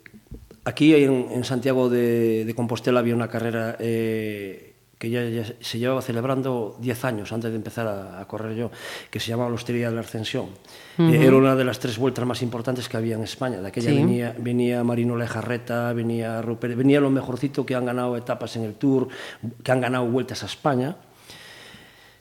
Aquí 0.69 0.95
en, 0.95 1.29
en 1.33 1.45
Santiago 1.45 1.89
de, 1.89 2.45
de 2.45 2.55
Compostela 2.55 3.01
había 3.01 3.15
una 3.15 3.29
carrera 3.29 3.77
eh, 3.81 4.75
que 4.99 5.09
ya, 5.09 5.25
ya, 5.25 5.45
se 5.61 5.79
llevaba 5.79 6.03
celebrando 6.03 6.77
10 6.79 7.05
años 7.07 7.33
antes 7.33 7.51
de 7.51 7.57
empezar 7.57 7.87
a, 7.87 8.21
a, 8.21 8.29
correr 8.29 8.55
yo, 8.55 8.71
que 9.11 9.19
se 9.19 9.31
llamaba 9.31 9.49
la 9.49 9.55
Hostería 9.55 9.89
de 9.89 9.95
la 9.95 10.03
Ascensión. 10.03 10.45
Uh 10.99 11.03
-huh. 11.03 11.15
eh, 11.15 11.27
era 11.27 11.37
una 11.37 11.57
de 11.57 11.65
las 11.65 11.79
tres 11.79 11.97
vueltas 11.97 12.27
más 12.27 12.43
importantes 12.43 12.87
que 12.87 12.99
había 12.99 13.15
en 13.15 13.23
España. 13.23 13.63
De 13.63 13.69
aquella 13.69 13.89
sí. 13.89 13.97
venía, 13.97 14.35
venía 14.37 14.85
Marino 14.85 15.17
Lejarreta, 15.17 15.91
venía 15.95 16.43
Rupert, 16.43 16.77
venía 16.77 17.01
lo 17.01 17.09
mejorcito 17.09 17.65
que 17.65 17.75
han 17.75 17.87
ganado 17.87 18.15
etapas 18.15 18.55
en 18.57 18.65
el 18.65 18.75
Tour, 18.75 19.09
que 19.63 19.73
han 19.73 19.81
ganado 19.81 20.05
vueltas 20.05 20.43
a 20.43 20.47
España. 20.47 20.97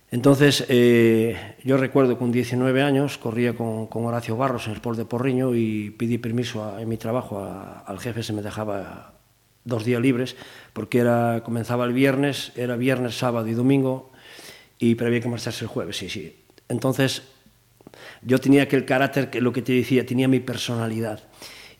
Entonces, 0.10 0.66
eh, 0.70 1.56
yo 1.64 1.76
recuerdo 1.76 2.14
que 2.14 2.20
con 2.20 2.32
19 2.32 2.82
años 2.82 3.18
corría 3.18 3.56
con, 3.56 3.90
Horacio 3.92 4.38
Barros 4.38 4.66
en 4.66 4.72
el 4.72 4.78
Sport 4.78 4.98
de 4.98 5.06
Porriño 5.06 5.54
y 5.54 5.90
pedí 5.92 6.18
permiso 6.18 6.80
en 6.80 6.88
mi 6.88 6.96
trabajo 6.96 7.46
al 7.86 8.00
jefe, 8.00 8.24
se 8.24 8.32
me 8.32 8.42
dejaba 8.42 9.14
dos 9.66 9.84
días 9.84 10.02
libres, 10.02 10.38
porque 10.72 11.00
era, 11.00 11.42
comenzaba 11.44 11.84
el 11.84 11.92
viernes, 11.92 12.54
era 12.56 12.78
viernes, 12.78 13.18
sábado 13.18 13.48
y 13.48 13.54
domingo, 13.54 14.12
y 14.80 14.96
pero 14.96 15.10
había 15.10 15.20
que 15.20 15.28
marcharse 15.28 15.66
el 15.66 15.70
jueves, 15.70 15.98
sí, 15.98 16.10
sí. 16.10 16.42
Entonces, 16.70 17.24
yo 18.22 18.40
tenía 18.40 18.64
aquel 18.64 18.86
carácter, 18.86 19.30
que 19.30 19.42
lo 19.42 19.52
que 19.52 19.62
te 19.62 19.74
decía, 19.74 20.06
tenía 20.06 20.30
mi 20.30 20.40
personalidad. 20.40 21.20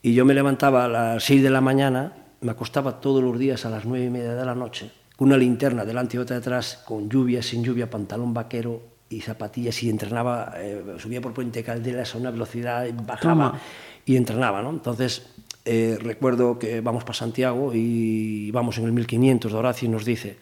Y 0.02 0.14
yo 0.14 0.26
me 0.26 0.34
levantaba 0.34 0.86
a 0.86 0.88
las 0.90 1.24
6 1.24 1.44
de 1.44 1.50
la 1.50 1.62
mañana, 1.62 2.14
me 2.42 2.52
acostaba 2.52 3.00
todos 3.00 3.24
los 3.24 3.40
días 3.40 3.66
a 3.66 3.70
las 3.70 3.86
9 3.86 4.06
y 4.06 4.10
media 4.10 4.36
de 4.36 4.46
la 4.46 4.54
noche, 4.54 4.92
con 5.18 5.30
una 5.30 5.38
linterna 5.38 5.84
delante 5.84 6.16
y 6.16 6.20
otra 6.20 6.38
detrás, 6.38 6.82
con 6.86 7.10
lluvia, 7.10 7.42
sin 7.42 7.64
lluvia, 7.64 7.90
pantalón 7.90 8.34
vaquero 8.34 8.82
y 9.10 9.20
zapatillas, 9.20 9.82
y 9.84 9.90
entrenaba, 9.90 10.54
eh, 10.58 10.96
subía 11.00 11.20
por 11.20 11.34
Puente 11.34 11.64
Calderas 11.64 12.14
a 12.14 12.20
una 12.20 12.30
velocidad, 12.30 12.88
bajaba 13.06 13.52
Toma. 13.52 13.62
y 14.06 14.16
entrenaba, 14.16 14.62
¿no? 14.62 14.70
Entonces, 14.70 15.26
eh, 15.66 15.98
recuerdo 16.00 16.60
que 16.60 16.82
vamos 16.82 17.04
para 17.04 17.16
Santiago 17.16 17.72
y 17.74 18.52
vamos 18.52 18.78
en 18.78 18.86
el 18.86 18.92
1500 18.92 19.52
de 19.52 19.58
Horacio 19.58 19.88
y 19.88 19.92
nos 19.92 20.06
dice, 20.06 20.38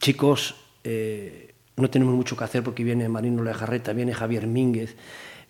chicos, 0.00 0.54
eh, 0.84 1.52
no 1.76 1.90
tenemos 1.90 2.14
mucho 2.14 2.36
que 2.36 2.44
hacer 2.44 2.62
porque 2.62 2.84
viene 2.84 3.08
Marino 3.08 3.42
Lejarreta, 3.42 3.92
viene 3.92 4.14
Javier 4.14 4.46
Mínguez, 4.46 4.94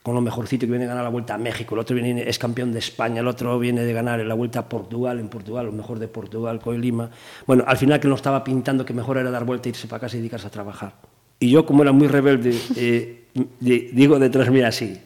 con 0.02 0.14
lo 0.14 0.20
mejorcito 0.20 0.66
que 0.66 0.70
viene 0.72 0.86
a 0.86 0.88
ganar 0.88 1.04
la 1.04 1.10
Vuelta 1.10 1.34
a 1.34 1.38
México, 1.38 1.74
el 1.74 1.80
otro 1.80 1.94
viene, 1.94 2.28
es 2.28 2.38
campeón 2.38 2.72
de 2.72 2.80
España, 2.80 3.20
el 3.20 3.28
otro 3.28 3.58
viene 3.58 3.84
de 3.84 3.92
ganar 3.92 4.18
la 4.20 4.34
Vuelta 4.34 4.60
a 4.60 4.68
Portugal, 4.68 5.20
en 5.20 5.28
Portugal, 5.28 5.66
lo 5.66 5.72
mejor 5.72 5.98
de 5.98 6.08
Portugal, 6.08 6.58
Coy 6.60 6.78
Lima. 6.78 7.08
Bueno, 7.46 7.64
al 7.66 7.76
final 7.76 8.00
que 8.00 8.08
nos 8.08 8.18
estaba 8.18 8.42
pintando 8.42 8.84
que 8.84 8.92
mejor 8.92 9.18
era 9.18 9.30
dar 9.30 9.44
vuelta, 9.44 9.68
irse 9.68 9.86
para 9.86 10.00
casa 10.00 10.16
y 10.16 10.20
dedicarse 10.20 10.48
a 10.48 10.50
trabajar. 10.50 10.94
Y 11.38 11.50
yo, 11.50 11.64
como 11.64 11.82
era 11.82 11.92
muy 11.92 12.08
rebelde, 12.08 12.56
eh, 12.76 13.24
digo 13.60 14.18
detrás 14.18 14.50
mira 14.50 14.68
así, 14.68 14.98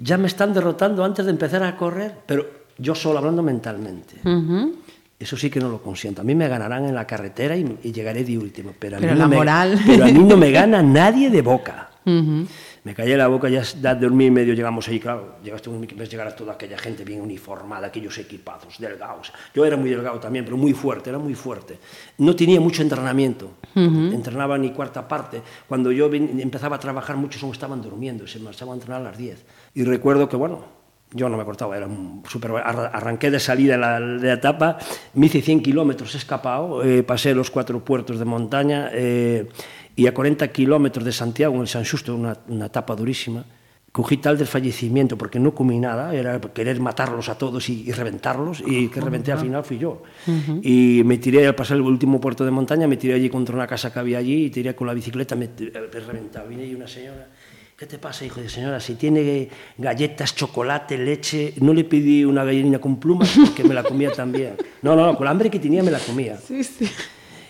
ya 0.00 0.18
me 0.18 0.26
están 0.26 0.52
derrotando 0.52 1.04
antes 1.04 1.24
de 1.24 1.30
empezar 1.30 1.62
a 1.62 1.76
correr, 1.76 2.14
pero 2.26 2.46
yo 2.78 2.94
solo 2.94 3.18
hablando 3.18 3.42
mentalmente. 3.42 4.16
Uh 4.24 4.28
-huh. 4.28 4.72
Eso 5.18 5.36
sí 5.36 5.48
que 5.48 5.60
no 5.60 5.68
lo 5.70 5.80
consiento. 5.80 6.20
A 6.20 6.24
mí 6.24 6.34
me 6.34 6.48
ganarán 6.48 6.84
en 6.84 6.94
la 6.94 7.06
carretera 7.06 7.56
y, 7.56 7.78
y 7.84 7.92
llegaré 7.92 8.24
de 8.24 8.36
último, 8.36 8.72
pero 8.78 8.96
a, 8.96 9.00
pero 9.00 9.12
mí 9.12 9.18
la 9.18 9.28
no 9.28 9.36
moral. 9.36 9.76
Me, 9.76 9.92
pero 9.92 10.04
a 10.04 10.08
mí 10.08 10.24
no 10.24 10.36
me 10.36 10.50
gana 10.60 10.82
nadie 10.82 11.30
de 11.30 11.40
boca. 11.40 11.90
Uh 12.04 12.10
-huh. 12.10 12.46
Me 12.84 12.94
callé 12.94 13.16
la 13.16 13.28
boca, 13.28 13.48
ya 13.48 13.62
de 13.62 13.94
dormir 13.94 14.26
y 14.26 14.30
medio 14.30 14.52
llegamos 14.52 14.86
ahí, 14.88 15.00
claro, 15.00 15.36
llegaste 15.42 15.70
un, 15.70 15.88
ves 15.96 16.10
llegar 16.10 16.28
a 16.28 16.36
toda 16.36 16.52
aquella 16.52 16.76
gente 16.76 17.02
bien 17.02 17.22
uniformada, 17.22 17.86
aquellos 17.86 18.18
equipados, 18.18 18.78
delgados. 18.78 19.32
Yo 19.54 19.64
era 19.64 19.78
muy 19.78 19.88
delgado 19.88 20.20
también, 20.20 20.44
pero 20.44 20.58
muy 20.58 20.74
fuerte, 20.74 21.08
era 21.08 21.18
muy 21.18 21.34
fuerte. 21.34 21.78
No 22.18 22.36
tenía 22.36 22.60
mucho 22.60 22.82
entrenamiento, 22.82 23.52
uh 23.74 23.80
-huh. 23.80 24.14
entrenaba 24.14 24.58
ni 24.58 24.70
cuarta 24.70 25.08
parte. 25.08 25.40
Cuando 25.66 25.92
yo 25.92 26.12
empezaba 26.12 26.76
a 26.76 26.78
trabajar, 26.78 27.16
muchos 27.16 27.42
aún 27.42 27.52
estaban 27.52 27.80
durmiendo, 27.80 28.26
se 28.26 28.38
marchaban 28.38 28.74
a 28.74 28.76
entrenar 28.76 29.00
a 29.00 29.04
las 29.04 29.16
10. 29.16 29.46
Y 29.72 29.84
recuerdo 29.84 30.28
que, 30.28 30.36
bueno, 30.36 30.84
yo 31.14 31.28
no 31.28 31.36
me 31.36 31.44
cortaba, 31.44 31.76
era 31.76 31.88
super, 32.28 32.50
arranqué 32.56 33.30
de 33.30 33.38
salida 33.38 33.74
de 33.74 33.78
la, 33.78 34.00
de 34.00 34.26
la 34.26 34.32
etapa, 34.34 34.78
me 35.14 35.26
hice 35.26 35.40
100 35.40 35.62
kilómetros 35.62 36.14
escapado, 36.16 36.82
eh, 36.82 37.04
pasé 37.04 37.34
los 37.34 37.50
cuatro 37.50 37.84
puertos 37.84 38.18
de 38.18 38.24
montaña 38.24 38.90
eh, 38.92 39.48
y 39.96 40.06
a 40.06 40.14
40 40.14 40.48
kilómetros 40.48 41.04
de 41.04 41.12
Santiago, 41.12 41.54
en 41.54 41.62
el 41.62 41.68
San 41.68 41.84
Justo, 41.84 42.14
una, 42.14 42.36
una 42.48 42.66
etapa 42.66 42.94
durísima, 42.96 43.44
cogí 43.92 44.16
tal 44.16 44.36
del 44.36 44.48
fallecimiento 44.48 45.16
porque 45.16 45.38
no 45.38 45.54
comí 45.54 45.78
nada, 45.78 46.12
era 46.14 46.40
querer 46.40 46.80
matarlos 46.80 47.28
a 47.28 47.38
todos 47.38 47.68
y, 47.68 47.84
y 47.86 47.92
reventarlos, 47.92 48.62
y 48.66 48.88
que 48.88 49.00
reventé 49.00 49.30
al 49.30 49.38
final 49.38 49.62
fui 49.64 49.78
yo. 49.78 50.02
Uh 50.26 50.30
-huh. 50.30 50.60
Y 50.62 51.04
me 51.04 51.18
tiré 51.18 51.46
al 51.46 51.54
pasar 51.54 51.76
el 51.76 51.82
último 51.82 52.20
puerto 52.20 52.44
de 52.44 52.50
montaña, 52.50 52.88
me 52.88 52.96
tiré 52.96 53.14
allí 53.14 53.30
contra 53.30 53.54
una 53.54 53.66
casa 53.66 53.92
que 53.92 53.98
había 54.00 54.18
allí 54.18 54.46
y 54.46 54.50
tiré 54.50 54.74
con 54.74 54.88
la 54.88 54.94
bicicleta, 54.94 55.36
me, 55.36 55.48
me 55.48 56.00
reventaba. 56.00 56.46
Vine 56.48 56.64
ahí 56.64 56.74
una 56.74 56.88
señora 56.88 57.28
¿Qué 57.76 57.86
te 57.86 57.98
pasa, 57.98 58.24
hijo 58.24 58.40
de 58.40 58.48
señora? 58.48 58.78
Si 58.78 58.94
tiene 58.94 59.48
galletas, 59.76 60.36
chocolate, 60.36 60.96
leche, 60.96 61.54
no 61.60 61.74
le 61.74 61.82
pedí 61.82 62.24
una 62.24 62.44
gallinita 62.44 62.78
con 62.78 63.00
plumas 63.00 63.34
porque 63.36 63.64
me 63.64 63.74
la 63.74 63.82
comía 63.82 64.12
también. 64.12 64.54
No, 64.82 64.94
no, 64.94 65.16
con 65.16 65.24
la 65.24 65.32
hambre 65.32 65.50
que 65.50 65.58
tenía 65.58 65.82
me 65.82 65.90
la 65.90 65.98
comía. 65.98 66.38
Sí, 66.38 66.62
sí. 66.62 66.88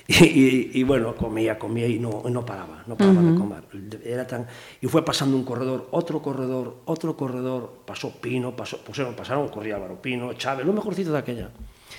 Y, 0.08 0.24
y, 0.24 0.70
y 0.74 0.82
bueno, 0.82 1.14
comía, 1.14 1.58
comía 1.58 1.86
y 1.86 1.98
no, 1.98 2.22
no 2.28 2.44
paraba, 2.44 2.84
no 2.86 2.94
paraba 2.94 3.20
uh 3.20 3.24
-huh. 3.24 3.32
de 3.32 3.38
comer. 3.38 3.64
Era 4.04 4.26
tan... 4.26 4.46
Y 4.82 4.86
fue 4.86 5.02
pasando 5.02 5.34
un 5.34 5.44
corredor, 5.44 5.88
otro 5.92 6.20
corredor, 6.20 6.82
otro 6.84 7.16
corredor, 7.16 7.80
pasó 7.86 8.10
Pino, 8.20 8.54
pasó, 8.54 8.76
pasaron, 8.78 9.14
pasaron 9.14 9.48
corría 9.48 9.76
Álvaro 9.76 10.02
Pino, 10.02 10.34
Chávez, 10.34 10.66
lo 10.66 10.74
mejorcito 10.74 11.10
de 11.10 11.18
aquella. 11.18 11.48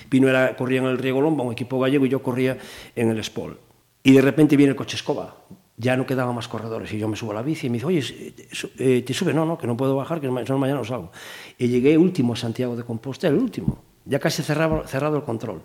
Pino 0.08 0.28
era, 0.28 0.54
corría 0.54 0.80
en 0.80 0.86
el 0.86 0.98
Riego 0.98 1.20
Lomba, 1.20 1.42
un 1.42 1.52
equipo 1.52 1.80
gallego, 1.80 2.06
y 2.06 2.08
yo 2.08 2.22
corría 2.22 2.56
en 2.94 3.10
el 3.10 3.24
Spol. 3.24 3.58
Y 4.04 4.12
de 4.12 4.22
repente 4.22 4.56
viene 4.56 4.70
el 4.70 4.76
coche 4.76 4.94
escoba, 4.94 5.34
ya 5.76 5.96
no 5.96 6.06
quedaban 6.06 6.34
más 6.34 6.48
corredores 6.48 6.92
y 6.92 6.98
yo 6.98 7.08
me 7.08 7.16
subo 7.16 7.32
a 7.32 7.34
la 7.34 7.42
bici 7.42 7.66
y 7.66 7.70
me 7.70 7.74
dice, 7.74 7.86
oye, 7.86 8.34
eh, 8.78 9.02
¿te 9.02 9.12
sube? 9.12 9.34
No, 9.34 9.44
no, 9.44 9.58
que 9.58 9.66
no 9.66 9.76
puedo 9.76 9.96
bajar, 9.96 10.20
que 10.20 10.28
no, 10.28 10.32
mañana 10.32 10.78
no 10.78 10.84
salgo. 10.84 11.10
Y 11.58 11.68
llegué 11.68 11.98
último 11.98 12.34
a 12.34 12.36
Santiago 12.36 12.76
de 12.76 12.84
Compostela, 12.84 13.34
el 13.34 13.42
último, 13.42 13.82
ya 14.04 14.18
casi 14.18 14.42
cerrado, 14.42 14.86
cerrado 14.86 15.16
el 15.16 15.24
control. 15.24 15.60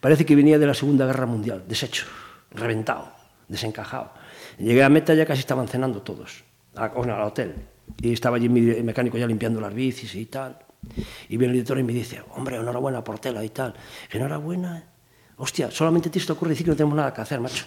Parece 0.00 0.24
que 0.26 0.34
venía 0.36 0.58
de 0.58 0.66
la 0.66 0.74
Segunda 0.74 1.06
Guerra 1.06 1.26
Mundial, 1.26 1.64
deshecho, 1.66 2.06
reventado, 2.50 3.12
desencajado. 3.48 4.12
Llegué 4.58 4.82
a 4.82 4.88
meta, 4.88 5.14
ya 5.14 5.26
casi 5.26 5.40
estaban 5.40 5.68
cenando 5.68 6.02
todos, 6.02 6.44
a, 6.74 6.88
bueno, 6.88 7.14
al 7.14 7.22
hotel. 7.22 7.54
Y 8.00 8.12
estaba 8.12 8.36
allí 8.36 8.48
mi 8.48 8.60
mecánico 8.82 9.18
ya 9.18 9.26
limpiando 9.26 9.60
las 9.60 9.74
bicis 9.74 10.14
y 10.14 10.26
tal. 10.26 10.58
Y 11.28 11.36
viene 11.36 11.46
el 11.46 11.52
director 11.52 11.78
y 11.78 11.82
me 11.82 11.92
dice, 11.92 12.22
hombre, 12.30 12.56
enhorabuena, 12.56 13.04
Portela 13.04 13.44
y 13.44 13.50
tal. 13.50 13.74
Enhorabuena, 14.10 14.84
Hostia, 15.36 15.70
solamente 15.70 16.10
te 16.10 16.20
te 16.20 16.32
ocurre 16.32 16.50
decir 16.50 16.64
que 16.64 16.70
no 16.70 16.76
tenemos 16.76 16.96
nada 16.96 17.12
que 17.12 17.20
hacer, 17.20 17.40
macho. 17.40 17.64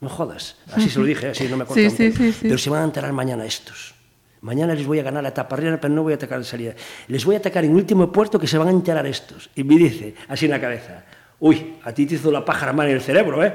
No 0.00 0.08
jodas. 0.08 0.56
Así 0.72 0.88
se 0.88 1.00
lo 1.00 1.06
dije, 1.06 1.28
así 1.28 1.48
no 1.48 1.56
me 1.56 1.64
cortan. 1.66 1.90
sí, 1.90 2.12
sí, 2.12 2.32
sí. 2.32 2.38
Pero 2.42 2.56
se 2.58 2.70
van 2.70 2.82
a 2.82 2.84
enterar 2.84 3.12
mañana 3.12 3.44
estos. 3.44 3.94
Mañana 4.42 4.74
les 4.74 4.86
voy 4.86 5.00
a 5.00 5.02
ganar 5.02 5.24
la 5.24 5.30
etapa 5.30 5.56
arriba, 5.56 5.76
pero 5.80 5.92
no 5.92 6.04
voy 6.04 6.12
a 6.12 6.16
atacar 6.16 6.38
en 6.38 6.44
salida. 6.44 6.74
Les 7.08 7.24
voy 7.24 7.34
a 7.34 7.38
atacar 7.38 7.64
en 7.64 7.74
último 7.74 8.12
puerto 8.12 8.38
que 8.38 8.46
se 8.46 8.56
van 8.58 8.68
a 8.68 8.70
enterar 8.70 9.04
estos. 9.06 9.50
Y 9.56 9.64
me 9.64 9.76
dice, 9.76 10.14
así 10.28 10.44
en 10.44 10.52
la 10.52 10.60
cabeza, 10.60 11.04
uy, 11.40 11.76
a 11.84 11.92
ti 11.92 12.06
te 12.06 12.16
hizo 12.16 12.30
la 12.30 12.44
pájara 12.44 12.72
mal 12.72 12.88
en 12.88 12.94
el 12.94 13.00
cerebro, 13.00 13.44
¿eh? 13.44 13.54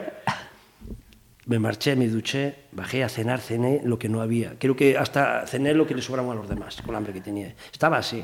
Me 1.46 1.60
marché, 1.60 1.96
me 1.98 2.08
duché, 2.08 2.56
bajé 2.72 3.04
a 3.04 3.10
cenar, 3.10 3.42
cené 3.42 3.82
lo 3.84 4.00
que 4.00 4.08
no 4.08 4.22
había. 4.22 4.58
Creo 4.58 4.78
que 4.78 4.98
hasta 4.98 5.46
cené 5.46 5.74
lo 5.74 5.86
que 5.86 5.94
le 5.94 6.02
sobraba 6.02 6.32
a 6.32 6.36
los 6.36 6.48
demás, 6.48 6.82
con 6.82 6.92
el 6.92 6.96
hambre 6.96 7.12
que 7.12 7.20
tenía. 7.20 7.54
Estaba 7.72 7.98
así. 7.98 8.24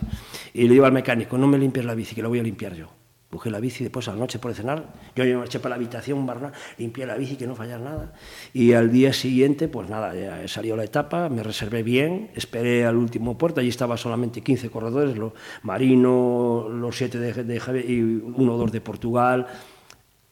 Y 0.53 0.63
le 0.63 0.69
digo 0.69 0.85
al 0.85 0.93
mecánico, 0.93 1.37
no 1.37 1.45
me 1.45 1.57
limpies 1.57 1.85
la 1.85 1.95
bici, 1.95 2.15
que 2.15 2.21
la 2.21 2.29
voy 2.29 2.39
a 2.39 2.43
limpiar 2.43 2.75
yo. 2.75 2.98
Cogí 3.29 3.51
la 3.51 3.59
bici, 3.59 3.83
después 3.83 4.07
a 4.07 4.13
la 4.13 4.17
noche 4.17 4.39
por 4.39 4.53
cenar, 4.55 4.91
yo 5.15 5.23
me 5.23 5.37
marché 5.37 5.59
para 5.59 5.69
la 5.69 5.75
habitación, 5.75 6.25
barna, 6.25 6.51
limpié 6.79 7.05
la 7.05 7.15
bici, 7.15 7.35
que 7.35 7.45
no 7.45 7.55
fallara 7.55 7.83
nada. 7.83 8.13
Y 8.53 8.73
al 8.73 8.91
día 8.91 9.13
siguiente, 9.13 9.67
pues 9.67 9.87
nada, 9.87 10.15
ya 10.15 10.47
salió 10.47 10.75
la 10.75 10.83
etapa, 10.83 11.29
me 11.29 11.43
reservé 11.43 11.83
bien, 11.83 12.31
esperé 12.33 12.87
al 12.87 12.95
último 12.95 13.37
puerto, 13.37 13.59
allí 13.59 13.69
estaba 13.69 13.97
solamente 13.97 14.41
15 14.41 14.71
corredores, 14.71 15.15
lo, 15.15 15.35
Marino, 15.61 16.67
los 16.71 16.97
7 16.97 17.19
de, 17.19 17.43
de 17.43 17.59
Javier 17.59 17.87
y 17.87 18.01
uno 18.01 18.55
o 18.55 18.57
dos 18.57 18.71
de 18.71 18.81
Portugal, 18.81 19.45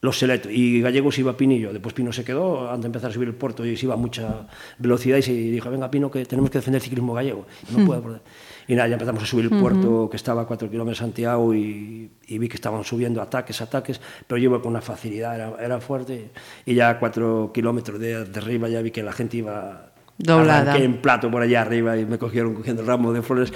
los 0.02 0.18
selectos. 0.18 0.52
Y 0.52 0.82
Gallegos 0.82 1.18
iba 1.20 1.36
Pinillo. 1.36 1.74
Después 1.74 1.94
Pino 1.94 2.12
se 2.14 2.24
quedó 2.24 2.70
antes 2.70 2.84
de 2.84 2.88
empezar 2.88 3.10
a 3.12 3.14
subir 3.14 3.28
el 3.28 3.36
puerto 3.36 3.66
y 3.66 3.76
se 3.76 3.86
iba 3.86 3.96
a 3.96 3.98
mucha 3.98 4.48
velocidad 4.78 5.18
y 5.18 5.22
se 5.22 5.34
dijo, 5.34 5.70
venga 5.70 5.90
Pino, 5.90 6.12
que 6.12 6.26
tenemos 6.26 6.52
que 6.52 6.60
defender 6.60 6.80
el 6.80 6.84
ciclismo 6.84 7.14
gallego. 7.14 7.46
Y, 7.70 7.76
no 7.76 7.86
puedo 7.86 8.02
perder. 8.02 8.22
Y 8.68 8.76
nada, 8.76 8.88
ya 8.88 8.94
empezamos 8.94 9.24
a 9.24 9.26
subir 9.26 9.46
el 9.46 9.60
puerto 9.60 10.10
que 10.10 10.18
estaba 10.18 10.42
a 10.42 10.46
4 10.46 10.70
kilómetros 10.70 11.00
de 11.00 11.06
Santiago 11.06 11.54
y, 11.54 12.12
y 12.28 12.38
vi 12.38 12.48
que 12.50 12.56
estaban 12.56 12.84
subiendo 12.84 13.22
ataques, 13.22 13.62
ataques, 13.62 14.02
pero 14.28 14.38
yo 14.38 14.50
iba 14.50 14.62
con 14.62 14.72
una 14.72 14.82
facilidad, 14.82 15.36
era, 15.36 15.54
era 15.64 15.80
fuerte. 15.80 16.32
Y 16.66 16.76
ya 16.76 16.90
a 16.90 17.00
4 17.00 17.52
kilómetros 17.54 18.00
de, 18.00 18.26
de 18.26 18.40
arriba 18.40 18.68
ya 18.68 18.82
vi 18.82 18.92
que 18.92 19.04
la 19.04 19.14
gente 19.14 19.38
iba 19.38 19.92
Doblada. 20.18 20.72
Arranqué 20.72 20.84
en 20.84 20.98
plato 20.98 21.30
por 21.30 21.44
allá 21.44 21.62
arriba 21.62 21.96
y 21.96 22.06
me 22.06 22.18
cogieron 22.18 22.56
cogiendo 22.56 22.82
el 22.82 22.88
ramo 22.88 23.14
de 23.14 23.22
flores. 23.22 23.54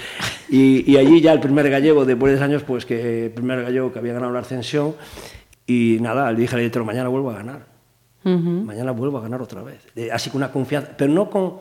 Y, 0.48 0.90
y 0.90 0.96
allí 0.96 1.20
ya 1.20 1.32
el 1.32 1.40
primer 1.40 1.68
gallego, 1.68 2.04
después 2.04 2.32
de 2.32 2.38
10 2.38 2.48
años, 2.48 2.62
pues 2.62 2.86
que 2.86 3.26
el 3.26 3.32
primer 3.32 3.62
gallego 3.62 3.92
que 3.92 3.98
había 3.98 4.12
ganado 4.12 4.32
la 4.32 4.40
ascensión. 4.40 4.94
Y 5.66 5.98
nada, 6.00 6.30
le 6.30 6.40
dije 6.40 6.54
al 6.54 6.62
editor, 6.62 6.84
mañana 6.84 7.08
vuelvo 7.08 7.30
a 7.30 7.34
ganar. 7.34 7.72
Mañana 8.24 8.92
vuelvo 8.92 9.18
a 9.18 9.22
ganar 9.22 9.42
otra 9.42 9.62
vez. 9.62 9.84
Eh, 9.96 10.10
así 10.12 10.30
con 10.30 10.38
una 10.38 10.52
confianza, 10.52 10.92
pero 10.96 11.12
no 11.12 11.28
con... 11.28 11.54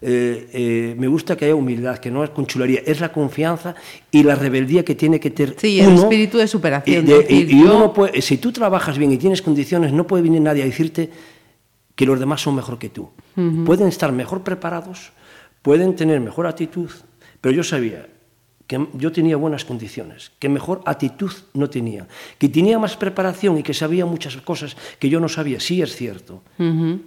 eh, 0.00 0.48
eh, 0.52 0.94
me 0.98 1.08
gusta 1.08 1.36
que 1.36 1.46
haya 1.46 1.54
humildad, 1.54 1.98
que 1.98 2.10
no 2.10 2.22
es 2.22 2.30
con 2.30 2.46
chulería, 2.46 2.80
es 2.86 3.00
la 3.00 3.10
confianza 3.12 3.74
y 4.10 4.22
la 4.22 4.34
rebeldía 4.36 4.84
que 4.84 4.94
tiene 4.94 5.18
que 5.18 5.30
tener 5.30 5.56
Sí, 5.58 5.80
el 5.80 5.88
uno. 5.88 6.02
espíritu 6.02 6.38
de 6.38 6.46
superación, 6.46 7.04
Y, 7.04 7.08
de- 7.08 7.18
decir, 7.18 7.50
y- 7.50 7.56
y 7.58 7.62
uno 7.62 7.72
yo- 7.72 7.78
no 7.80 7.92
puede- 7.92 8.22
si 8.22 8.38
tú 8.38 8.52
trabajas 8.52 8.96
bien 8.98 9.10
y 9.12 9.18
tienes 9.18 9.42
condiciones, 9.42 9.92
no 9.92 10.06
puede 10.06 10.22
venir 10.22 10.40
nadie 10.40 10.62
a 10.62 10.66
decirte 10.66 11.10
que 11.96 12.06
los 12.06 12.20
demás 12.20 12.40
son 12.40 12.54
mejor 12.54 12.78
que 12.78 12.88
tú. 12.90 13.10
Pueden 13.66 13.88
estar 13.88 14.12
mejor 14.12 14.42
preparados, 14.42 15.10
pueden 15.62 15.96
tener 15.96 16.20
mejor 16.20 16.46
actitud, 16.46 16.90
pero 17.40 17.54
yo 17.54 17.64
sabía 17.64 18.06
que 18.68 18.86
yo 18.92 19.10
tenía 19.10 19.36
buenas 19.36 19.64
condiciones, 19.64 20.30
que 20.38 20.48
mejor 20.50 20.82
actitud 20.84 21.32
no 21.54 21.70
tenía, 21.70 22.06
que 22.36 22.50
tenía 22.50 22.78
más 22.78 22.98
preparación 22.98 23.56
y 23.56 23.62
que 23.62 23.72
sabía 23.72 24.04
muchas 24.04 24.36
cosas 24.36 24.76
que 24.98 25.08
yo 25.08 25.20
no 25.20 25.28
sabía, 25.28 25.58
sí 25.58 25.80
es 25.80 25.96
cierto, 25.96 26.42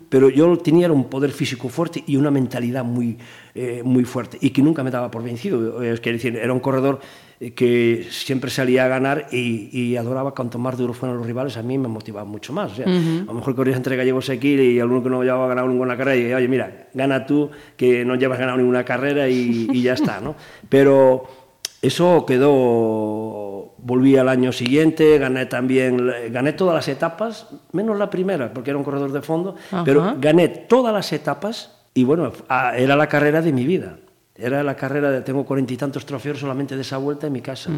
pero 0.10 0.30
yo 0.30 0.58
tenía 0.58 0.92
un 0.92 1.06
poder 1.06 1.32
físico 1.32 1.70
fuerte 1.70 2.04
y 2.08 2.16
una 2.16 2.32
mentalidad 2.32 2.84
muy, 2.84 3.16
eh, 3.54 3.84
muy 3.86 4.06
fuerte 4.06 4.40
y 4.42 4.50
que 4.50 4.64
nunca 4.64 4.84
me 4.84 4.90
daba 4.90 5.12
por 5.12 5.22
vencido. 5.24 5.84
Es 5.84 6.02
decir, 6.02 6.36
era 6.36 6.52
un 6.52 6.62
corredor 6.62 7.00
eh, 7.40 7.52
que 7.52 8.08
siempre 8.10 8.50
salía 8.50 8.86
a 8.86 8.88
ganar 8.88 9.28
y, 9.32 9.70
y 9.72 9.98
adoraba 9.98 10.34
cuanto 10.34 10.58
más 10.58 10.78
duros 10.78 10.98
fueran 10.98 11.18
los 11.18 11.28
rivales, 11.28 11.58
a 11.58 11.62
mí 11.62 11.78
me 11.78 11.88
motivaba 11.88 12.26
mucho 12.26 12.54
más. 12.54 12.72
O 12.72 12.76
sea, 12.76 12.86
A 12.88 13.24
lo 13.26 13.34
mejor 13.34 13.56
corrías 13.56 13.78
entre 13.78 13.96
gallegos 13.96 14.30
aquí 14.32 14.56
y 14.56 14.80
alguno 14.80 15.04
que 15.04 15.10
no 15.10 15.24
llevaba 15.24 15.48
ganado 15.48 15.68
ninguna 15.68 15.96
carrera 15.96 16.16
y 16.16 16.34
oye, 16.34 16.48
mira, 16.48 16.88
gana 16.94 17.26
tú, 17.26 17.52
que 17.78 18.04
no 18.04 18.16
llevas 18.16 18.40
ganado 18.40 18.58
ninguna 18.58 18.84
carrera 18.84 19.30
y, 19.30 19.68
y 19.72 19.82
ya 19.84 19.94
está, 19.94 20.20
¿no? 20.22 20.36
Pero 20.68 21.41
eso 21.82 22.26
quedó, 22.26 23.74
volví 23.80 24.16
al 24.18 24.30
año 24.30 24.52
siguiente, 24.52 25.18
gané 25.18 25.48
también, 25.48 26.12
gané 26.30 26.54
todas 26.54 26.76
las 26.76 26.88
etapas, 26.88 27.48
menos 27.72 27.98
la 27.98 28.10
primera, 28.10 28.54
porque 28.54 28.70
era 28.70 28.78
un 28.78 28.84
corredor 28.84 29.12
de 29.12 29.22
fondo, 29.22 29.56
Ajá. 29.72 29.84
pero 29.84 30.16
gané 30.20 30.48
todas 30.48 30.94
las 30.94 31.12
etapas 31.12 31.82
y 31.94 32.04
bueno, 32.04 32.32
ah, 32.50 32.74
era 32.78 32.96
la 32.96 33.08
carrera 33.08 33.42
de 33.42 33.52
mi 33.52 33.66
vida. 33.66 33.98
Era 34.34 34.64
la 34.64 34.76
carrera 34.76 35.12
de, 35.12 35.22
tengo 35.22 35.46
cuarenta 35.46 35.74
y 35.74 35.78
tantos 35.78 36.06
trofeos 36.06 36.40
solamente 36.40 36.76
de 36.76 36.82
esa 36.82 36.98
vuelta 36.98 37.28
en 37.28 37.34
mi 37.34 37.42
casa. 37.42 37.70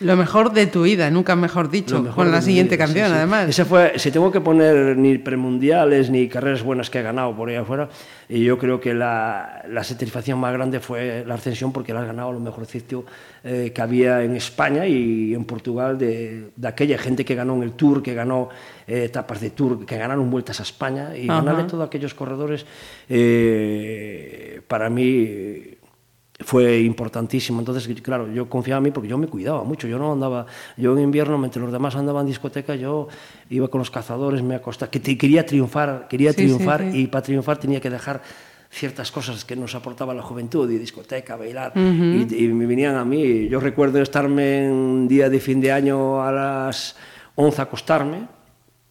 Lo 0.00 0.16
mejor 0.16 0.52
de 0.52 0.68
tu 0.68 0.84
vida, 0.84 1.10
nunca 1.10 1.34
mejor 1.34 1.68
dicho, 1.70 2.00
mejor 2.00 2.24
con 2.24 2.32
la 2.32 2.40
siguiente 2.40 2.76
vida, 2.76 2.84
canción, 2.84 3.06
sí, 3.06 3.12
sí. 3.12 3.16
además. 3.16 3.48
Ese 3.48 3.64
fue, 3.64 3.98
si 3.98 4.12
tengo 4.12 4.30
que 4.30 4.40
poner 4.40 4.96
ni 4.96 5.18
premundiales 5.18 6.08
ni 6.08 6.28
carreras 6.28 6.62
buenas 6.62 6.88
que 6.88 7.00
he 7.00 7.02
ganado 7.02 7.36
por 7.36 7.48
ahí 7.48 7.56
afuera, 7.56 7.88
y 8.28 8.44
yo 8.44 8.58
creo 8.58 8.80
que 8.80 8.94
la, 8.94 9.64
la 9.68 9.82
satisfacción 9.82 10.38
más 10.38 10.52
grande 10.52 10.78
fue 10.78 11.24
la 11.26 11.34
ascensión 11.34 11.72
porque 11.72 11.92
la 11.92 12.00
has 12.00 12.06
ganado 12.06 12.32
lo 12.32 12.40
mejor 12.40 12.64
sitio 12.66 13.04
eh, 13.42 13.72
que 13.74 13.82
había 13.82 14.22
en 14.22 14.36
España 14.36 14.86
y 14.86 15.34
en 15.34 15.44
Portugal 15.44 15.98
de, 15.98 16.50
de 16.54 16.68
aquella 16.68 16.96
gente 16.98 17.24
que 17.24 17.34
ganó 17.34 17.56
en 17.56 17.64
el 17.64 17.72
Tour, 17.72 18.02
que 18.02 18.14
ganó 18.14 18.50
eh, 18.86 19.04
etapas 19.04 19.40
de 19.40 19.50
Tour, 19.50 19.84
que 19.84 19.98
ganaron 19.98 20.30
vueltas 20.30 20.60
a 20.60 20.62
España 20.62 21.16
y 21.16 21.28
Ajá. 21.28 21.40
ganarle 21.40 21.64
todos 21.64 21.86
aquellos 21.86 22.14
corredores 22.14 22.64
eh, 23.08 24.60
para 24.68 24.88
mí 24.90 25.77
fue 26.40 26.80
importantísimo. 26.80 27.58
Entonces, 27.58 27.88
claro, 28.00 28.30
yo 28.32 28.48
confiaba 28.48 28.78
en 28.78 28.84
mí 28.84 28.90
porque 28.90 29.08
yo 29.08 29.18
me 29.18 29.26
cuidaba 29.26 29.64
mucho. 29.64 29.88
Yo 29.88 29.98
no 29.98 30.12
andaba, 30.12 30.46
yo 30.76 30.92
en 30.96 31.02
invierno, 31.04 31.36
mientras 31.38 31.62
los 31.62 31.72
demás 31.72 31.96
andaban 31.96 32.22
en 32.22 32.28
discoteca, 32.28 32.76
yo 32.76 33.08
iba 33.50 33.68
con 33.68 33.80
los 33.80 33.90
cazadores, 33.90 34.42
me 34.42 34.54
acostaba, 34.54 34.90
que 34.90 35.00
te- 35.00 35.18
quería 35.18 35.44
triunfar, 35.44 36.06
quería 36.08 36.30
Sí, 36.32 36.36
triunfar 36.44 36.92
sí. 36.92 37.00
y 37.02 37.06
para 37.08 37.22
triunfar 37.22 37.58
tenía 37.58 37.80
que 37.80 37.90
dejar 37.90 38.22
ciertas 38.70 39.10
cosas 39.10 39.44
que 39.44 39.56
nos 39.56 39.74
aportaba 39.74 40.12
la 40.14 40.22
juventud, 40.22 40.70
y 40.70 40.78
discoteca, 40.78 41.36
bailar, 41.36 41.72
y, 41.74 42.44
y 42.44 42.48
me 42.48 42.66
venían 42.66 42.96
a 42.96 43.04
mí. 43.04 43.48
Yo 43.48 43.58
recuerdo 43.60 44.00
estarme 44.00 44.70
un 44.70 45.08
día 45.08 45.28
de 45.30 45.40
fin 45.40 45.60
de 45.60 45.72
año 45.72 46.22
a 46.22 46.30
las 46.30 46.94
11 47.34 47.60
a 47.62 47.64
acostarme, 47.64 48.28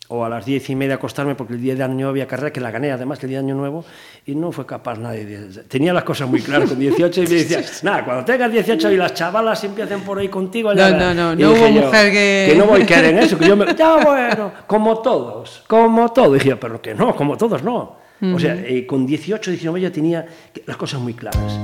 o 0.09 0.23
a 0.23 0.29
las 0.29 0.45
diez 0.45 0.69
y 0.69 0.75
media 0.75 0.95
acostarme 0.95 1.35
porque 1.35 1.53
el 1.53 1.61
día 1.61 1.75
de 1.75 1.83
año 1.83 1.93
nuevo 1.95 2.09
había 2.11 2.25
carrera, 2.27 2.51
que 2.53 2.61
la 2.61 2.71
gané 2.71 2.91
además 2.91 3.21
el 3.23 3.29
día 3.29 3.39
de 3.39 3.45
año 3.45 3.55
nuevo, 3.55 3.83
y 4.25 4.35
no 4.35 4.51
fue 4.53 4.65
capaz 4.65 4.97
nadie. 4.97 5.25
de- 5.25 5.63
Tenía 5.63 5.91
las 5.93 6.03
cosas 6.05 6.29
muy 6.29 6.41
claras 6.41 6.69
con 6.69 6.79
18 6.79 7.23
y 7.23 7.27
me 7.27 7.33
decía, 7.35 7.61
nada, 7.83 8.05
cuando 8.05 8.23
tengas 8.23 8.51
18 8.51 8.91
y 8.91 8.97
las 8.97 9.13
chavalas 9.13 9.61
empiecen 9.65 10.01
por 10.01 10.17
ahí 10.19 10.29
contigo... 10.29 10.73
ya 10.73 10.89
No, 10.91 10.97
verás". 10.97 11.15
no, 11.15 11.33
no, 11.35 11.39
Y 11.39 11.43
no 11.43 11.51
hubo 11.51 11.67
yo, 11.67 11.81
mujer 11.83 12.11
que- 12.11 12.47
Que 12.51 12.55
no 12.57 12.65
voy 12.65 12.81
a 12.81 12.85
caer 12.85 13.05
en 13.05 13.17
eso, 13.19 13.37
que 13.37 13.47
yo 13.47 13.55
me... 13.57 13.65
Ya 13.77 13.97
bueno, 13.97 14.51
como 14.65 14.99
todos, 15.01 15.63
como 15.67 16.11
todos. 16.13 16.33
Dije, 16.35 16.55
pero 16.55 16.81
que 16.81 16.93
no, 16.95 17.15
como 17.15 17.35
todos 17.37 17.61
no. 17.63 17.97
O 18.33 18.39
sea, 18.39 18.55
eh, 18.55 18.87
con 18.87 19.05
18, 19.05 19.51
19 19.51 19.79
yo 19.81 19.91
tenía 19.91 20.25
las 20.65 20.75
cosas 20.77 20.99
muy 20.99 21.13
claras. 21.13 21.59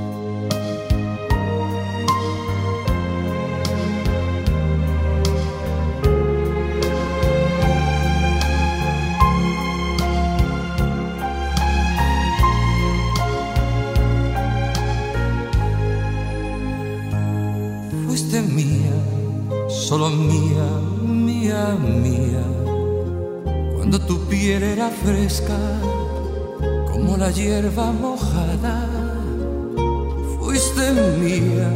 Fresca, 25.04 25.58
como 26.90 27.16
la 27.16 27.30
hierba 27.30 27.92
mojada. 27.92 28.88
Fuiste 30.38 30.92
mía, 31.20 31.70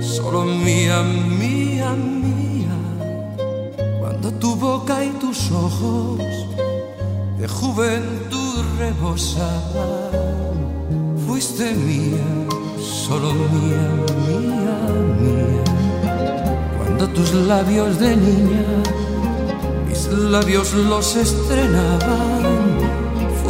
solo 0.00 0.44
mía, 0.44 1.02
mía, 1.02 1.90
mía. 1.92 2.76
Cuando 4.00 4.32
tu 4.32 4.56
boca 4.56 5.04
y 5.04 5.10
tus 5.22 5.50
ojos 5.52 6.18
de 7.38 7.46
juventud 7.46 8.64
rebosaban. 8.78 10.12
Fuiste 11.26 11.74
mía, 11.74 12.26
solo 12.80 13.32
mía, 13.34 13.86
mía, 14.28 14.78
mía. 15.20 15.64
Cuando 16.78 17.08
tus 17.08 17.34
labios 17.34 17.98
de 17.98 18.16
niña, 18.16 18.66
mis 19.88 20.06
labios 20.08 20.72
los 20.74 21.16
estrenaban. 21.16 22.61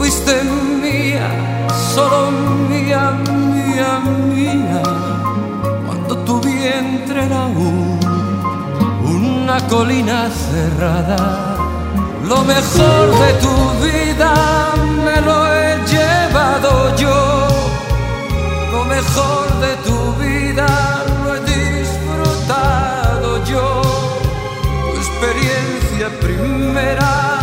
Fuiste 0.03 0.35
mía, 0.43 1.31
solo 1.95 2.33
mía, 2.69 3.13
mía, 3.55 4.01
mía. 4.35 4.83
Cuando 5.87 6.19
tu 6.25 6.41
vientre 6.41 7.25
era 7.25 7.47
un, 7.47 8.01
una 9.05 9.61
colina 9.69 10.29
cerrada. 10.29 11.57
Lo 12.29 12.43
mejor 12.43 13.17
de 13.23 13.33
tu 13.45 13.55
vida 13.87 14.33
me 15.05 15.21
lo 15.21 15.37
he 15.55 15.79
llevado 15.87 16.97
yo. 16.97 17.47
Lo 18.73 18.85
mejor 18.87 19.47
de 19.61 19.77
tu 19.87 20.15
vida 20.21 20.67
lo 21.23 21.37
he 21.37 21.41
disfrutado 21.43 23.29
yo. 23.45 23.83
Tu 24.91 24.97
experiencia 24.99 26.11
primera 26.21 27.42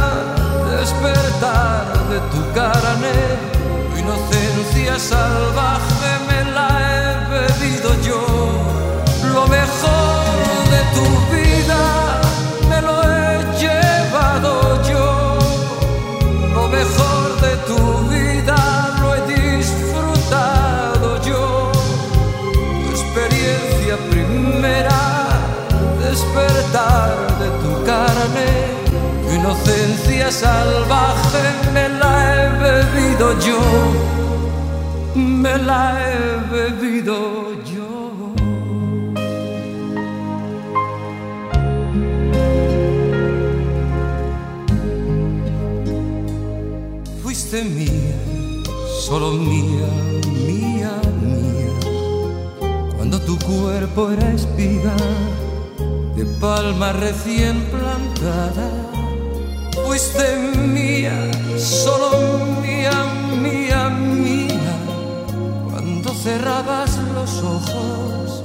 despertar 0.80 1.86
de 2.10 2.20
tu 2.32 2.42
cara 2.54 2.94
tu 3.90 3.98
inocencia 4.04 4.98
salvaje 4.98 6.12
me 6.28 6.40
la 6.56 6.70
he 6.88 7.04
bebido 7.34 7.90
yo. 8.10 8.24
Lo 9.36 9.44
mejor 9.58 10.22
de 10.74 10.82
tu 10.96 11.06
vida 11.36 11.82
me 12.70 12.80
lo 12.88 12.96
he 13.12 13.32
llevado 13.62 14.52
yo. 14.92 15.08
Lo 16.56 16.68
mejor 16.78 17.26
de 17.46 17.54
tu 17.70 17.80
vida 18.14 18.60
lo 19.02 19.08
he 19.16 19.22
disfrutado 19.36 21.08
yo. 21.30 21.72
Tu 22.84 22.90
experiencia 22.98 23.96
primera, 24.12 25.02
despertar 26.00 27.16
de 27.42 27.50
tu 27.62 27.72
cara 27.86 28.79
inocencia 29.40 30.32
salvaje 30.32 31.44
me 31.74 31.90
la 31.90 32.14
he 32.34 32.50
bebido 32.64 33.40
yo 33.40 34.10
me 35.16 35.58
la 35.58 35.98
he 36.00 36.38
bebido 36.52 37.64
yo. 37.64 38.34
Fuiste 47.22 47.64
mía, 47.64 48.16
solo 49.02 49.32
mía, 49.32 49.88
mía, 50.26 50.92
mía. 51.22 51.72
Cuando 52.96 53.20
tu 53.22 53.38
cuerpo 53.40 54.12
era 54.12 54.32
espiga 54.32 54.96
de 56.16 56.26
palma 56.40 56.92
recién 56.94 57.62
plantada. 57.72 58.89
Fuiste 60.00 60.38
mía, 60.38 61.30
solo 61.58 62.12
mía, 62.62 63.04
mía, 63.43 63.89
mía 63.89 64.74
cuando 65.70 66.14
cerrabas 66.14 66.97
los 67.14 67.43
ojos, 67.43 68.41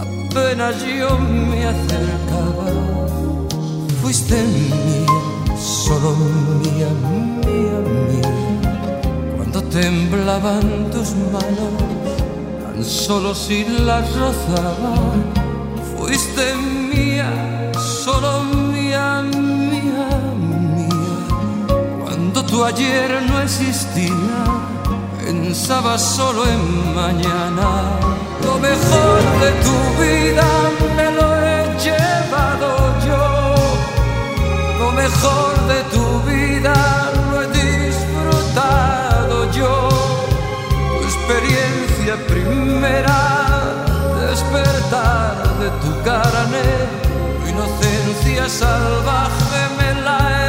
apenas 0.00 0.74
yo 0.82 1.16
me 1.16 1.64
acercaba. 1.64 2.66
Fuiste 4.02 4.34
mía, 4.34 5.06
solo 5.56 6.16
mía, 6.64 6.88
mía, 7.46 7.78
mía. 8.10 9.00
Cuando 9.36 9.62
temblaban 9.62 10.90
tus 10.90 11.14
manos, 11.30 11.84
tan 12.64 12.84
solo 12.84 13.32
si 13.32 13.64
las 13.64 14.12
rozaba. 14.16 15.14
Fuiste 15.96 16.52
mía, 16.56 17.70
solo 17.74 18.42
mía, 18.42 19.22
mía, 19.22 19.45
tu 22.46 22.64
ayer 22.64 23.22
no 23.28 23.40
existía 23.40 24.66
pensaba 25.26 25.98
solo 25.98 26.44
en 26.44 26.94
mañana. 26.94 27.68
Lo 28.44 28.54
mejor 28.58 29.20
de 29.42 29.50
tu 29.66 29.78
vida 30.02 30.48
me 30.96 31.10
lo 31.18 31.26
he 31.42 31.58
llevado 31.84 32.70
yo. 33.08 33.24
Lo 34.80 34.92
mejor 34.92 35.52
de 35.72 35.80
tu 35.94 36.06
vida 36.30 36.76
lo 37.30 37.42
he 37.42 37.48
disfrutado 37.64 39.50
yo. 39.52 39.88
Tu 40.98 41.04
experiencia 41.10 42.14
primera, 42.28 43.20
despertar 44.28 45.34
de 45.62 45.68
tu 45.82 45.90
carne. 46.08 46.66
Tu 47.40 47.48
inocencia 47.54 48.48
salvaje 48.48 49.60
me 49.78 49.90
la 50.06 50.18
he 50.36 50.45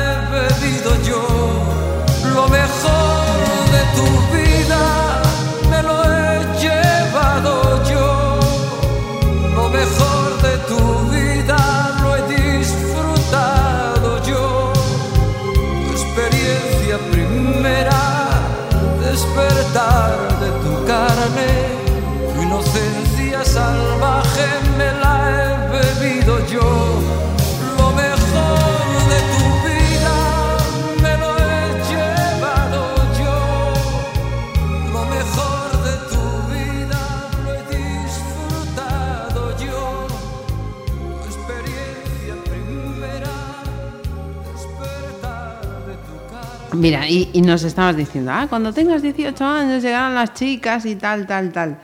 Mira, 46.77 47.09
y, 47.09 47.29
y 47.33 47.41
nos 47.41 47.63
estabas 47.63 47.97
diciendo, 47.97 48.31
ah, 48.33 48.45
cuando 48.47 48.71
tengas 48.71 49.01
18 49.01 49.43
años 49.43 49.83
llegarán 49.83 50.15
las 50.15 50.33
chicas 50.33 50.85
y 50.85 50.95
tal, 50.95 51.25
tal, 51.25 51.51
tal. 51.51 51.79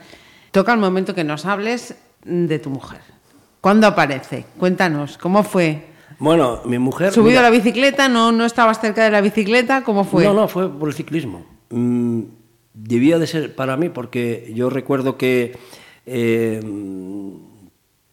Toca 0.50 0.72
el 0.72 0.78
momento 0.78 1.14
que 1.14 1.24
nos 1.24 1.44
hables 1.46 1.96
de 2.24 2.58
tu 2.58 2.70
mujer. 2.70 3.00
¿Cuándo 3.60 3.86
aparece? 3.86 4.44
Cuéntanos, 4.58 5.18
¿cómo 5.18 5.42
fue? 5.42 5.86
Bueno, 6.18 6.60
mi 6.64 6.78
mujer... 6.78 7.12
¿Subido 7.12 7.30
mira, 7.30 7.40
a 7.40 7.42
la 7.44 7.50
bicicleta? 7.50 8.08
¿No, 8.08 8.30
¿No 8.30 8.44
estabas 8.44 8.80
cerca 8.80 9.04
de 9.04 9.10
la 9.10 9.20
bicicleta? 9.20 9.82
¿Cómo 9.82 10.04
fue? 10.04 10.24
No, 10.24 10.32
no, 10.32 10.48
fue 10.48 10.70
por 10.70 10.88
el 10.88 10.94
ciclismo. 10.94 11.44
Mm, 11.70 12.22
debía 12.72 13.18
de 13.18 13.26
ser 13.26 13.54
para 13.54 13.76
mí 13.76 13.88
porque 13.88 14.52
yo 14.54 14.70
recuerdo 14.70 15.16
que 15.16 15.56
eh, 16.06 16.60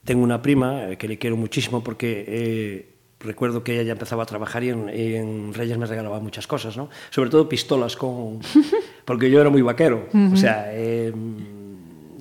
tengo 0.03 0.23
una 0.23 0.41
prima 0.41 0.89
eh, 0.89 0.97
que 0.97 1.07
le 1.07 1.17
quiero 1.17 1.37
muchísimo 1.37 1.83
porque 1.83 2.25
eh, 2.27 2.90
recuerdo 3.23 3.63
que 3.63 3.73
ella 3.73 3.83
ya 3.83 3.91
empezaba 3.93 4.23
a 4.23 4.25
trabajar 4.25 4.63
y 4.63 4.69
en, 4.69 5.53
Reyes 5.53 5.77
me 5.77 5.85
regalaba 5.85 6.19
muchas 6.19 6.47
cosas, 6.47 6.77
¿no? 6.77 6.89
Sobre 7.09 7.29
todo 7.29 7.47
pistolas 7.47 7.95
con... 7.95 8.39
porque 9.05 9.29
yo 9.29 9.41
era 9.41 9.49
muy 9.49 9.61
vaquero. 9.61 10.07
O 10.33 10.35
sea, 10.35 10.65
eh, 10.69 11.13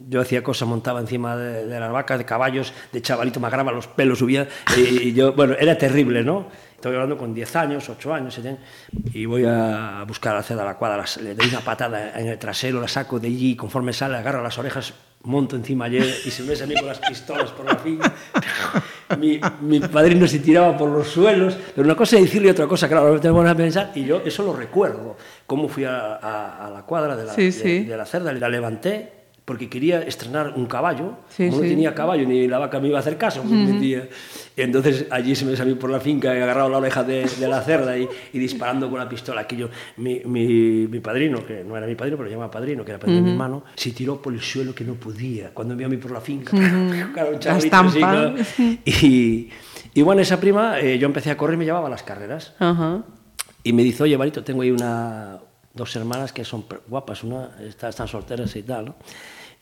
yo 0.08 0.20
hacía 0.20 0.42
cosas, 0.42 0.68
montaba 0.68 1.00
encima 1.00 1.36
de, 1.36 1.66
de 1.66 1.80
las 1.80 1.92
vacas, 1.92 2.18
de 2.18 2.24
caballos, 2.24 2.72
de 2.92 3.00
chavalito, 3.00 3.38
me 3.38 3.46
agarraba 3.46 3.70
los 3.70 3.86
pelos, 3.86 4.18
subía, 4.18 4.48
y, 4.76 5.08
y 5.08 5.12
yo, 5.14 5.32
bueno, 5.32 5.54
era 5.58 5.78
terrible, 5.78 6.24
¿no? 6.24 6.48
Estoy 6.74 6.94
hablando 6.94 7.16
con 7.16 7.32
10 7.32 7.56
años, 7.56 7.88
8 7.88 8.14
años, 8.14 8.34
7 8.34 8.48
años, 8.48 8.60
y 9.12 9.26
voy 9.26 9.44
a 9.46 10.02
buscar 10.08 10.34
a 10.34 10.42
Ceda 10.42 10.62
a 10.62 10.64
la 10.64 10.78
cuadra, 10.78 11.04
le 11.22 11.34
doy 11.34 11.48
una 11.48 11.60
patada 11.60 12.18
en 12.18 12.26
el 12.26 12.38
trasero, 12.38 12.80
la 12.80 12.88
saco 12.88 13.20
de 13.20 13.28
allí, 13.28 13.54
conforme 13.54 13.92
sale, 13.92 14.16
agarro 14.16 14.42
las 14.42 14.58
orejas, 14.58 14.94
monto 15.22 15.56
encima 15.56 15.84
ayer 15.84 16.04
y 16.24 16.30
se 16.30 16.42
me 16.42 16.54
a 16.54 16.66
mí 16.66 16.74
con 16.74 16.86
las 16.86 16.98
pistolas 16.98 17.50
por 17.50 17.66
la 17.66 17.76
finca. 17.76 18.12
mi, 19.18 19.40
mi 19.60 19.80
padrino 19.80 20.26
se 20.26 20.38
tiraba 20.38 20.76
por 20.78 20.88
los 20.88 21.08
suelos, 21.08 21.56
pero 21.74 21.84
una 21.84 21.94
cosa 21.96 22.16
es 22.16 22.22
decirle 22.24 22.48
y 22.48 22.50
otra 22.52 22.66
cosa, 22.66 22.88
claro, 22.88 23.08
ahora 23.08 23.20
tenemos 23.20 23.46
a 23.48 23.54
pensar, 23.54 23.92
y 23.94 24.04
yo 24.04 24.22
eso 24.24 24.42
lo 24.44 24.54
recuerdo, 24.54 25.16
cómo 25.46 25.68
fui 25.68 25.84
a, 25.84 26.16
a- 26.16 26.66
a 26.66 26.70
la 26.70 26.82
cuadra 26.82 27.16
de 27.16 27.24
la, 27.24 27.34
Sí, 27.34 27.44
de- 27.46 27.52
sí. 27.52 27.84
de 27.84 27.96
la 27.96 28.06
cerda, 28.06 28.32
la 28.32 28.48
levanté 28.48 29.19
porque 29.50 29.68
quería 29.68 30.00
estrenar 30.02 30.52
un 30.54 30.66
caballo, 30.66 31.14
Sí, 31.28 31.46
como 31.48 31.56
no 31.58 31.64
sí. 31.64 31.70
tenía 31.70 31.92
caballo 31.92 32.24
ni 32.24 32.46
la 32.46 32.58
vaca 32.60 32.78
me 32.78 32.86
iba 32.86 32.98
a 32.98 33.00
hacer 33.00 33.16
caso, 33.18 33.42
metía. 33.42 34.08
Y 34.56 34.60
entonces 34.62 35.06
allí 35.10 35.34
se 35.34 35.44
me 35.44 35.56
salió 35.56 35.76
por 35.76 35.90
la 35.90 35.98
finca 35.98 36.32
y 36.32 36.40
agarrado 36.40 36.68
la 36.68 36.78
oreja 36.78 37.02
de, 37.02 37.24
de 37.26 37.48
la 37.48 37.60
cerda 37.62 37.98
y, 37.98 38.08
y 38.32 38.38
disparando 38.38 38.88
con 38.88 39.00
la 39.00 39.08
pistola. 39.08 39.40
Aquello, 39.40 39.68
mi, 39.96 40.20
mi, 40.24 40.86
mi 40.86 41.00
padrino, 41.00 41.44
que 41.44 41.64
no 41.64 41.76
era 41.76 41.88
mi 41.88 41.96
padrino, 41.96 42.16
pero 42.16 42.28
lo 42.28 42.30
llamaba 42.32 42.48
padrino, 42.48 42.84
que 42.84 42.92
era 42.92 43.00
padrino 43.00 43.18
de 43.18 43.24
mi 43.24 43.30
hermano, 43.32 43.64
se 43.74 43.90
tiró 43.90 44.22
por 44.22 44.32
el 44.32 44.40
suelo 44.40 44.72
que 44.72 44.84
no 44.84 44.94
podía. 44.94 45.50
Cuando 45.52 45.74
me 45.74 45.84
a 45.84 45.88
mí 45.88 45.96
por 45.96 46.12
la 46.12 46.20
finca, 46.20 46.52
claro, 47.12 47.32
un 47.32 47.40
chavalito 47.40 47.50
así, 47.50 47.66
estampa. 47.66 47.92
claro. 47.98 48.34
y, 48.84 49.50
y 49.94 50.02
bueno, 50.02 50.22
esa 50.22 50.38
prima, 50.38 50.78
eh, 50.78 50.96
yo 50.96 51.06
empecé 51.06 51.32
a 51.32 51.36
correr 51.36 51.54
y 51.54 51.58
me 51.58 51.64
llevaba 51.64 51.88
a 51.88 51.90
las 51.90 52.04
carreras. 52.04 52.54
Y 53.64 53.72
me 53.72 53.82
dice, 53.82 54.04
oye, 54.04 54.16
Barito, 54.16 54.44
tengo 54.44 54.62
ahí 54.62 54.70
una, 54.70 55.38
dos 55.74 55.94
hermanas 55.96 56.32
que 56.32 56.44
son 56.44 56.64
guapas, 56.88 57.24
una 57.24 57.50
está- 57.66 57.88
están 57.88 58.08
solteras 58.08 58.54
y 58.56 58.62
tal, 58.62 58.84
¿no? 58.86 58.94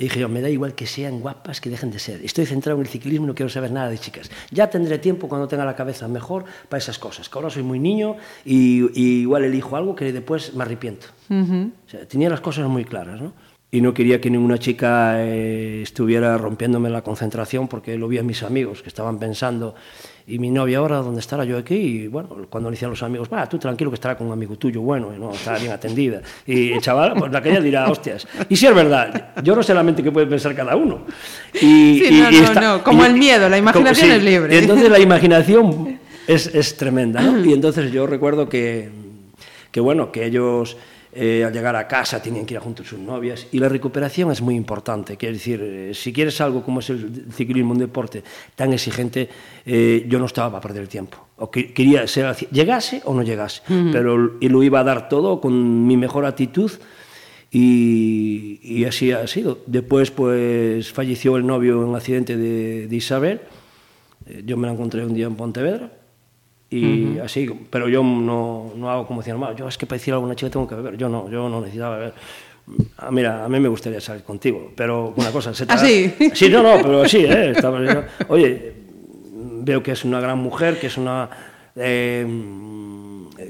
Y 0.01 0.05
dije 0.05 0.21
yo, 0.21 0.29
me 0.29 0.41
da 0.41 0.49
igual 0.49 0.77
que 0.77 0.87
sean 0.87 1.19
guapas, 1.19 1.61
que 1.61 1.71
dejen 1.71 1.91
de 1.91 1.99
ser. 1.99 2.25
Estoy 2.25 2.47
centrado 2.47 2.79
en 2.79 2.87
el 2.87 2.89
ciclismo 2.89 3.27
y 3.27 3.27
no 3.27 3.35
quiero 3.35 3.51
saber 3.51 3.73
nada 3.73 3.91
de 3.91 3.99
chicas. 3.99 4.31
Ya 4.53 4.71
tendré 4.71 4.99
tiempo 4.99 5.29
cuando 5.29 5.49
tenga 5.49 5.65
la 5.65 5.75
cabeza 5.75 6.07
mejor 6.07 6.45
para 6.69 6.79
esas 6.79 7.01
cosas, 7.01 7.29
que 7.29 7.37
ahora 7.37 7.51
soy 7.51 7.65
muy 7.65 7.81
niño 7.81 8.17
y, 8.45 8.85
y 8.95 9.23
igual 9.23 9.43
elijo 9.43 9.77
algo 9.77 9.97
que 9.97 10.13
después 10.13 10.55
me 10.55 10.63
arrepiento. 10.63 11.09
O 11.29 11.91
sea, 11.91 12.07
tenía 12.07 12.31
las 12.31 12.41
cosas 12.41 12.69
muy 12.69 12.85
claras, 12.85 13.21
¿no? 13.21 13.33
Y 13.73 13.81
no 13.81 13.93
quería 13.93 14.21
que 14.21 14.31
ninguna 14.31 14.59
chica 14.59 15.21
eh, 15.21 15.83
estuviera 15.83 16.39
rompiéndome 16.39 16.89
la 16.91 17.03
concentración 17.03 17.67
porque 17.67 17.99
lo 17.99 18.07
vi 18.07 18.19
a 18.19 18.23
mis 18.23 18.43
amigos 18.45 18.83
que 18.83 18.89
estaban 18.89 19.19
pensando, 19.19 19.75
¿y 20.29 20.39
mi 20.39 20.51
novia 20.51 20.79
ahora 20.79 20.99
dónde 20.99 21.21
estará 21.21 21.45
yo 21.45 21.57
aquí? 21.57 21.75
Y 21.75 22.07
bueno, 22.07 22.29
cuando 22.51 22.69
le 22.69 22.75
decían 22.75 22.91
los 22.91 23.03
amigos, 23.03 23.29
va, 23.33 23.49
tú 23.49 23.59
tranquilo 23.59 23.91
que 23.91 23.95
estará 23.95 24.17
con 24.17 24.27
un 24.27 24.33
amigo 24.35 24.57
tuyo, 24.57 24.83
bueno, 24.83 25.11
y 25.15 25.19
no, 25.19 25.33
estará 25.33 25.59
bien 25.59 25.73
atendida. 25.73 26.21
Y 26.47 26.73
el 26.73 26.81
chaval, 26.83 27.15
pues 27.19 27.33
la 27.33 27.43
que 27.43 27.51
ella 27.51 27.61
dirá, 27.61 27.91
hostias. 27.91 28.29
Y 28.49 28.57
si 28.57 28.67
es 28.67 28.75
verdad, 28.75 29.31
yo 29.43 29.57
no 29.57 29.63
sé 29.63 29.73
la 29.73 29.83
mente 29.83 30.03
que 30.03 30.13
puede 30.13 30.27
pensar 30.27 30.55
cada 30.55 30.77
uno. 30.77 31.07
Y, 31.55 32.03
Sí, 32.05 32.21
no, 32.21 32.31
no, 32.31 32.61
no, 32.61 32.85
como 32.85 33.05
el 33.05 33.15
miedo, 33.15 33.49
la 33.49 33.57
imaginación 33.57 34.11
es 34.11 34.23
libre. 34.23 34.55
Y 34.55 34.59
entonces 34.59 34.91
la 34.91 34.99
imaginación 34.99 35.99
es, 36.27 36.47
es 36.47 36.77
tremenda, 36.77 37.23
¿no? 37.23 37.43
Y 37.43 37.55
entonces 37.55 37.91
yo 37.91 38.07
recuerdo 38.07 38.49
que, 38.49 38.91
que 39.71 39.81
bueno, 39.81 40.13
que 40.13 40.27
ellos 40.27 40.77
eh, 41.11 41.43
al 41.43 41.53
llegar 41.53 41.75
a 41.75 41.89
casa 41.89 42.21
tenían 42.21 42.45
que 42.45 42.55
ir 42.55 42.61
junto 42.61 42.83
a 42.83 42.87
sus 42.87 42.99
novias 42.99 43.47
y 43.51 43.59
la 43.59 43.69
recuperación 43.69 44.31
es 44.31 44.43
muy 44.43 44.55
importante. 44.55 45.17
Quiero 45.17 45.35
decir, 45.35 45.61
eh, 45.63 45.95
si 45.95 46.13
quieres 46.13 46.39
algo 46.41 46.63
como 46.63 46.81
es 46.81 46.91
el 46.91 47.27
ciclismo, 47.33 47.73
un 47.73 47.79
deporte 47.79 48.23
tan 48.55 48.73
exigente, 48.75 49.29
eh, 49.65 50.05
yo 50.07 50.19
no 50.19 50.27
estaba 50.27 50.51
para 50.51 50.61
perder 50.61 50.83
el 50.83 50.89
tiempo. 50.89 51.19
O 51.39 51.51
que, 51.51 51.73
quería 51.73 52.07
ser, 52.07 52.35
llegase 52.51 53.01
o 53.05 53.15
no 53.15 53.23
llegase, 53.23 53.63
pero 53.93 54.37
y 54.41 54.49
lo 54.49 54.63
iba 54.63 54.81
a 54.81 54.85
dar 54.85 55.09
todo 55.09 55.41
con 55.41 55.87
mi 55.87 55.97
mejor 55.97 56.27
actitud 56.27 56.71
y, 57.51 58.61
y 58.63 58.85
así 58.85 59.13
ha 59.13 59.27
sido. 59.27 59.61
Después, 59.67 60.11
pues 60.11 60.93
falleció 60.93 61.37
el 61.37 61.47
novio 61.47 61.83
en 61.83 61.89
un 61.89 61.97
accidente 61.97 62.37
de, 62.37 62.87
de 62.87 62.97
Isabel. 62.97 63.41
Yo 64.45 64.57
me 64.57 64.67
la 64.67 64.75
encontré 64.75 65.07
un 65.07 65.15
día 65.15 65.27
en 65.27 65.37
Pontevedra 65.37 65.98
y 66.71 67.19
así, 67.19 67.49
pero 67.71 67.89
yo 67.89 68.03
no, 68.03 68.73
no 68.77 68.91
hago 68.91 69.07
como 69.07 69.21
decía, 69.21 69.35
"No, 69.35 69.55
yo 69.57 69.69
es 69.69 69.79
que 69.79 69.87
para 69.87 69.99
decir 69.99 70.13
a 70.13 70.17
alguna 70.17 70.35
chica 70.37 70.51
tengo 70.51 70.69
que 70.69 70.75
beber. 70.75 70.97
Yo 70.97 71.09
no, 71.09 71.29
yo 71.31 71.49
no 71.49 71.61
necesitaba 71.61 71.97
beber. 71.97 72.15
Ah, 72.99 73.11
mira, 73.11 73.45
a 73.45 73.49
mí 73.49 73.59
me 73.59 73.69
gustaría 73.69 74.01
salir 74.01 74.23
contigo, 74.23 74.73
pero 74.77 75.15
una 75.17 75.31
cosa, 75.33 75.55
se 75.55 75.65
te 75.67 75.73
¿Ah, 75.73 75.79
sí? 75.79 76.15
Sí, 76.35 76.51
no, 76.51 76.63
no, 76.63 76.83
pero 76.83 77.09
sí, 77.09 77.25
¿eh? 77.25 77.53
Estaba- 77.53 77.81
oye, 78.29 78.75
veo 79.63 79.83
que 79.83 79.93
es 79.93 80.05
una 80.05 80.21
gran 80.21 80.39
mujer, 80.39 80.79
que 80.79 80.89
es 80.89 80.99
una... 80.99 81.31
eh, 81.75 82.27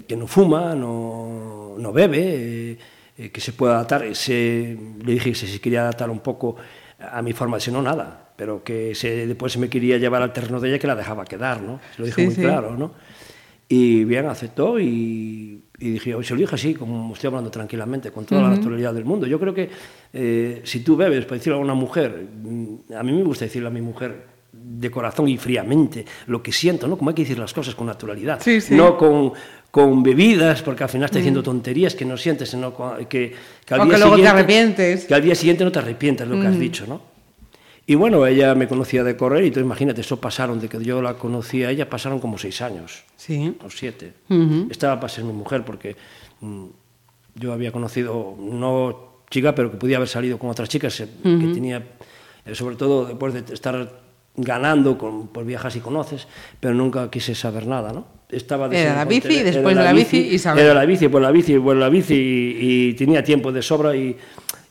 que 0.06 0.16
no 0.16 0.26
fuma, 0.26 0.74
no, 0.74 1.74
no 1.78 1.92
bebe, 1.92 2.78
eh, 3.16 3.30
que 3.30 3.40
se 3.40 3.52
puede 3.52 3.72
adaptar. 3.74 4.14
Se, 4.14 4.76
le 5.04 5.12
dije 5.12 5.30
que 5.30 5.34
si 5.34 5.58
quería 5.58 5.82
adaptar 5.82 6.10
un 6.10 6.20
poco 6.20 6.56
a 7.00 7.22
mi 7.22 7.32
forma 7.32 7.56
de 7.56 7.60
ser, 7.62 7.72
no 7.74 7.82
nada, 7.82 8.28
pero 8.36 8.62
que 8.62 8.94
se, 8.94 9.26
después 9.26 9.52
se 9.52 9.58
me 9.58 9.68
quería 9.68 9.98
llevar 9.98 10.22
al 10.22 10.32
terreno 10.32 10.60
de 10.60 10.68
ella 10.68 10.78
que 10.78 10.86
la 10.86 10.94
dejaba 10.94 11.24
quedar, 11.24 11.60
¿no? 11.62 11.80
Se 11.96 12.00
lo 12.02 12.06
dije 12.06 12.20
Sí, 12.20 12.26
muy 12.26 12.34
sí. 12.34 12.40
claro, 12.42 12.76
¿no? 12.76 12.92
Y 13.70 14.04
bien, 14.04 14.24
aceptó 14.26 14.80
y, 14.80 15.60
y 15.78 15.90
dije, 15.90 16.16
se 16.22 16.34
lo 16.34 16.40
dije 16.40 16.54
así, 16.54 16.74
como 16.74 17.12
estoy 17.12 17.28
hablando 17.28 17.50
tranquilamente, 17.50 18.10
con 18.10 18.24
toda 18.24 18.40
la 18.42 18.50
naturalidad 18.50 18.94
del 18.94 19.04
mundo. 19.04 19.26
Yo 19.26 19.38
creo 19.38 19.52
que 19.52 19.68
eh, 20.12 20.62
si 20.64 20.80
tú 20.80 20.96
bebes, 20.96 21.26
para 21.26 21.36
decirle 21.36 21.58
a 21.58 21.60
una 21.62 21.74
mujer, 21.74 22.26
mm, 22.42 22.94
a 22.96 23.02
mí 23.02 23.12
me 23.12 23.22
gusta 23.22 23.44
decirle 23.44 23.68
a 23.68 23.70
mi 23.70 23.82
mujer 23.82 24.38
de 24.50 24.90
corazón 24.90 25.28
y 25.28 25.36
fríamente 25.36 26.04
lo 26.28 26.42
que 26.42 26.50
siento, 26.50 26.88
¿no? 26.88 26.96
Como 26.96 27.10
hay 27.10 27.14
que 27.14 27.22
decir 27.22 27.38
las 27.38 27.52
cosas 27.52 27.74
con 27.74 27.86
naturalidad, 27.86 28.40
Sí, 28.42 28.60
sí. 28.62 28.74
no 28.74 28.96
con, 28.96 29.32
con 29.70 30.02
bebidas, 30.02 30.62
porque 30.62 30.84
al 30.84 30.88
final 30.88 31.04
estás 31.04 31.18
diciendo 31.18 31.42
tonterías 31.42 31.94
que 31.94 32.06
no 32.06 32.16
sientes, 32.16 32.48
sino 32.48 32.74
que, 33.06 33.34
que 33.66 33.74
al 33.74 33.80
O 33.80 33.84
día 33.84 33.92
que 33.94 33.98
luego 34.00 34.16
te 34.16 34.22
siguiente- 34.22 34.28
arrepientes. 34.28 35.04
Que 35.04 35.14
al 35.14 35.22
día 35.22 35.34
siguiente 35.34 35.64
no 35.64 35.70
te 35.72 35.78
arrepientes 35.78 36.26
de 36.26 36.34
lo 36.34 36.40
que 36.40 36.46
has 36.48 36.58
dicho, 36.58 36.86
¿no? 36.88 37.02
Y 37.90 37.94
bueno, 37.94 38.26
ella 38.26 38.54
me 38.54 38.68
conocía 38.68 39.02
de 39.02 39.16
correr 39.16 39.46
y 39.46 39.50
tú 39.50 39.60
imagínate, 39.60 40.02
eso 40.02 40.20
pasaron, 40.20 40.60
de 40.60 40.68
que 40.68 40.84
yo 40.84 41.00
la 41.00 41.14
conocía 41.14 41.68
a 41.68 41.70
ella, 41.70 41.88
pasaron 41.88 42.20
como 42.20 42.36
seis 42.36 42.60
años 42.60 43.02
Sí. 43.16 43.56
o 43.64 43.70
siete. 43.70 44.12
Estaba 44.68 45.00
para 45.00 45.08
ser 45.08 45.24
mi 45.24 45.32
mujer 45.32 45.64
porque 45.64 45.96
mm, 46.42 46.66
yo 47.36 47.50
había 47.54 47.72
conocido, 47.72 48.36
no 48.38 49.22
chica, 49.30 49.54
pero 49.54 49.70
que 49.70 49.78
podía 49.78 49.96
haber 49.96 50.08
salido 50.08 50.38
con 50.38 50.50
otras 50.50 50.68
chicas, 50.68 51.00
eh, 51.00 51.08
que 51.22 51.46
tenía, 51.54 51.82
eh, 52.44 52.54
sobre 52.54 52.76
todo 52.76 53.06
después 53.06 53.32
de 53.32 53.54
estar 53.54 54.00
ganando, 54.36 54.98
con, 54.98 55.28
pues 55.28 55.46
viajas 55.46 55.74
y 55.76 55.80
conoces, 55.80 56.28
pero 56.60 56.74
nunca 56.74 57.10
quise 57.10 57.34
saber 57.34 57.66
nada, 57.66 57.94
¿no? 57.94 58.04
Estaba 58.28 58.66
Era 58.66 58.96
la 58.96 59.04
bici, 59.06 59.42
después 59.42 59.72
era 59.74 59.84
de 59.84 59.88
la 59.88 59.92
bici, 59.94 60.18
Isabel. 60.18 60.62
Era 60.62 60.74
la 60.74 60.84
bici, 60.84 61.08
pues 61.08 61.22
la 61.22 61.30
bici, 61.30 61.58
pues 61.58 61.78
la 61.78 61.88
bici 61.88 62.14
y, 62.14 62.88
y 62.90 62.92
tenía 62.94 63.24
tiempo 63.24 63.50
de 63.50 63.62
sobra 63.62 63.96
y, 63.96 64.14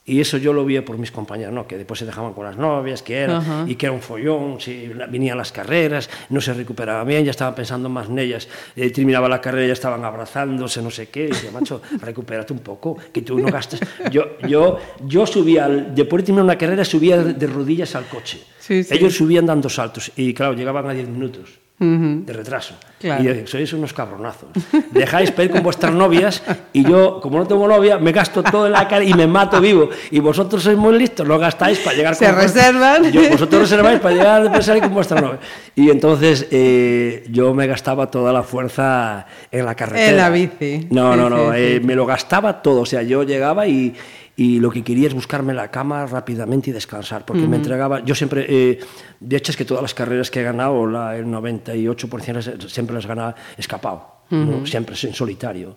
y 0.08 0.22
eso 0.22 0.38
yo 0.38 0.54
lo 0.54 0.64
vi 0.64 0.80
por 0.80 0.98
mis 0.98 1.12
compañeros, 1.12 1.54
¿no? 1.54 1.68
Que 1.68 1.78
después 1.78 2.00
se 2.00 2.06
dejaban 2.06 2.34
con 2.34 2.46
las 2.46 2.56
novias, 2.56 3.04
que 3.04 3.18
era, 3.18 3.66
y 3.68 3.76
que 3.76 3.88
era 3.88 3.94
un 3.94 4.02
follón, 4.02 4.62
si 4.62 4.88
venían 5.10 5.38
las 5.38 5.52
carreras, 5.52 6.10
no 6.30 6.40
se 6.40 6.54
recuperaba 6.54 7.04
bien, 7.04 7.26
ya 7.26 7.32
estaban 7.32 7.54
pensando 7.54 7.90
más 7.90 8.08
en 8.08 8.18
ellas, 8.18 8.48
eh, 8.78 8.90
terminaba 8.90 9.28
la 9.28 9.42
carrera, 9.42 9.68
ya 9.68 9.74
estaban 9.74 10.06
abrazándose, 10.06 10.82
no 10.82 10.90
sé 10.90 11.10
qué, 11.10 11.26
y 11.26 11.28
decía, 11.28 11.52
macho, 11.52 11.82
recupérate 12.02 12.54
un 12.54 12.60
poco, 12.60 12.98
que 13.12 13.22
tú 13.22 13.38
no 13.38 13.52
gastas. 13.52 13.82
Yo, 14.10 14.40
yo, 14.48 14.80
yo 15.06 15.28
subía, 15.28 15.66
al, 15.66 15.94
después 15.94 16.24
de 16.24 16.28
terminar 16.28 16.46
una 16.46 16.58
carrera, 16.58 16.86
subía 16.86 17.22
de, 17.22 17.34
de 17.34 17.48
rodillas 17.48 17.94
al 17.94 18.06
coche. 18.06 18.42
Sí, 18.60 18.86
sí. 18.86 18.96
Ellos 18.96 19.14
subían 19.14 19.46
dando 19.46 19.68
saltos, 19.68 20.14
y 20.16 20.34
claro, 20.34 20.54
llegaban 20.54 20.90
a 20.90 20.94
10 20.94 21.10
minutos. 21.10 21.67
De 21.80 22.34
retraso. 22.34 22.74
Claro. 23.00 23.24
Y 23.24 23.28
yo, 23.28 23.34
sois 23.46 23.72
unos 23.74 23.94
cabronazos. 23.94 24.50
Dejáis 24.92 25.30
pedir 25.30 25.52
con 25.52 25.62
vuestras 25.62 25.94
novias 25.94 26.42
y 26.74 26.84
yo, 26.84 27.20
como 27.22 27.38
no 27.38 27.46
tengo 27.46 27.68
novia, 27.68 28.00
me 28.00 28.12
gasto 28.12 28.42
todo 28.42 28.66
en 28.66 28.72
la 28.72 28.88
cara 28.88 29.04
y 29.04 29.14
me 29.14 29.28
mato 29.28 29.62
vivo. 29.62 29.90
Y 30.10 30.20
vosotros 30.20 30.64
sois 30.64 30.78
muy 30.78 30.98
listos, 30.98 31.28
lo 31.28 31.38
gastáis 31.38 31.78
para 31.80 31.96
llegar 31.96 32.16
Se 32.16 32.26
con 32.26 32.36
reservan. 32.36 33.12
Yo, 33.12 33.30
vosotros 33.30 33.62
reserváis 33.62 34.00
para 34.00 34.16
llegar 34.16 34.42
después 34.42 34.66
salir 34.66 34.82
con 34.82 34.94
vuestra 34.96 35.22
novia. 35.22 35.40
Y 35.76 35.92
entonces 35.92 36.48
eh, 36.50 37.26
yo 37.30 37.54
me 37.54 37.68
gastaba 37.68 38.10
toda 38.10 38.34
la 38.34 38.42
fuerza 38.42 39.28
en 39.52 39.64
la 39.64 39.76
carretera. 39.76 40.10
En 40.10 40.18
la 40.18 40.30
bici. 40.32 40.88
No, 40.90 41.16
no, 41.16 41.30
no. 41.30 41.52
sí, 41.52 41.60
eh, 41.60 41.78
sí. 41.80 41.86
me 41.86 41.94
lo 41.94 42.08
gastaba 42.08 42.64
todo. 42.64 42.82
O 42.82 42.86
sea, 42.88 43.04
yo 43.04 43.22
llegaba 43.22 43.68
y, 43.68 43.94
y 44.38 44.60
lo 44.60 44.70
que 44.72 44.84
quería 44.84 45.08
es 45.08 45.14
buscarme 45.14 45.54
la 45.54 45.70
cama 45.72 46.06
rápidamente 46.06 46.70
y 46.70 46.74
descansar, 46.74 47.26
porque 47.26 47.42
me 47.48 47.58
entregaba. 47.58 48.06
Yo 48.06 48.14
siempre, 48.16 48.46
eh, 48.48 48.80
de 49.20 49.36
hecho, 49.36 49.52
es 49.52 49.58
que 49.58 49.66
todas 49.66 49.82
las 49.82 49.94
carreras 49.94 50.30
que 50.32 50.40
he 50.40 50.44
ganado, 50.44 50.86
la, 50.88 51.18
el 51.18 51.26
98% 51.26 52.34
las- 52.34 52.72
siempre 52.72 52.94
las 52.96 53.06
ganaba 53.08 53.36
escapado, 53.58 54.22
¿no? 54.30 54.66
siempre 54.68 54.96
en 55.02 55.14
solitario. 55.14 55.76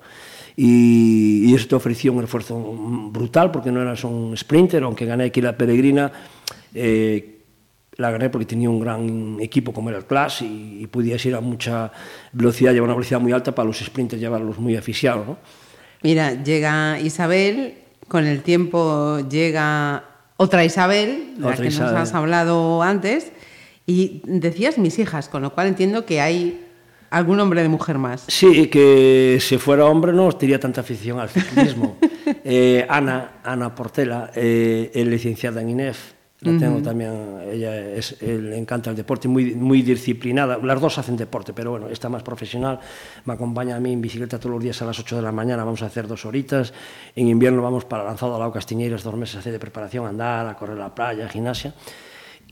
Y, 0.57 1.51
y 1.51 1.55
eso 1.55 1.69
te 1.69 1.75
ofreció 1.75 2.13
un 2.13 2.23
esfuerzo 2.25 2.55
brutal, 3.11 3.51
porque 3.51 3.73
no 3.73 3.81
eras 3.81 4.05
un 4.05 4.37
sprinter, 4.37 4.83
aunque 4.83 5.07
gané 5.07 5.25
aquí 5.25 5.41
la 5.41 5.57
peregrina. 5.57 6.13
eh, 6.75 7.37
la 7.97 8.11
gané 8.11 8.31
porque 8.31 8.47
tenía 8.47 8.71
un 8.71 8.81
gran 8.81 9.37
equipo 9.41 9.73
como 9.75 9.91
era 9.91 9.99
el 9.99 10.07
Clash 10.07 10.43
y, 10.43 10.79
y 10.83 10.87
podías 10.87 11.23
ir 11.27 11.35
a 11.35 11.41
mucha 11.43 11.93
velocidad, 12.33 12.73
llevar 12.73 12.89
una 12.89 12.95
velocidad 12.95 13.21
muy 13.21 13.33
alta 13.33 13.55
para 13.55 13.67
los 13.67 13.79
sprinters 13.79 14.21
llevarlos 14.23 14.59
muy 14.59 14.75
aficionados, 14.75 15.27
¿no? 15.27 15.39
Mira, 16.03 16.43
llega 16.43 16.99
Isabel, 16.99 17.75
con 18.11 18.27
el 18.27 18.43
tiempo 18.43 19.21
llega 19.31 20.03
otra 20.37 20.65
Isabel, 20.65 21.35
la 21.39 21.51
Otra 21.51 21.69
que 21.69 21.71
nos 21.71 21.81
has 21.93 22.13
hablado 22.13 22.83
antes, 22.83 23.31
y 23.87 24.23
decías 24.25 24.79
mis 24.79 24.99
hijas, 24.99 25.29
con 25.29 25.43
lo 25.43 25.55
cual 25.55 25.69
entiendo 25.69 26.05
que 26.05 26.21
hay 26.21 26.67
algún 27.11 27.39
hombre 27.39 27.63
de 27.63 27.69
mujer 27.69 27.99
más. 27.99 28.25
Sí, 28.27 28.67
que 28.67 29.39
si 29.41 29.59
fuera 29.59 29.85
hombre 29.85 30.13
no 30.13 30.29
tendría 30.33 30.59
tanta 30.59 30.81
afición 30.81 31.21
al 31.21 31.29
ciclismo. 31.29 31.97
Eh, 32.45 32.87
Ana, 32.89 33.41
Ana 33.43 33.75
Portela, 33.75 34.31
eh, 34.37 34.93
es 34.95 35.07
licenciada 35.07 35.61
en 35.61 35.71
INEF, 35.71 36.13
la 36.41 36.59
tengo 36.59 36.81
también, 36.81 37.39
ella 37.53 37.79
es, 37.79 38.21
le 38.23 38.57
encanta 38.57 38.89
el 38.91 38.97
deporte, 38.97 39.29
muy, 39.29 39.55
muy 39.55 39.83
disciplinada, 39.83 40.59
las 40.59 40.81
dos 40.81 40.97
hacen 40.97 41.17
deporte, 41.17 41.53
pero 41.53 41.73
bueno, 41.73 41.89
está 41.89 42.09
más 42.09 42.23
profesional, 42.23 42.81
me 43.27 43.35
acompaña 43.35 43.77
a 43.77 43.81
mí 43.81 43.93
en 43.93 44.01
bicicleta 44.01 44.39
todos 44.39 44.53
los 44.55 44.63
días 44.63 44.81
a 44.81 44.87
las 44.87 44.99
8 44.99 45.17
de 45.17 45.23
la 45.23 45.33
mañana, 45.33 45.65
vamos 45.65 45.83
a 45.83 45.87
hacer 45.87 46.07
dos 46.07 46.25
horitas, 46.25 46.73
en 47.15 47.29
invierno 47.29 47.61
vamos 47.61 47.85
para 47.85 48.05
Lanzado 48.05 48.35
al 48.35 48.41
Lago 48.41 48.53
Castiñeiras, 48.53 49.03
dos 49.03 49.17
meses 49.17 49.37
a 49.37 49.39
hacer 49.41 49.53
de 49.53 49.59
preparación, 49.59 50.07
andar, 50.07 50.47
a 50.47 50.57
correr 50.57 50.77
a 50.77 50.81
la 50.81 50.95
playa, 50.95 51.29
gimnasia, 51.29 51.75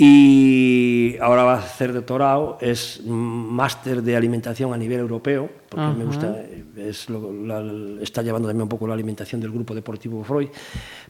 y 0.00 1.16
ahora 1.20 1.42
va 1.42 1.54
a 1.54 1.58
hacer 1.58 1.92
doctorado, 1.92 2.56
es 2.60 3.02
máster 3.04 4.00
de 4.00 4.14
alimentación 4.16 4.72
a 4.72 4.76
nivel 4.76 5.00
europeo, 5.00 5.50
porque 5.68 5.84
me 5.98 6.04
gusta, 6.04 6.36
es 6.76 7.10
lo- 7.10 7.32
la- 7.32 8.00
está 8.00 8.22
llevando 8.22 8.46
también 8.48 8.62
un 8.62 8.68
poco 8.68 8.86
la 8.86 8.94
alimentación 8.94 9.40
del 9.40 9.50
grupo 9.50 9.74
deportivo 9.74 10.22
Freud, 10.22 10.48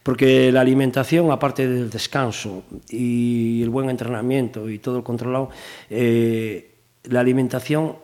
porque 0.03 0.51
la 0.51 0.62
alimentación, 0.62 1.30
aparte 1.30 1.68
del 1.68 1.91
descanso 1.91 2.62
y 2.89 3.62
el 3.62 3.68
buen 3.68 3.91
entrenamiento 3.91 4.70
y 4.70 4.78
todo 4.78 4.97
el 4.97 5.03
controlado, 5.03 5.51
eh, 5.91 6.74
la 7.05 7.20
alimentación 7.20 7.95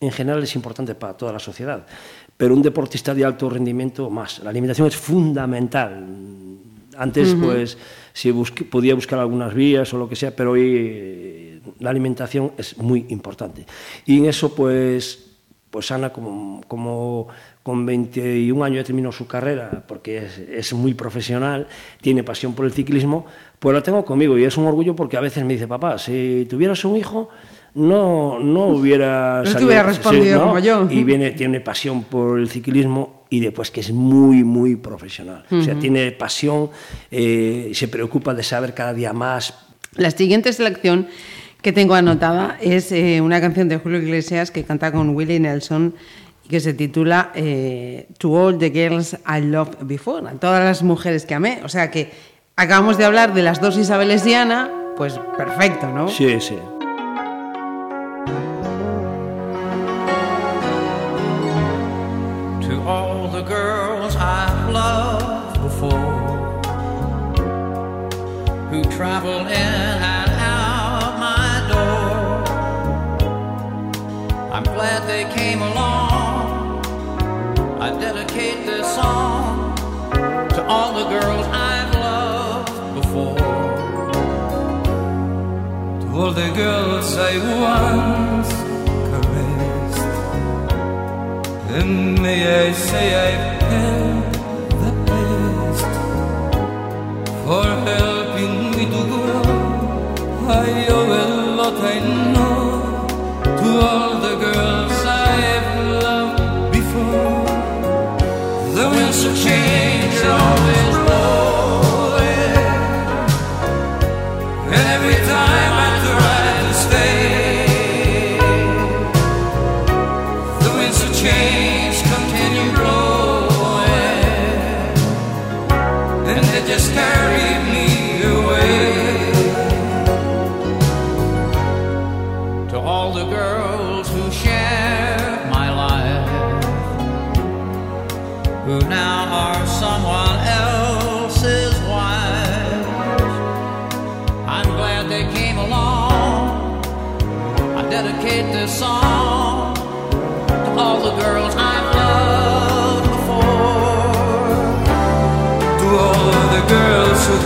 en 0.00 0.10
general 0.10 0.42
es 0.42 0.56
importante 0.56 0.96
para 0.96 1.16
toda 1.16 1.32
la 1.32 1.38
sociedad, 1.38 1.86
pero 2.36 2.52
un 2.54 2.62
deportista 2.62 3.14
de 3.14 3.24
alto 3.24 3.48
rendimiento 3.48 4.10
más. 4.10 4.40
La 4.42 4.50
alimentación 4.50 4.88
es 4.88 4.96
fundamental. 4.96 6.04
Antes, 6.96 7.34
pues, 7.40 7.78
si 8.12 8.30
busque- 8.30 8.64
podía 8.64 8.94
buscar 8.94 9.18
algunas 9.18 9.54
vías 9.54 9.92
o 9.94 9.98
lo 9.98 10.08
que 10.08 10.16
sea, 10.16 10.34
pero 10.34 10.52
hoy 10.52 10.62
eh, 10.76 11.60
la 11.80 11.90
alimentación 11.90 12.52
es 12.58 12.76
muy 12.78 13.06
importante. 13.08 13.64
Y 14.06 14.18
en 14.18 14.26
eso, 14.26 14.54
pues, 14.54 15.30
pues 15.70 15.90
Ana, 15.90 16.12
como, 16.12 16.60
como 16.68 17.28
con 17.62 17.86
21 17.86 18.64
años 18.64 18.78
ya 18.78 18.84
terminó 18.84 19.12
su 19.12 19.26
carrera, 19.26 19.84
porque 19.86 20.18
es, 20.18 20.38
es 20.38 20.72
muy 20.74 20.94
profesional, 20.94 21.68
tiene 22.00 22.22
pasión 22.24 22.54
por 22.54 22.66
el 22.66 22.72
ciclismo, 22.72 23.24
pues 23.58 23.72
la 23.74 23.82
tengo 23.82 24.04
conmigo 24.04 24.36
y 24.36 24.44
es 24.44 24.56
un 24.56 24.66
orgullo 24.66 24.94
porque 24.96 25.16
a 25.16 25.20
veces 25.20 25.44
me 25.44 25.52
dice, 25.54 25.68
papá, 25.68 25.96
si 25.98 26.46
tuvieras 26.50 26.84
un 26.84 26.96
hijo, 26.96 27.28
no, 27.74 28.38
no 28.40 28.66
hubiera... 28.66 29.38
No 29.38 29.44
te 29.44 29.50
salido- 29.50 29.66
hubiera 29.68 29.82
respondido 29.84 30.42
como 30.42 30.58
yo. 30.58 30.88
Y 30.90 31.04
viene, 31.04 31.30
tiene 31.30 31.60
pasión 31.60 32.02
por 32.04 32.38
el 32.38 32.48
ciclismo 32.50 33.21
y 33.32 33.40
después 33.40 33.70
que 33.70 33.80
es 33.80 33.90
muy, 33.92 34.44
muy 34.44 34.76
profesional. 34.76 35.46
O 35.50 35.62
sea, 35.62 35.74
tiene 35.74 36.12
pasión, 36.12 36.68
eh, 37.10 37.70
se 37.72 37.88
preocupa 37.88 38.34
de 38.34 38.42
saber 38.42 38.74
cada 38.74 38.92
día 38.92 39.14
más. 39.14 39.54
La 39.96 40.10
siguiente 40.10 40.52
selección 40.52 41.08
que 41.62 41.72
tengo 41.72 41.94
anotada 41.94 42.58
es 42.60 42.92
eh, 42.92 43.22
una 43.22 43.40
canción 43.40 43.70
de 43.70 43.78
Julio 43.78 44.02
Iglesias 44.02 44.50
que 44.50 44.64
canta 44.64 44.92
con 44.92 45.16
Willie 45.16 45.40
Nelson 45.40 45.94
y 46.44 46.48
que 46.50 46.60
se 46.60 46.74
titula 46.74 47.32
eh, 47.34 48.06
To 48.18 48.32
All 48.32 48.58
the 48.58 48.68
Girls 48.68 49.16
I 49.26 49.40
Loved 49.40 49.78
Before, 49.80 50.28
a 50.28 50.32
todas 50.32 50.62
las 50.62 50.82
mujeres 50.82 51.24
que 51.24 51.32
amé. 51.32 51.62
O 51.64 51.70
sea 51.70 51.90
que 51.90 52.10
acabamos 52.56 52.98
de 52.98 53.06
hablar 53.06 53.32
de 53.32 53.42
las 53.42 53.62
dos 53.62 53.78
Isabeles 53.78 54.26
y 54.26 54.34
Ana, 54.34 54.70
pues 54.98 55.18
perfecto, 55.38 55.88
¿no? 55.88 56.06
Sí, 56.08 56.38
sí. 56.38 56.56
I 77.82 77.90
dedicate 77.98 78.64
this 78.64 78.86
song 78.94 79.74
to 80.50 80.64
all 80.66 80.94
the 81.00 81.06
girls 81.10 81.46
I've 81.48 81.92
loved 81.96 82.94
before. 82.94 83.36
To 86.02 86.06
all 86.14 86.30
the 86.30 86.50
girls 86.54 87.16
I 87.18 87.32
once 87.66 88.52
caressed. 89.10 90.12
And 91.76 92.22
may 92.22 92.68
I 92.68 92.72
say 92.72 93.06
I've 93.26 93.62
had 93.62 94.32
the 94.82 94.92
best 95.08 95.84
for 97.44 97.64
helping 97.64 98.11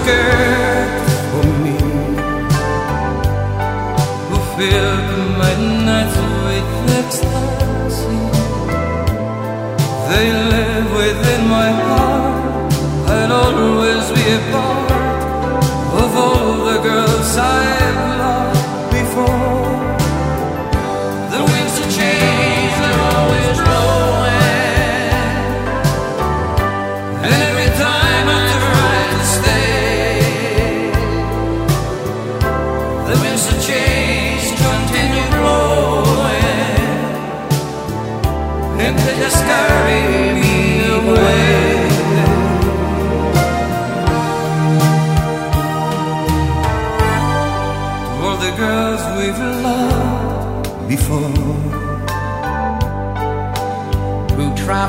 girls 0.07 0.46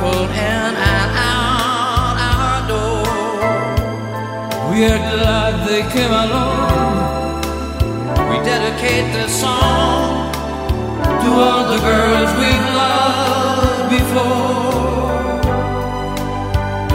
traveled 0.08 0.30
in 0.30 0.38
and 0.38 0.78
out 0.78 2.16
our 2.32 2.68
door. 2.68 3.08
We 4.72 4.86
are 4.86 5.02
glad 5.12 5.68
they 5.68 5.82
came 5.96 6.12
along. 6.12 7.38
We 8.30 8.36
dedicate 8.46 9.08
this 9.14 9.42
song 9.42 10.32
to 11.24 11.30
all 11.46 11.64
the 11.74 11.80
girls 11.90 12.30
we've 12.42 12.70
loved 12.82 13.90
before. 13.98 15.32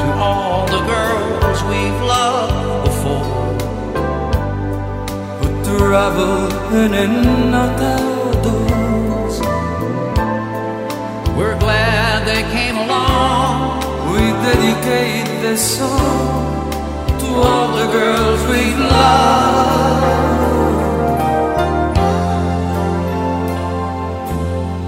To 0.00 0.06
all 0.26 0.66
the 0.66 0.82
girls 0.94 1.58
we've 1.70 2.02
loved 2.14 2.84
before. 2.88 3.40
Who 5.40 5.48
travel 5.64 6.36
in 6.82 6.94
and 6.94 7.54
out 7.54 7.80
our 7.80 8.32
doors. 8.46 9.36
We're 11.36 11.58
glad 11.58 12.26
they 12.26 12.42
came. 12.52 12.81
We 14.22 14.28
dedicate 14.28 15.26
this 15.42 15.78
song 15.78 16.70
to 17.18 17.26
all 17.42 17.74
the 17.74 17.86
girls 17.90 18.40
we 18.48 18.62
love 18.78 20.02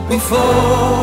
before. 0.08 0.94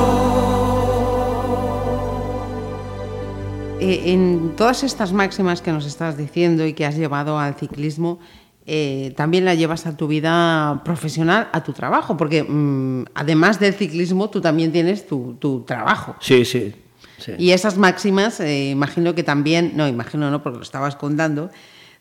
Eh, 3.82 4.14
en 4.14 4.54
todas 4.56 4.84
estas 4.84 5.12
máximas 5.12 5.62
que 5.62 5.74
nos 5.74 5.86
estás 5.86 6.16
diciendo 6.16 6.66
y 6.66 6.72
que 6.72 6.86
has 6.86 6.96
llevado 6.96 7.38
al 7.38 7.56
ciclismo, 7.56 8.20
eh, 8.66 9.14
también 9.18 9.44
la 9.44 9.56
llevas 9.56 9.86
a 9.88 9.98
tu 9.98 10.08
vida 10.08 10.82
profesional, 10.86 11.50
a 11.52 11.64
tu 11.64 11.74
trabajo, 11.74 12.16
porque 12.16 12.44
mm, 12.44 13.08
además 13.14 13.60
del 13.60 13.74
ciclismo 13.74 14.30
tú 14.30 14.40
también 14.40 14.72
tienes 14.72 15.06
tu, 15.06 15.36
tu 15.38 15.64
trabajo. 15.64 16.16
Sí, 16.22 16.46
sí. 16.46 16.74
Sí. 17.22 17.34
Y 17.38 17.52
esas 17.52 17.78
máximas, 17.78 18.40
eh, 18.40 18.70
imagino 18.72 19.16
que 19.16 19.24
también, 19.24 19.74
no, 19.76 19.88
imagino 19.88 20.30
no, 20.30 20.44
porque 20.44 20.58
lo 20.58 20.64
estabas 20.64 20.96
contando, 20.96 21.50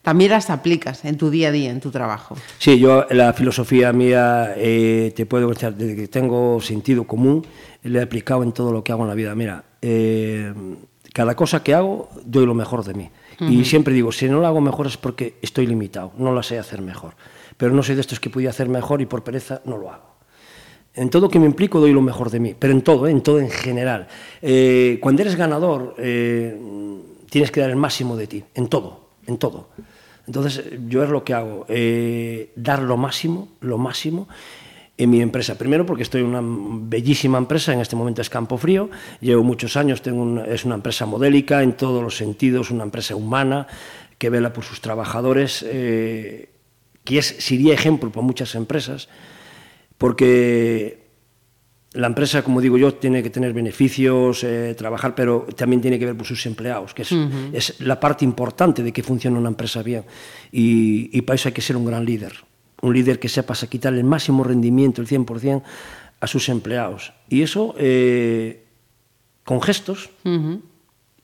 también 0.02 0.30
las 0.30 0.48
aplicas 0.48 1.04
en 1.04 1.18
tu 1.18 1.30
día 1.30 1.48
a 1.48 1.52
día, 1.52 1.70
en 1.70 1.80
tu 1.80 1.90
trabajo. 1.90 2.36
Sí, 2.58 2.78
yo 2.78 3.06
la 3.10 3.32
filosofía 3.34 3.92
mía, 3.92 4.54
eh, 4.56 5.12
te 5.14 5.26
puedo 5.26 5.48
decir, 5.48 5.74
desde 5.74 5.94
que 5.94 6.08
tengo 6.08 6.60
sentido 6.60 7.04
común, 7.04 7.46
le 7.82 7.98
he 7.98 8.02
aplicado 8.02 8.42
en 8.42 8.52
todo 8.52 8.72
lo 8.72 8.82
que 8.82 8.92
hago 8.92 9.02
en 9.02 9.08
la 9.08 9.14
vida. 9.14 9.34
Mira, 9.34 9.64
eh, 9.82 10.52
cada 11.12 11.34
cosa 11.34 11.62
que 11.62 11.74
hago, 11.74 12.08
doy 12.24 12.46
lo 12.46 12.54
mejor 12.54 12.84
de 12.84 12.94
mí. 12.94 13.10
Uh 13.40 13.44
-huh. 13.44 13.52
Y 13.52 13.64
siempre 13.64 13.92
digo, 13.92 14.10
si 14.10 14.28
no 14.28 14.40
lo 14.40 14.46
hago 14.46 14.60
mejor 14.60 14.86
es 14.86 14.96
porque 14.96 15.36
estoy 15.42 15.66
limitado, 15.66 16.12
no 16.16 16.32
la 16.32 16.42
sé 16.42 16.58
hacer 16.58 16.80
mejor. 16.80 17.14
Pero 17.56 17.74
no 17.74 17.82
soy 17.82 17.94
de 17.94 18.00
estos 18.00 18.20
que 18.20 18.30
podía 18.30 18.50
hacer 18.50 18.68
mejor 18.68 19.02
y 19.02 19.06
por 19.06 19.22
pereza 19.22 19.60
no 19.66 19.76
lo 19.76 19.90
hago. 19.90 20.09
En 20.94 21.08
todo 21.08 21.28
que 21.28 21.38
me 21.38 21.46
implico 21.46 21.78
doy 21.78 21.92
lo 21.92 22.02
mejor 22.02 22.30
de 22.30 22.40
mí, 22.40 22.54
pero 22.58 22.72
en 22.72 22.82
todo, 22.82 23.06
¿eh? 23.06 23.12
en 23.12 23.20
todo 23.20 23.38
en 23.38 23.50
general. 23.50 24.08
Eh, 24.42 24.98
cuando 25.00 25.22
eres 25.22 25.36
ganador, 25.36 25.94
eh, 25.98 26.58
tienes 27.30 27.50
que 27.52 27.60
dar 27.60 27.70
el 27.70 27.76
máximo 27.76 28.16
de 28.16 28.26
ti, 28.26 28.44
en 28.54 28.66
todo, 28.68 29.10
en 29.26 29.38
todo. 29.38 29.68
Entonces, 30.26 30.64
yo 30.88 31.02
es 31.02 31.10
lo 31.10 31.24
que 31.24 31.34
hago, 31.34 31.66
dar 32.54 32.82
lo 32.82 32.96
máximo, 32.96 33.48
lo 33.60 33.78
máximo 33.78 34.28
en 34.96 35.10
mi 35.10 35.20
empresa. 35.22 35.56
Primero 35.56 35.86
porque 35.86 36.02
estoy 36.02 36.20
en 36.20 36.28
una 36.28 36.42
bellísima 36.42 37.38
empresa, 37.38 37.72
en 37.72 37.80
este 37.80 37.96
momento 37.96 38.22
es 38.22 38.30
Campo 38.30 38.56
Frío, 38.56 38.90
llevo 39.20 39.42
muchos 39.42 39.76
años, 39.76 40.02
es 40.46 40.64
una 40.64 40.74
empresa 40.74 41.06
modélica 41.06 41.62
en 41.62 41.72
todos 41.72 42.02
los 42.02 42.16
sentidos, 42.16 42.70
una 42.70 42.84
empresa 42.84 43.16
humana 43.16 43.66
que 44.18 44.30
vela 44.30 44.52
por 44.52 44.62
sus 44.62 44.80
trabajadores, 44.80 45.64
que 45.64 46.48
es, 47.06 47.26
sería 47.38 47.74
ejemplo 47.74 48.10
para 48.10 48.24
muchas 48.24 48.54
empresas, 48.54 49.08
porque 50.00 51.10
la 51.92 52.06
empresa, 52.06 52.42
como 52.42 52.62
digo 52.62 52.78
yo, 52.78 52.94
tiene 52.94 53.22
que 53.22 53.28
tener 53.28 53.52
beneficios, 53.52 54.42
eh, 54.44 54.74
trabajar, 54.74 55.14
pero 55.14 55.46
también 55.54 55.82
tiene 55.82 55.98
que 55.98 56.06
ver 56.06 56.16
por 56.16 56.26
sus 56.26 56.46
empleados, 56.46 56.94
que 56.94 57.02
es, 57.02 57.12
uh 57.12 57.16
-huh. 57.16 57.50
es 57.52 57.78
la 57.80 58.00
parte 58.00 58.24
importante 58.24 58.82
de 58.82 58.92
que 58.92 59.02
funcione 59.02 59.36
una 59.36 59.50
empresa 59.50 59.82
bien. 59.82 60.04
Y, 60.50 61.10
y, 61.12 61.20
para 61.20 61.34
eso 61.34 61.50
hay 61.50 61.52
que 61.52 61.60
ser 61.60 61.76
un 61.76 61.84
gran 61.84 62.06
líder, 62.06 62.32
un 62.80 62.94
líder 62.94 63.18
que 63.18 63.28
sepa 63.28 63.52
quitar 63.68 63.92
el 63.92 64.04
máximo 64.04 64.42
rendimiento, 64.42 65.02
el 65.02 65.06
100%, 65.06 65.62
a 66.18 66.26
sus 66.26 66.48
empleados. 66.48 67.12
Y 67.28 67.42
eso, 67.42 67.74
eh, 67.76 68.64
con 69.44 69.60
gestos 69.60 70.08
uh 70.24 70.30
-huh. 70.30 70.60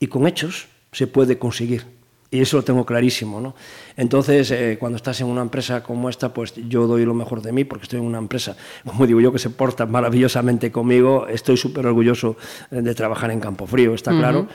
y 0.00 0.06
con 0.08 0.26
hechos, 0.26 0.68
se 0.92 1.06
puede 1.06 1.38
conseguir. 1.38 1.95
Y 2.30 2.40
eso 2.40 2.56
lo 2.56 2.64
tengo 2.64 2.84
clarísimo, 2.84 3.40
¿no? 3.40 3.54
Entonces, 3.96 4.50
eh, 4.50 4.76
cuando 4.80 4.96
estás 4.96 5.20
en 5.20 5.28
una 5.28 5.42
empresa 5.42 5.82
como 5.82 6.08
esta, 6.08 6.34
pues 6.34 6.54
yo 6.68 6.86
doy 6.86 7.04
lo 7.04 7.14
mejor 7.14 7.40
de 7.40 7.52
mí, 7.52 7.64
porque 7.64 7.84
estoy 7.84 8.00
en 8.00 8.04
una 8.04 8.18
empresa, 8.18 8.56
como 8.84 9.06
digo 9.06 9.20
yo, 9.20 9.32
que 9.32 9.38
se 9.38 9.50
porta 9.50 9.86
maravillosamente 9.86 10.72
conmigo. 10.72 11.26
Estoy 11.28 11.56
súper 11.56 11.86
orgulloso 11.86 12.36
de 12.70 12.94
trabajar 12.94 13.30
en 13.30 13.40
Campo 13.40 13.66
Frío, 13.66 13.94
está 13.94 14.10
uh 14.10 14.14
-huh. 14.14 14.18
claro. 14.18 14.46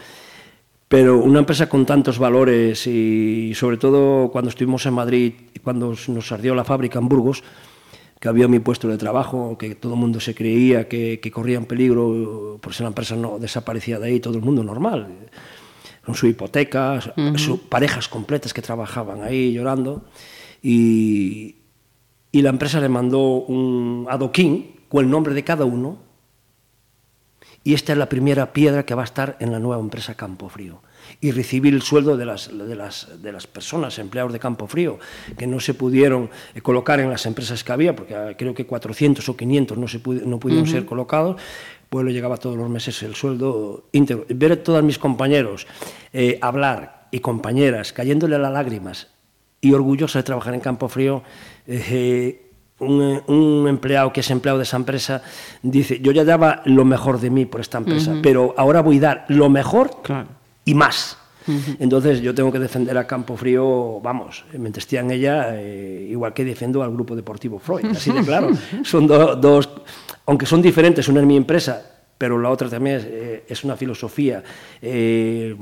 Pero 0.90 1.20
una 1.20 1.40
empresa 1.40 1.70
con 1.70 1.86
tantos 1.86 2.20
valores 2.20 2.86
y 2.86 3.54
sobre 3.56 3.78
todo 3.78 4.30
cuando 4.30 4.50
estuvimos 4.50 4.86
en 4.86 4.94
Madrid 4.94 5.34
y 5.54 5.60
cuando 5.60 5.96
nos 6.10 6.32
ardió 6.34 6.54
la 6.54 6.66
fábrica 6.66 7.00
en 7.00 7.08
Burgos, 7.08 7.44
que 8.20 8.28
había 8.28 8.50
mi 8.50 8.60
puesto 8.60 8.90
de 8.90 8.98
trabajo, 8.98 9.58
que 9.58 9.74
todo 9.76 9.94
el 9.94 10.00
mundo 10.00 10.20
se 10.20 10.36
creía 10.36 10.90
que, 10.90 11.22
que 11.22 11.32
corrían 11.32 11.66
peligro, 11.66 12.60
por 12.62 12.74
si 12.74 12.84
la 12.84 12.90
empresa 12.90 13.16
no 13.16 13.40
desaparecía 13.40 14.00
de 14.00 14.08
ahí, 14.08 14.20
todo 14.20 14.36
el 14.36 14.44
mundo 14.44 14.66
normal, 14.66 15.08
con 16.06 16.16
su 16.16 16.28
hipoteca, 16.28 17.00
su, 17.38 17.60
parejas 17.70 18.08
completas 18.08 18.54
que 18.54 18.62
trabajaban 18.62 19.22
ahí 19.24 19.54
llorando, 19.54 20.04
y, 20.62 21.56
y 22.32 22.42
la 22.42 22.50
empresa 22.50 22.80
le 22.80 22.90
mandó 22.90 23.20
un 23.36 24.08
adoquín 24.10 24.72
con 24.90 25.06
el 25.06 25.12
nombre 25.12 25.34
de 25.34 25.44
cada 25.44 25.66
uno, 25.66 26.00
y 27.64 27.76
esta 27.76 27.92
es 27.94 27.98
la 28.00 28.10
primera 28.10 28.54
piedra 28.54 28.86
que 28.86 28.96
va 28.96 29.04
a 29.04 29.06
estar 29.06 29.38
en 29.40 29.52
la 29.52 29.60
nueva 29.60 29.80
empresa 29.82 30.16
Campo 30.16 30.50
Frío. 30.50 30.82
Y 31.20 31.32
recibir 31.32 31.74
el 31.74 31.82
sueldo 31.84 32.18
de 32.18 32.26
las, 32.26 32.56
de 32.56 32.76
las, 32.76 33.22
de 33.22 33.32
las 33.32 33.46
personas, 33.46 34.00
empleados 34.00 34.34
de 34.34 34.40
Campo 34.40 34.66
Frío, 34.66 34.98
que 35.38 35.46
no 35.46 35.60
se 35.60 35.74
pudieron 35.76 36.30
eh, 36.56 36.62
colocar 36.62 37.00
en 37.00 37.10
las 37.10 37.26
empresas 37.28 37.64
que 37.64 37.72
había, 37.72 37.96
porque 37.96 38.16
ah, 38.16 38.34
creo 38.38 38.56
que 38.56 38.66
400 38.66 39.28
o 39.30 39.38
500 39.38 39.78
no, 39.78 39.88
se 39.88 40.02
pudi- 40.02 40.24
no 40.24 40.40
pudieron 40.40 40.66
ser 40.68 40.86
colocados, 40.86 41.40
pues 41.92 42.06
le 42.06 42.14
llegaba 42.14 42.38
todos 42.38 42.56
los 42.56 42.70
meses 42.70 43.04
el 43.04 43.16
sueldo 43.16 43.90
íntegro. 43.92 44.26
Ver 44.30 44.54
a 44.54 44.64
todos 44.64 44.82
mis 44.82 44.98
compañeros 44.98 45.68
eh, 46.14 46.40
hablar 46.42 47.10
y 47.12 47.20
compañeras 47.20 47.92
cayéndole 47.92 48.40
las 48.40 48.54
lágrimas 48.54 49.10
y 49.60 49.74
orgullosa 49.74 50.20
de 50.20 50.24
trabajar 50.24 50.54
en 50.54 50.62
Campo 50.62 50.88
Frío, 50.88 51.22
eh, 51.68 52.50
un, 52.80 53.02
eh, 53.02 53.22
un 53.28 53.68
empleado 53.68 54.14
que 54.14 54.22
es 54.22 54.32
empleado 54.32 54.58
de 54.58 54.64
esa 54.64 54.78
empresa 54.78 55.22
dice, 55.64 56.00
yo 56.00 56.14
ya 56.14 56.24
daba 56.24 56.62
lo 56.64 56.86
mejor 56.86 57.20
de 57.20 57.30
mí 57.30 57.46
por 57.46 57.60
esta 57.60 57.80
empresa, 57.80 58.16
pero 58.24 58.56
ahora 58.58 58.82
voy 58.82 58.98
a 59.00 59.02
dar 59.02 59.26
lo 59.28 59.50
mejor 59.50 60.02
Claro. 60.02 60.30
y 60.64 60.74
más. 60.74 61.18
Entonces 61.80 62.22
yo 62.22 62.34
tengo 62.36 62.52
que 62.52 62.60
defender 62.60 62.98
a 62.98 63.08
Campo 63.08 63.36
Frío, 63.38 64.00
vamos, 64.02 64.46
mientras 64.54 64.84
esté 64.86 64.98
en 64.98 65.12
ella, 65.12 65.50
eh, 65.60 66.08
igual 66.10 66.34
que 66.34 66.46
defiendo 66.46 66.84
al 66.84 66.92
Grupo 66.92 67.16
Deportivo 67.16 67.60
Freud, 67.60 67.86
así 67.86 68.12
de 68.12 68.22
claro. 68.24 68.50
Son 68.84 69.08
do- 69.08 69.36
dos, 69.36 69.70
aunque 70.26 70.46
son 70.46 70.62
diferentes, 70.62 71.08
una 71.08 71.20
es 71.22 71.26
mi 71.26 71.36
empresa, 71.38 71.82
pero 72.18 72.38
la 72.38 72.50
otra 72.50 72.70
también 72.70 72.98
es, 72.98 73.06
eh, 73.06 73.44
es 73.48 73.64
una 73.64 73.76
filosofía 73.76 74.44
eh, 74.82 75.56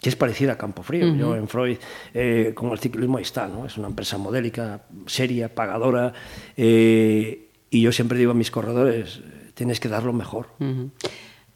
que 0.00 0.08
es 0.10 0.16
parecida 0.16 0.52
a 0.52 0.58
Campo 0.58 0.82
Frío. 0.82 1.14
Yo 1.14 1.34
en 1.36 1.48
Freud, 1.48 1.78
eh, 2.12 2.52
con 2.54 2.70
el 2.72 2.78
ciclismo 2.78 3.16
ahí 3.18 3.22
está, 3.22 3.48
¿no? 3.48 3.64
Es 3.64 3.78
una 3.78 3.88
empresa 3.88 4.18
modélica, 4.18 4.82
seria, 5.06 5.54
pagadora, 5.54 6.12
eh, 6.56 7.48
y 7.70 7.80
yo 7.80 7.90
siempre 7.92 8.18
digo 8.18 8.32
a 8.32 8.34
mis 8.34 8.50
corredores, 8.50 9.20
tienes 9.54 9.80
que 9.80 9.88
dar 9.88 10.02
lo 10.02 10.12
mejor. 10.12 10.48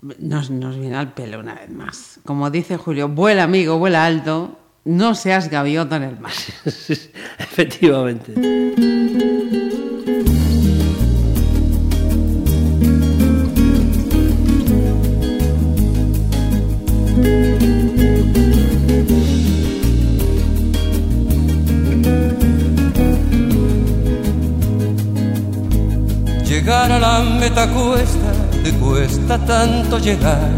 Nos, 0.00 0.50
nos 0.50 0.78
viene 0.78 0.96
al 0.96 1.12
pelo 1.12 1.40
una 1.40 1.54
vez 1.54 1.70
más. 1.70 2.20
Como 2.24 2.50
dice 2.50 2.76
Julio, 2.76 3.08
vuela 3.08 3.42
amigo, 3.42 3.78
vuela 3.78 4.04
alto, 4.04 4.56
no 4.84 5.14
seas 5.16 5.50
gaviota 5.50 5.96
en 5.96 6.02
el 6.04 6.20
mar. 6.20 6.32
Efectivamente. 7.38 8.34
Llegar 26.44 26.92
a 26.92 26.98
la 26.98 27.20
meta 27.40 27.68
cuesta, 27.72 28.27
te 28.70 28.78
cuesta 28.78 29.38
tanto 29.38 29.98
llegar. 29.98 30.50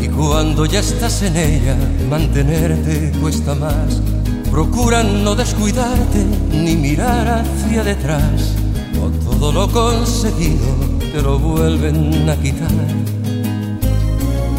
Y 0.00 0.08
cuando 0.08 0.66
ya 0.66 0.80
estás 0.80 1.22
en 1.22 1.36
ella, 1.36 1.76
mantenerte 2.08 3.12
cuesta 3.20 3.54
más. 3.54 4.00
Procura 4.50 5.02
no 5.02 5.34
descuidarte 5.34 6.24
ni 6.52 6.76
mirar 6.76 7.26
hacia 7.42 7.82
detrás. 7.82 8.54
O 9.02 9.08
todo 9.28 9.52
lo 9.52 9.68
conseguido 9.68 10.66
te 11.12 11.20
lo 11.20 11.38
vuelven 11.38 12.28
a 12.28 12.36
quitar. 12.36 12.70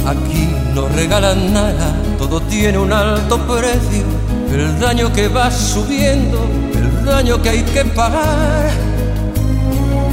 Aquí 0.05 0.49
no 0.74 0.88
regalan 0.89 1.53
nada, 1.53 1.93
todo 2.18 2.41
tiene 2.41 2.78
un 2.78 2.91
alto 2.91 3.38
precio. 3.47 4.05
El 4.51 4.80
daño 4.80 5.14
que 5.14 5.28
va 5.28 5.49
subiendo, 5.51 6.45
el 6.74 7.05
daño 7.05 7.41
que 7.41 7.49
hay 7.49 7.64
que 7.64 7.86
pagar. 7.86 8.70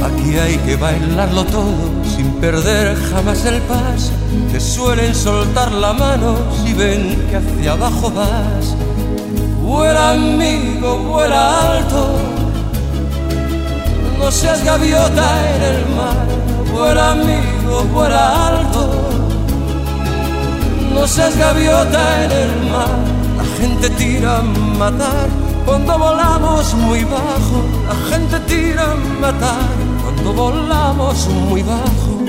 Aquí 0.01 0.37
hay 0.37 0.55
que 0.59 0.75
bailarlo 0.75 1.43
todo 1.45 1.94
sin 2.15 2.31
perder 2.39 2.95
jamás 3.11 3.45
el 3.45 3.61
paso. 3.63 4.11
Te 4.51 4.59
suelen 4.59 5.13
soltar 5.13 5.71
la 5.71 5.93
mano 5.93 6.37
si 6.63 6.73
ven 6.73 7.27
que 7.29 7.37
hacia 7.37 7.73
abajo 7.73 8.11
vas. 8.11 8.75
Vuela 9.61 10.11
amigo, 10.11 10.97
vuela 10.99 11.71
alto. 11.71 12.17
No 14.19 14.31
seas 14.31 14.63
gaviota 14.63 15.27
en 15.55 15.61
el 15.61 15.85
mar. 15.95 16.27
Vuela 16.73 17.11
amigo, 17.11 17.83
vuela 17.93 18.47
alto. 18.47 18.81
No 20.93 21.07
seas 21.07 21.37
gaviota 21.37 22.23
en 22.23 22.31
el 22.31 22.71
mar. 22.71 22.97
La 23.37 23.45
gente 23.59 23.89
tira 23.91 24.39
a 24.39 24.41
matar 24.41 25.27
cuando 25.65 25.97
volamos 25.97 26.73
muy 26.75 27.03
bajo. 27.03 27.57
La 27.89 27.97
gente 28.09 28.39
tira 28.41 28.83
a 28.91 28.95
matar 29.19 29.84
cuando 30.25 30.41
volamos 30.41 31.27
muy 31.27 31.61
bajo. 31.61 32.19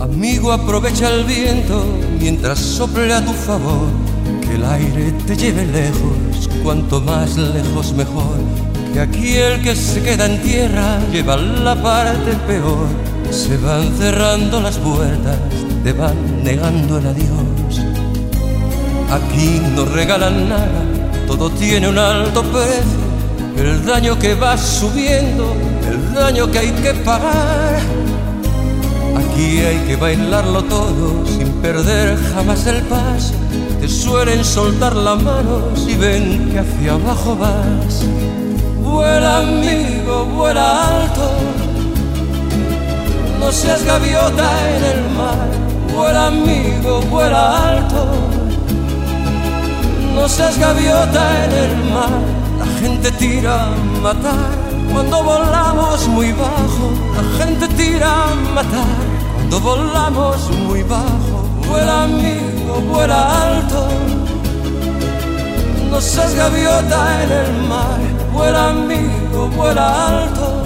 Amigo, 0.00 0.52
aprovecha 0.52 1.10
el 1.10 1.24
viento 1.24 1.84
mientras 2.18 2.58
sople 2.58 3.12
a 3.12 3.22
tu 3.22 3.32
favor. 3.32 3.88
Que 4.40 4.54
el 4.54 4.64
aire 4.64 5.12
te 5.26 5.36
lleve 5.36 5.66
lejos, 5.66 6.48
cuanto 6.62 7.00
más 7.00 7.36
lejos 7.36 7.92
mejor. 7.92 8.31
Que 8.92 9.00
aquí 9.00 9.36
el 9.36 9.62
que 9.62 9.74
se 9.74 10.02
queda 10.02 10.26
en 10.26 10.42
tierra 10.42 10.98
lleva 11.10 11.36
la 11.36 11.74
parte 11.74 12.32
peor. 12.46 12.86
Se 13.30 13.56
van 13.56 13.90
cerrando 13.96 14.60
las 14.60 14.76
puertas, 14.76 15.38
te 15.82 15.92
van 15.94 16.44
negando 16.44 16.98
el 16.98 17.06
adiós. 17.06 17.80
Aquí 19.10 19.62
no 19.74 19.86
regalan 19.86 20.48
nada, 20.48 20.82
todo 21.26 21.50
tiene 21.50 21.88
un 21.88 21.98
alto 21.98 22.42
precio. 22.42 23.02
El 23.56 23.84
daño 23.86 24.18
que 24.18 24.34
va 24.34 24.58
subiendo, 24.58 25.54
el 25.88 26.14
daño 26.14 26.50
que 26.50 26.58
hay 26.58 26.72
que 26.72 26.92
pagar. 26.94 27.80
Aquí 29.16 29.58
hay 29.60 29.78
que 29.86 29.96
bailarlo 29.96 30.64
todo 30.64 31.26
sin 31.26 31.48
perder 31.62 32.18
jamás 32.34 32.66
el 32.66 32.82
paso. 32.82 33.34
Te 33.80 33.88
suelen 33.88 34.44
soltar 34.44 34.94
la 34.94 35.14
mano 35.14 35.74
si 35.76 35.94
ven 35.94 36.50
que 36.50 36.58
hacia 36.58 36.92
abajo 36.92 37.36
vas. 37.36 38.04
Vuela 38.92 39.38
amigo, 39.38 40.26
vuela 40.26 40.66
alto. 40.86 41.26
No 43.40 43.50
seas 43.50 43.82
gaviota 43.84 44.48
en 44.76 44.84
el 44.84 45.02
mar. 45.16 45.48
Vuela 45.94 46.26
amigo, 46.26 47.00
vuela 47.10 47.70
alto. 47.70 48.00
No 50.14 50.28
seas 50.28 50.58
gaviota 50.58 51.22
en 51.44 51.52
el 51.64 51.74
mar. 51.94 52.20
La 52.60 52.66
gente 52.80 53.10
tira 53.12 53.64
a 53.64 53.70
matar 54.02 54.52
cuando 54.92 55.24
volamos 55.24 56.06
muy 56.08 56.30
bajo. 56.32 56.86
La 57.16 57.44
gente 57.44 57.68
tira 57.68 58.10
a 58.24 58.34
matar 58.54 58.96
cuando 59.34 59.58
volamos 59.60 60.50
muy 60.66 60.82
bajo. 60.82 61.36
Vuela 61.66 62.02
amigo, 62.02 62.74
vuela 62.92 63.20
alto. 63.46 63.86
No 65.90 65.98
seas 65.98 66.34
gaviota 66.34 67.22
en 67.22 67.32
el 67.32 67.52
mar. 67.70 68.11
Vuela 68.32 68.70
amigo, 68.70 69.48
vuela 69.56 70.08
alto. 70.24 70.64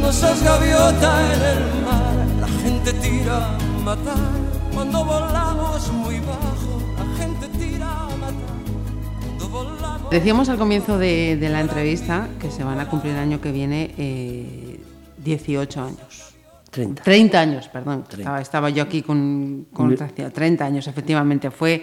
No 0.00 0.12
seas 0.12 0.42
gaviota 0.42 1.34
en 1.34 1.42
el 1.42 1.82
mar. 1.84 2.26
La 2.40 2.48
gente 2.62 2.92
tira 2.94 3.48
a 3.56 3.58
matar 3.84 4.14
cuando 4.72 5.04
volamos 5.04 5.92
muy 5.92 6.20
bajo. 6.20 6.82
La 6.96 7.16
gente 7.24 7.48
tira 7.58 7.86
a 8.04 8.08
matar 8.16 8.56
cuando 9.20 9.48
volamos. 9.48 10.10
Decíamos 10.10 10.48
al 10.48 10.58
comienzo 10.58 10.98
de, 10.98 11.36
de 11.36 11.48
la 11.48 11.60
entrevista 11.60 12.28
que 12.40 12.50
se 12.50 12.62
van 12.64 12.78
a 12.80 12.88
cumplir 12.88 13.14
el 13.14 13.18
año 13.20 13.40
que 13.40 13.50
viene 13.52 13.94
eh, 13.98 14.80
18 15.18 15.82
años. 15.82 16.32
30. 16.70 17.02
30 17.02 17.40
años, 17.40 17.68
perdón. 17.68 18.04
Estaba, 18.16 18.40
estaba 18.40 18.70
yo 18.70 18.82
aquí 18.82 19.00
con, 19.02 19.66
con 19.72 19.88
Mi- 19.88 19.96
30 19.96 20.64
años, 20.64 20.86
efectivamente. 20.86 21.50
Fue 21.50 21.82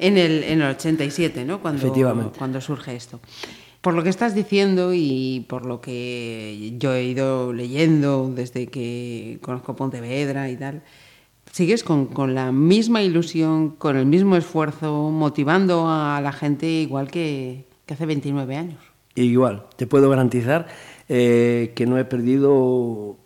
en 0.00 0.18
el, 0.18 0.42
en 0.44 0.62
el 0.62 0.70
87, 0.70 1.44
¿no? 1.44 1.60
Cuando, 1.60 2.32
cuando 2.36 2.60
surge 2.60 2.96
esto. 2.96 3.20
Por 3.80 3.94
lo 3.94 4.02
que 4.02 4.10
estás 4.10 4.34
diciendo 4.34 4.92
y 4.92 5.46
por 5.48 5.64
lo 5.64 5.80
que 5.80 6.74
yo 6.78 6.94
he 6.94 7.04
ido 7.04 7.52
leyendo 7.52 8.30
desde 8.34 8.66
que 8.66 9.38
conozco 9.40 9.74
Pontevedra 9.76 10.50
y 10.50 10.56
tal, 10.56 10.82
sigues 11.52 11.82
con, 11.82 12.06
con 12.06 12.34
la 12.34 12.52
misma 12.52 13.02
ilusión, 13.02 13.70
con 13.70 13.96
el 13.96 14.06
mismo 14.06 14.36
esfuerzo, 14.36 15.10
motivando 15.10 15.88
a 15.88 16.20
la 16.22 16.32
gente 16.32 16.66
igual 16.66 17.10
que, 17.10 17.64
que 17.86 17.94
hace 17.94 18.06
29 18.06 18.56
años. 18.56 18.80
Igual, 19.14 19.64
te 19.76 19.86
puedo 19.86 20.08
garantizar 20.10 20.68
eh, 21.08 21.72
que 21.74 21.86
no 21.86 21.98
he 21.98 22.04
perdido 22.04 23.16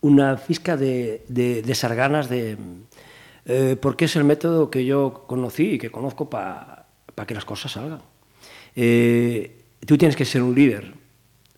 una 0.00 0.36
fisca 0.36 0.76
de, 0.76 1.24
de, 1.28 1.62
de 1.62 1.72
esas 1.72 1.92
ganas 1.92 2.28
de... 2.28 2.56
eh, 3.46 3.76
porque 3.80 4.04
es 4.04 4.16
el 4.16 4.24
método 4.24 4.70
que 4.70 4.84
yo 4.84 5.24
conocí 5.26 5.72
y 5.72 5.78
que 5.78 5.90
conozco 5.90 6.28
para 6.30 6.86
que 7.26 7.34
las 7.34 7.44
cosas 7.44 7.72
salgan. 7.72 8.02
Eh, 8.74 9.58
tú 9.86 9.98
tienes 9.98 10.16
que 10.16 10.24
ser 10.24 10.42
un 10.42 10.54
líder. 10.54 10.94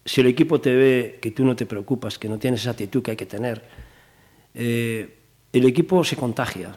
Si 0.05 0.21
el 0.21 0.27
equipo 0.27 0.61
te 0.61 0.75
ve 0.75 1.19
que 1.21 1.31
tú 1.31 1.45
no 1.45 1.57
te 1.57 1.67
preocupas, 1.67 2.19
que 2.19 2.29
no 2.29 2.39
tienes 2.39 2.63
esa 2.63 2.71
actitud 2.71 3.03
que 3.03 3.13
hay 3.13 3.17
que 3.17 3.27
tener, 3.27 3.65
eh, 4.55 5.19
el 5.53 5.65
equipo 5.65 6.05
se 6.05 6.17
contagia. 6.17 6.77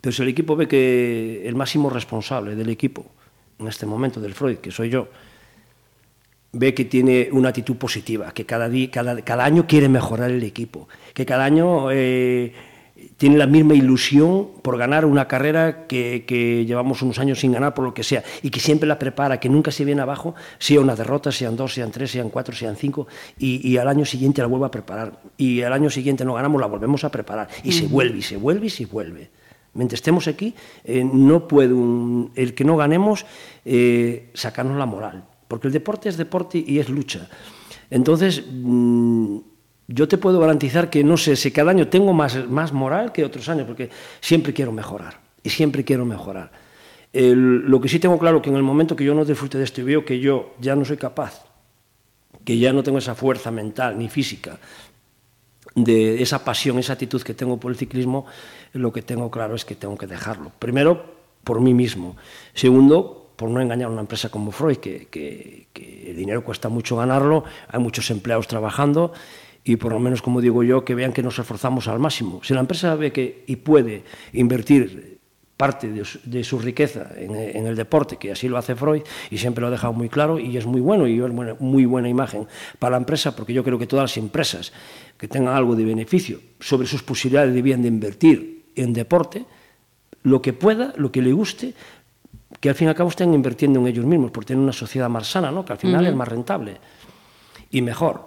Pero 0.00 0.12
si 0.12 0.22
el 0.22 0.28
equipo 0.28 0.56
ve 0.56 0.68
que 0.68 1.46
el 1.46 1.54
máximo 1.54 1.90
responsable 1.90 2.54
del 2.54 2.68
equipo, 2.68 3.06
en 3.58 3.68
este 3.68 3.86
momento 3.86 4.20
del 4.20 4.34
Freud, 4.34 4.58
que 4.58 4.70
soy 4.70 4.90
yo, 4.90 5.08
ve 6.52 6.74
que 6.74 6.84
tiene 6.84 7.28
una 7.32 7.50
actitud 7.50 7.76
positiva, 7.76 8.32
que 8.32 8.46
cada, 8.46 8.68
día, 8.68 8.90
cada, 8.90 9.22
cada 9.22 9.44
año 9.44 9.66
quiere 9.66 9.88
mejorar 9.88 10.30
el 10.30 10.42
equipo, 10.42 10.88
que 11.14 11.26
cada 11.26 11.44
año 11.44 11.90
eh, 11.92 12.52
tiene 13.20 13.36
la 13.36 13.46
misma 13.46 13.74
ilusión 13.74 14.48
por 14.62 14.78
ganar 14.78 15.04
una 15.04 15.28
carrera 15.28 15.86
que, 15.86 16.24
que, 16.26 16.64
llevamos 16.64 17.02
unos 17.02 17.18
años 17.18 17.38
sin 17.40 17.52
ganar 17.52 17.74
por 17.74 17.84
lo 17.84 17.92
que 17.92 18.02
sea, 18.02 18.24
y 18.42 18.48
que 18.48 18.60
siempre 18.60 18.88
la 18.88 18.98
prepara, 18.98 19.38
que 19.38 19.50
nunca 19.50 19.70
se 19.70 19.84
viene 19.84 20.00
abajo, 20.00 20.34
sea 20.58 20.80
una 20.80 20.96
derrota, 20.96 21.30
sean 21.30 21.54
dos, 21.54 21.74
sean 21.74 21.90
tres, 21.90 22.12
sean 22.12 22.30
cuatro, 22.30 22.54
sean 22.54 22.76
cinco, 22.76 23.08
y, 23.38 23.60
y 23.68 23.76
al 23.76 23.88
año 23.88 24.06
siguiente 24.06 24.40
la 24.40 24.46
vuelve 24.46 24.64
a 24.64 24.70
preparar, 24.70 25.20
y 25.36 25.60
al 25.60 25.74
año 25.74 25.90
siguiente 25.90 26.24
no 26.24 26.32
ganamos, 26.32 26.58
la 26.62 26.66
volvemos 26.66 27.04
a 27.04 27.10
preparar, 27.10 27.48
y 27.62 27.68
uh 27.68 27.72
-huh. 27.72 27.78
se 27.80 27.86
vuelve, 27.88 28.18
y 28.20 28.22
se 28.22 28.38
vuelve, 28.38 28.66
y 28.66 28.70
se 28.70 28.86
vuelve. 28.86 29.30
Mientras 29.74 29.98
estemos 29.98 30.26
aquí, 30.26 30.54
eh, 30.82 31.04
no 31.04 31.46
puede 31.46 31.74
un, 31.74 32.32
el 32.36 32.54
que 32.54 32.64
no 32.64 32.78
ganemos 32.78 33.26
eh, 33.66 34.30
sacarnos 34.32 34.78
la 34.78 34.86
moral, 34.86 35.24
porque 35.46 35.66
el 35.66 35.74
deporte 35.74 36.08
es 36.08 36.16
deporte 36.16 36.64
y 36.66 36.78
es 36.78 36.88
lucha. 36.88 37.28
Entonces, 37.90 38.42
mmm, 38.50 39.40
yo 39.92 40.06
te 40.06 40.18
puedo 40.18 40.38
garantizar 40.38 40.88
que 40.88 41.02
no 41.02 41.16
sé 41.16 41.34
si 41.34 41.50
cada 41.50 41.72
año 41.72 41.88
tengo 41.88 42.12
más, 42.12 42.48
más 42.48 42.72
moral 42.72 43.10
que 43.10 43.24
otros 43.24 43.48
años, 43.48 43.66
porque 43.66 43.90
siempre 44.20 44.52
quiero 44.52 44.70
mejorar, 44.70 45.18
y 45.42 45.50
siempre 45.50 45.84
quiero 45.84 46.04
mejorar. 46.04 46.52
El, 47.12 47.68
lo 47.68 47.80
que 47.80 47.88
sí 47.88 47.98
tengo 47.98 48.16
claro 48.16 48.40
que 48.40 48.50
en 48.50 48.56
el 48.56 48.62
momento 48.62 48.94
que 48.94 49.04
yo 49.04 49.14
no 49.14 49.24
disfrute 49.24 49.58
de 49.58 49.64
esto 49.64 49.80
y 49.80 49.84
veo 49.84 50.04
que 50.04 50.20
yo 50.20 50.54
ya 50.60 50.76
no 50.76 50.84
soy 50.84 50.96
capaz, 50.96 51.44
que 52.44 52.56
ya 52.56 52.72
no 52.72 52.84
tengo 52.84 52.98
esa 52.98 53.16
fuerza 53.16 53.50
mental 53.50 53.98
ni 53.98 54.08
física, 54.08 54.60
de 55.74 56.22
esa 56.22 56.44
pasión, 56.44 56.78
esa 56.78 56.92
actitud 56.92 57.22
que 57.22 57.34
tengo 57.34 57.58
por 57.58 57.72
el 57.72 57.76
ciclismo, 57.76 58.26
lo 58.72 58.92
que 58.92 59.02
tengo 59.02 59.28
claro 59.28 59.56
es 59.56 59.64
que 59.64 59.74
tengo 59.74 59.98
que 59.98 60.06
dejarlo. 60.06 60.52
Primero, 60.60 61.04
por 61.42 61.60
mí 61.60 61.74
mismo. 61.74 62.16
Segundo, 62.54 63.32
por 63.34 63.50
no 63.50 63.60
engañar 63.60 63.88
a 63.88 63.92
una 63.92 64.02
empresa 64.02 64.28
como 64.28 64.52
Freud, 64.52 64.76
que, 64.76 65.08
que, 65.08 65.66
que 65.72 66.10
el 66.10 66.16
dinero 66.16 66.44
cuesta 66.44 66.68
mucho 66.68 66.96
ganarlo, 66.96 67.42
hay 67.68 67.80
muchos 67.80 68.08
empleados 68.10 68.46
trabajando 68.46 69.12
y 69.64 69.76
por 69.76 69.92
lo 69.92 70.00
menos, 70.00 70.22
como 70.22 70.40
digo 70.40 70.62
yo, 70.62 70.84
que 70.84 70.94
vean 70.94 71.12
que 71.12 71.22
nos 71.22 71.38
esforzamos 71.38 71.88
al 71.88 71.98
máximo. 71.98 72.40
Si 72.42 72.54
la 72.54 72.60
empresa 72.60 72.94
ve 72.94 73.12
que 73.12 73.44
y 73.46 73.56
puede 73.56 74.04
invertir 74.32 75.18
parte 75.56 75.88
de 75.88 76.04
su, 76.06 76.18
de 76.24 76.42
su 76.42 76.58
riqueza 76.58 77.10
en, 77.16 77.36
en, 77.36 77.66
el 77.66 77.76
deporte, 77.76 78.16
que 78.16 78.32
así 78.32 78.48
lo 78.48 78.56
hace 78.56 78.74
Freud, 78.74 79.02
y 79.30 79.36
siempre 79.36 79.60
lo 79.60 79.68
ha 79.68 79.70
dejado 79.70 79.92
muy 79.92 80.08
claro, 80.08 80.38
y 80.38 80.56
es 80.56 80.64
muy 80.64 80.80
bueno, 80.80 81.06
y 81.06 81.20
es 81.20 81.30
buena, 81.30 81.54
muy 81.60 81.84
buena 81.84 82.08
imagen 82.08 82.48
para 82.78 82.92
la 82.92 82.96
empresa, 82.96 83.36
porque 83.36 83.52
yo 83.52 83.62
creo 83.62 83.78
que 83.78 83.86
todas 83.86 84.04
las 84.04 84.16
empresas 84.16 84.72
que 85.18 85.28
tengan 85.28 85.54
algo 85.54 85.76
de 85.76 85.84
beneficio 85.84 86.40
sobre 86.60 86.86
sus 86.86 87.02
posibilidades 87.02 87.52
debían 87.52 87.82
de 87.82 87.88
invertir 87.88 88.64
en 88.74 88.94
deporte, 88.94 89.44
lo 90.22 90.40
que 90.40 90.54
pueda, 90.54 90.94
lo 90.96 91.12
que 91.12 91.20
le 91.20 91.32
guste, 91.32 91.74
que 92.58 92.70
al 92.70 92.74
fin 92.74 92.86
y 92.86 92.88
al 92.88 92.94
cabo 92.94 93.10
estén 93.10 93.34
invirtiendo 93.34 93.80
en 93.80 93.86
ellos 93.86 94.06
mismos, 94.06 94.30
por 94.30 94.46
tener 94.46 94.62
una 94.62 94.72
sociedad 94.72 95.10
más 95.10 95.26
sana, 95.26 95.50
¿no? 95.50 95.64
que 95.64 95.74
al 95.74 95.78
final 95.78 96.00
uh 96.00 96.06
-huh. 96.06 96.10
es 96.10 96.16
más 96.16 96.28
rentable 96.28 96.78
y 97.70 97.82
mejor, 97.82 98.26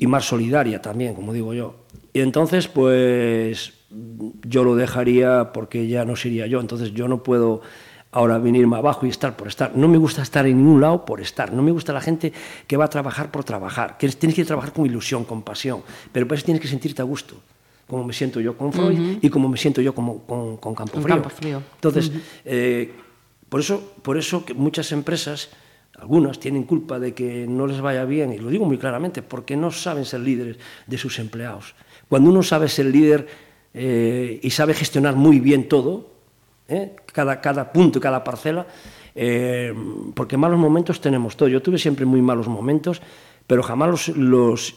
y 0.00 0.06
más 0.06 0.24
solidaria 0.24 0.82
también, 0.82 1.14
como 1.14 1.32
digo 1.32 1.54
yo. 1.54 1.76
Y 2.12 2.20
entonces, 2.20 2.66
pues 2.66 3.74
yo 4.42 4.64
lo 4.64 4.74
dejaría 4.74 5.52
porque 5.52 5.86
ya 5.86 6.04
no 6.04 6.16
sería 6.16 6.46
yo, 6.46 6.58
entonces 6.60 6.92
yo 6.92 7.06
no 7.06 7.22
puedo 7.22 7.60
ahora 8.12 8.38
venirme 8.38 8.76
abajo 8.76 9.06
y 9.06 9.10
estar 9.10 9.36
por 9.36 9.46
estar. 9.46 9.76
No 9.76 9.86
me 9.88 9.98
gusta 9.98 10.22
estar 10.22 10.46
en 10.46 10.56
ningún 10.56 10.80
lado 10.80 11.04
por 11.04 11.20
estar. 11.20 11.52
No 11.52 11.62
me 11.62 11.70
gusta 11.70 11.92
la 11.92 12.00
gente 12.00 12.32
que 12.66 12.76
va 12.76 12.86
a 12.86 12.88
trabajar 12.88 13.30
por 13.30 13.44
trabajar. 13.44 13.98
Que 13.98 14.08
tienes 14.08 14.34
que 14.34 14.44
trabajar 14.44 14.72
con 14.72 14.86
ilusión, 14.86 15.24
con 15.24 15.42
pasión. 15.42 15.82
Pero 16.10 16.26
para 16.26 16.36
eso 16.38 16.46
tienes 16.46 16.60
que 16.60 16.66
sentirte 16.68 17.02
a 17.02 17.04
gusto. 17.04 17.36
Como 17.86 18.02
me 18.04 18.12
siento 18.12 18.40
yo 18.40 18.56
con 18.56 18.72
Freud 18.72 18.98
uh 18.98 19.02
-huh. 19.02 19.18
y 19.20 19.28
como 19.30 19.48
me 19.48 19.58
siento 19.58 19.80
yo 19.80 19.94
como, 19.94 20.22
con, 20.24 20.56
con 20.56 20.74
Campo, 20.74 21.00
Frío. 21.00 21.14
Campo 21.14 21.28
Frío. 21.30 21.62
Entonces, 21.74 22.08
uh 22.08 22.12
-huh. 22.12 22.22
eh, 22.46 22.92
por, 23.48 23.60
eso, 23.60 23.92
por 24.02 24.16
eso 24.16 24.44
que 24.44 24.54
muchas 24.54 24.92
empresas, 24.92 25.50
algunas, 26.00 26.40
tienen 26.40 26.64
culpa 26.64 26.98
de 26.98 27.12
que 27.12 27.46
no 27.46 27.66
les 27.66 27.80
vaya 27.80 28.04
bien, 28.04 28.32
y 28.32 28.38
lo 28.38 28.48
digo 28.48 28.64
muy 28.64 28.78
claramente, 28.78 29.22
porque 29.22 29.56
no 29.56 29.70
saben 29.70 30.04
ser 30.04 30.20
líderes 30.20 30.56
de 30.86 30.98
sus 30.98 31.18
empleados. 31.18 31.74
Cuando 32.08 32.30
uno 32.30 32.42
sabe 32.42 32.68
ser 32.68 32.86
líder 32.86 33.26
eh, 33.74 34.40
y 34.42 34.50
sabe 34.50 34.74
gestionar 34.74 35.14
muy 35.14 35.40
bien 35.40 35.68
todo, 35.68 36.10
¿eh? 36.68 36.96
cada, 37.12 37.40
cada 37.40 37.72
punto, 37.72 38.00
cada 38.00 38.24
parcela, 38.24 38.66
eh, 39.14 39.74
porque 40.14 40.36
malos 40.36 40.58
momentos 40.58 41.00
tenemos 41.00 41.36
todo. 41.36 41.48
Yo 41.48 41.60
tuve 41.60 41.78
siempre 41.78 42.06
muy 42.06 42.22
malos 42.22 42.48
momentos, 42.48 43.02
pero 43.46 43.62
jamás 43.62 43.90
los, 43.90 44.08
los 44.16 44.74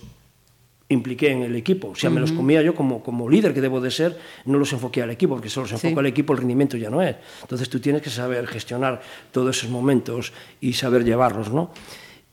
impliqué 0.94 1.32
en 1.32 1.44
el 1.44 1.56
equipo. 1.56 1.90
O 1.90 1.96
sea, 1.96 2.10
uh 2.10 2.12
-huh. 2.12 2.16
me 2.16 2.22
los 2.22 2.32
comía 2.32 2.62
yo 2.62 2.74
como, 2.74 3.04
como 3.04 3.30
líder 3.30 3.54
que 3.54 3.62
debo 3.62 3.82
de 3.82 3.92
ser, 3.92 4.18
no 4.46 4.58
los 4.58 4.72
enfoqué 4.74 5.02
al 5.02 5.12
equipo, 5.12 5.36
porque 5.36 5.50
solo 5.50 5.68
se 5.68 5.76
enfoca 5.76 5.94
sí. 5.94 6.00
al 6.00 6.06
equipo, 6.06 6.34
el 6.34 6.40
rendimiento 6.40 6.78
ya 6.78 6.90
no 6.90 7.02
es. 7.02 7.16
Entonces 7.42 7.70
tú 7.70 7.80
tienes 7.80 8.02
que 8.02 8.10
saber 8.10 8.48
gestionar 8.48 9.02
todos 9.32 9.58
esos 9.58 9.70
momentos 9.70 10.34
y 10.62 10.74
saber 10.74 11.04
llevarlos, 11.04 11.52
¿no? 11.52 11.72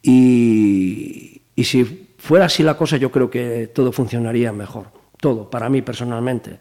Y, 0.03 1.43
y 1.55 1.65
si 1.65 2.09
fuera 2.19 2.47
así 2.47 2.62
la 2.62 2.77
cosa, 2.77 2.97
yo 2.97 3.11
creo 3.11 3.31
que 3.31 3.70
todo 3.74 3.93
funcionaría 3.93 4.53
mejor. 4.53 4.87
Todo, 5.20 5.51
para 5.51 5.69
mí 5.69 5.82
personalmente. 5.82 6.59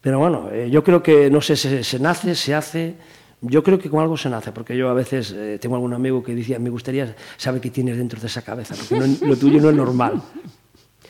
Pero 0.00 0.18
bueno, 0.18 0.48
eh, 0.52 0.68
yo 0.70 0.84
creo 0.84 1.02
que, 1.02 1.30
no 1.30 1.40
sé, 1.40 1.56
se, 1.56 1.82
se, 1.82 1.98
nace, 1.98 2.34
se 2.34 2.54
hace. 2.54 2.94
Yo 3.40 3.62
creo 3.62 3.78
que 3.78 3.90
con 3.90 4.00
algo 4.00 4.16
se 4.16 4.30
nace, 4.30 4.52
porque 4.52 4.76
yo 4.76 4.88
a 4.88 4.94
veces 4.94 5.32
eh, 5.32 5.58
tengo 5.60 5.74
algún 5.76 5.92
amigo 5.94 6.22
que 6.22 6.34
decía, 6.34 6.58
me 6.58 6.70
gustaría 6.70 7.14
saber 7.36 7.60
qué 7.60 7.70
tienes 7.70 7.96
dentro 7.96 8.20
de 8.20 8.26
esa 8.26 8.42
cabeza, 8.42 8.74
porque 8.76 8.94
no, 8.94 9.26
lo 9.26 9.36
tuyo 9.36 9.60
no 9.60 9.70
es 9.70 9.76
normal. 9.76 10.22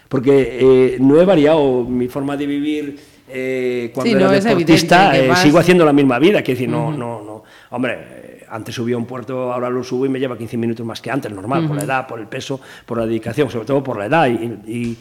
Porque 0.08 0.58
eh, 0.60 0.98
no 1.00 1.20
he 1.20 1.24
variado 1.24 1.84
mi 1.84 2.08
forma 2.08 2.36
de 2.36 2.46
vivir 2.46 2.98
eh, 3.28 3.90
cuando 3.92 4.10
sí, 4.10 4.16
era 4.16 4.26
no 4.26 4.32
deportista, 4.32 5.18
eh, 5.18 5.28
vas... 5.28 5.42
sigo 5.42 5.58
haciendo 5.58 5.84
la 5.84 5.92
misma 5.92 6.18
vida, 6.18 6.42
que 6.42 6.52
decir, 6.52 6.68
no, 6.68 6.88
uh 6.88 6.92
-huh. 6.92 6.96
no, 6.96 7.22
no. 7.22 7.42
Hombre, 7.70 8.44
antes 8.48 8.74
subía 8.74 8.94
a 8.94 8.98
un 8.98 9.06
puerto, 9.06 9.52
ahora 9.52 9.68
lo 9.68 9.82
subo 9.82 10.06
y 10.06 10.08
me 10.08 10.20
lleva 10.20 10.38
15 10.38 10.56
minutos 10.56 10.86
más 10.86 11.00
que 11.00 11.10
antes, 11.10 11.32
normal, 11.32 11.62
uh 11.62 11.64
-huh. 11.64 11.68
por 11.68 11.76
la 11.76 11.84
edad, 11.84 12.06
por 12.06 12.20
el 12.20 12.28
peso, 12.28 12.60
por 12.86 12.98
la 12.98 13.06
dedicación, 13.06 13.50
sobre 13.50 13.66
todo 13.66 13.82
por 13.82 13.98
la 13.98 14.06
edad, 14.06 14.28
y, 14.28 14.70
y, 14.70 14.96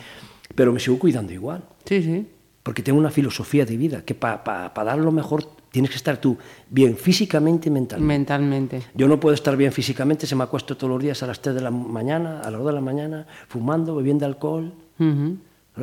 pero 0.56 0.74
me 0.74 0.80
sigo 0.80 0.98
cuidando 0.98 1.34
igual. 1.34 1.64
Sí, 1.86 2.02
sí. 2.02 2.28
Porque 2.64 2.82
tengo 2.82 2.98
una 2.98 3.12
filosofía 3.12 3.64
de 3.64 3.78
vida, 3.78 4.02
que 4.04 4.16
para 4.16 4.44
pa, 4.44 4.74
pa 4.74 4.84
dar 4.84 4.98
lo 4.98 5.12
mejor 5.12 5.44
tienes 5.70 5.92
que 5.92 5.98
estar 5.98 6.18
tú 6.18 6.38
bien 6.70 6.96
físicamente 6.98 7.70
y 7.70 7.72
mentalmente. 7.72 8.08
Mentalmente. 8.08 8.82
Yo 8.96 9.08
no 9.08 9.20
puedo 9.20 9.36
estar 9.36 9.56
bien 9.56 9.72
físicamente, 9.72 10.26
se 10.26 10.36
me 10.36 10.44
acuesto 10.44 10.76
todos 10.76 10.90
los 10.90 11.04
días 11.04 11.22
a 11.22 11.28
las 11.28 11.42
3 11.42 11.54
de 11.54 11.62
la 11.62 11.70
mañana, 11.70 12.40
a 12.40 12.50
las 12.50 12.60
2 12.60 12.68
de 12.68 12.74
la 12.74 12.82
mañana, 12.82 13.28
fumando, 13.50 13.94
bebiendo 13.94 14.26
alcohol. 14.26 14.74
Uh 15.00 15.04
-huh. 15.04 15.38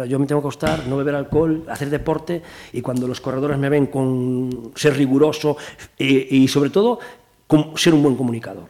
Yo 0.06 0.18
me 0.18 0.26
tengo 0.26 0.40
que 0.40 0.46
acostar, 0.46 0.86
no 0.86 0.96
beber 0.96 1.14
alcohol, 1.14 1.64
hacer 1.68 1.90
deporte 1.90 2.40
y 2.72 2.80
cuando 2.80 3.06
los 3.06 3.20
corredores 3.20 3.58
me 3.58 3.68
ven 3.68 3.86
con 3.86 4.72
ser 4.74 4.96
riguroso 4.96 5.56
y, 5.98 6.34
y 6.44 6.48
sobre 6.48 6.70
todo 6.70 6.98
con 7.46 7.76
ser 7.76 7.92
un 7.92 8.02
buen 8.02 8.16
comunicador. 8.16 8.68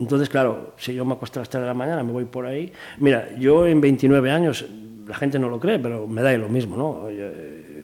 Entonces, 0.00 0.28
claro, 0.28 0.74
si 0.78 0.94
yo 0.94 1.04
me 1.04 1.12
acuesto 1.12 1.38
a 1.38 1.42
las 1.42 1.48
3 1.50 1.60
de 1.60 1.66
la 1.68 1.74
mañana, 1.74 2.02
me 2.02 2.10
voy 2.10 2.24
por 2.24 2.46
ahí. 2.46 2.72
Mira, 2.98 3.36
yo 3.38 3.66
en 3.66 3.80
29 3.80 4.30
años, 4.32 4.64
la 5.06 5.14
gente 5.14 5.38
no 5.38 5.48
lo 5.48 5.60
cree, 5.60 5.78
pero 5.78 6.08
me 6.08 6.22
da 6.22 6.36
lo 6.38 6.48
mismo, 6.48 6.76
¿no? 6.76 7.06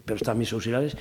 Pero 0.05 0.17
están 0.17 0.39
mis 0.39 0.53
auxiliares 0.53 0.97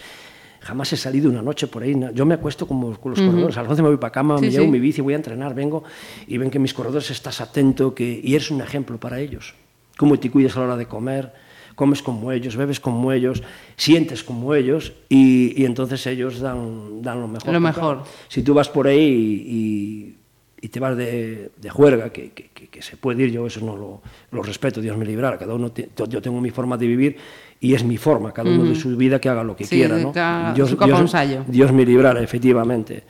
jamás 0.66 0.92
he 0.94 0.98
salido 0.98 1.30
una 1.30 1.44
noche 1.44 1.68
por 1.68 1.84
ahí. 1.84 1.96
Yo 2.16 2.26
me 2.26 2.34
acuesto 2.34 2.68
como 2.68 2.98
con 2.98 3.12
los 3.12 3.20
uh 3.20 3.24
-huh. 3.24 3.28
corredores. 3.28 3.58
A 3.58 3.62
las 3.62 3.70
11 3.70 3.84
me 3.84 3.90
voy 3.90 3.98
para 3.98 4.12
cama, 4.12 4.40
sí, 4.40 4.46
me 4.46 4.52
llevo 4.52 4.66
sí. 4.66 4.72
mi 4.72 4.80
bici, 4.80 5.00
voy 5.00 5.14
a 5.14 5.18
entrenar, 5.18 5.54
vengo 5.54 5.84
y 6.28 6.40
ven 6.40 6.50
que 6.50 6.58
mis 6.58 6.74
corredores 6.74 7.12
estás 7.12 7.40
atento 7.40 7.94
que, 7.94 8.20
y 8.24 8.34
eres 8.34 8.50
un 8.50 8.62
ejemplo 8.62 8.98
para 8.98 9.20
ellos. 9.20 9.54
Cómo 9.98 10.20
te 10.20 10.30
cuidas 10.30 10.56
a 10.58 10.60
la 10.60 10.66
hora 10.66 10.78
de 10.78 10.88
comer, 10.88 11.34
comes 11.76 12.02
como 12.02 12.32
ellos, 12.32 12.56
bebes 12.56 12.80
como 12.80 13.12
ellos, 13.12 13.44
sientes 13.76 14.24
como 14.24 14.56
ellos 14.56 14.94
y, 15.10 15.62
y 15.62 15.66
entonces 15.66 16.06
ellos 16.08 16.40
dan, 16.40 17.02
dan 17.02 17.22
lo 17.22 17.28
mejor. 17.28 17.54
Lo 17.54 17.60
mejor. 17.60 18.04
Si 18.28 18.42
tú 18.42 18.54
vas 18.54 18.70
por 18.70 18.88
ahí 18.88 19.44
y, 19.48 20.16
y 20.62 20.70
te 20.70 20.80
vas 20.80 20.98
de, 20.98 21.52
de 21.56 21.70
juerga, 21.70 22.12
que, 22.12 22.32
que, 22.32 22.50
que, 22.50 22.82
se 22.82 22.98
puede 22.98 23.24
ir, 23.24 23.32
yo 23.32 23.46
eso 23.46 23.62
no 23.62 23.76
lo, 23.76 24.02
lo 24.32 24.42
respeto, 24.42 24.82
Dios 24.82 24.98
me 24.98 25.06
librara, 25.06 25.38
cada 25.38 25.54
uno, 25.54 25.72
te, 25.72 25.90
yo 26.10 26.22
tengo 26.22 26.42
mi 26.42 26.50
forma 26.50 26.78
de 26.78 26.88
vivir 26.88 27.18
y 27.60 27.74
es 27.74 27.84
mi 27.84 27.98
forma, 27.98 28.34
cada 28.34 28.50
uno 28.50 28.64
uh 28.64 28.66
-huh. 28.66 28.70
de 28.70 28.76
su 28.76 28.96
vida 28.98 29.20
que 29.20 29.30
haga 29.30 29.44
lo 29.44 29.56
que 29.56 29.66
sí, 29.66 29.78
quiera, 29.78 29.98
¿no? 29.98 30.12
Dios, 30.54 30.78
Dios, 30.78 31.16
Dios 31.48 31.72
me 31.72 31.86
librara, 31.86 32.22
efectivamente. 32.22 33.04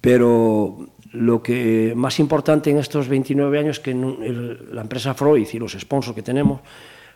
Pero 0.00 0.88
lo 1.12 1.42
que 1.42 1.92
más 1.96 2.20
importante 2.20 2.70
en 2.70 2.78
estos 2.78 3.08
29 3.08 3.58
años 3.58 3.80
que 3.80 3.90
el, 3.90 4.68
la 4.72 4.82
empresa 4.82 5.14
Freud 5.14 5.48
y 5.52 5.58
los 5.58 5.72
sponsors 5.72 6.14
que 6.14 6.22
tenemos, 6.22 6.60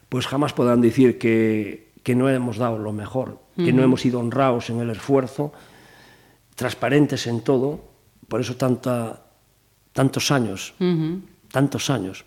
pues 0.08 0.26
jamás 0.26 0.52
podrán 0.52 0.80
decir 0.80 1.18
que, 1.18 1.92
que 2.02 2.14
no 2.14 2.28
hemos 2.28 2.56
dado 2.56 2.78
lo 2.78 2.92
mejor, 2.92 3.30
uh 3.30 3.60
-huh. 3.60 3.64
que 3.64 3.72
no 3.72 3.82
hemos 3.82 4.00
sido 4.00 4.20
honrados 4.20 4.70
en 4.70 4.80
el 4.80 4.90
esfuerzo, 4.90 5.52
transparentes 6.54 7.26
en 7.26 7.40
todo, 7.40 7.80
por 8.28 8.40
eso 8.40 8.56
tanta 8.56 9.20
tantos 9.94 10.30
años, 10.32 10.74
tantos 11.50 11.88
años. 11.88 12.24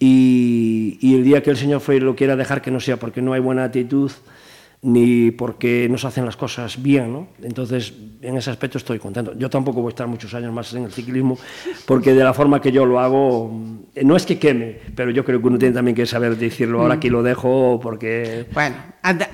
Y, 0.00 0.98
y, 1.00 1.14
el 1.14 1.22
día 1.22 1.42
que 1.42 1.50
el 1.50 1.56
señor 1.56 1.80
Freire 1.80 2.04
lo 2.04 2.16
quiera 2.16 2.34
dejar, 2.34 2.62
que 2.62 2.70
no 2.72 2.80
sea 2.80 2.98
porque 2.98 3.22
no 3.22 3.32
hay 3.34 3.40
buena 3.40 3.62
actitud, 3.64 4.10
ni 4.84 5.30
porque 5.30 5.88
no 5.90 5.96
se 5.96 6.06
hacen 6.06 6.26
las 6.26 6.36
cosas 6.36 6.80
bien, 6.82 7.10
¿no? 7.10 7.28
Entonces, 7.42 7.94
en 8.20 8.36
ese 8.36 8.50
aspecto 8.50 8.76
estoy 8.76 8.98
contento. 8.98 9.32
Yo 9.36 9.48
tampoco 9.48 9.80
voy 9.80 9.88
a 9.88 9.94
estar 9.94 10.06
muchos 10.06 10.34
años 10.34 10.52
más 10.52 10.74
en 10.74 10.84
el 10.84 10.92
ciclismo, 10.92 11.38
porque 11.86 12.12
de 12.12 12.22
la 12.22 12.34
forma 12.34 12.60
que 12.60 12.70
yo 12.70 12.84
lo 12.84 13.00
hago, 13.00 13.50
eh, 13.94 14.04
no 14.04 14.14
es 14.14 14.26
que 14.26 14.38
queme, 14.38 14.78
pero 14.94 15.10
yo 15.10 15.24
creo 15.24 15.40
que 15.40 15.46
uno 15.46 15.58
tiene 15.58 15.74
también 15.74 15.94
que 15.94 16.04
saber 16.04 16.36
decirlo, 16.36 16.82
ahora 16.82 16.94
aquí 16.96 17.08
lo 17.08 17.22
dejo, 17.22 17.80
porque... 17.82 18.44
Bueno, 18.52 18.76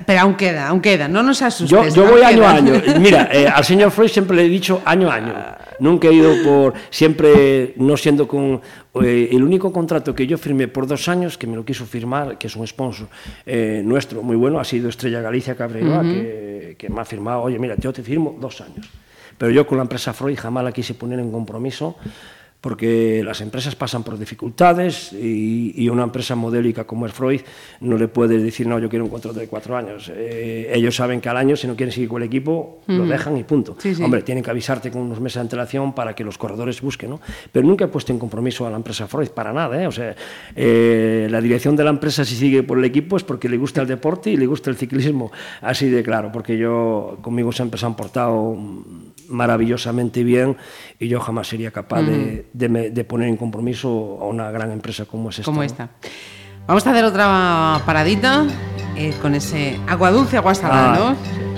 pero 0.05 0.21
aún 0.21 0.35
queda, 0.35 0.69
aún 0.69 0.79
queda, 0.79 1.09
no 1.09 1.21
nos 1.21 1.41
asustes. 1.41 1.93
Yo, 1.93 2.03
yo 2.03 2.09
voy 2.09 2.21
año 2.21 2.45
a 2.45 2.51
año. 2.51 2.73
Mira, 2.99 3.29
eh, 3.33 3.47
al 3.47 3.65
señor 3.65 3.91
Freud 3.91 4.09
siempre 4.09 4.37
le 4.37 4.45
he 4.45 4.49
dicho 4.49 4.81
año 4.85 5.11
a 5.11 5.15
año. 5.15 5.33
Nunca 5.81 6.09
he 6.09 6.13
ido 6.13 6.31
por, 6.43 6.75
siempre 6.91 7.73
no 7.77 7.97
siendo 7.97 8.27
con, 8.27 8.61
eh, 9.01 9.29
el 9.31 9.41
único 9.41 9.73
contrato 9.73 10.13
que 10.13 10.27
yo 10.27 10.37
firmé 10.37 10.67
por 10.67 10.85
dos 10.85 11.09
años, 11.09 11.39
que 11.39 11.47
me 11.47 11.55
lo 11.55 11.65
quiso 11.65 11.87
firmar, 11.87 12.37
que 12.37 12.45
es 12.45 12.55
un 12.55 12.67
sponsor 12.67 13.07
eh, 13.47 13.81
nuestro 13.83 14.21
muy 14.21 14.35
bueno, 14.35 14.59
ha 14.59 14.63
sido 14.63 14.89
Estrella 14.89 15.21
Galicia 15.21 15.55
Cabreira, 15.55 16.03
que, 16.03 16.75
que, 16.77 16.87
me 16.87 17.01
ha 17.01 17.05
firmado, 17.05 17.41
oye, 17.41 17.57
mira, 17.57 17.73
yo 17.79 17.91
te 17.91 18.03
firmo 18.03 18.37
dos 18.39 18.61
años. 18.61 18.87
Pero 19.39 19.51
yo 19.51 19.65
con 19.65 19.79
la 19.79 19.81
empresa 19.81 20.13
Freud 20.13 20.37
jamás 20.37 20.63
la 20.63 20.71
quise 20.71 20.93
poner 20.93 21.19
en 21.19 21.31
compromiso 21.31 21.95
porque 22.61 23.23
las 23.25 23.41
empresas 23.41 23.75
pasan 23.75 24.03
por 24.03 24.19
dificultades 24.19 25.11
y, 25.13 25.73
y, 25.75 25.89
una 25.89 26.03
empresa 26.03 26.35
modélica 26.35 26.83
como 26.83 27.07
es 27.07 27.11
Freud 27.11 27.41
no 27.79 27.97
le 27.97 28.07
puede 28.07 28.37
decir, 28.37 28.67
no, 28.67 28.77
yo 28.77 28.87
quiero 28.87 29.03
un 29.05 29.11
contrato 29.11 29.39
de 29.39 29.47
cuatro 29.47 29.75
años. 29.75 30.11
Eh, 30.13 30.71
ellos 30.71 30.95
saben 30.95 31.19
que 31.19 31.27
al 31.27 31.37
año, 31.37 31.55
si 31.55 31.65
no 31.65 31.75
quieren 31.75 31.91
seguir 31.91 32.07
con 32.07 32.21
el 32.21 32.27
equipo, 32.27 32.81
mm. 32.85 32.97
lo 32.97 33.05
dejan 33.05 33.35
y 33.37 33.43
punto. 33.43 33.75
Sí, 33.79 33.95
sí. 33.95 34.03
Hombre, 34.03 34.21
tienen 34.21 34.43
que 34.43 34.51
avisarte 34.51 34.91
con 34.91 35.01
unos 35.01 35.19
meses 35.19 35.35
de 35.35 35.41
antelación 35.41 35.93
para 35.93 36.13
que 36.13 36.23
los 36.23 36.37
corredores 36.37 36.81
busquen, 36.81 37.09
¿no? 37.09 37.21
Pero 37.51 37.65
nunca 37.65 37.85
he 37.85 37.87
puesto 37.87 38.13
en 38.13 38.19
compromiso 38.19 38.67
a 38.67 38.69
la 38.69 38.77
empresa 38.77 39.07
Freud, 39.07 39.29
para 39.29 39.51
nada, 39.51 39.81
¿eh? 39.81 39.87
O 39.87 39.91
sea, 39.91 40.15
eh, 40.55 41.27
la 41.31 41.41
dirección 41.41 41.75
de 41.75 41.83
la 41.83 41.89
empresa, 41.89 42.23
si 42.23 42.35
sigue 42.35 42.61
por 42.61 42.77
el 42.77 42.85
equipo, 42.85 43.17
es 43.17 43.23
porque 43.23 43.49
le 43.49 43.57
gusta 43.57 43.81
el 43.81 43.87
deporte 43.87 44.29
y 44.29 44.37
le 44.37 44.45
gusta 44.45 44.69
el 44.69 44.75
ciclismo, 44.75 45.31
así 45.61 45.89
de 45.89 46.03
claro, 46.03 46.31
porque 46.31 46.57
yo, 46.57 47.17
conmigo 47.23 47.51
siempre 47.51 47.79
se 47.79 47.87
han 47.87 47.95
portado 47.95 48.55
maravillosamente 49.31 50.23
bien 50.23 50.57
y 50.99 51.07
yo 51.07 51.19
jamás 51.19 51.47
sería 51.47 51.71
capaz 51.71 52.01
mm. 52.01 52.05
de, 52.05 52.45
de, 52.53 52.89
de, 52.91 53.03
poner 53.03 53.29
en 53.29 53.37
compromiso 53.37 54.19
a 54.21 54.25
una 54.25 54.51
gran 54.51 54.71
empresa 54.71 55.05
como 55.05 55.29
es 55.29 55.39
esta. 55.39 55.45
Como 55.51 55.63
esta. 55.63 55.89
Vamos 56.67 56.85
a 56.85 56.91
hacer 56.91 57.03
otra 57.05 57.81
paradita 57.85 58.45
eh, 58.95 59.13
con 59.21 59.35
ese 59.35 59.79
agua 59.87 60.11
dulce, 60.11 60.37
agua 60.37 60.53
salada, 60.53 60.93
ah, 60.93 60.99
¿no? 60.99 61.15
Sí. 61.15 61.50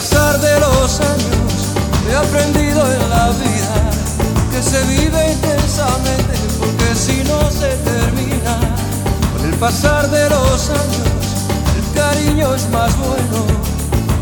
Pasar 0.00 0.40
de 0.40 0.60
los 0.60 1.00
años 1.00 1.52
he 2.08 2.14
aprendido 2.14 2.80
en 2.86 3.10
la 3.10 3.30
vida 3.30 3.74
que 4.52 4.62
se 4.62 4.80
vive 4.84 5.32
intensamente 5.32 6.34
porque 6.60 6.94
si 6.94 7.24
no 7.24 7.50
se 7.50 7.70
termina. 7.78 8.60
Con 9.32 9.50
el 9.50 9.58
pasar 9.58 10.08
de 10.08 10.30
los 10.30 10.70
años 10.70 11.08
el 11.78 12.00
cariño 12.00 12.54
es 12.54 12.70
más 12.70 12.96
bueno, 12.96 13.38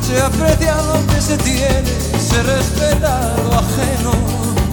se 0.01 0.19
aprecia 0.19 0.77
lo 0.77 1.07
que 1.09 1.20
se 1.20 1.36
tiene, 1.36 1.93
se 2.27 2.43
respeta 2.43 3.35
lo 3.44 3.59
ajeno. 3.59 4.66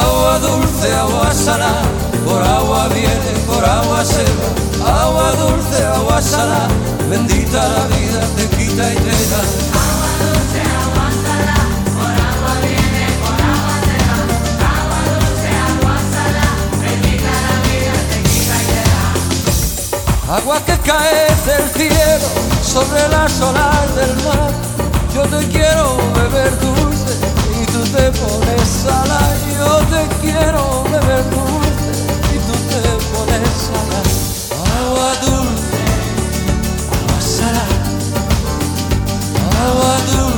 Agua 0.00 0.38
dulce, 0.38 0.92
agua 0.94 1.32
salada, 1.32 1.82
por 2.24 2.42
agua 2.42 2.88
viene, 2.88 3.32
por 3.46 3.64
agua 3.64 4.04
se 4.04 4.24
va, 4.38 5.02
agua 5.02 5.32
dulce, 5.32 5.84
agua 5.84 6.22
salada, 6.22 6.68
bendita 7.08 7.60
la 7.68 7.84
vida, 7.94 8.20
te 8.36 8.44
quita 8.56 8.92
y 8.92 8.96
te 8.96 9.16
da. 9.30 9.42
Agua 9.84 10.10
dulce, 10.22 10.60
agua 10.84 11.06
salada, 11.24 11.66
por 11.96 12.14
agua 12.30 12.52
viene, 12.66 13.04
por 13.22 13.38
agua 13.54 13.74
se 13.86 13.96
va, 14.08 14.18
agua 14.80 15.00
dulce, 15.12 15.48
agua 15.68 15.96
salada, 16.14 16.54
bendita 16.84 17.32
la 17.46 17.56
vida, 17.68 17.94
te 18.10 18.18
quita 18.28 18.54
y 18.62 18.66
te 18.72 18.82
da. 18.92 20.36
Agua 20.36 20.56
que 20.66 20.76
cae 20.90 21.22
del 21.48 21.66
cielo 21.76 22.28
sobre 22.62 23.02
las 23.08 23.40
olas 23.40 23.88
del 23.96 24.14
mar, 24.24 24.52
yo 25.14 25.22
te 25.22 25.40
quiero 25.48 25.84
beber 26.14 26.52
dulce 26.60 26.99
te 27.92 28.10
pones 28.12 28.68
salada, 28.68 29.36
yo 29.58 29.78
te 29.90 30.02
quiero 30.20 30.84
beber 30.84 31.24
dulce 31.30 31.90
y 32.34 32.38
tú 32.46 32.54
te 32.70 32.80
pones 33.10 33.48
salada. 33.66 34.10
Agua 34.78 35.10
dulce, 35.22 35.82
agua 36.94 37.20
salada, 37.20 37.78
agua 39.66 39.94
dulce, 40.12 40.29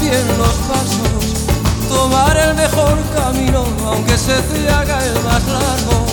bien 0.00 0.26
los 0.38 0.54
pasos, 0.68 1.46
tomar 1.88 2.36
el 2.36 2.54
mejor 2.54 2.98
camino, 3.14 3.64
aunque 3.86 4.16
se 4.18 4.34
te 4.42 4.68
haga 4.68 5.04
el 5.04 5.14
más 5.24 5.42
largo. 5.46 6.06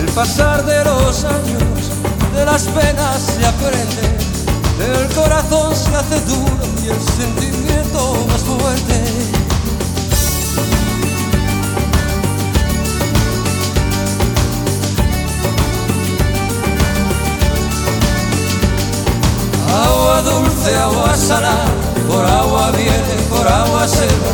El 0.00 0.06
pasar 0.12 0.64
de 0.64 0.84
los 0.84 1.24
años, 1.24 1.90
de 2.34 2.44
las 2.44 2.62
penas 2.62 3.20
se 3.20 3.46
aprende, 3.46 4.16
el 4.80 5.14
corazón 5.14 5.74
se 5.74 5.94
hace 5.94 6.20
duro 6.26 6.64
y 6.84 6.88
el 6.88 7.00
sentimiento 7.00 8.26
más 8.28 8.42
fuerte. 8.42 9.04
Agua 19.86 20.22
dulce, 20.22 20.76
agua 20.76 21.16
salada, 21.16 21.93
por 22.08 22.24
agua 22.24 22.70
viene, 22.72 23.14
por 23.28 23.46
agua 23.46 23.86
se 23.88 24.06
va. 24.06 24.32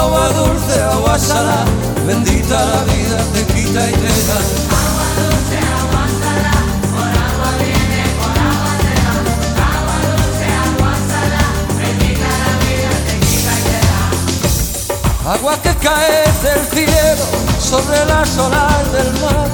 Agua 0.00 0.28
dulce, 0.30 0.82
agua 0.82 1.18
salada, 1.18 1.64
bendita 2.06 2.64
la 2.64 2.82
vida, 2.84 3.18
te 3.32 3.44
quita 3.46 3.88
y 3.88 3.92
te 3.92 4.12
da. 4.28 4.38
Agua 4.78 5.06
dulce, 5.18 5.56
agua 5.80 6.04
salada, 6.22 6.62
por 6.94 7.10
agua 7.28 7.50
viene, 7.62 8.00
por 8.18 8.34
agua 8.50 8.72
se 8.84 8.94
va. 9.04 9.14
Agua 9.74 9.96
dulce, 10.08 10.46
agua 10.66 10.92
salada, 11.10 11.52
bendita 11.78 12.28
la 12.44 12.52
vida, 12.64 12.90
te 13.06 13.14
quita 13.26 13.52
y 13.58 13.62
te 13.68 13.78
da. 13.88 15.34
Agua 15.34 15.54
que 15.62 15.72
cae 15.76 16.22
del 16.42 16.62
cielo 16.72 17.26
sobre 17.60 17.98
las 18.06 18.38
olas 18.38 18.84
del 18.92 19.10
mar. 19.22 19.48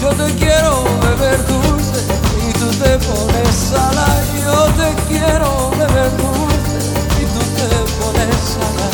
Yo 0.00 0.10
te 0.10 0.32
quiero 0.36 0.84
beber 1.02 1.38
dulce 1.46 2.00
y 2.48 2.52
tú 2.52 2.68
te 2.82 2.96
pones 2.98 3.54
salada. 3.70 4.22
Yo 4.44 4.58
te 4.78 4.88
quiero 5.08 5.70
beber 5.76 6.10
dulce 6.16 6.27
besará. 8.26 8.87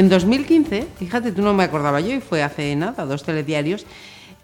En 0.00 0.08
2015, 0.08 0.86
fíjate, 0.98 1.32
tú 1.32 1.42
no 1.42 1.54
me 1.54 1.62
acordaba 1.64 2.00
yo 2.00 2.14
y 2.14 2.20
fue 2.20 2.42
hace 2.42 2.74
nada, 2.74 3.04
dos 3.06 3.22
telediarios, 3.22 3.86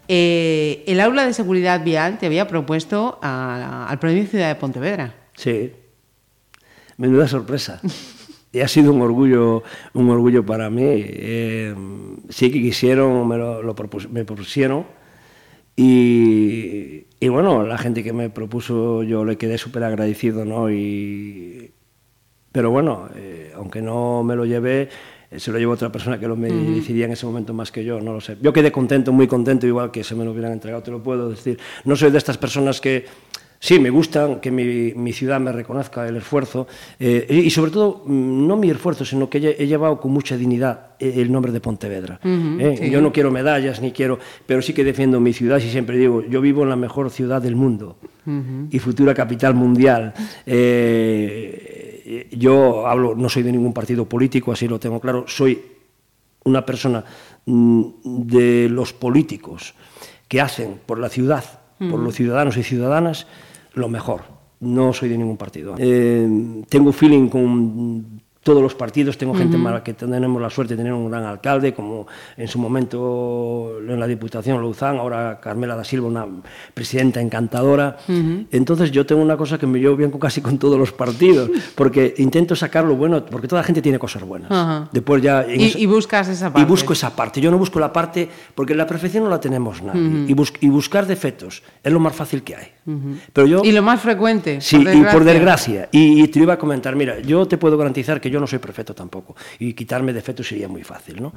eh, 0.07 0.83
el 0.87 0.99
aula 1.01 1.25
de 1.25 1.33
seguridad 1.33 1.83
vial 1.83 2.17
te 2.17 2.25
había 2.27 2.47
propuesto 2.47 3.19
a- 3.21 3.87
al 3.89 3.99
Premio 3.99 4.25
Ciudad 4.25 4.47
de 4.47 4.55
Pontevedra. 4.55 5.13
Sí. 5.35 5.71
Menuda 6.97 7.27
sorpresa. 7.27 7.81
Y 8.53 8.61
ha 8.61 8.67
sido 8.67 8.93
un 8.93 9.01
orgullo, 9.01 9.63
un 9.93 10.09
orgullo 10.09 10.45
para 10.45 10.69
mí. 10.69 10.81
Eh, 10.85 11.75
sí 12.29 12.49
que 12.49 12.61
quisieron, 12.61 13.27
me 13.27 13.37
lo, 13.37 13.61
lo 13.61 13.75
propus- 13.75 14.07
me 14.09 14.23
propusieron. 14.23 14.85
Y, 15.75 17.05
y 17.19 17.27
bueno, 17.27 17.63
la 17.67 17.77
gente 17.77 18.03
que 18.03 18.13
me 18.13 18.29
propuso 18.29 19.03
yo 19.03 19.25
le 19.25 19.37
quedé 19.37 19.57
súper 19.57 19.83
agradecido, 19.83 20.43
¿no? 20.45 20.71
Y, 20.71 21.71
pero 22.51 22.71
bueno, 22.71 23.09
eh, 23.15 23.51
aunque 23.55 23.81
no 23.81 24.23
me 24.23 24.35
lo 24.35 24.45
llevé, 24.45 24.89
se 25.35 25.51
lo 25.51 25.59
llevó 25.59 25.73
otra 25.73 25.91
persona 25.91 26.19
que 26.19 26.27
lo 26.27 26.35
me 26.35 26.49
decidía 26.49 27.05
en 27.05 27.11
ese 27.11 27.25
momento 27.25 27.53
más 27.53 27.71
que 27.71 27.83
yo, 27.83 27.99
no 27.99 28.13
lo 28.13 28.21
sé. 28.21 28.37
Yo 28.41 28.53
quedé 28.53 28.71
contento, 28.71 29.11
muy 29.11 29.27
contento, 29.27 29.67
igual 29.67 29.91
que 29.91 30.03
se 30.03 30.15
me 30.15 30.23
lo 30.23 30.31
hubieran 30.31 30.53
entregado, 30.53 30.81
te 30.83 30.91
lo 30.91 31.03
puedo 31.03 31.29
decir. 31.29 31.59
No 31.83 31.95
soy 31.95 32.11
de 32.11 32.17
estas 32.17 32.37
personas 32.37 32.79
que, 32.79 33.05
sí, 33.59 33.79
me 33.79 33.89
gustan 33.89 34.39
que 34.39 34.51
mi, 34.51 34.93
mi 34.93 35.11
ciudad 35.11 35.39
me 35.39 35.51
reconozca 35.51 36.07
el 36.07 36.15
esfuerzo, 36.15 36.67
eh, 36.99 37.25
y, 37.29 37.49
sobre 37.49 37.71
todo, 37.71 38.03
mm, 38.05 38.47
no 38.47 38.55
mi 38.55 38.69
esfuerzo, 38.69 39.03
sino 39.03 39.29
que 39.29 39.39
he, 39.39 39.63
he 39.63 39.67
llevado 39.67 39.99
con 39.99 40.11
mucha 40.11 40.37
dignidad 40.37 40.91
eh, 40.99 41.13
el 41.17 41.31
nombre 41.31 41.51
de 41.51 41.59
Pontevedra. 41.59 42.19
¿eh? 42.23 42.75
sí. 42.79 42.89
Yo 42.89 43.01
no 43.01 43.11
quiero 43.11 43.29
medallas, 43.29 43.81
ni 43.81 43.91
quiero, 43.91 44.19
pero 44.45 44.61
sí 44.61 44.73
que 44.73 44.83
defiendo 44.83 45.19
mi 45.19 45.33
ciudad 45.33 45.57
y 45.57 45.69
siempre 45.69 45.97
digo, 45.97 46.23
yo 46.23 46.41
vivo 46.41 46.63
en 46.63 46.69
la 46.69 46.75
mejor 46.75 47.11
ciudad 47.11 47.41
del 47.41 47.55
mundo 47.55 47.97
y 48.71 48.79
futura 48.79 49.13
capital 49.13 49.53
mundial. 49.53 50.13
Eh, 50.45 51.76
yo 52.31 52.87
hablo, 52.87 53.15
no 53.15 53.29
soy 53.29 53.43
de 53.43 53.51
ningún 53.51 53.73
partido 53.73 54.05
político, 54.05 54.51
así 54.51 54.67
lo 54.67 54.79
tengo 54.79 54.99
claro, 54.99 55.25
soy 55.27 55.61
una 56.45 56.65
persona 56.65 57.03
mm, 57.45 57.83
de 58.03 58.69
los 58.69 58.93
políticos 58.93 59.73
que 60.27 60.41
hacen 60.41 60.79
por 60.85 60.99
la 60.99 61.09
ciudad, 61.09 61.43
por 61.77 61.99
los 61.99 62.15
ciudadanos 62.15 62.57
y 62.57 62.63
ciudadanas, 62.63 63.27
lo 63.73 63.87
mejor. 63.87 64.21
No 64.59 64.91
soy 64.93 65.09
de 65.09 65.17
ningún 65.17 65.37
partido. 65.37 65.75
Eh, 65.77 66.63
tengo 66.67 66.91
feeling 66.91 67.29
con 67.29 68.21
todos 68.47 68.63
los 68.63 68.75
partidos, 68.75 69.17
tengo 69.17 69.33
gente 69.35 69.57
mala 69.57 69.83
que 69.83 69.93
tenemos 69.93 70.41
la 70.41 70.49
suerte 70.49 70.73
de 70.75 70.77
tener 70.77 70.93
un 70.93 71.11
gran 71.11 71.25
alcalde, 71.25 71.73
como 71.73 72.07
en 72.37 72.47
su 72.47 72.57
momento 72.59 73.79
en 73.85 73.99
la 73.99 74.07
Diputación 74.07 74.61
Luzán, 74.61 74.97
ahora 74.97 75.39
Carmela 75.41 75.75
da 75.75 75.83
Silva, 75.83 76.07
una 76.07 76.25
presidenta 76.73 77.19
encantadora. 77.19 77.97
Entonces 78.51 78.91
yo 78.91 79.05
tengo 79.05 79.21
una 79.21 79.35
cosa 79.35 79.57
que 79.57 79.67
me 79.67 79.79
llevo 79.79 79.97
bien 79.97 80.11
casi 80.11 80.39
con 80.41 80.57
todos 80.57 80.79
los 80.79 80.93
partidos, 80.93 81.49
porque 81.75 82.13
intento 82.19 82.55
sacar 82.55 82.85
lo 82.85 82.95
bueno, 82.95 83.25
porque 83.25 83.47
toda 83.49 83.61
la 83.61 83.65
gente 83.65 83.81
tiene 83.81 83.99
cosas 83.99 84.23
buenas. 84.23 84.49
Ajá. 84.49 84.87
Después 84.93 85.21
ya... 85.21 85.45
Y, 85.47 85.65
eso- 85.65 85.77
y 85.79 85.85
buscas 85.85 86.29
esa 86.29 86.47
y 86.47 86.51
parte. 86.51 86.69
busco 86.69 86.93
esa 86.93 87.13
parte. 87.15 87.41
Yo 87.41 87.51
no 87.51 87.57
busco 87.57 87.79
la 87.81 87.91
parte, 87.91 88.29
porque 88.55 88.73
la 88.75 88.87
perfección 88.87 89.25
no 89.25 89.29
la 89.29 89.41
tenemos 89.41 89.81
nadie. 89.81 90.25
y, 90.27 90.33
bus- 90.33 90.53
y 90.61 90.69
buscar 90.69 91.05
defectos 91.05 91.63
es 91.83 91.91
lo 91.91 91.99
más 91.99 92.15
fácil 92.15 92.43
que 92.43 92.55
hay. 92.55 92.67
Pero 93.33 93.45
yo... 93.47 93.61
Y 93.65 93.73
lo 93.73 93.81
más 93.81 93.99
frecuente. 93.99 94.61
Sí, 94.61 94.77
y 94.77 95.03
por 95.11 95.25
desgracia. 95.25 95.89
Y, 95.91 96.23
y 96.23 96.27
te 96.29 96.39
iba 96.39 96.53
a 96.53 96.57
comentar, 96.57 96.95
mira, 96.95 97.19
yo 97.19 97.45
te 97.45 97.57
puedo 97.57 97.77
garantizar 97.77 98.21
que 98.21 98.29
yo 98.29 98.36
no 98.39 98.47
soy 98.47 98.59
perfecto 98.59 98.93
tampoco. 98.93 99.35
Y 99.59 99.73
quitarme 99.73 100.13
defectos 100.13 100.47
sería 100.47 100.67
muy 100.67 100.83
fácil, 100.83 101.21
¿no? 101.21 101.33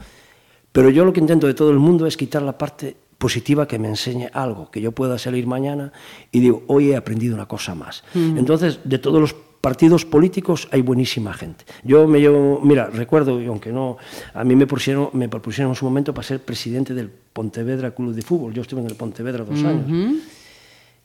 Pero 0.73 0.91
yo 0.91 1.05
lo 1.05 1.13
que 1.13 1.21
intento 1.21 1.47
de 1.47 1.55
todo 1.55 1.71
el 1.71 1.79
mundo 1.79 2.07
es 2.07 2.17
quitar 2.17 2.43
la 2.43 2.57
parte 2.57 2.97
positiva 3.19 3.69
que 3.69 3.79
me 3.79 3.89
enseñe 3.89 4.31
algo, 4.33 4.71
que 4.71 4.81
yo 4.81 4.93
pueda 4.93 5.19
salir 5.19 5.47
mañana 5.47 5.93
y 6.33 6.41
digo, 6.41 6.63
hoy 6.69 6.93
he 6.93 6.97
aprendido 6.97 7.35
una 7.35 7.47
cosa 7.47 7.75
más. 7.75 8.03
Entonces, 8.15 8.81
de 8.85 8.99
todos 8.99 9.21
los 9.21 9.35
partidos 9.61 10.07
políticos 10.07 10.69
hay 10.71 10.81
buenísima 10.81 11.35
gente. 11.35 11.67
Yo 11.85 12.07
me 12.07 12.19
llevo, 12.19 12.61
mira, 12.63 12.87
recuerdo, 12.87 13.41
y 13.43 13.47
aunque 13.47 13.73
no, 13.73 13.99
a 14.33 14.43
mí 14.43 14.57
me 14.57 14.67
propusieron, 14.67 15.11
me 15.13 15.29
propusieron 15.29 15.73
en 15.73 15.77
su 15.77 15.85
momento 15.85 16.15
para 16.15 16.27
ser 16.27 16.41
presidente 16.41 16.95
del 16.95 17.11
Pontevedra 17.11 17.91
Club 17.91 18.15
de 18.15 18.23
Fútbol. 18.23 18.55
Yo 18.55 18.63
estuve 18.63 18.81
en 18.81 18.87
el 18.87 18.95
Pontevedra 18.95 19.45
dos 19.45 19.63
años. 19.65 20.17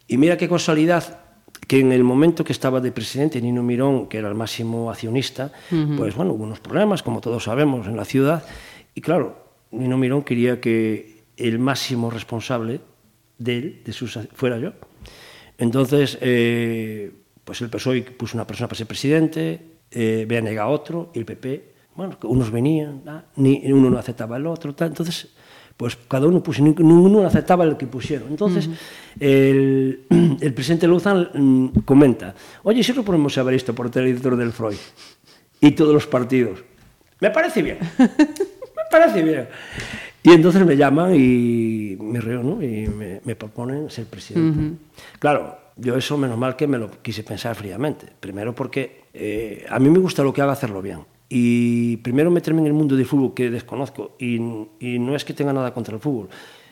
Y 0.07 0.17
mira 0.17 0.37
qué 0.37 0.47
casualidad 0.47 1.24
que 1.67 1.79
en 1.79 1.91
el 1.91 2.03
momento 2.03 2.43
que 2.43 2.53
estaba 2.53 2.79
de 2.79 2.91
presidente 2.91 3.41
Nino 3.41 3.63
Mirón, 3.63 4.07
que 4.07 4.17
era 4.17 4.27
el 4.29 4.35
máximo 4.35 4.89
accionista, 4.89 5.51
pues 5.97 6.15
bueno, 6.15 6.33
hubo 6.33 6.43
unos 6.43 6.59
problemas, 6.59 7.01
como 7.01 7.21
todos 7.21 7.43
sabemos, 7.43 7.87
en 7.87 7.97
la 7.97 8.05
ciudad. 8.05 8.43
Y 8.93 9.01
claro, 9.01 9.45
Nino 9.71 9.97
Mirón 9.97 10.23
quería 10.23 10.59
que 10.61 11.23
el 11.37 11.59
máximo 11.59 12.09
responsable 12.09 12.81
de 13.37 13.57
él, 13.57 13.81
de 13.83 13.93
sus, 13.93 14.19
fuera 14.33 14.57
yo. 14.57 14.73
Entonces, 15.57 16.17
eh, 16.21 17.11
pues 17.43 17.61
el 17.61 17.69
PSOE 17.69 18.01
puso 18.01 18.37
una 18.37 18.47
persona 18.47 18.67
para 18.67 18.77
ser 18.77 18.87
presidente, 18.87 19.61
eh, 19.91 20.25
BNG 20.27 20.59
a 20.59 20.67
otro, 20.67 21.11
y 21.13 21.19
el 21.19 21.25
PP, 21.25 21.73
bueno, 21.95 22.17
unos 22.23 22.51
venían, 22.51 23.03
ah, 23.07 23.23
ni 23.37 23.71
uno 23.71 23.89
no 23.89 23.97
aceptaba 23.97 24.37
el 24.37 24.47
otro, 24.47 24.75
tal. 24.75 24.89
entonces, 24.89 25.34
pues 25.77 25.97
cada 26.07 26.27
uno 26.27 26.41
puso, 26.41 26.63
ni- 26.63 26.73
ninguno 26.77 27.25
aceptaba 27.25 27.63
el 27.65 27.75
que 27.77 27.85
pusieron. 27.87 28.29
Entonces, 28.29 28.69
el, 29.19 30.01
el 30.41 30.53
presidente 30.53 30.87
Luzán 30.87 31.29
mm, 31.33 31.67
comenta, 31.85 32.33
oye, 32.63 32.83
si 32.83 32.93
lo 32.93 33.03
ponemos 33.03 33.37
a 33.37 33.43
ver 33.43 33.55
esto 33.55 33.73
por 33.75 33.89
televisor 33.89 34.35
del 34.37 34.51
Freud 34.51 34.77
y 35.61 35.71
todos 35.71 35.93
los 35.93 36.07
partidos, 36.07 36.63
me 37.19 37.29
parece 37.31 37.61
bien, 37.61 37.77
me 37.99 38.83
parece 38.91 39.21
bien. 39.23 39.47
Y 40.23 40.31
entonces 40.31 40.65
me 40.65 40.75
llaman 40.75 41.13
y 41.15 41.95
me 41.99 42.19
reúno 42.19 42.61
y 42.63 42.87
me, 42.87 43.21
me 43.23 43.35
proponen 43.35 43.89
ser 43.91 44.05
presidente. 44.05 44.59
Claro, 45.19 45.55
yo 45.77 45.95
eso 45.95 46.17
menos 46.17 46.37
mal 46.37 46.55
que 46.55 46.65
me 46.67 46.77
lo 46.79 46.89
quise 47.01 47.21
pensar 47.23 47.55
fríamente. 47.55 48.07
Primero 48.19 48.55
porque 48.55 49.03
eh, 49.13 49.65
a 49.69 49.77
mí 49.77 49.87
me 49.89 49.99
gusta 49.99 50.23
lo 50.23 50.33
que 50.33 50.41
haga 50.41 50.53
hacerlo 50.53 50.81
bien. 50.81 50.99
Y 51.37 51.97
primero 51.97 52.31
meterme 52.31 52.61
en 52.61 52.67
el 52.67 52.73
mundo 52.73 52.95
del 52.95 53.05
fútbol 53.05 53.33
que 53.33 53.49
desconozco 53.49 54.11
y, 54.17 54.35
y 54.79 54.99
no 54.99 55.17
es 55.17 55.25
que 55.25 55.33
tenga 55.33 55.51
nada 55.51 55.73
contra 55.73 55.93
el 55.93 55.99
fútbol. 55.99 56.29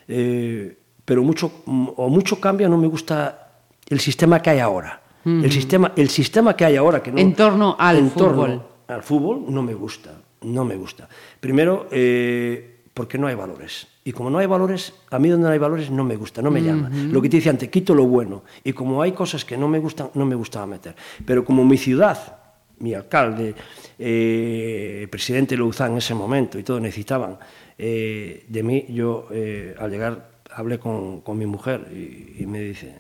eh, 0.08 0.78
pero 1.04 1.22
mucho, 1.22 1.52
o 1.66 2.08
mucho 2.08 2.40
cambia, 2.40 2.70
no 2.70 2.78
me 2.78 2.88
gusta 2.88 3.50
el 3.90 4.00
sistema 4.00 4.42
que 4.42 4.52
hay 4.52 4.60
ahora. 4.60 5.02
el, 5.26 5.52
sistema, 5.52 5.92
el 5.98 6.08
sistema 6.08 6.56
que 6.56 6.64
hay 6.64 6.78
ahora. 6.78 7.04
Que 7.04 7.12
no, 7.12 7.18
En 7.18 7.34
torno 7.36 7.76
al 7.78 7.98
en 7.98 8.10
torno 8.12 8.36
fútbol. 8.44 8.62
al 8.88 9.04
fútbol 9.04 9.44
no 9.50 9.62
me 9.64 9.74
gusta, 9.74 10.12
no 10.44 10.64
me 10.64 10.78
gusta. 10.78 11.10
Primero, 11.42 11.88
eh, 11.92 12.86
porque 12.94 13.18
no 13.18 13.28
hay 13.28 13.36
valores. 13.36 13.86
Y 14.06 14.14
como 14.14 14.30
no 14.30 14.38
hay 14.38 14.48
valores, 14.48 14.94
a 15.12 15.20
mí 15.20 15.28
donde 15.28 15.48
no 15.48 15.52
hay 15.52 15.60
valores 15.60 15.92
no 15.92 16.06
me 16.06 16.16
gusta, 16.16 16.42
no 16.42 16.52
me 16.52 16.62
llama. 16.62 16.90
Lo 17.12 17.22
que 17.22 17.28
te 17.28 17.36
decía 17.38 17.52
antes, 17.52 17.68
quito 17.68 17.94
lo 17.94 18.06
bueno. 18.06 18.44
Y 18.64 18.72
como 18.72 19.02
hay 19.02 19.12
cosas 19.12 19.44
que 19.44 19.58
no 19.58 19.68
me 19.68 19.80
gustan, 19.80 20.08
no 20.14 20.26
me 20.26 20.36
gustaba 20.36 20.66
meter. 20.68 20.96
Pero 21.26 21.44
como 21.44 21.66
mi 21.66 21.76
ciudad, 21.78 22.38
mi 22.80 22.94
alcalde, 22.94 23.56
eh, 24.00 25.00
el 25.04 25.10
presidente 25.10 25.56
Luzán 25.56 25.92
en 25.94 25.98
ese 26.00 26.14
momento 26.14 26.58
y 26.60 26.64
todo 26.64 26.80
necesitaban 26.80 27.38
eh, 27.78 28.46
de 28.48 28.64
mí, 28.64 28.86
yo 28.90 29.28
eh, 29.32 29.76
al 29.80 29.90
llegar 29.92 30.30
hablé 30.52 30.78
con, 30.80 31.22
con 31.22 31.38
mi 31.38 31.46
mujer 31.46 31.88
y, 31.92 32.44
y 32.44 32.46
me 32.46 32.60
dice, 32.62 32.96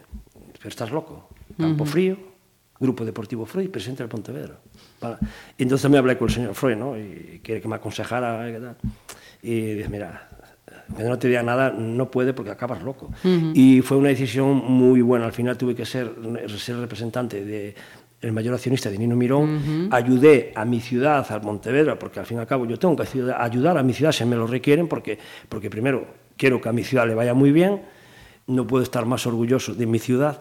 "¿Pero 0.58 0.70
estás 0.70 0.92
loco, 0.92 1.30
Campo 1.58 1.86
Frío, 1.86 2.18
Grupo 2.80 3.06
Deportivo 3.06 3.46
Freud, 3.46 3.70
presidente 3.70 4.02
del 4.04 4.10
Pontevedra. 4.10 4.60
Para- 5.00 5.20
Y 5.58 5.64
entonces 5.64 5.90
me 5.92 5.98
hablé 6.00 6.18
con 6.18 6.28
el 6.30 6.34
señor 6.34 6.56
Freud, 6.56 6.76
¿no? 6.78 6.98
Y 6.98 7.40
quiere 7.44 7.62
que 7.62 7.68
me 7.68 7.76
aconsejara. 7.76 8.50
Y, 8.50 8.54
tal. 8.54 8.76
y 9.44 9.62
dije, 9.76 9.88
mira, 9.90 10.28
que 10.98 11.04
no 11.04 11.18
te 11.20 11.28
diga 11.28 11.44
nada, 11.44 11.70
no 11.72 12.10
puede 12.10 12.34
porque 12.34 12.50
acabas 12.52 12.82
loco. 12.82 13.12
Y 13.54 13.82
fue 13.82 13.98
una 13.98 14.10
decisión 14.10 14.56
muy 14.56 15.02
buena. 15.02 15.26
Al 15.26 15.32
final 15.32 15.58
tuve 15.58 15.76
que 15.76 15.86
ser, 15.86 16.12
ser 16.58 16.78
representante 16.78 17.46
de 17.46 17.76
el 18.24 18.32
mayor 18.32 18.54
accionista 18.54 18.90
de 18.90 18.98
Nino 18.98 19.16
Mirón, 19.16 19.90
ayudé 19.92 20.52
a 20.56 20.66
mi 20.66 20.80
ciudad, 20.80 21.26
al 21.30 21.42
Pontevedra, 21.42 22.00
porque 22.00 22.20
al 22.20 22.26
fin 22.26 22.38
y 22.38 22.40
al 22.40 22.48
cabo 22.48 22.66
yo 22.66 22.80
tengo 22.80 22.96
que 22.96 23.04
ayudar 23.38 23.78
a 23.78 23.84
mi 23.84 23.94
ciudad 23.94 24.12
si 24.12 24.26
me 24.26 24.36
lo 24.36 24.48
requieren, 24.48 24.88
porque, 24.88 25.20
porque 25.50 25.70
primero 25.70 26.06
quiero 26.38 26.62
que 26.62 26.70
a 26.70 26.72
mi 26.72 26.84
ciudad 26.84 27.08
le 27.08 27.16
vaya 27.16 27.34
muy 27.34 27.52
bien, 27.52 27.82
no 28.48 28.66
puedo 28.66 28.84
estar 28.84 29.06
más 29.06 29.28
orgulloso 29.28 29.74
de 29.74 29.86
mi 29.86 30.00
ciudad, 30.00 30.40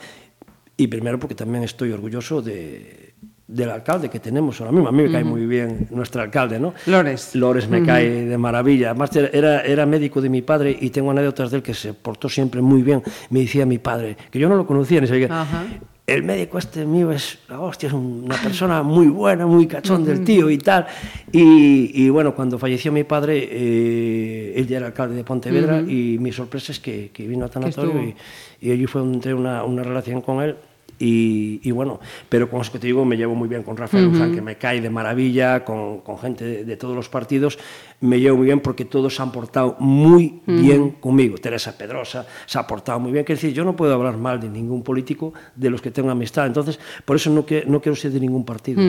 y 0.76 0.86
primero 0.86 1.18
porque 1.18 1.34
también 1.34 1.64
estoy 1.64 1.92
orgulloso 1.92 2.40
de, 2.40 3.14
del 3.46 3.70
alcalde 3.70 4.08
que 4.08 4.20
tenemos 4.20 4.60
ahora 4.60 4.72
mismo. 4.72 4.88
A 4.88 4.92
mí 4.92 5.02
me 5.02 5.12
cae 5.12 5.24
muy 5.24 5.46
bien 5.46 5.88
nuestro 5.90 6.22
alcalde, 6.22 6.58
¿no? 6.58 6.72
Lores. 6.86 7.34
Lores 7.34 7.68
me 7.68 7.84
cae 7.84 8.24
de 8.24 8.38
maravilla. 8.38 8.90
Además, 8.90 9.14
era, 9.14 9.62
era 9.62 9.86
médico 9.86 10.20
de 10.20 10.28
mi 10.28 10.42
padre 10.42 10.76
y 10.80 10.90
tengo 10.90 11.10
anécdotas 11.10 11.50
de 11.50 11.58
él 11.58 11.62
que 11.62 11.74
se 11.74 11.92
portó 11.92 12.28
siempre 12.28 12.62
muy 12.62 12.82
bien. 12.82 13.02
Me 13.30 13.40
decía 13.40 13.66
mi 13.66 13.78
padre, 13.78 14.16
que 14.30 14.38
yo 14.38 14.48
no 14.48 14.56
lo 14.56 14.66
conocía 14.66 15.00
ni 15.00 15.06
sabía. 15.06 15.28
Ajá. 15.30 15.64
El 16.04 16.24
médico 16.24 16.58
este 16.58 16.84
mío 16.84 17.12
es 17.12 17.38
la 17.48 17.60
hostia, 17.60 17.86
es 17.86 17.92
una 17.92 18.36
persona 18.36 18.82
muy 18.82 19.06
buena, 19.06 19.46
muy 19.46 19.68
cachón 19.68 20.04
del 20.04 20.24
tío 20.24 20.50
y 20.50 20.58
tal. 20.58 20.86
Y, 21.30 21.92
y 21.94 22.08
bueno, 22.10 22.34
cuando 22.34 22.58
falleció 22.58 22.90
mi 22.90 23.04
padre, 23.04 23.48
eh, 23.50 24.54
él 24.56 24.66
ya 24.66 24.78
era 24.78 24.86
alcalde 24.86 25.14
de 25.14 25.22
Pontevedra 25.22 25.80
y 25.80 26.18
mi 26.18 26.32
sorpresa 26.32 26.72
es 26.72 26.80
que, 26.80 27.10
que 27.12 27.26
vino 27.28 27.44
a 27.44 27.48
tanatorio 27.48 28.02
y, 28.02 28.16
y 28.60 28.72
allí 28.72 28.86
fue 28.86 29.00
donde 29.00 29.14
entré 29.14 29.32
una, 29.32 29.62
una 29.62 29.84
relación 29.84 30.20
con 30.22 30.42
él. 30.42 30.56
Y, 30.98 31.60
y 31.64 31.70
bueno, 31.72 31.98
pero 32.28 32.48
con 32.48 32.60
eso 32.60 32.70
que 32.70 32.78
te 32.78 32.86
digo, 32.86 33.04
me 33.04 33.16
llevo 33.16 33.34
muy 33.34 33.48
bien 33.48 33.62
con 33.62 33.76
Rafael 33.76 34.32
que 34.34 34.40
me 34.40 34.56
cae 34.56 34.80
de 34.80 34.90
maravilla, 34.90 35.64
con, 35.64 36.00
con 36.00 36.18
gente 36.18 36.44
de, 36.44 36.64
de 36.64 36.76
todos 36.76 36.94
los 36.94 37.08
partidos. 37.08 37.58
Me 38.02 38.18
llevo 38.20 38.38
muy 38.38 38.46
bien 38.46 38.60
porque 38.60 38.84
todos 38.84 39.14
se 39.14 39.22
han 39.22 39.32
portado 39.32 39.76
muy 39.78 40.42
bien 40.46 40.90
conmigo. 40.90 41.38
Teresa 41.38 41.76
Pedrosa 41.76 42.26
se 42.46 42.58
ha 42.58 42.66
portado 42.66 42.98
muy 43.00 43.12
bien. 43.12 43.24
Quiero 43.24 43.40
decir, 43.40 43.54
yo 43.54 43.64
no 43.64 43.74
puedo 43.74 43.94
hablar 43.94 44.16
mal 44.16 44.40
de 44.40 44.48
ningún 44.48 44.82
político 44.82 45.32
de 45.54 45.70
los 45.70 45.80
que 45.80 45.90
tengo 45.90 46.10
amistad. 46.10 46.46
Entonces, 46.46 46.78
por 47.04 47.16
eso 47.16 47.30
no, 47.30 47.46
que, 47.46 47.64
no 47.66 47.80
quiero 47.80 47.96
ser 47.96 48.10
de 48.10 48.20
ningún 48.20 48.44
partido. 48.44 48.82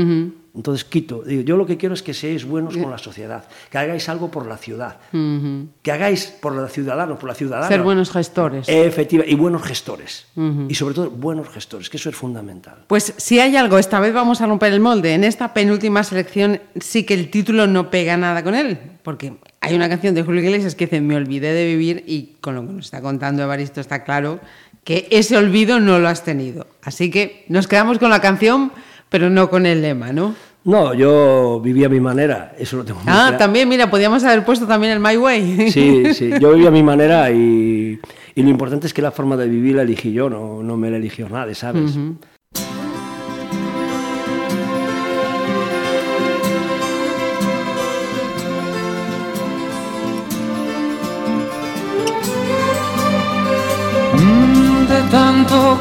Entonces, 0.56 0.85
quito. 0.85 1.23
Digo, 1.23 1.41
yo 1.41 1.57
lo 1.57 1.65
que 1.65 1.77
quiero 1.77 1.95
es 1.95 2.03
que 2.03 2.14
seáis 2.14 2.45
buenos 2.45 2.77
con 2.77 2.91
la 2.91 2.99
sociedad, 2.99 3.45
que 3.72 3.77
hagáis 3.77 4.07
algo 4.10 4.30
por 4.30 4.45
la 4.45 4.57
ciudad, 4.57 4.98
que 5.11 5.91
hagáis 5.91 6.27
por 6.27 6.56
la 6.56 6.68
ciudadana, 6.68 7.18
por 7.18 7.30
la 7.30 7.35
ciudadana. 7.35 7.68
Ser 7.68 7.81
buenos 7.81 8.11
gestores. 8.11 8.69
Efectiva, 8.69 9.23
y 9.26 9.35
buenos 9.35 9.64
gestores. 9.64 10.27
Y 10.68 10.76
sobre 10.76 10.94
todo, 10.94 11.10
buenos 11.10 11.49
gestores, 11.49 11.90
que 11.90 11.98
eso 11.98 12.10
es 12.10 12.15
fundamental. 12.15 12.85
Pues 12.88 13.14
si 13.18 13.40
hay 13.40 13.56
algo, 13.56 13.80
esta 13.80 13.99
vez 13.99 14.14
vamos 14.14 14.41
a 14.41 14.48
romper 14.48 14.73
el 14.73 14.80
molde. 14.80 15.14
En 15.14 15.23
esta 15.23 15.53
penúltima 15.53 16.03
selección 16.03 16.60
sí 16.80 17.03
que 17.03 17.15
el 17.15 17.30
título 17.30 17.65
no 17.65 17.90
pega 17.90 18.15
nada 18.18 18.44
con 18.44 18.53
él, 18.53 18.77
porque 19.04 19.34
hay 19.62 19.76
una 19.76 19.90
canción 19.90 20.16
de 20.16 20.24
Julio 20.24 20.42
Iglesias 20.42 20.76
que 20.76 20.86
dice 20.86 21.02
Me 21.02 21.16
olvidé 21.16 21.54
de 21.54 21.66
vivir 21.68 22.04
y 22.08 22.36
con 22.42 22.56
lo 22.56 22.66
que 22.66 22.74
nos 22.74 22.86
está 22.86 23.02
contando 23.02 23.44
Evaristo 23.44 23.80
está 23.82 24.04
claro 24.04 24.40
que 24.84 25.08
ese 25.12 25.38
olvido 25.38 25.80
no 25.80 26.00
lo 26.00 26.08
has 26.10 26.24
tenido. 26.24 26.68
Así 26.84 27.10
que 27.12 27.46
nos 27.48 27.68
quedamos 27.68 28.00
con 28.00 28.10
la 28.10 28.20
canción, 28.20 28.72
pero 29.10 29.30
no 29.30 29.50
con 29.50 29.66
el 29.66 29.82
lema, 29.82 30.12
¿no? 30.12 30.36
No, 30.66 30.94
yo 30.94 31.60
vivía 31.64 31.88
a 31.88 31.90
mi 31.90 32.00
manera, 32.00 32.54
eso 32.58 32.78
lo 32.78 32.86
tengo 32.86 33.00
muy 33.02 33.08
Ah, 33.10 33.24
claro. 33.28 33.38
también, 33.38 33.68
mira, 33.68 33.90
podíamos 33.90 34.24
haber 34.24 34.46
puesto 34.46 34.66
también 34.66 34.94
el 34.94 35.00
My 35.00 35.18
Way. 35.18 35.72
Sí, 35.72 36.14
sí, 36.14 36.32
yo 36.40 36.54
vivía 36.54 36.70
a 36.70 36.72
mi 36.72 36.84
manera 36.84 37.30
y, 37.32 38.00
y 38.34 38.44
lo 38.44 38.50
importante 38.50 38.88
es 38.88 38.94
que 38.94 39.02
la 39.02 39.12
forma 39.12 39.36
de 39.36 39.48
vivir 39.50 39.76
la 39.76 39.82
elegí 39.82 40.14
yo, 40.14 40.30
no, 40.30 40.64
no 40.64 40.78
me 40.78 40.90
la 40.90 40.96
eligió 40.98 41.28
nadie, 41.28 41.54
¿sabes? 41.54 41.96
Mm, 41.98 42.12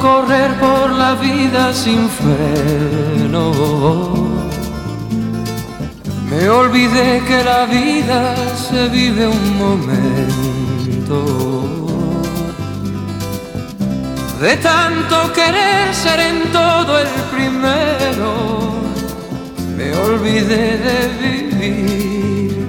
correr 0.01 0.51
por 0.61 0.91
la 0.91 1.15
vida 1.15 1.73
sin 1.73 2.09
freno. 2.09 3.45
Me 6.31 6.49
olvidé 6.49 7.23
que 7.29 7.45
la 7.45 7.67
vida 7.67 8.35
se 8.57 8.89
vive 8.89 9.27
un 9.27 9.59
momento. 9.59 11.19
De 14.41 14.57
tanto 14.57 15.33
querer 15.33 15.95
ser 15.95 16.19
en 16.21 16.51
todo 16.51 16.99
el 16.99 17.09
primero, 17.35 18.29
me 19.77 19.95
olvidé 19.95 20.79
de 20.89 20.99
vivir 21.23 22.67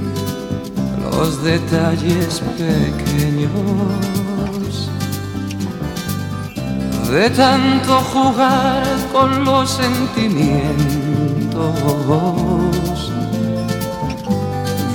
los 1.03 1.43
detalles 1.43 2.41
pequeños. 2.57 4.22
De 7.11 7.29
tanto 7.29 7.99
jugar 8.11 8.83
con 9.11 9.45
los 9.45 9.69
sentimientos, 9.69 10.71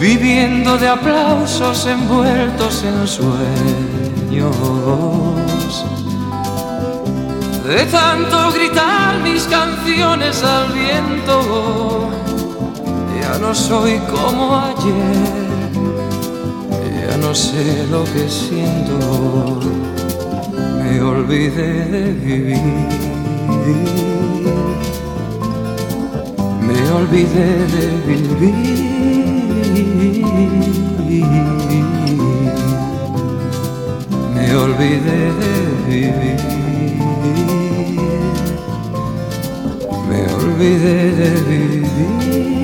viviendo 0.00 0.76
de 0.78 0.88
aplausos 0.88 1.86
envueltos 1.86 2.84
en 2.84 3.06
sueños. 3.06 4.56
De 7.64 7.84
tanto 7.86 8.50
gritar 8.52 9.18
mis 9.22 9.44
canciones 9.44 10.42
al 10.42 10.72
viento, 10.72 12.08
ya 13.20 13.38
no 13.38 13.54
soy 13.54 13.98
como 14.10 14.56
ayer, 14.56 15.48
ya 17.06 17.16
no 17.18 17.34
sé 17.34 17.86
lo 17.90 18.04
que 18.04 18.28
siento, 18.28 19.60
me 20.88 21.02
olvidé 21.02 21.70
de 21.92 22.12
vivir, 22.24 22.58
me 26.66 26.78
olvidé 26.98 27.48
de 27.74 27.84
vivir, 28.06 28.54
me 34.34 34.46
olvidé 34.56 35.20
de 35.40 35.52
vivir. 35.88 36.38
Me 40.08 40.20
olvidé 40.34 40.96
de 41.20 41.30
vivir. 41.48 42.57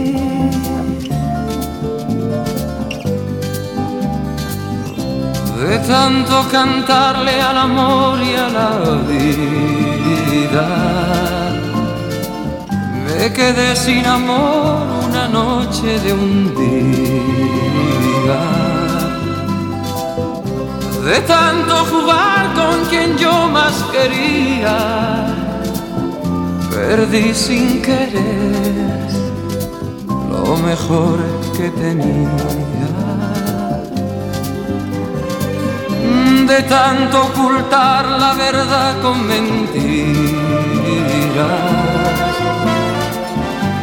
De 5.65 5.79
tanto 5.79 6.47
cantarle 6.53 7.41
al 7.41 7.57
amor 7.57 8.19
y 8.21 8.35
a 8.35 8.49
la 8.49 8.71
vida, 9.09 10.69
me 13.07 13.33
quedé 13.33 13.75
sin 13.75 14.05
amor 14.05 14.83
una 15.09 15.27
noche 15.27 15.99
de 16.01 16.13
un 16.13 16.55
día. 16.55 18.43
De 21.03 21.21
tanto 21.23 21.75
jugar 21.93 22.53
con 22.53 22.85
quien 22.91 23.17
yo 23.17 23.49
más 23.49 23.75
quería, 23.91 24.77
perdí 26.71 27.33
sin 27.33 27.81
querer 27.81 29.09
lo 30.31 30.59
mejor 30.59 31.19
que 31.57 31.71
tenía. 31.71 32.84
De 36.47 36.63
tanto 36.65 37.23
ocultar 37.23 38.07
la 38.07 38.35
verdad 38.35 39.01
con 39.01 39.27
mentiras, 39.27 39.85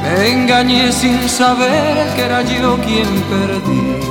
me 0.03 0.29
engañé 0.31 0.91
sin 0.91 1.27
saber 1.27 2.07
que 2.15 2.21
era 2.21 2.41
yo 2.43 2.77
quien 2.77 3.09
perdía. 3.31 4.01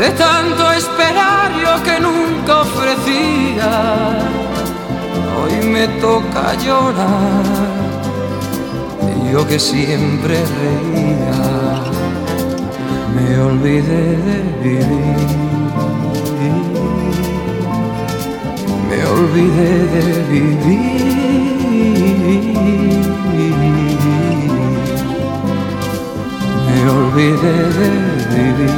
De 0.00 0.10
tanto 0.10 0.72
esperar 0.72 1.50
yo 1.62 1.82
que 1.82 2.00
nunca 2.00 2.60
ofrecía, 2.60 3.70
hoy 5.38 5.66
me 5.66 5.88
toca 6.00 6.54
llorar. 6.64 7.44
Yo 9.32 9.46
que 9.46 9.58
siempre 9.58 10.36
reía, 10.60 11.55
me 13.28 13.40
olvidé 13.40 14.16
de 14.26 14.36
vivir. 14.62 15.28
Me 18.88 18.98
olvidé 19.14 19.70
de 19.94 20.04
vivir. 20.30 20.96
Me 26.66 26.78
olvidé 26.98 27.56
de 27.78 27.90
vivir. 28.32 28.76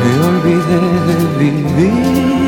Me 0.00 0.12
olvidé 0.28 0.80
de 1.08 1.16
vivir. 1.38 2.39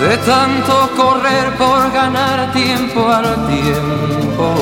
De 0.00 0.16
tanto 0.16 0.90
correr 0.96 1.54
por 1.58 1.92
ganar 1.92 2.50
tiempo 2.54 3.06
al 3.06 3.46
tiempo, 3.48 4.54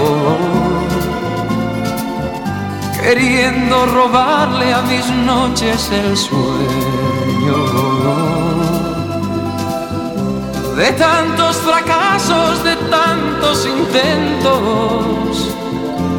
queriendo 3.01 3.87
robarle 3.87 4.75
a 4.75 4.83
mis 4.83 5.09
noches 5.25 5.91
el 5.93 6.17
sueño. 6.17 7.57
De 10.77 10.91
tantos 10.93 11.57
fracasos, 11.59 12.65
de 12.65 12.75
tantos 12.91 13.65
intentos, 13.65 15.55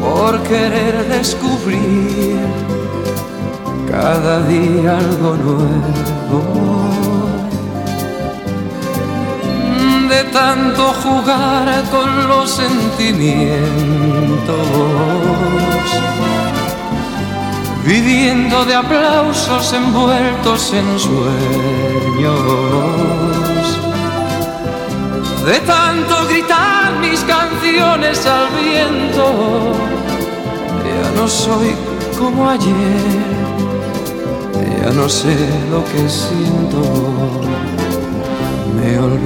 por 0.02 0.40
querer 0.44 1.10
descubrir 1.10 2.40
cada 3.92 4.40
día 4.44 4.98
algo 4.98 5.36
nuevo. 5.36 6.89
De 10.10 10.24
tanto 10.24 10.92
jugar 11.04 11.84
con 11.92 12.28
los 12.28 12.50
sentimientos, 12.50 13.60
viviendo 17.86 18.66
de 18.66 18.74
aplausos 18.74 19.72
envueltos 19.72 20.74
en 20.74 21.00
sueños. 21.00 22.40
De 25.46 25.60
tanto 25.60 26.26
gritar 26.28 26.94
mis 27.00 27.20
canciones 27.22 28.26
al 28.26 28.48
viento, 28.64 29.74
ya 30.90 31.12
no 31.22 31.28
soy 31.28 31.76
como 32.18 32.50
ayer, 32.50 32.66
ya 34.82 34.92
no 34.92 35.08
sé 35.08 35.38
lo 35.70 35.86
que 35.86 36.10
siento. 36.10 37.09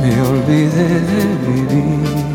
Me 0.00 0.12
olvidé 0.30 0.88
de 1.10 1.22
vivir. 1.44 2.27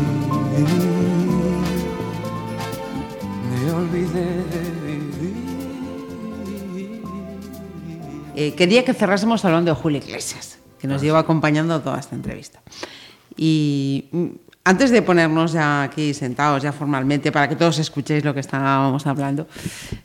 Eh, 8.44 8.52
quería 8.52 8.84
que 8.84 8.92
cerrásemos 8.92 9.42
hablando 9.46 9.70
de 9.70 9.80
Julio 9.80 9.98
Iglesias, 9.98 10.58
que 10.78 10.86
nos 10.86 11.00
lleva 11.00 11.20
acompañando 11.20 11.80
toda 11.80 11.98
esta 11.98 12.14
entrevista. 12.14 12.60
Y 13.38 14.10
mm, 14.12 14.26
antes 14.64 14.90
de 14.90 15.00
ponernos 15.00 15.52
ya 15.52 15.82
aquí 15.82 16.12
sentados, 16.12 16.62
ya 16.62 16.70
formalmente, 16.70 17.32
para 17.32 17.48
que 17.48 17.56
todos 17.56 17.78
escuchéis 17.78 18.22
lo 18.22 18.34
que 18.34 18.40
estábamos 18.40 19.06
hablando, 19.06 19.46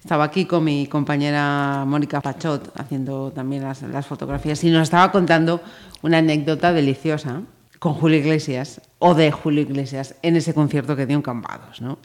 estaba 0.02 0.24
aquí 0.24 0.46
con 0.46 0.64
mi 0.64 0.88
compañera 0.88 1.84
Mónica 1.86 2.22
Pachot 2.22 2.72
haciendo 2.80 3.32
también 3.32 3.64
las, 3.64 3.82
las 3.82 4.08
fotografías 4.08 4.64
y 4.64 4.70
nos 4.70 4.84
estaba 4.84 5.12
contando 5.12 5.62
una 6.02 6.20
anécdota 6.20 6.72
deliciosa 6.72 7.42
con 7.80 7.94
Julio 7.94 8.20
Iglesias 8.20 8.80
o 9.00 9.16
de 9.16 9.32
Julio 9.32 9.64
Iglesias 9.64 10.16
en 10.22 10.38
ese 10.38 10.54
concierto 10.54 10.96
que 10.96 11.06
dio 11.06 11.18
en 11.18 11.24
Cambados, 11.24 11.82
¿no? 11.82 12.00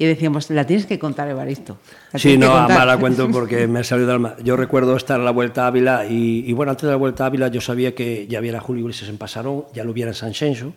Y 0.00 0.06
decíamos, 0.06 0.48
la 0.48 0.66
tienes 0.66 0.86
que 0.86 0.98
contar, 0.98 1.28
Evaristo. 1.28 1.76
Sí, 2.14 2.38
no, 2.38 2.46
contar". 2.46 2.70
además 2.70 2.86
la 2.86 2.96
cuento 2.96 3.28
porque 3.32 3.66
me 3.66 3.80
ha 3.80 3.84
salido 3.84 4.06
del 4.06 4.14
alma. 4.14 4.34
Yo 4.42 4.56
recuerdo 4.56 4.96
estar 4.96 5.18
en 5.18 5.26
la 5.26 5.30
Vuelta 5.30 5.64
a 5.64 5.66
Ávila 5.66 6.06
y, 6.06 6.42
y, 6.46 6.54
bueno, 6.54 6.70
antes 6.70 6.84
de 6.84 6.92
la 6.92 6.96
Vuelta 6.96 7.24
a 7.24 7.26
Ávila 7.26 7.48
yo 7.48 7.60
sabía 7.60 7.94
que 7.94 8.26
ya 8.26 8.40
viera 8.40 8.56
a 8.56 8.60
Julio 8.62 8.80
Iglesias 8.80 9.10
en 9.10 9.18
Pasarón, 9.18 9.66
ya 9.74 9.84
lo 9.84 9.92
viera 9.92 10.12
en 10.12 10.14
San 10.14 10.32
Xenxo 10.32 10.72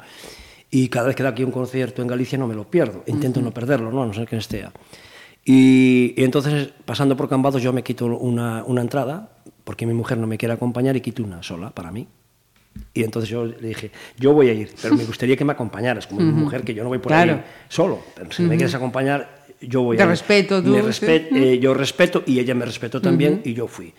y 0.69 0.89
cada 0.89 1.07
vez 1.07 1.15
que 1.15 1.23
da 1.23 1.29
aquí 1.29 1.41
un 1.45 1.51
concierto 1.51 2.01
en 2.01 2.09
Galicia 2.09 2.37
no 2.37 2.47
me 2.47 2.53
lo 2.53 2.69
pierdo. 2.69 3.01
Intento 3.07 3.41
no 3.41 3.53
perderlo, 3.53 3.93
¿no? 3.93 4.03
a 4.03 4.07
no 4.07 4.13
ser 4.13 4.27
que 4.27 4.35
esté. 4.35 4.67
Y, 5.45 6.15
y 6.17 6.23
entonces, 6.25 6.73
pasando 6.83 7.15
por 7.15 7.29
Cambados, 7.29 7.63
yo 7.63 7.71
me 7.71 7.81
quito 7.81 8.07
una, 8.07 8.65
una 8.65 8.81
entrada 8.81 9.29
porque 9.63 9.85
mi 9.85 9.93
mujer 9.93 10.17
no 10.17 10.27
me 10.27 10.37
quiere 10.37 10.53
acompañar 10.53 10.97
y 10.97 11.01
quito 11.01 11.23
una 11.23 11.41
sola 11.43 11.69
para 11.69 11.91
mí. 11.91 12.09
Y 12.93 13.03
entonces 13.03 13.29
yo 13.29 13.45
le 13.45 13.67
dije, 13.67 13.91
yo 14.17 14.33
voy 14.33 14.49
a 14.49 14.53
ir, 14.53 14.69
pero 14.81 14.95
me 14.95 15.03
gustaría 15.05 15.35
que 15.35 15.45
me 15.45 15.53
acompañaras, 15.53 16.07
como 16.07 16.21
mi 16.21 16.31
mujer, 16.31 16.63
que 16.63 16.73
yo 16.73 16.83
no 16.83 16.89
voy 16.89 16.99
por 16.99 17.11
Claro. 17.11 17.33
ahí 17.33 17.43
solo. 17.69 17.99
Pero 18.15 18.31
si 18.31 18.43
me 18.43 18.55
quieres 18.55 18.73
acompañar, 18.75 19.43
yo 19.61 19.81
voy 19.83 19.97
Te 19.97 20.03
a 20.03 20.05
ir. 20.05 20.09
respeto, 20.11 20.61
tú, 20.61 20.69
Me 20.69 20.81
eh, 21.53 21.59
yo 21.59 21.73
respeto 21.73 22.23
y 22.25 22.39
ella 22.39 22.53
me 22.55 22.65
respetó 22.65 23.01
también 23.01 23.41
y 23.43 23.53
yo 23.53 23.67
fui. 23.67 23.93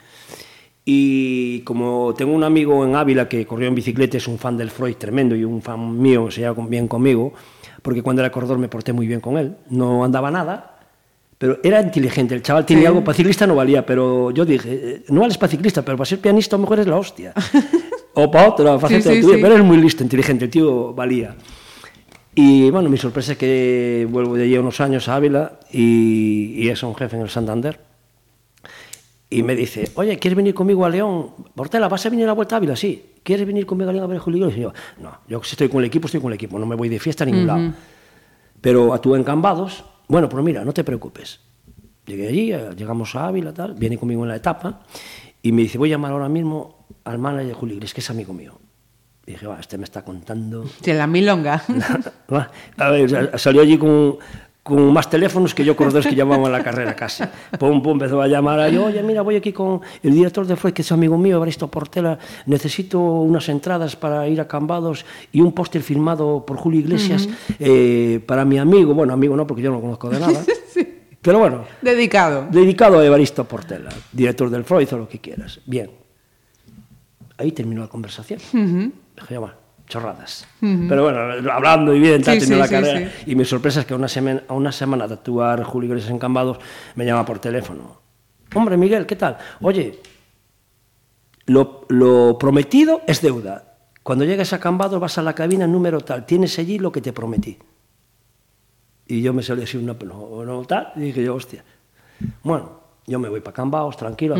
Y 0.85 1.61
como 1.61 2.15
tengo 2.17 2.35
un 2.35 2.45
amigo 2.45 2.85
en 2.85 2.95
Ávila 2.95 3.27
que 3.29 3.47
corrió 3.47 3.69
en 3.69 3.75
bicicleta, 3.75 4.19
es 4.19 4.29
un 4.29 4.39
fan 4.39 4.57
del 4.57 4.71
Freud 4.71 4.97
tremendo 4.97 5.35
y 5.35 5.43
un 5.45 5.63
fan 5.63 5.99
mío, 6.01 6.31
se 6.31 6.43
lleva 6.43 6.67
bien 6.69 6.89
conmigo, 6.89 7.33
porque 7.81 8.03
cuando 8.03 8.21
era 8.21 8.31
corredor 8.31 8.59
me 8.59 8.69
porté 8.69 8.93
muy 8.93 9.07
bien 9.07 9.21
con 9.21 9.39
él. 9.39 9.57
No 9.71 10.05
andaba 10.05 10.31
nada, 10.31 10.79
pero 11.39 11.59
era 11.63 11.81
inteligente. 11.81 12.35
El 12.35 12.43
chaval 12.43 12.67
tenía 12.67 12.89
algo, 12.89 13.03
para 13.03 13.17
ciclista 13.17 13.47
no 13.47 13.55
valía, 13.55 13.87
pero 13.87 14.31
yo 14.31 14.45
dije, 14.45 14.69
eh, 14.73 15.05
no 15.09 15.23
vales 15.23 15.39
para 15.39 15.51
ciclista, 15.51 15.83
pero 15.83 15.97
para 15.97 16.05
ser 16.07 16.19
pianista 16.19 16.57
a 16.57 16.59
lo 16.59 16.63
mejor 16.63 16.81
es 16.81 16.87
la 16.87 16.97
hostia. 16.99 17.33
o 18.15 18.31
para 18.31 18.49
otro, 18.49 18.79
para 18.79 19.01
Sí, 19.01 19.03
sí, 19.03 19.21
tuya, 19.21 19.37
sí. 19.37 19.43
pero 19.43 19.57
es 19.57 19.65
muy 19.65 19.77
listo, 19.77 20.03
inteligente, 20.03 20.45
el 20.47 20.51
tío 20.51 20.95
valía. 20.95 21.37
Y 22.35 22.71
bueno, 22.71 22.89
mi 22.91 22.97
sorpresa 22.97 23.33
es 23.33 23.39
que 23.39 24.09
vuelvo 24.11 24.35
de 24.35 24.45
allí 24.45 24.59
unos 24.59 24.81
años 24.81 25.09
a 25.09 25.17
Ávila 25.17 25.61
y, 25.73 26.55
y 26.57 26.69
es 26.69 26.83
un 26.83 26.95
jefe 26.95 27.17
en 27.17 27.23
el 27.23 27.29
Santander. 27.31 27.79
Y 29.31 29.43
me 29.43 29.55
dice, 29.57 29.91
oye, 29.95 30.19
¿quieres 30.19 30.37
venir 30.37 30.55
conmigo 30.55 30.85
a 30.85 30.89
León? 30.91 31.31
Portela, 31.55 31.89
¿vas 31.89 32.05
a 32.07 32.11
venir 32.11 32.25
a 32.25 32.29
la 32.29 32.33
Vuelta 32.35 32.57
a 32.57 32.59
Ávila? 32.59 32.77
Sí. 32.77 33.05
¿Quieres 33.23 33.47
venir 33.47 33.67
conmigo 33.67 33.91
a 33.91 33.93
León 33.93 34.05
a 34.05 34.09
ver 34.09 34.19
Julio? 34.19 34.49
Y 34.51 34.61
yo, 34.61 34.73
no, 35.01 35.19
yo 35.29 35.43
si 35.43 35.53
estoy 35.53 35.69
con 35.69 35.81
el 35.81 35.87
equipo, 35.87 36.07
estoy 36.07 36.21
con 36.21 36.31
el 36.31 36.35
equipo, 36.35 36.59
no 36.59 36.67
me 36.67 36.75
voy 36.77 36.89
de 36.89 36.99
fiesta 36.99 37.25
a 37.25 37.27
ningún 37.27 37.47
lado. 37.47 37.73
Pero 38.61 38.93
actúo 38.95 39.17
en 39.17 39.25
Cambados, 39.25 39.85
bueno, 40.09 40.29
pues 40.29 40.45
mira, 40.45 40.65
no 40.65 40.73
te 40.73 40.85
preocupes. 40.85 41.41
Llegué 42.07 42.29
allí, 42.29 42.53
eh, 42.53 42.71
llegamos 42.77 43.15
a 43.17 43.27
Ávila, 43.29 43.53
tal, 43.55 43.75
viene 43.75 43.97
conmigo 43.97 44.23
en 44.25 44.29
la 44.29 44.37
etapa 44.37 44.83
y 45.43 45.53
me 45.53 45.63
dice, 45.63 45.79
voy 45.79 45.89
a 45.89 45.93
llamar 45.93 46.13
ahora 46.13 46.29
mismo 46.29 46.84
al 47.05 47.19
manager 47.19 47.49
de 47.49 47.55
Julio 47.55 47.75
Iglesias, 47.77 47.95
que 47.95 48.01
es 48.01 48.11
amigo 48.11 48.33
mío. 48.33 48.59
Y 49.27 49.33
dije, 49.33 49.47
va, 49.47 49.59
este 49.59 49.79
me 49.79 49.85
está 49.85 50.03
contando 50.05 50.65
Sí, 50.83 50.93
la 50.93 51.07
milonga. 51.07 51.63
A 52.79 52.89
ver, 52.91 53.11
sa- 53.11 53.39
salió 53.39 53.63
allí 53.63 53.79
con, 53.79 54.19
con 54.63 54.93
más 54.93 55.09
teléfonos 55.09 55.55
que 55.55 55.65
yo 55.65 55.75
corredores 55.77 56.07
que 56.07 56.15
llevaban 56.15 56.51
la 56.53 56.63
carrera 56.63 56.95
casi. 56.95 57.25
Pum, 57.59 57.83
pum, 57.83 57.93
empezó 57.93 58.21
a 58.21 58.27
llamar 58.29 58.61
a 58.61 58.69
yo, 58.69 58.85
oye, 58.87 59.03
mira, 59.03 59.23
voy 59.23 59.37
aquí 59.37 59.53
con 59.53 59.81
el 60.03 60.13
director 60.13 60.47
de 60.47 60.57
Freud, 60.57 60.75
que 60.75 60.83
es 60.83 60.93
amigo 60.93 61.17
mío, 61.17 61.37
Evaristo 61.37 61.69
Portela, 61.71 62.19
necesito 62.47 62.99
unas 63.01 63.49
entradas 63.49 63.97
para 63.97 64.29
ir 64.29 64.41
a 64.43 64.49
Cambados 64.49 65.07
y 65.33 65.41
un 65.41 65.53
póster 65.53 65.83
firmado 65.83 66.45
por 66.47 66.57
Julio 66.59 66.81
Iglesias 66.81 67.27
eh, 67.59 68.21
para 68.27 68.45
mi 68.45 68.59
amigo, 68.59 68.93
bueno, 68.95 69.15
amigo 69.15 69.37
no, 69.37 69.47
porque 69.47 69.63
yo 69.63 69.71
no 69.71 69.77
lo 69.77 69.83
conozco 69.83 70.11
de 70.11 70.21
nada, 70.21 70.43
pero 71.23 71.39
bueno, 71.39 71.65
Dedicado. 71.81 72.47
dedicado 72.51 72.99
a 72.99 73.07
Evaristo 73.07 73.45
Portela, 73.45 73.89
director 74.13 74.51
del 74.51 74.65
Freud 74.65 74.93
o 74.93 74.99
lo 74.99 75.09
que 75.09 75.19
quieras. 75.19 75.61
Bien. 75.65 75.91
Ahí 77.39 77.53
terminó 77.53 77.83
la 77.83 77.89
conversación. 77.89 78.41
Dije, 79.17 79.39
bueno, 79.39 79.55
chorradas. 79.87 80.47
Pero 80.61 81.03
bueno, 81.03 81.53
hablando 81.53 81.95
y 81.95 82.01
bien, 82.01 82.23
tal, 82.23 82.41
Sí, 82.41 82.47
sí, 82.47 82.55
la 82.55 82.67
sí, 82.67 82.75
carrera. 82.75 83.13
Y 83.27 83.35
mi 83.35 83.45
sorpresa 83.45 83.81
es 83.81 83.87
que 83.87 83.95
a 83.95 83.97
una, 83.97 84.09
semana, 84.09 84.43
a 84.49 84.55
una 84.55 84.73
semana 84.73 85.07
de 85.07 85.15
actuar 85.15 85.63
Julio 85.65 85.89
Iglesias 85.89 86.11
en 86.11 86.19
Cambados, 86.19 86.59
me 86.95 87.05
llama 87.05 87.25
por 87.25 87.39
teléfono. 87.39 88.01
Hombre, 88.55 88.77
Miguel, 88.77 89.07
¿qué 89.07 89.17
tal? 89.17 89.37
Oye, 89.61 90.01
lo, 91.47 91.87
lo 91.89 92.39
prometido 92.39 93.03
es 93.07 93.21
deuda. 93.21 93.77
Cuando 94.03 94.25
llegues 94.25 94.53
a 94.53 94.61
Cambados 94.61 95.01
vas 95.01 95.19
a 95.19 95.23
la 95.23 95.35
cabina 95.35 95.67
número 95.67 96.01
tal, 96.01 96.27
tienes 96.27 96.59
allí 96.59 96.79
lo 96.79 96.93
que 96.93 97.01
te 97.01 97.13
prometí. 97.13 97.59
Y 99.07 99.23
yo 99.23 99.33
me 99.33 99.43
salí 99.43 99.63
así 99.63 99.77
una 99.77 99.95
no, 99.95 100.45
no, 100.45 100.65
tal, 100.65 100.93
y 100.97 101.01
dije 101.01 101.25
yo, 101.25 101.35
hostia. 101.35 101.65
Bueno, 102.43 102.84
yo 103.07 103.19
me 103.19 103.29
voy 103.29 103.41
para 103.41 103.55
Cambaos, 103.55 103.97
tranquilo, 103.97 104.37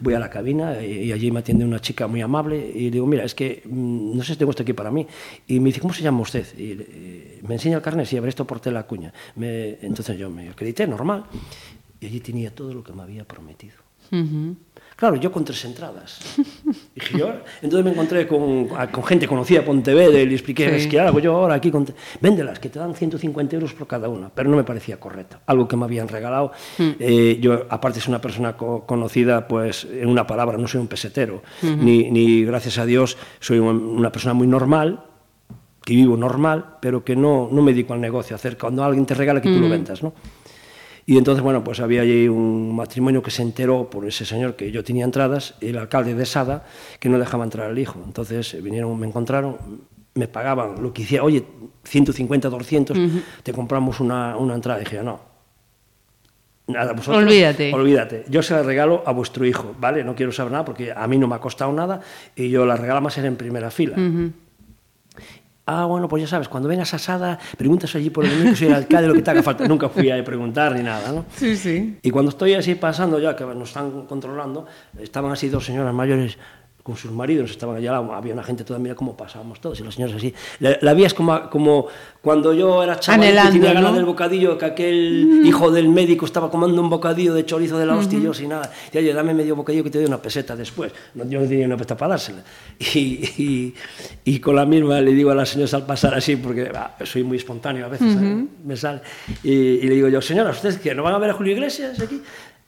voy 0.00 0.14
a 0.14 0.18
la 0.18 0.30
cabina 0.30 0.82
y, 0.82 1.04
y 1.04 1.12
allí 1.12 1.30
me 1.30 1.40
atiende 1.40 1.64
una 1.64 1.80
chica 1.80 2.06
muy 2.06 2.20
amable 2.22 2.56
y 2.74 2.90
digo, 2.90 3.06
mira, 3.06 3.24
es 3.24 3.34
que 3.34 3.62
mm, 3.64 4.16
no 4.16 4.22
sé 4.24 4.32
si 4.32 4.38
tengo 4.38 4.50
esto 4.50 4.62
aquí 4.62 4.72
para 4.72 4.90
mí. 4.90 5.06
Y 5.46 5.60
me 5.60 5.66
dice, 5.66 5.80
¿cómo 5.80 5.92
se 5.92 6.02
llama 6.02 6.20
usted? 6.20 6.46
Y 6.58 6.72
eh, 6.80 7.40
me 7.46 7.54
enseña 7.54 7.76
el 7.76 7.82
carnet, 7.82 8.06
sí, 8.06 8.16
a 8.16 8.20
ver, 8.20 8.30
esto 8.30 8.46
por 8.46 8.64
la 8.72 8.84
cuña. 8.86 9.12
Me- 9.34 9.78
entonces 9.82 10.18
yo 10.18 10.30
me 10.30 10.48
acredité, 10.48 10.86
normal, 10.86 11.24
y 12.00 12.06
allí 12.06 12.20
tenía 12.20 12.54
todo 12.54 12.72
lo 12.72 12.82
que 12.82 12.92
me 12.92 13.02
había 13.02 13.24
prometido. 13.24 13.74
Claro, 14.96 15.16
yo 15.16 15.30
con 15.30 15.44
tres 15.44 15.62
entradas. 15.66 16.18
Dije 16.94 17.18
yo, 17.18 17.30
entonces 17.60 17.84
me 17.84 17.90
encontré 17.90 18.26
con, 18.26 18.66
gente 19.04 19.28
conocida 19.28 19.60
de 19.60 19.66
Pontevedra 19.66 20.18
y 20.20 20.26
le 20.26 20.32
expliqué, 20.32 20.70
Sí. 20.70 20.74
es 20.76 20.86
que 20.86 20.98
hago 20.98 21.18
yo 21.18 21.36
ahora 21.36 21.54
aquí, 21.56 21.70
con 21.70 21.86
véndelas, 22.20 22.58
que 22.58 22.70
te 22.70 22.78
dan 22.78 22.94
150 22.94 23.56
euros 23.56 23.74
por 23.74 23.86
cada 23.86 24.08
una, 24.08 24.30
pero 24.30 24.48
no 24.48 24.56
me 24.56 24.64
parecía 24.64 24.98
correcto. 24.98 25.36
Algo 25.44 25.68
que 25.68 25.76
me 25.76 25.84
habían 25.84 26.08
regalado. 26.08 26.50
Eh, 26.78 27.36
yo, 27.42 27.66
aparte, 27.68 27.98
es 27.98 28.08
una 28.08 28.22
persona 28.22 28.56
co- 28.56 28.86
conocida, 28.86 29.46
pues, 29.46 29.84
en 29.90 30.08
una 30.08 30.26
palabra, 30.26 30.56
no 30.56 30.66
soy 30.66 30.80
un 30.80 30.88
pesetero, 30.88 31.42
ni, 31.62 32.10
ni, 32.10 32.44
gracias 32.44 32.78
a 32.78 32.86
Dios, 32.86 33.18
soy 33.38 33.58
un- 33.58 33.76
una 33.98 34.10
persona 34.10 34.32
muy 34.32 34.46
normal, 34.46 35.04
que 35.84 35.94
vivo 35.94 36.16
normal, 36.16 36.78
pero 36.80 37.04
que 37.04 37.14
no, 37.14 37.48
no 37.52 37.60
me 37.62 37.72
dedico 37.72 37.92
al 37.92 38.00
negocio, 38.00 38.34
a 38.34 38.38
hacer 38.38 38.56
cuando 38.56 38.82
alguien 38.82 39.04
te 39.04 39.12
regala 39.14 39.42
que 39.42 39.52
tú 39.52 39.60
lo 39.60 39.68
vendas, 39.68 40.02
¿no? 40.02 40.14
Y 41.08 41.18
entonces, 41.18 41.42
bueno, 41.42 41.62
pues 41.62 41.78
había 41.78 42.02
allí 42.02 42.26
un 42.26 42.74
matrimonio 42.74 43.22
que 43.22 43.30
se 43.30 43.40
enteró 43.40 43.88
por 43.88 44.06
ese 44.06 44.24
señor 44.24 44.56
que 44.56 44.72
yo 44.72 44.82
tenía 44.82 45.04
entradas, 45.04 45.54
el 45.60 45.78
alcalde 45.78 46.14
de 46.14 46.26
Sada, 46.26 46.66
que 46.98 47.08
no 47.08 47.16
dejaba 47.16 47.44
entrar 47.44 47.70
al 47.70 47.78
hijo. 47.78 48.02
Entonces 48.04 48.52
eh, 48.54 48.60
vinieron, 48.60 48.98
me 48.98 49.06
encontraron, 49.06 49.56
me 50.14 50.26
pagaban 50.26 50.82
lo 50.82 50.92
que 50.92 51.02
hiciera, 51.02 51.22
oye, 51.22 51.44
150, 51.84 52.48
200, 52.48 52.98
te 53.44 53.52
compramos 53.52 54.00
una, 54.00 54.36
una 54.36 54.56
entrada. 54.56 54.80
Y 54.80 54.84
dije, 54.84 55.00
no. 55.00 55.20
Nada, 56.66 56.92
vosotros, 56.92 57.22
Olvídate. 57.22 57.72
Olvídate. 57.72 58.24
Yo 58.28 58.42
se 58.42 58.54
la 58.54 58.64
regalo 58.64 59.04
a 59.06 59.12
vuestro 59.12 59.46
hijo, 59.46 59.76
¿vale? 59.78 60.02
No 60.02 60.16
quiero 60.16 60.32
saber 60.32 60.50
nada 60.50 60.64
porque 60.64 60.90
a 60.90 61.06
mí 61.06 61.18
no 61.18 61.28
me 61.28 61.36
ha 61.36 61.38
costado 61.38 61.72
nada 61.72 62.00
y 62.34 62.50
yo 62.50 62.66
la 62.66 62.76
regalo 62.76 63.00
más 63.00 63.16
en 63.18 63.36
primera 63.36 63.70
fila. 63.70 63.96
Ah, 65.68 65.84
bueno, 65.84 66.08
pues 66.08 66.22
ya 66.22 66.28
sabes, 66.28 66.48
cuando 66.48 66.68
vengas 66.68 66.94
a 66.94 66.98
Sada, 66.98 67.40
preguntas 67.58 67.92
allí 67.96 68.08
por 68.08 68.24
el 68.24 68.38
niño, 68.38 68.50
que 68.50 68.56
soy 68.56 68.68
el 68.68 68.74
alcalde, 68.74 69.08
lo 69.08 69.14
que 69.14 69.22
te 69.22 69.32
haga 69.32 69.42
falta. 69.42 69.66
Nunca 69.66 69.88
fui 69.88 70.08
a 70.08 70.24
preguntar 70.24 70.72
ni 70.76 70.82
nada, 70.84 71.10
¿no? 71.10 71.24
Sí, 71.34 71.56
sí. 71.56 71.98
Y 72.02 72.10
cuando 72.12 72.30
estoy 72.30 72.54
así 72.54 72.76
pasando 72.76 73.18
ya, 73.18 73.34
que 73.34 73.44
nos 73.44 73.70
están 73.70 74.06
controlando, 74.06 74.66
estaban 74.96 75.32
así 75.32 75.48
dos 75.48 75.66
señoras 75.66 75.92
mayores, 75.92 76.38
con 76.86 76.96
sus 76.96 77.10
maridos, 77.10 77.50
estaban 77.50 77.76
allá, 77.76 77.96
había 77.96 78.32
una 78.32 78.44
gente 78.44 78.62
toda, 78.62 78.78
mira 78.78 78.94
cómo 78.94 79.16
pasábamos 79.16 79.60
todos, 79.60 79.80
y 79.80 79.82
los 79.82 79.96
señores 79.96 80.14
así. 80.14 80.32
La, 80.60 80.78
la 80.80 80.94
vida 80.94 81.08
es 81.08 81.14
como, 81.14 81.50
como 81.50 81.88
cuando 82.22 82.54
yo 82.54 82.80
era 82.80 83.00
chaval 83.00 83.28
y 83.48 83.52
tenía 83.54 83.72
ganas 83.72 83.90
¿no? 83.90 83.96
del 83.96 84.04
bocadillo, 84.04 84.56
que 84.56 84.66
aquel 84.66 85.42
hijo 85.44 85.72
del 85.72 85.88
médico 85.88 86.26
estaba 86.26 86.48
comiendo 86.48 86.80
un 86.80 86.88
bocadillo 86.88 87.34
de 87.34 87.44
chorizo 87.44 87.76
de 87.76 87.86
la 87.86 87.96
hostia 87.96 88.20
y 88.20 88.22
yo 88.22 88.32
sin 88.32 88.50
nada. 88.50 88.70
Y 88.92 88.98
oye, 88.98 89.12
dame 89.12 89.34
medio 89.34 89.56
bocadillo 89.56 89.82
que 89.82 89.90
te 89.90 89.98
doy 89.98 90.06
una 90.06 90.22
peseta 90.22 90.54
después. 90.54 90.92
No, 91.14 91.28
yo 91.28 91.40
no 91.40 91.48
tenía 91.48 91.66
una 91.66 91.76
peseta 91.76 91.96
para 91.96 92.10
dársela. 92.10 92.44
Y, 92.78 92.98
y, 93.36 93.74
y 94.24 94.38
con 94.38 94.54
la 94.54 94.64
misma 94.64 95.00
le 95.00 95.10
digo 95.10 95.32
a 95.32 95.34
las 95.34 95.48
señoras 95.48 95.74
al 95.74 95.86
pasar 95.86 96.14
así, 96.14 96.36
porque 96.36 96.70
ah, 96.72 96.94
soy 97.02 97.24
muy 97.24 97.38
espontáneo 97.38 97.86
a 97.86 97.88
veces, 97.88 98.16
¿eh? 98.16 98.46
me 98.64 98.76
sale. 98.76 99.00
Y, 99.42 99.50
y 99.50 99.82
le 99.88 99.96
digo 99.96 100.06
yo, 100.06 100.22
señora, 100.22 100.50
¿ustedes 100.50 100.78
qué? 100.78 100.94
¿No 100.94 101.02
van 101.02 101.14
a 101.14 101.18
ver 101.18 101.30
a 101.30 101.32
Julio 101.32 101.52
Iglesias 101.52 101.98
aquí? 102.00 102.22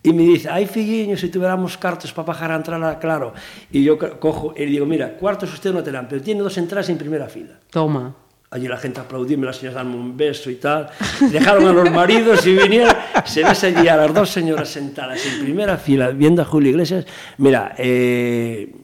Y 0.09 0.13
me 0.13 0.23
dice, 0.23 0.49
ay, 0.51 0.67
figuiño, 0.67 1.17
si 1.17 1.29
tuviéramos 1.29 1.77
cartos 1.77 2.13
para 2.13 2.27
bajar 2.27 2.53
a 2.53 2.57
entrar, 2.57 2.99
claro. 2.99 3.33
Y 3.71 3.83
yo 3.85 3.99
co- 3.99 4.19
cojo 4.19 4.55
y 4.57 4.65
digo, 4.67 4.87
mira, 4.87 5.17
cuartos 5.17 5.53
usted 5.53 5.73
no 5.73 5.83
te 5.83 5.91
dan, 5.93 6.07
pero 6.09 6.23
tiene 6.23 6.41
dos 6.41 6.57
entradas 6.59 6.89
en 6.89 6.99
primera 6.99 7.29
fila. 7.29 7.59
Toma. 7.71 8.15
Allí 8.51 8.67
la 8.67 8.79
gente 8.79 8.99
aplaudirme, 9.01 9.45
las 9.45 9.57
señoras 9.57 9.75
darme 9.75 9.97
un 9.97 10.17
beso 10.17 10.51
y 10.51 10.55
tal. 10.55 10.89
Dejaron 11.31 11.67
a 11.67 11.73
los 11.73 11.91
maridos 11.91 12.47
y 12.47 12.55
vinieron. 12.57 12.95
Se 13.27 13.45
ves 13.45 13.63
allí 13.65 13.87
a 13.89 13.97
las 13.99 14.15
dos 14.15 14.31
señoras 14.31 14.71
sentadas 14.71 15.21
en 15.27 15.45
primera 15.45 15.77
fila 15.77 16.09
viendo 16.13 16.41
a 16.41 16.47
Julio 16.47 16.71
Iglesias. 16.71 17.05
Mira, 17.37 17.75
eh, 17.77 18.75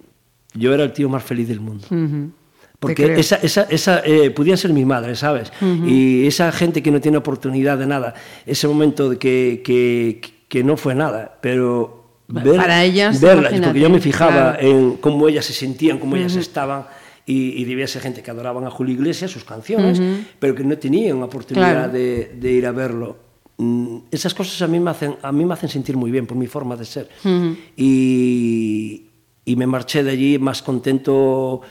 yo 0.53 0.75
era 0.75 0.85
el 0.85 0.93
tío 0.93 1.09
más 1.09 1.23
feliz 1.25 1.49
del 1.49 1.61
mundo. 1.61 1.87
Te 1.89 1.97
Porque 2.79 3.05
creo. 3.05 3.17
esa, 3.17 3.37
esa, 3.37 3.63
esa 3.63 4.03
eh, 4.05 4.31
podían 4.33 4.59
ser 4.59 4.75
mi 4.75 4.85
madre, 4.85 5.17
¿sabes? 5.17 5.51
Y 5.87 6.27
esa 6.27 6.53
gente 6.53 6.83
que 6.83 6.91
no 6.91 7.01
tiene 7.01 7.17
oportunidad 7.17 7.79
de 7.79 7.87
nada, 7.87 8.13
ese 8.45 8.69
momento 8.69 9.09
de 9.09 9.17
que, 9.17 9.63
que, 9.65 10.21
que 10.55 10.63
no 10.63 10.77
fue 10.77 10.95
nada, 10.95 11.39
pero 11.41 12.05
ver, 12.29 12.55
Para 12.57 12.85
ellas, 12.85 13.21
verlas, 13.21 13.51
imagínate, 13.51 13.67
porque 13.67 13.81
yo 13.81 13.91
me 13.91 14.01
fijaba 14.01 14.53
claro. 14.53 14.59
en 14.69 14.97
cómo 14.99 15.27
ellas 15.29 15.45
se 15.45 15.53
sentían, 15.53 15.99
cómo 15.99 16.15
ellas 16.15 16.37
estaban, 16.37 16.87
y, 17.27 17.61
y 17.61 17.65
debía 17.65 17.89
ser 17.89 18.03
gente 18.03 18.23
que 18.23 18.31
adoraban 18.31 18.65
a 18.65 18.71
Julio 18.71 18.95
Iglesias, 18.95 19.33
sus 19.33 19.43
canciones, 19.45 20.01
pero 20.39 20.55
que 20.55 20.63
no 20.63 20.79
tenían 20.79 21.21
oportunidad 21.25 21.73
Claro. 21.91 21.93
de, 21.93 22.37
de 22.39 22.53
ir 22.53 22.67
a 22.67 22.71
verlo. 22.73 23.17
Mm, 23.57 23.97
Esas 24.13 24.33
cosas 24.33 24.63
a 24.63 24.69
mí 24.69 24.79
me 24.79 24.91
hacen, 24.93 25.17
a 25.23 25.33
mí 25.33 25.45
me 25.45 25.55
hacen 25.55 25.69
sentir 25.69 25.97
muy 25.97 26.13
bien 26.13 26.25
por 26.27 26.37
mi 26.37 26.47
forma 26.47 26.77
de 26.77 26.85
ser. 26.85 27.09
y, 27.77 29.07
y 29.45 29.57
me 29.57 29.67
marché 29.67 30.05
de 30.05 30.11
allí 30.13 30.39
más 30.39 30.63
contento. 30.63 31.63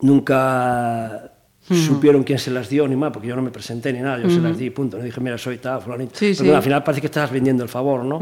Nunca 0.00 1.33
supieron 1.68 2.24
quién 2.24 2.38
se 2.38 2.50
las 2.50 2.68
dio 2.68 2.86
ni 2.86 2.96
más, 2.96 3.10
porque 3.10 3.28
yo 3.28 3.36
no 3.36 3.42
me 3.42 3.50
presenté 3.50 3.92
ni 3.92 4.00
nada, 4.00 4.18
yo 4.18 4.28
se 4.28 4.40
las 4.40 4.58
di, 4.58 4.70
punto. 4.70 4.98
No 4.98 5.04
dije, 5.04 5.20
mira, 5.20 5.38
soy 5.38 5.58
tal, 5.58 5.80
fulanito. 5.80 6.12
Sí, 6.14 6.34
sí. 6.34 6.48
al 6.50 6.62
final 6.62 6.82
parece 6.82 7.00
que 7.00 7.06
estás 7.06 7.30
vendiendo 7.30 7.62
el 7.62 7.68
favor, 7.68 8.04
¿no? 8.04 8.20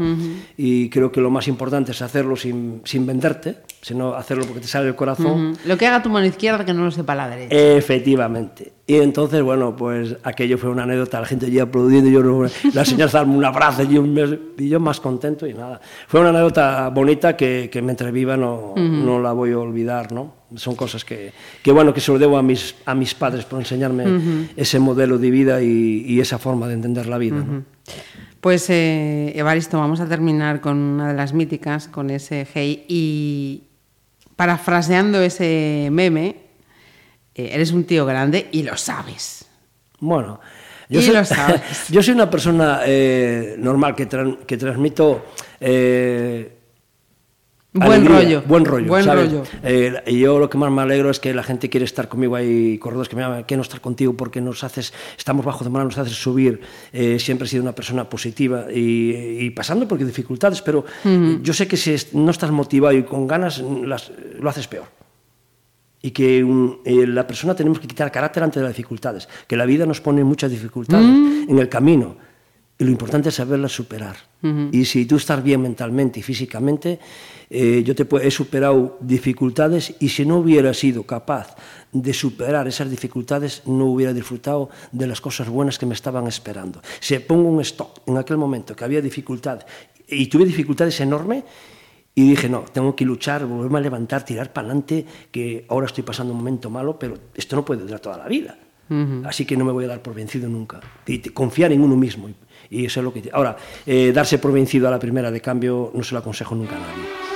Y 0.57 0.89
creo 0.89 1.11
que 1.11 1.19
lo 1.19 1.29
más 1.29 1.47
importante 1.47 1.91
es 1.91 2.01
hacerlo 2.01 2.35
sin, 2.35 2.81
sin 2.85 3.05
venderte, 3.05 3.57
sino 3.83 4.13
hacerlo 4.13 4.45
porque 4.45 4.61
te 4.61 4.67
sale 4.67 4.85
del 4.85 4.95
corazón. 4.95 5.57
Lo 5.65 5.77
que 5.77 5.85
haga 5.85 6.01
tu 6.01 6.09
mano 6.09 6.25
izquierda 6.25 6.63
que 6.63 6.73
no 6.73 6.85
lo 6.85 6.91
sepa 6.91 7.13
la 7.15 7.27
derecha. 7.27 7.53
Efectivamente. 7.53 8.71
Y 8.87 8.95
entonces, 8.95 9.41
bueno, 9.41 9.75
pues 9.75 10.15
aquello 10.23 10.57
fue 10.57 10.69
una 10.69 10.83
anécdota, 10.83 11.19
la 11.19 11.25
gente 11.25 11.47
allí 11.47 11.59
aplaudiendo, 11.59 12.09
y 12.09 12.13
yo, 12.13 12.45
la 12.73 12.85
señora 12.85 13.11
darme 13.11 13.35
un 13.35 13.43
abrazo 13.43 13.83
y, 13.83 13.97
un 13.97 14.15
beso, 14.15 14.37
y 14.57 14.69
yo 14.69 14.79
más 14.79 15.01
contento 15.01 15.45
y 15.45 15.53
nada. 15.53 15.81
Fue 16.07 16.21
una 16.21 16.29
anécdota 16.29 16.89
bonita 16.89 17.35
que, 17.35 17.69
que 17.69 17.81
mientras 17.81 18.11
viva 18.13 18.37
no, 18.37 18.73
no 18.77 19.21
la 19.21 19.33
voy 19.33 19.51
a 19.51 19.59
olvidar, 19.59 20.13
¿no? 20.13 20.33
Son 20.55 20.75
cosas 20.75 21.03
que, 21.03 21.33
que, 21.61 21.71
bueno, 21.73 21.93
que 21.93 21.99
se 21.99 22.11
lo 22.13 22.19
debo 22.19 22.37
a 22.37 22.43
mis, 22.43 22.75
a 22.85 22.95
mis 22.95 23.13
padres 23.13 23.43
por 23.43 23.59
enseñarme 23.59 24.47
ese 24.55 24.79
modelo 24.79 25.17
de 25.17 25.29
vida 25.29 25.61
y, 25.61 26.05
y 26.07 26.21
esa 26.21 26.37
forma 26.37 26.69
de 26.69 26.75
entender 26.75 27.07
la 27.07 27.17
vida, 27.17 27.35
¿no? 27.35 27.63
Pues, 28.39 28.69
eh, 28.69 29.31
Evaristo, 29.37 29.79
vamos 29.79 30.01
a 30.01 30.05
terminar 30.05 30.59
con 30.59 30.77
una 30.77 31.07
de 31.07 31.13
las 31.13 31.33
míticas, 31.33 31.87
con 31.87 32.09
ese 32.09 32.45
hey. 32.53 32.83
Y 32.89 33.63
parafraseando 34.43 35.21
ese 35.21 35.87
meme, 35.89 36.35
eh, 37.33 37.51
eres 37.53 37.71
un 37.71 37.85
tío 37.85 38.05
grande 38.05 38.49
y 38.51 38.63
lo 38.63 38.75
sabes. 38.75 39.45
Bueno, 39.99 40.41
Y 40.89 41.01
soy, 41.01 41.13
lo 41.13 41.23
sabes. 41.37 41.61
yo 41.87 42.03
soy 42.03 42.13
una 42.13 42.29
persona 42.29 42.81
eh, 42.85 43.55
normal 43.57 43.95
que 43.95 44.05
transmito 44.57 45.25
eh, 45.61 46.57
Buen 47.73 47.91
alegría, 47.91 48.17
rollo. 48.19 48.43
Buen 48.45 48.65
rollo. 48.65 48.87
Buen 48.87 49.03
¿sabes? 49.03 49.31
rollo. 49.31 49.43
Eh, 49.63 50.15
yo 50.21 50.37
lo 50.37 50.47
que 50.47 50.59
más 50.59 50.71
me 50.71 50.83
alegro 50.83 51.09
es 51.09 51.19
que 51.19 51.33
la 51.33 51.41
gente 51.41 51.69
quiere 51.69 51.85
estar 51.85 52.07
conmigo. 52.07 52.35
Hay 52.35 52.77
corredores 52.77 53.09
que 53.09 53.15
me 53.15 53.23
llaman, 53.23 53.43
quiero 53.47 53.63
estar 53.63 53.81
contigo 53.81 54.13
porque 54.13 54.41
nos 54.41 54.63
haces, 54.63 54.93
estamos 55.17 55.43
bajo 55.43 55.63
de 55.63 55.71
mano, 55.71 55.85
nos 55.85 55.97
haces 55.97 56.13
subir. 56.13 56.61
Eh, 56.91 57.17
siempre 57.19 57.47
he 57.47 57.49
sido 57.49 57.63
una 57.63 57.73
persona 57.73 58.07
positiva 58.07 58.67
y, 58.71 59.37
y 59.39 59.49
pasando 59.49 59.87
por 59.87 59.97
dificultades, 60.03 60.61
pero 60.61 60.85
yo 61.41 61.53
sé 61.53 61.67
que 61.67 61.77
si 61.77 61.95
no 62.13 62.29
estás 62.29 62.51
motivado 62.51 62.95
y 62.95 63.03
con 63.03 63.25
ganas, 63.27 63.57
las- 63.85 64.11
lo 64.39 64.49
haces 64.49 64.67
peor 64.67 64.85
y 66.01 66.11
que 66.11 66.43
un- 66.43 66.79
eh, 66.85 67.07
la 67.07 67.25
persona 67.25 67.55
tenemos 67.55 67.79
que 67.79 67.87
quitar 67.87 68.11
carácter 68.11 68.43
ante 68.43 68.59
las 68.59 68.69
dificultades, 68.69 69.27
que 69.47 69.55
la 69.57 69.65
vida 69.65 69.85
nos 69.87 69.99
pone 69.99 70.23
muchas 70.23 70.51
dificultades 70.51 71.07
en 71.49 71.57
el 71.57 71.69
camino 71.69 72.17
y 72.83 72.85
lo 72.85 72.91
importante 72.91 73.29
es 73.29 73.35
saberlas 73.35 73.71
superar. 73.71 74.17
Y 74.73 74.83
si 74.83 75.05
tú 75.05 75.15
estás 75.15 75.41
bien 75.41 75.61
mentalmente 75.61 76.19
y 76.19 76.23
físicamente, 76.23 76.99
eh, 77.49 77.81
yo 77.85 77.95
te 77.95 78.05
he 78.21 78.29
superado 78.29 78.97
dificultades 78.99 79.95
y 80.01 80.09
si 80.09 80.25
no 80.25 80.39
hubiera 80.39 80.73
sido 80.73 81.03
capaz 81.03 81.55
de 81.93 82.13
superar 82.13 82.67
esas 82.67 82.89
dificultades, 82.89 83.61
no 83.65 83.85
hubiera 83.85 84.11
disfrutado 84.11 84.69
de 84.91 85.07
las 85.07 85.21
cosas 85.21 85.47
buenas 85.47 85.79
que 85.79 85.85
me 85.85 85.93
estaban 85.93 86.27
esperando. 86.27 86.81
Si 86.99 87.17
pongo 87.19 87.47
un 87.47 87.61
stop 87.61 87.99
en 88.05 88.17
aquel 88.17 88.35
momento 88.35 88.75
que 88.75 88.83
había 88.83 89.01
dificultades 89.01 89.65
y 90.09 90.27
tuve 90.27 90.43
dificultades 90.43 90.99
enormes, 90.99 91.45
y 92.15 92.29
dije, 92.29 92.49
no, 92.49 92.65
tengo 92.71 92.95
que 92.97 93.05
luchar, 93.05 93.45
volverme 93.45 93.79
a 93.79 93.81
levantar, 93.81 94.25
tirar 94.25 94.51
para 94.51 94.67
adelante, 94.67 95.05
que 95.31 95.65
ahora 95.69 95.85
estoy 95.87 96.03
pasando 96.03 96.33
un 96.33 96.39
momento 96.39 96.69
malo, 96.69 96.99
pero 96.99 97.17
esto 97.33 97.55
no 97.55 97.63
puede 97.63 97.81
durar 97.81 98.01
toda 98.01 98.17
la 98.17 98.27
vida. 98.27 98.57
Así 99.25 99.45
que 99.45 99.57
no 99.57 99.65
me 99.65 99.71
voy 99.71 99.85
a 99.85 99.87
dar 99.87 100.01
por 100.01 100.13
vencido 100.13 100.47
nunca. 100.47 100.79
Y 101.07 101.19
confiar 101.29 101.71
en 101.71 101.81
uno 101.81 101.95
mismo. 101.95 102.29
Y, 102.29 102.35
y 102.73 102.85
eso 102.85 102.99
es 102.99 103.03
lo 103.03 103.13
que... 103.13 103.29
Ahora, 103.31 103.55
eh, 103.85 104.11
darse 104.13 104.39
por 104.39 104.51
vencido 104.51 104.87
a 104.87 104.91
la 104.91 104.99
primera 104.99 105.29
de 105.29 105.41
cambio 105.41 105.91
no 105.93 106.03
se 106.03 106.13
lo 106.13 106.19
aconsejo 106.19 106.55
nunca 106.55 106.75
a 106.75 106.79
nadie. 106.79 107.33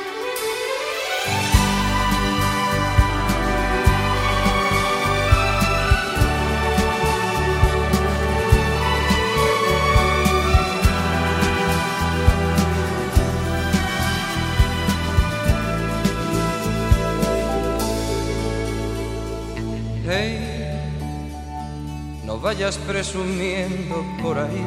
Vayas 22.47 22.77
presumiendo 22.77 24.05
por 24.21 24.39
ahí, 24.39 24.63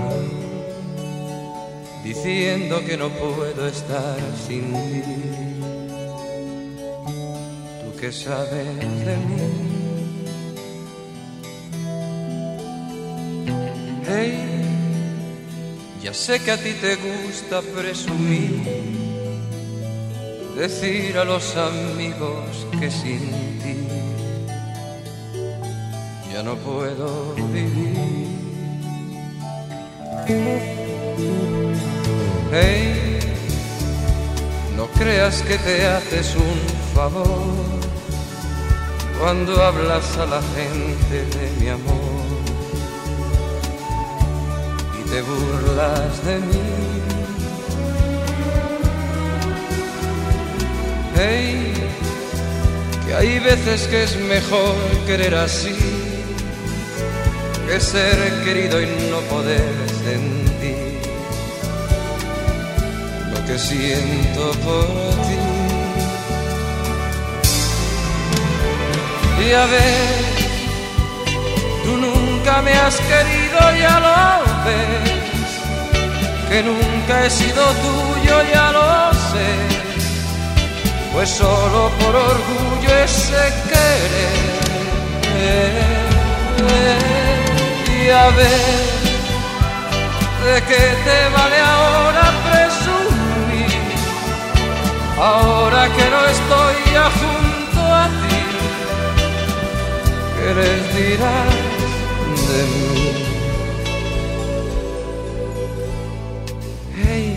diciendo 2.13 2.85
que 2.85 2.97
no 2.97 3.09
puedo 3.09 3.69
estar 3.69 4.19
sin 4.45 4.73
ti. 4.73 5.03
Tú 7.81 8.01
que 8.01 8.11
sabes 8.11 8.67
de 9.07 9.17
mí. 9.29 9.51
Hey, 14.09 14.43
ya 16.03 16.13
sé 16.13 16.41
que 16.41 16.51
a 16.51 16.57
ti 16.57 16.73
te 16.85 16.97
gusta 16.97 17.63
presumir, 17.77 18.61
decir 20.57 21.17
a 21.17 21.25
los 21.25 21.57
amigos 21.57 22.67
que 22.81 22.91
sin 22.91 23.21
ti 23.63 23.77
ya 26.33 26.43
no 26.43 26.57
puedo 26.57 27.35
vivir. 27.37 28.31
Hey, 32.53 33.21
no 34.77 34.89
creas 34.89 35.41
que 35.43 35.57
te 35.57 35.87
haces 35.87 36.35
un 36.35 36.59
favor 36.93 37.55
cuando 39.21 39.63
hablas 39.63 40.19
a 40.19 40.27
la 40.27 40.43
gente 40.57 41.27
de 41.39 41.61
mi 41.61 41.69
amor 41.69 42.41
y 44.99 45.09
te 45.11 45.23
burlas 45.23 46.25
de 46.25 46.37
mí. 46.39 47.01
Hey, 51.17 51.73
que 53.07 53.15
hay 53.15 53.39
veces 53.39 53.87
que 53.87 54.03
es 54.03 54.17
mejor 54.17 54.75
querer 55.07 55.37
así 55.37 55.77
que 57.69 57.81
ser 57.81 58.43
querido 58.43 58.83
y 58.83 58.87
no 59.09 59.21
poder 59.29 59.63
sentir 60.05 60.40
que 63.51 63.59
siento 63.59 64.53
por 64.65 64.87
ti. 65.27 65.39
Y 69.45 69.53
a 69.53 69.67
ver, 69.67 70.25
tú 71.85 71.97
nunca 71.97 72.63
me 72.63 72.73
has 72.73 72.97
querido, 73.11 73.59
ya 73.85 73.97
lo 74.07 74.19
ves, 74.67 75.51
que 76.49 76.63
nunca 76.63 77.27
he 77.27 77.31
sido 77.31 77.63
tuyo, 77.87 78.37
ya 78.53 78.71
lo 78.73 79.13
sé 79.31 79.49
pues 81.13 81.29
solo 81.29 81.91
por 81.99 82.15
orgullo 82.15 82.91
ese 83.05 83.43
querer. 83.71 84.51
Y 87.99 88.11
a 88.11 88.29
ver, 88.39 88.81
¿de 90.47 90.63
qué 90.69 90.85
te 91.05 91.19
vale 91.37 91.59
ahora? 91.59 92.30
Ahora 95.21 95.87
que 95.95 96.11
no 96.11 96.21
estoy 96.25 96.77
ya 96.95 97.11
junto 97.21 97.81
a 98.03 98.07
ti, 98.21 98.41
¿qué 100.35 100.49
les 100.55 100.81
dirás 100.97 101.55
de 102.49 102.63
mí? 102.73 102.93
Hey, 107.05 107.37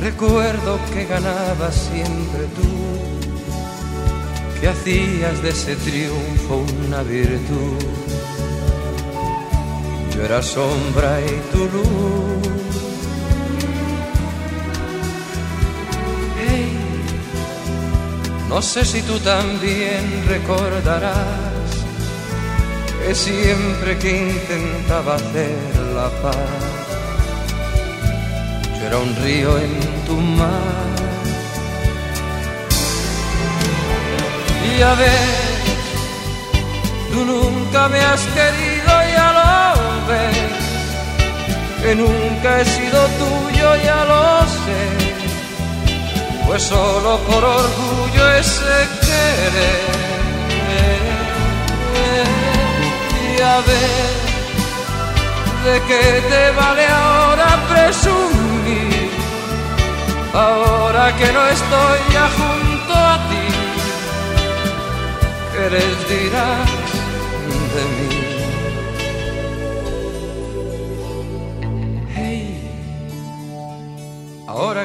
recuerdo 0.00 0.80
que 0.92 1.04
ganabas 1.04 1.76
siempre 1.76 2.42
tú, 2.56 2.70
que 4.60 4.66
hacías 4.66 5.40
de 5.44 5.50
ese 5.50 5.76
triunfo 5.76 6.64
una 6.88 7.04
virtud. 7.04 7.78
Yo 10.12 10.24
era 10.24 10.42
sombra 10.42 11.20
y 11.20 11.40
tu 11.52 11.58
luz. 11.66 12.79
No 18.50 18.60
sé 18.60 18.84
si 18.84 19.00
tú 19.02 19.18
también 19.20 20.02
recordarás 20.28 21.70
que 23.00 23.14
siempre 23.14 23.96
que 23.98 24.10
intentaba 24.32 25.14
hacer 25.14 25.56
la 25.94 26.10
paz 26.20 26.80
yo 28.80 28.86
era 28.86 28.98
un 28.98 29.14
río 29.16 29.58
en 29.58 29.80
tu 30.06 30.16
mar. 30.16 30.88
Y 34.70 34.82
a 34.82 34.94
ver, 34.94 35.28
tú 37.12 37.24
nunca 37.24 37.88
me 37.88 38.00
has 38.00 38.22
querido, 38.38 38.92
ya 39.14 39.28
lo 39.38 40.06
ves. 40.08 40.38
Que 41.82 41.94
nunca 41.94 42.60
he 42.60 42.64
sido 42.64 43.00
tuyo, 43.20 43.76
ya 43.84 44.04
lo 44.04 44.46
sé. 44.64 45.09
Pues 46.50 46.64
solo 46.64 47.16
por 47.28 47.44
orgullo 47.44 48.32
ese 48.32 48.88
querer. 49.06 50.00
Y 53.22 53.40
a 53.40 53.60
ver 53.60 54.10
¿De 55.64 55.80
qué 55.82 56.22
te 56.28 56.50
vale 56.50 56.86
ahora 56.88 57.56
presumir? 57.68 59.10
Ahora 60.34 61.16
que 61.16 61.32
no 61.32 61.46
estoy 61.46 61.98
ya 62.12 62.28
junto 62.38 62.94
a 62.94 63.16
ti, 63.28 63.46
¿qué 65.52 65.70
les 65.70 66.08
dirás 66.08 66.70
de 67.74 67.82
mí? 67.94 68.19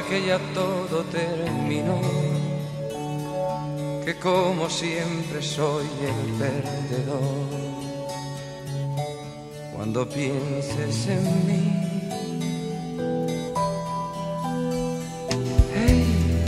Que 0.08 0.24
ya 0.24 0.38
todo 0.54 1.02
terminó, 1.04 2.00
que 4.04 4.14
como 4.16 4.70
siempre 4.70 5.42
soy 5.42 5.86
el 6.02 6.32
perdedor 6.34 7.66
cuando 9.74 10.08
pienses 10.08 11.08
en 11.08 11.46
mí. 11.46 11.72
Hey, 15.74 16.44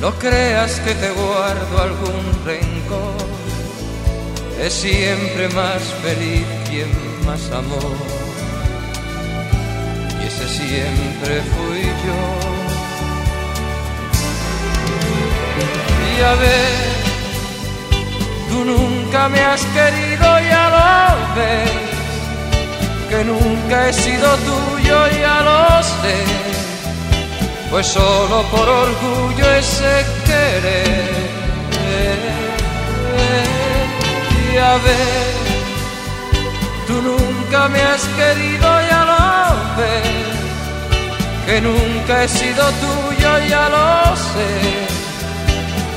no 0.00 0.10
creas 0.14 0.80
que 0.80 0.94
te 0.94 1.10
guardo 1.10 1.82
algún 1.82 2.44
rencor, 2.46 3.26
es 4.60 4.72
siempre 4.72 5.48
más 5.50 5.82
feliz 6.02 6.46
quien 6.68 6.90
más 7.26 7.50
amor, 7.50 8.15
y 10.46 10.48
siempre 10.48 11.42
fui 11.52 11.82
yo. 12.04 12.22
Y 16.08 16.22
a 16.22 16.34
ver, 16.34 16.74
tú 18.50 18.64
nunca 18.64 19.28
me 19.28 19.40
has 19.40 19.62
querido, 19.66 20.40
ya 20.40 20.64
lo 20.76 21.40
ves 21.40 21.86
que 23.08 23.24
nunca 23.24 23.88
he 23.88 23.92
sido 23.92 24.28
tuyo, 24.38 25.08
ya 25.20 25.40
lo 25.42 25.82
sé, 25.82 26.16
pues 27.70 27.86
solo 27.86 28.42
por 28.50 28.68
orgullo 28.68 29.54
ese 29.54 30.04
querer. 30.26 31.36
Y 34.52 34.56
a 34.58 34.74
ver, 34.86 35.26
tú 36.86 36.94
nunca 37.02 37.68
me 37.68 37.80
has 37.82 38.04
querido, 38.20 38.68
ya 38.90 39.04
lo 39.10 39.26
ves, 39.78 40.05
que 41.46 41.60
nunca 41.60 42.24
he 42.24 42.28
sido 42.28 42.64
tuyo, 42.84 43.38
ya 43.48 43.68
lo 43.68 44.16
sé, 44.16 44.50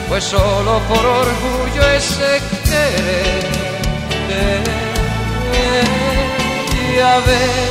pues 0.07 0.23
solo 0.23 0.79
por 0.87 1.03
orgullo 1.05 1.89
ese 1.97 2.41
querer 2.63 3.49
y 6.95 6.99
a 6.99 7.17
ver, 7.29 7.69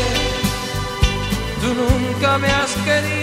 tú 1.61 1.69
nunca 1.75 2.39
me 2.39 2.49
has 2.49 2.73
querido 2.85 3.18